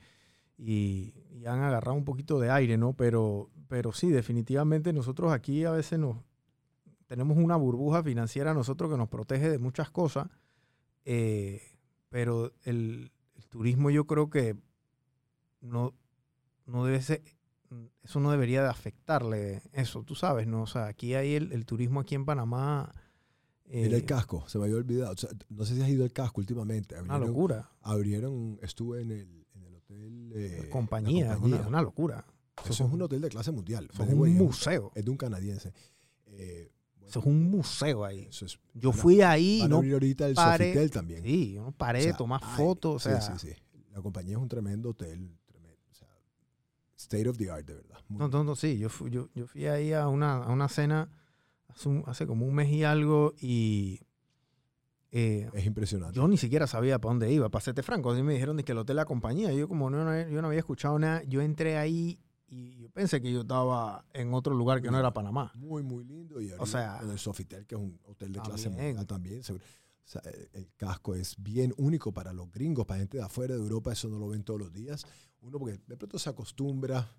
y, 0.58 1.14
y 1.32 1.46
han 1.48 1.62
agarrado 1.62 1.98
un 1.98 2.06
poquito 2.06 2.40
de 2.40 2.52
aire, 2.52 2.78
¿no? 2.78 2.94
Pero, 2.94 3.50
pero 3.68 3.92
sí, 3.92 4.12
definitivamente 4.12 4.94
nosotros 4.94 5.32
aquí 5.34 5.64
a 5.66 5.72
veces 5.72 5.98
nos 5.98 6.18
tenemos 7.08 7.38
una 7.38 7.56
burbuja 7.56 8.04
financiera 8.04 8.54
nosotros 8.54 8.92
que 8.92 8.98
nos 8.98 9.10
protege 9.10 9.50
de 9.50 9.58
muchas 9.58 9.90
cosas, 9.90 10.28
eh, 11.06 11.62
pero 12.10 12.52
el, 12.64 13.12
el 13.36 13.48
turismo 13.48 13.90
yo 13.90 14.06
creo 14.06 14.30
que 14.30 14.56
no, 15.62 15.94
no 16.66 16.86
debe 16.86 17.02
ser, 17.02 17.22
eso 18.04 18.20
no 18.20 18.32
debería 18.32 18.62
de 18.64 18.70
afectarle 18.70 19.62
eso, 19.74 20.04
tú 20.04 20.16
sabes, 20.16 20.48
¿no? 20.48 20.64
O 20.64 20.68
sea, 20.68 20.88
aquí 20.88 21.14
hay 21.16 21.36
el, 21.36 21.52
el 21.52 21.66
turismo 21.66 22.00
aquí 22.00 22.16
en 22.16 22.26
Panamá. 22.26 22.92
Mira 23.68 23.96
eh, 23.96 23.96
el 23.96 24.06
casco, 24.06 24.48
se 24.48 24.60
me 24.60 24.66
había 24.66 24.78
olvidado. 24.78 25.14
O 25.14 25.18
sea, 25.18 25.30
no 25.50 25.66
sé 25.66 25.76
si 25.76 25.82
has 25.82 25.90
ido 25.90 26.04
al 26.04 26.12
casco 26.14 26.40
últimamente. 26.40 26.94
una 26.96 27.16
Abrieron, 27.16 27.28
locura. 27.28 27.72
abrieron 27.82 28.60
estuve 28.62 29.02
en 29.02 29.12
el, 29.12 29.46
en 29.56 29.64
el 29.66 29.76
hotel. 29.76 30.32
eh, 30.36 30.60
La 30.66 30.70
compañía, 30.70 31.26
es 31.26 31.32
compañía. 31.34 31.58
Una, 31.62 31.68
una 31.68 31.82
locura. 31.82 32.26
Eso 32.70 32.86
es 32.86 32.92
un 32.94 33.02
hotel 33.02 33.22
de 33.22 33.30
clase 33.30 33.52
mundial. 33.52 33.90
Eso 33.92 34.04
es 34.04 34.10
un 34.14 34.34
museo. 34.36 34.92
Es 34.96 35.04
de 35.04 35.12
un 35.12 35.18
canadiense. 35.18 35.74
Eh, 36.28 36.72
Eso 37.08 37.20
es 37.20 37.26
un 37.26 37.44
museo 37.50 38.04
ahí. 38.06 38.28
es- 38.30 38.60
Yo 38.74 38.90
van 38.90 39.00
a- 39.00 39.02
fui 39.02 39.22
ahí 39.22 39.60
Van 39.62 39.66
a 39.68 39.70
no 39.70 39.76
abrir 39.78 39.94
ahorita 39.94 40.28
el 40.28 40.36
paré- 40.36 40.66
Sofitel 40.74 40.92
también. 40.92 41.24
Sí, 41.24 41.54
yo 41.54 41.64
no 41.64 41.72
paré 41.72 42.00
O 42.00 42.04
sea, 42.04 42.12
de 42.12 42.18
tomar 42.18 42.42
ay, 42.44 42.58
fotos. 42.58 42.96
O 42.96 43.00
sí, 43.00 43.10
sea, 43.10 43.22
sí, 43.38 43.48
sí. 43.48 43.54
La 43.94 44.02
compañía 44.02 44.36
es 44.36 44.42
un 44.42 44.50
tremendo 44.50 44.90
hotel. 44.90 45.32
tremendo, 45.46 45.78
o 45.92 45.96
sea, 45.96 46.08
state 46.98 47.30
of 47.30 47.38
the 47.38 47.50
art, 47.52 47.66
de 47.66 47.76
verdad. 47.76 47.98
Muy 48.10 48.20
No, 48.20 48.28
no, 48.28 48.44
no, 48.44 48.56
sí, 48.56 48.78
yo 48.78 48.90
fui, 48.90 49.10
yo, 49.12 49.30
yo 49.34 49.48
fui 49.48 49.66
ahí 49.68 49.94
a 49.94 50.08
una, 50.08 50.38
a 50.44 50.52
una 50.52 50.68
cena 50.68 51.10
hace, 51.70 51.90
un- 51.90 52.04
hace 52.08 52.26
como 52.28 52.46
un 52.46 52.54
mes 52.56 52.70
y 52.72 52.84
algo 52.84 53.34
y 53.40 54.02
eh, 55.12 55.50
Es 55.54 55.66
impresionante. 55.66 56.16
yo 56.18 56.28
ni 56.28 56.38
siquiera 56.38 56.68
sabía 56.68 57.00
para 57.00 57.12
dónde 57.12 57.32
iba, 57.32 57.48
para 57.50 57.64
serte 57.64 57.84
franco. 57.84 58.12
Así 58.12 58.22
me 58.22 58.34
dijeron 58.34 58.58
de 58.58 58.64
que 58.66 58.74
el 58.74 58.80
hotel 58.80 58.98
la 58.98 59.06
compañía. 59.06 59.54
Yo 59.54 59.68
como 59.70 59.90
no- 59.90 60.28
yo 60.30 60.42
no 60.42 60.48
había 60.48 60.60
escuchado 60.60 61.00
nada, 61.00 61.24
yo 61.24 61.42
entré 61.42 61.78
ahí 61.78 62.20
y 62.48 62.78
yo 62.78 62.90
pensé 62.90 63.22
que 63.22 63.32
yo 63.32 63.42
estaba 63.42 64.06
en 64.14 64.34
otro 64.34 64.54
lugar 64.54 64.82
que 64.82 64.92
no 64.92 65.00
era 65.00 65.14
Panamá. 65.14 65.52
Muy, 65.56 65.84
muy 65.84 66.04
lindo. 66.04 66.40
Y 66.42 66.50
arriba 66.50 66.66
sea, 66.66 67.00
en 67.02 67.10
el 67.10 67.20
Sofitel, 67.20 67.66
que 67.66 67.76
es 67.76 67.82
un 67.82 68.00
hotel 68.06 68.32
de 68.34 68.40
clase 68.42 68.70
mundial 68.70 69.06
también. 69.08 69.42
O 69.42 70.08
sea, 70.08 70.22
el, 70.54 70.70
casco 70.78 71.16
es 71.16 71.36
bien 71.40 71.74
único 71.78 72.12
para 72.14 72.32
los 72.32 72.52
gringos, 72.52 72.86
para 72.86 73.00
gente 73.00 73.18
de 73.18 73.24
afuera 73.24 73.56
de 73.56 73.62
Europa, 73.62 73.92
eso 73.92 74.08
no 74.08 74.20
lo 74.20 74.28
ven 74.28 74.44
todos 74.44 74.60
los 74.60 74.72
días. 74.72 75.04
Uno 75.42 75.58
porque 75.58 75.80
de 75.88 75.98
pronto 75.98 76.20
se 76.20 76.30
acostumbra 76.30 77.10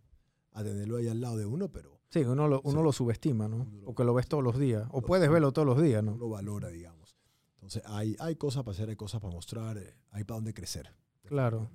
a 0.53 0.63
tenerlo 0.63 0.97
ahí 0.97 1.09
al 1.09 1.21
lado 1.21 1.37
de 1.37 1.47
uno, 1.47 1.69
pero 1.69 2.01
Sí, 2.11 2.21
uno 2.21 2.47
lo, 2.47 2.61
uno 2.63 2.83
lo 2.85 2.93
subestima, 2.93 3.49
¿no? 3.49 3.57
Uno 3.57 3.79
lo- 3.79 3.85
Porque 3.87 4.05
lo 4.05 4.15
ves 4.15 4.29
todos 4.29 4.45
los 4.45 4.57
días. 4.59 4.87
O 4.93 5.01
Lo- 5.01 5.07
puedes 5.07 5.29
verlo 5.29 5.51
todos 5.53 5.67
los 5.67 5.83
días, 5.83 6.05
no 6.05 6.13
¿no? 6.13 6.17
lo 6.19 6.29
valora, 6.29 6.69
digamos. 6.69 7.17
Entonces 7.57 7.83
hay, 7.87 8.15
hay 8.21 8.37
cosas 8.37 8.63
para 8.63 8.75
hacer, 8.77 8.89
hay 8.89 8.97
cosas 8.97 9.21
para 9.21 9.35
mostrar, 9.35 9.77
eh, 9.79 9.97
hay 10.13 10.23
para 10.23 10.37
dónde 10.37 10.55
crecer. 10.55 10.95
Claro. 11.25 11.69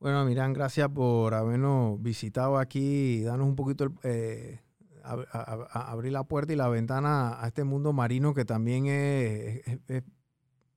Bueno, 0.00 0.24
Mirán, 0.24 0.52
gracias 0.54 0.88
por 0.88 1.34
habernos 1.34 2.00
visitado 2.02 2.56
aquí 2.58 2.80
y 3.18 3.22
darnos 3.22 3.46
un 3.48 3.56
poquito, 3.56 3.84
el- 3.84 3.92
eh, 4.02 4.60
ab- 5.04 5.26
a- 5.30 5.38
a- 5.40 5.68
a- 5.70 5.92
abrir 5.92 6.12
la 6.12 6.24
puerta 6.24 6.52
y 6.52 6.56
la 6.56 6.68
ventana 6.68 7.42
a 7.42 7.48
este 7.48 7.64
mundo 7.64 7.92
marino 7.92 8.32
que 8.32 8.46
también 8.46 8.86
es, 8.86 9.66
es- 9.66 9.78
es 9.88 10.02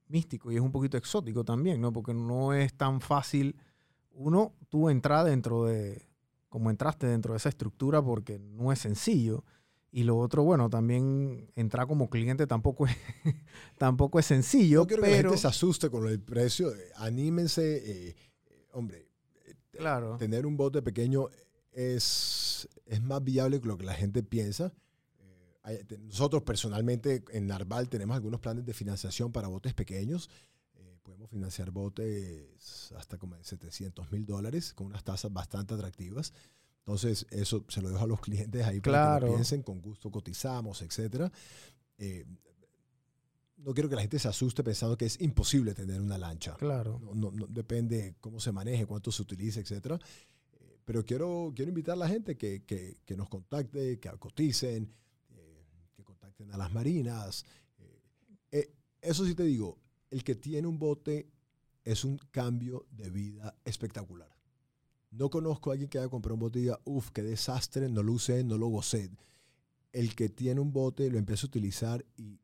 místico 0.10 0.52
y 0.52 0.56
es 0.56 0.62
un 0.62 0.72
poquito 0.72 0.98
exótico 0.98 1.46
también, 1.46 1.80
¿no? 1.80 1.94
Porque 1.94 2.14
no 2.14 2.54
es 2.54 2.74
tan 2.74 3.00
fácil, 3.00 3.56
uno, 4.12 4.54
tú 4.70 4.90
entrar 4.90 5.26
dentro 5.26 5.66
de, 5.66 6.06
como 6.50 6.70
entraste 6.70 7.08
dentro 7.08 7.34
de 7.34 7.38
esa 7.38 7.50
estructura 7.50 8.02
porque 8.02 8.40
no 8.40 8.72
es 8.74 8.80
sencillo. 8.80 9.46
Y 9.90 10.04
lo 10.04 10.18
otro, 10.18 10.44
bueno, 10.44 10.70
también 10.70 11.50
entrar 11.56 11.88
como 11.88 12.10
cliente 12.10 12.46
tampoco 12.46 12.86
es, 12.88 12.98
tampoco 13.78 14.20
es 14.20 14.26
sencillo, 14.26 14.82
Yo 14.82 14.88
quiero 14.88 15.04
que 15.04 15.10
la 15.12 15.16
pero... 15.18 15.30
gente 15.30 15.42
se 15.42 15.48
asuste 15.48 15.90
con 15.90 16.08
el 16.08 16.20
precio. 16.20 16.74
eh, 16.76 16.92
Anímense, 16.98 17.78
eh, 18.10 18.16
eh, 18.50 18.68
hombre. 18.74 19.08
Claro. 19.74 20.18
Tener 20.18 20.46
un 20.46 20.56
bote 20.58 20.82
pequeño 20.82 21.28
es, 21.72 22.68
es 22.86 23.02
más 23.02 23.24
viable 23.24 23.60
que 23.60 23.68
lo 23.68 23.78
que 23.78 23.86
la 23.86 23.94
gente 23.94 24.24
piensa. 24.24 24.74
Eh, 25.66 25.86
nosotros 26.02 26.44
personalmente 26.44 27.24
en 27.32 27.48
Narval 27.48 27.88
tenemos 27.88 28.16
algunos 28.16 28.42
planes 28.42 28.66
de 28.66 28.74
financiación 28.74 29.32
para 29.32 29.48
botes 29.48 29.74
pequeños. 29.74 30.30
Eh, 30.76 30.98
podemos 31.02 31.30
financiar 31.30 31.72
botes 31.72 32.92
hasta 32.98 33.18
como 33.18 33.36
de 33.36 33.44
700 33.44 34.12
mil 34.12 34.26
dólares 34.26 34.74
con 34.74 34.88
unas 34.88 35.04
tasas 35.04 35.32
bastante 35.32 35.74
atractivas. 35.74 36.34
Entonces, 36.80 37.26
eso 37.30 37.64
se 37.70 37.82
lo 37.82 37.90
dejo 37.90 38.04
a 38.04 38.08
los 38.08 38.20
clientes 38.20 38.66
ahí 38.66 38.82
para 38.82 39.20
que 39.20 39.26
lo 39.26 39.34
piensen, 39.34 39.64
con 39.64 39.82
gusto 39.82 40.12
cotizamos, 40.12 40.82
etcétera. 40.82 41.32
Eh, 41.98 42.26
no 43.64 43.74
quiero 43.74 43.90
que 43.90 43.96
la 43.96 44.02
gente 44.02 44.20
se 44.20 44.28
asuste 44.28 44.64
pensando 44.64 44.98
que 44.98 45.06
es 45.06 45.20
imposible 45.22 45.74
tener 45.74 46.02
una 46.02 46.18
lancha. 46.18 46.56
Claro. 46.56 47.00
No, 47.00 47.14
no- 47.16 47.32
no- 47.32 47.48
depende 47.48 48.16
cómo 48.20 48.40
se 48.40 48.52
maneje, 48.52 48.86
cuánto 48.86 49.12
se 49.12 49.22
utilice, 49.22 49.60
etcétera. 49.62 50.00
Eh, 50.54 50.80
Pero 50.86 51.06
quiero, 51.06 51.52
quiero 51.56 51.70
invitar 51.70 51.94
a 51.94 51.98
la 51.98 52.10
gente 52.10 52.36
que, 52.38 52.64
que- 52.64 52.98
que 53.06 53.16
nos 53.16 53.30
contacte, 53.30 54.00
que 54.00 54.10
coticen, 54.20 54.92
eh, 55.30 55.66
que 55.96 56.04
contacten 56.04 56.52
a 56.52 56.58
las 56.58 56.72
marinas. 56.74 57.46
Eh, 57.80 58.02
eh, 58.52 58.74
eso 59.02 59.26
sí 59.26 59.34
te 59.36 59.44
digo, 59.44 59.78
el 60.12 60.24
que 60.24 60.36
tiene 60.36 60.68
un 60.68 60.78
bote 60.78 61.30
es 61.86 62.04
un 62.06 62.18
cambio 62.32 62.86
de 62.92 63.10
vida 63.10 63.56
espectacular. 63.66 64.30
No 65.12 65.30
conozco 65.30 65.70
a 65.70 65.74
alguien 65.74 65.90
que 65.90 66.00
haya 66.00 66.10
comprado 66.10 66.36
un 66.36 66.40
bote 66.42 66.60
y 66.60 66.64
diga, 66.64 66.80
uff, 66.86 67.12
qué 67.12 67.22
desastre, 67.22 67.88
no 67.90 68.02
lo 68.04 68.14
usé, 68.14 68.44
no 68.44 68.58
lo 68.58 68.68
gocé. 68.68 69.10
El 69.92 70.16
que 70.16 70.28
tiene 70.30 70.60
un 70.60 70.72
bote 70.74 71.10
lo 71.12 71.18
empieza 71.20 71.46
a 71.46 71.50
utilizar 71.50 72.04
y 72.18 72.40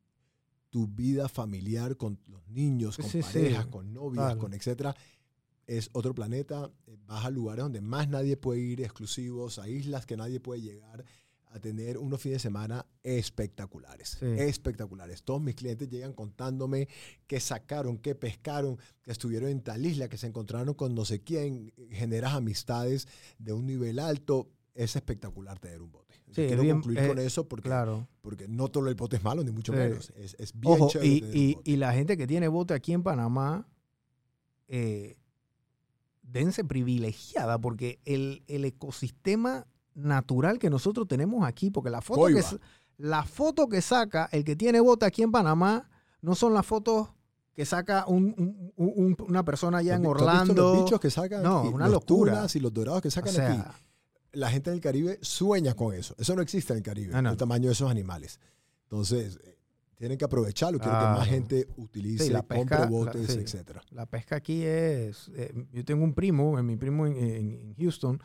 tu 0.70 0.88
vida 0.88 1.28
familiar 1.30 1.98
con 1.98 2.20
los 2.28 2.48
niños, 2.48 2.98
con 2.98 3.10
sí, 3.10 3.22
sí. 3.22 3.34
parejas, 3.40 3.66
con 3.68 3.94
novias, 3.94 4.36
con 4.36 4.54
etcétera, 4.54 4.96
es 5.66 5.90
otro 5.94 6.14
planeta. 6.14 6.72
Eh, 6.88 6.98
Vas 7.06 7.26
a 7.26 7.30
lugares 7.30 7.64
donde 7.64 7.82
más 7.82 8.08
nadie 8.08 8.38
puede 8.38 8.60
ir, 8.60 8.82
exclusivos, 8.82 9.60
a 9.60 9.68
islas 9.68 10.06
que 10.06 10.18
nadie 10.18 10.40
puede 10.40 10.62
llegar, 10.62 11.06
a 11.52 11.60
tener 11.60 11.98
unos 11.98 12.22
fines 12.22 12.36
de 12.36 12.40
semana 12.41 12.86
espectaculares. 13.02 14.18
Sí. 14.20 14.26
Espectaculares. 14.26 15.24
Todos 15.24 15.41
mis 15.41 15.56
clientes 15.56 15.90
llegan 15.90 16.14
contándome 16.14 16.88
que 17.26 17.40
sacaron, 17.40 17.98
que 17.98 18.14
pescaron, 18.14 18.78
que 19.02 19.12
estuvieron 19.12 19.50
en 19.50 19.62
tal 19.62 19.84
isla, 19.86 20.10
que 20.10 20.18
se 20.18 20.28
encontraron 20.28 20.76
con 20.76 20.94
no 20.94 21.06
sé 21.06 21.24
quién. 21.24 21.74
Generas 21.90 22.34
amistades 22.34 23.08
de 23.40 23.54
un 23.54 23.66
nivel 23.66 23.98
alto. 24.00 24.50
Es 24.76 24.96
espectacular 24.96 25.60
tener 25.60 25.82
un 25.82 25.91
bote. 25.91 26.09
Sí, 26.32 26.46
Quiero 26.48 26.62
bien, 26.62 26.76
concluir 26.78 27.00
eh, 27.00 27.08
con 27.08 27.20
eso 27.20 27.48
porque, 27.48 27.70
Claro. 27.70 28.08
porque 28.22 28.48
no 28.48 28.68
todo 28.70 28.88
el 28.88 28.96
bote 28.96 29.16
es 29.18 29.24
malo, 29.24 29.44
ni 29.44 29.52
mucho 29.52 29.72
Sí. 29.74 29.80
menos. 29.80 30.12
Es, 30.16 30.36
es 30.40 30.54
bien 30.54 30.74
Ojo, 30.76 30.90
chévere 30.90 31.08
y, 31.10 31.58
y- 31.64 31.76
la 31.78 31.92
gente 31.94 32.18
que 32.18 32.28
tiene 32.28 32.48
bote 32.48 32.74
aquí 32.74 32.94
en 32.94 33.02
Panamá, 33.04 33.68
eh, 34.68 35.18
dense 36.22 36.64
privilegiada 36.64 37.58
porque 37.60 38.00
el, 38.06 38.44
el 38.48 38.66
ecosistema 38.66 39.66
natural 39.96 40.60
que 40.60 40.70
nosotros 40.70 41.08
tenemos 41.08 41.44
aquí, 41.46 41.72
porque 41.72 41.90
la 41.90 42.02
foto, 42.02 42.28
que, 42.28 42.34
Coiba. 42.34 42.50
la 42.98 43.24
foto 43.24 43.68
que 43.68 43.82
saca 43.82 44.30
el 44.32 44.44
que 44.44 44.56
tiene 44.56 44.80
bote 44.80 45.06
aquí 45.06 45.24
en 45.24 45.32
Panamá 45.32 45.90
no 46.22 46.36
son 46.36 46.54
las 46.54 46.66
fotos 46.66 47.10
que 47.54 47.66
saca 47.66 48.06
un- 48.08 48.34
un- 48.38 48.96
un- 48.96 49.18
una 49.28 49.44
persona 49.44 49.80
allá 49.80 49.96
en 49.96 50.04
¿Tú 50.04 50.10
has 50.12 50.14
visto 50.16 50.26
Orlando. 50.30 50.74
Los 50.76 50.84
bichos 50.84 51.00
que 51.00 51.10
sacan 51.10 51.44
No, 51.44 51.60
aquí, 51.60 51.68
una 51.70 51.86
los 51.86 51.94
locura. 51.94 52.46
y 52.54 52.60
los 52.60 52.74
dorados 52.74 53.02
que 53.02 53.08
O 53.10 53.12
sacan 53.12 53.34
sea, 53.34 53.52
aquí. 53.52 53.72
La 54.34 54.50
gente 54.52 54.70
en 54.70 54.76
el 54.76 54.82
Caribe 54.82 55.18
sueña 55.22 55.74
con 55.74 55.94
eso. 55.96 56.16
Eso 56.18 56.36
no 56.36 56.42
existe 56.42 56.74
en 56.74 56.78
el 56.78 56.84
Caribe, 56.84 57.14
Ah, 57.16 57.22
no. 57.22 57.32
el 57.32 57.38
tamaño 57.38 57.68
de 57.68 57.74
esos 57.74 57.90
animales. 57.90 58.40
Entonces, 58.84 59.40
eh, 59.44 59.58
tienen 59.96 60.18
que 60.18 60.26
aprovecharlo. 60.26 60.80
Quiero 60.80 60.98
que 60.98 61.04
más 61.06 61.28
gente 61.28 61.68
utilice, 61.78 62.30
la 62.32 62.44
pesca, 62.44 62.58
compre 62.60 62.80
la- 62.80 62.86
botes, 62.86 63.28
sí. 63.32 63.40
etcétera. 63.40 63.82
La 63.92 64.06
pesca 64.06 64.36
aquí 64.38 64.64
es. 64.64 65.30
eh, 65.36 65.54
yo 65.74 65.84
tengo 65.84 66.04
un 66.04 66.14
primo, 66.14 66.58
eh, 66.60 66.64
mi 66.64 66.78
primo 66.78 67.06
en, 67.08 67.18
en- 67.18 67.54
en 67.54 67.76
Houston. 67.76 68.22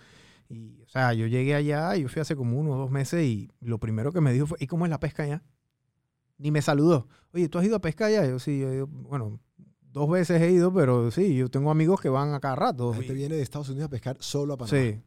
Y, 0.49 0.83
o 0.83 0.89
sea, 0.89 1.15
yo 1.15 1.27
llegué 1.27 1.55
allá, 1.55 1.97
yo 1.97 2.09
fui 2.09 2.21
hace 2.21 2.37
como 2.37 2.59
uno 2.61 2.73
o 2.73 2.77
dos 2.77 2.91
meses 2.91 3.25
y 3.25 3.51
lo 3.61 3.79
primero 3.79 4.13
que 4.13 4.21
me 4.21 4.33
dijo 4.33 4.47
fue: 4.47 4.59
¿Y 4.61 4.67
cómo 4.67 4.85
es 4.85 4.91
la 4.91 5.01
pesca 5.01 5.23
allá? 5.25 5.43
Ni 6.37 6.51
me 6.51 6.61
saludó. 6.63 7.09
Oye, 7.33 7.49
¿tú 7.49 7.59
has 7.59 7.65
ido 7.65 7.77
a 7.77 7.81
pescar 7.81 8.09
allá? 8.09 8.27
Yo 8.27 8.39
sí, 8.39 8.59
yo 8.61 8.71
he 8.71 8.75
ido- 8.77 8.87
bueno, 8.87 9.41
dos 9.81 10.11
veces 10.11 10.43
he 10.43 10.51
ido, 10.51 10.73
pero 10.73 11.11
sí, 11.11 11.35
yo 11.35 11.49
tengo 11.49 11.71
amigos 11.71 12.01
que 12.01 12.09
van 12.11 12.35
a 12.35 12.41
cada 12.41 12.57
rato. 12.57 12.91
La 12.91 12.97
gente 12.99 13.13
Y- 13.15 13.17
viene 13.17 13.37
de 13.37 13.43
Estados 13.43 13.69
Unidos 13.71 13.87
a 13.87 13.91
pescar 13.91 14.17
solo 14.21 14.55
a 14.55 14.57
Panamá. 14.59 14.79
Sí. 14.79 15.01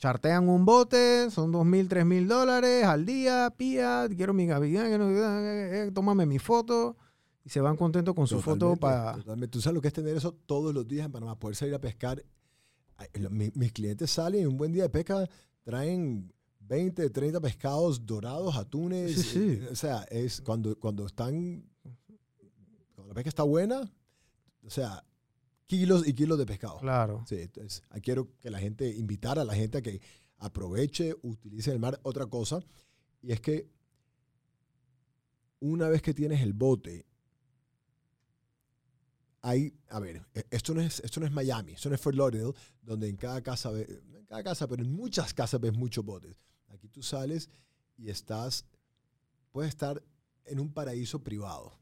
Chartean 0.00 0.48
un 0.48 0.64
bote, 0.64 1.30
son 1.30 1.52
dos 1.52 1.64
mil, 1.64 1.86
tres 1.88 2.04
mil 2.06 2.26
dólares 2.26 2.84
al 2.84 3.04
día, 3.06 3.52
pía, 3.56 4.08
quiero 4.16 4.32
mi 4.34 4.46
gavilán, 4.46 4.88
quiero- 4.88 5.10
eh, 5.10 5.86
eh, 5.88 5.90
tómame 5.92 6.24
mi 6.26 6.38
foto. 6.38 6.96
Y 7.44 7.50
se 7.50 7.60
van 7.60 7.76
contentos 7.76 8.14
con 8.14 8.26
su 8.26 8.40
foto 8.40 8.76
para... 8.76 9.14
totalmente. 9.16 9.52
Tú 9.52 9.60
sabes 9.60 9.74
lo 9.74 9.80
que 9.80 9.88
es 9.88 9.94
tener 9.94 10.16
eso 10.16 10.32
todos 10.46 10.74
los 10.74 10.86
días 10.88 11.06
en 11.06 11.12
Panamá, 11.12 11.38
poder 11.38 11.54
salir 11.54 11.74
a 11.74 11.80
pescar. 11.80 12.22
Ay, 12.96 13.06
lo- 13.20 13.30
mi- 13.30 13.52
mis 13.54 13.72
clientes 13.72 14.10
salen 14.10 14.42
y 14.42 14.46
un 14.46 14.56
buen 14.56 14.72
día 14.72 14.82
de 14.84 14.88
pesca 14.90 15.28
traen 15.62 16.32
20, 16.60 17.10
30 17.10 17.40
pescados 17.40 18.04
dorados, 18.06 18.56
atunes. 18.56 19.14
Sí, 19.14 19.22
sí. 19.22 19.58
eh, 19.62 19.68
O 19.70 19.74
sea, 19.76 20.02
es 20.10 20.40
cuando, 20.40 20.78
cuando 20.78 21.06
están. 21.06 21.62
Cuando 22.94 23.08
la 23.08 23.14
pesca 23.14 23.28
está 23.28 23.42
buena, 23.42 23.90
o 24.62 24.70
sea, 24.70 25.02
kilos 25.70 26.06
y 26.06 26.12
kilos 26.14 26.36
de 26.36 26.46
pescado. 26.46 26.78
Claro. 26.80 27.24
Sí, 27.28 27.36
entonces, 27.36 27.84
ahí 27.90 28.00
quiero 28.00 28.28
que 28.40 28.50
la 28.50 28.58
gente, 28.58 28.88
invitar 28.90 29.38
a 29.38 29.44
la 29.44 29.54
gente 29.54 29.78
a 29.78 29.82
que 29.82 30.00
aproveche, 30.38 31.14
utilice 31.22 31.70
el 31.70 31.78
mar. 31.78 32.00
Otra 32.02 32.26
cosa, 32.26 32.58
y 33.22 33.30
es 33.30 33.40
que 33.40 33.70
una 35.60 35.88
vez 35.88 36.02
que 36.02 36.12
tienes 36.12 36.40
el 36.40 36.54
bote, 36.54 37.06
hay, 39.42 39.72
a 39.88 40.00
ver, 40.00 40.26
e- 40.34 40.44
esto 40.50 40.74
no 40.74 40.80
es, 40.80 40.98
esto 41.00 41.20
no 41.20 41.26
es 41.26 41.32
Miami, 41.32 41.72
esto 41.74 41.88
no 41.88 41.94
es 41.94 42.00
Fort 42.00 42.16
Lauderdale, 42.16 42.52
donde 42.82 43.08
en 43.08 43.16
cada 43.16 43.40
casa, 43.40 43.70
en 43.70 44.24
cada 44.26 44.42
casa, 44.42 44.66
pero 44.66 44.82
en 44.82 44.92
muchas 44.92 45.32
casas 45.32 45.60
ves 45.60 45.72
muchos 45.72 46.04
botes. 46.04 46.34
Aquí 46.68 46.88
tú 46.88 47.00
sales 47.00 47.48
y 47.96 48.10
estás, 48.10 48.64
puedes 49.52 49.68
estar 49.70 50.02
en 50.46 50.58
un 50.58 50.72
paraíso 50.72 51.22
privado. 51.22 51.78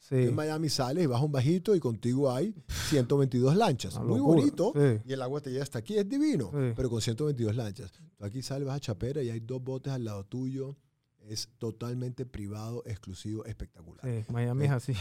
Sí. 0.00 0.14
En 0.16 0.34
Miami 0.34 0.68
sales 0.68 1.04
y 1.04 1.06
vas 1.06 1.20
a 1.20 1.24
un 1.24 1.30
bajito 1.30 1.74
y 1.76 1.78
contigo 1.80 2.32
hay 2.32 2.54
122 2.88 3.54
lanchas. 3.54 3.96
Muy 4.00 4.18
locura. 4.18 4.40
bonito. 4.40 4.72
Sí. 4.74 5.02
Y 5.06 5.12
el 5.12 5.22
agua 5.22 5.40
te 5.40 5.50
llega 5.50 5.62
hasta 5.62 5.78
aquí, 5.78 5.96
es 5.96 6.08
divino. 6.08 6.50
Sí. 6.52 6.72
Pero 6.74 6.90
con 6.90 7.00
122 7.00 7.54
lanchas. 7.54 7.92
Tú 7.92 8.24
aquí 8.24 8.42
sales, 8.42 8.66
vas 8.66 8.76
a 8.76 8.80
Chapera 8.80 9.22
y 9.22 9.30
hay 9.30 9.40
dos 9.40 9.62
botes 9.62 9.92
al 9.92 10.04
lado 10.04 10.24
tuyo. 10.24 10.76
Es 11.28 11.48
totalmente 11.58 12.26
privado, 12.26 12.82
exclusivo, 12.86 13.44
espectacular. 13.44 14.04
Sí, 14.04 14.24
Miami 14.32 14.64
es 14.64 14.70
así. 14.72 14.94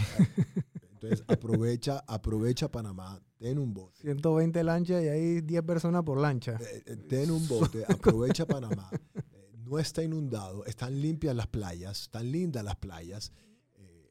Entonces 0.94 1.24
aprovecha, 1.28 2.04
aprovecha 2.08 2.70
Panamá, 2.70 3.22
ten 3.38 3.58
un 3.58 3.74
bote. 3.74 4.02
120 4.02 4.64
lanchas 4.66 5.02
y 5.02 5.08
hay 5.08 5.42
10 5.42 5.64
personas 5.64 6.04
por 6.04 6.20
lancha. 6.20 6.58
Eh, 6.60 6.84
eh, 6.86 6.96
Ten 7.08 7.32
un 7.32 7.48
bote, 7.48 7.86
aprovecha 7.88 8.46
Panamá. 8.46 8.90
Eh, 9.16 9.52
No 9.66 9.80
está 9.80 10.04
inundado, 10.04 10.66
están 10.66 11.00
limpias 11.00 11.36
las 11.36 11.48
playas, 11.48 12.02
están 12.02 12.30
lindas 12.32 12.64
las 12.66 12.76
playas. 12.76 13.32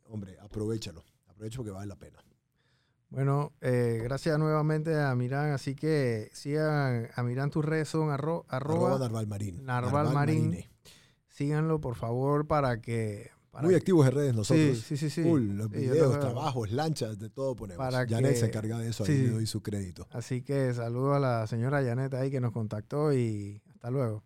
Hombre, 0.09 0.37
aprovechalo. 0.41 1.05
Aprovecha 1.29 1.59
porque 1.59 1.71
vale 1.71 1.87
la 1.87 1.97
pena. 1.97 2.19
Bueno, 3.11 3.53
eh, 3.63 4.01
gracias 4.03 4.39
nuevamente 4.39 4.99
a 5.01 5.15
Mirán. 5.15 5.51
Así 5.53 5.75
que 5.75 6.29
sigan 6.33 7.09
a 7.15 7.23
Mirán, 7.23 7.51
tus 7.51 7.65
redes 7.65 7.89
son 7.89 8.09
arro- 8.11 8.45
Arroba 8.49 8.89
arroba, 8.89 8.99
Narval 8.99 9.27
Marín. 9.27 9.65
Narval 9.65 10.13
Marín. 10.13 10.49
Marine. 10.51 10.71
síganlo 11.29 11.81
por 11.81 11.95
favor 11.95 12.47
para 12.47 12.81
que... 12.81 13.31
para 13.51 13.63
Muy 13.63 13.73
que- 13.73 13.77
activos 13.79 14.07
en 14.07 14.13
redes 14.13 14.35
nosotros. 14.35 14.79
Sí, 14.79 14.83
sí, 14.83 14.97
sí. 14.97 15.11
sí. 15.11 15.23
Full, 15.23 15.53
los 15.57 15.69
Sí, 15.71 15.77
videos, 15.79 16.19
trabajos, 16.21 16.71
lanchas, 16.73 17.19
de 17.19 17.31
todo 17.31 17.55
ponemos. 17.57 17.79
Para 17.79 18.07
Janet 18.07 18.33
que- 18.33 18.37
se 18.41 18.47
encarga 18.47 18.79
de 18.79 18.89
eso, 18.91 19.05
sí. 19.07 19.13
ahí 19.13 19.19
le 19.23 19.31
doy 19.31 19.47
su 19.47 19.63
crédito. 19.63 20.07
Así 20.11 20.43
que 20.43 20.75
saludo 20.75 21.15
a 21.15 21.21
la 21.21 21.47
señora 21.47 21.83
Janet 21.83 22.13
ahí 22.15 22.31
que 22.31 22.41
nos 22.41 22.53
contactó 22.53 23.13
y 23.15 23.63
hasta 23.73 23.91
luego. 23.91 24.23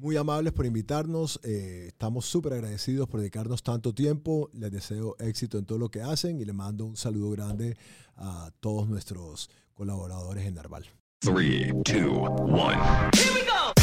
Muy 0.00 0.16
amables 0.16 0.52
por 0.52 0.64
invitarnos, 0.64 1.40
eh, 1.42 1.86
estamos 1.88 2.24
súper 2.24 2.52
agradecidos 2.52 3.08
por 3.08 3.18
dedicarnos 3.18 3.64
tanto 3.64 3.92
tiempo, 3.92 4.48
les 4.52 4.70
deseo 4.70 5.16
éxito 5.18 5.58
en 5.58 5.64
todo 5.64 5.76
lo 5.76 5.88
que 5.88 6.02
hacen 6.02 6.38
y 6.38 6.44
les 6.44 6.54
mando 6.54 6.84
un 6.84 6.96
saludo 6.96 7.30
grande 7.32 7.76
a 8.14 8.52
todos 8.60 8.88
nuestros 8.88 9.50
colaboradores 9.74 10.46
en 10.46 10.54
Narval. 10.54 10.84
Three, 11.18 11.72
two, 11.84 12.12
one. 12.12 12.78
Here 13.12 13.32
we 13.34 13.40
go. 13.42 13.77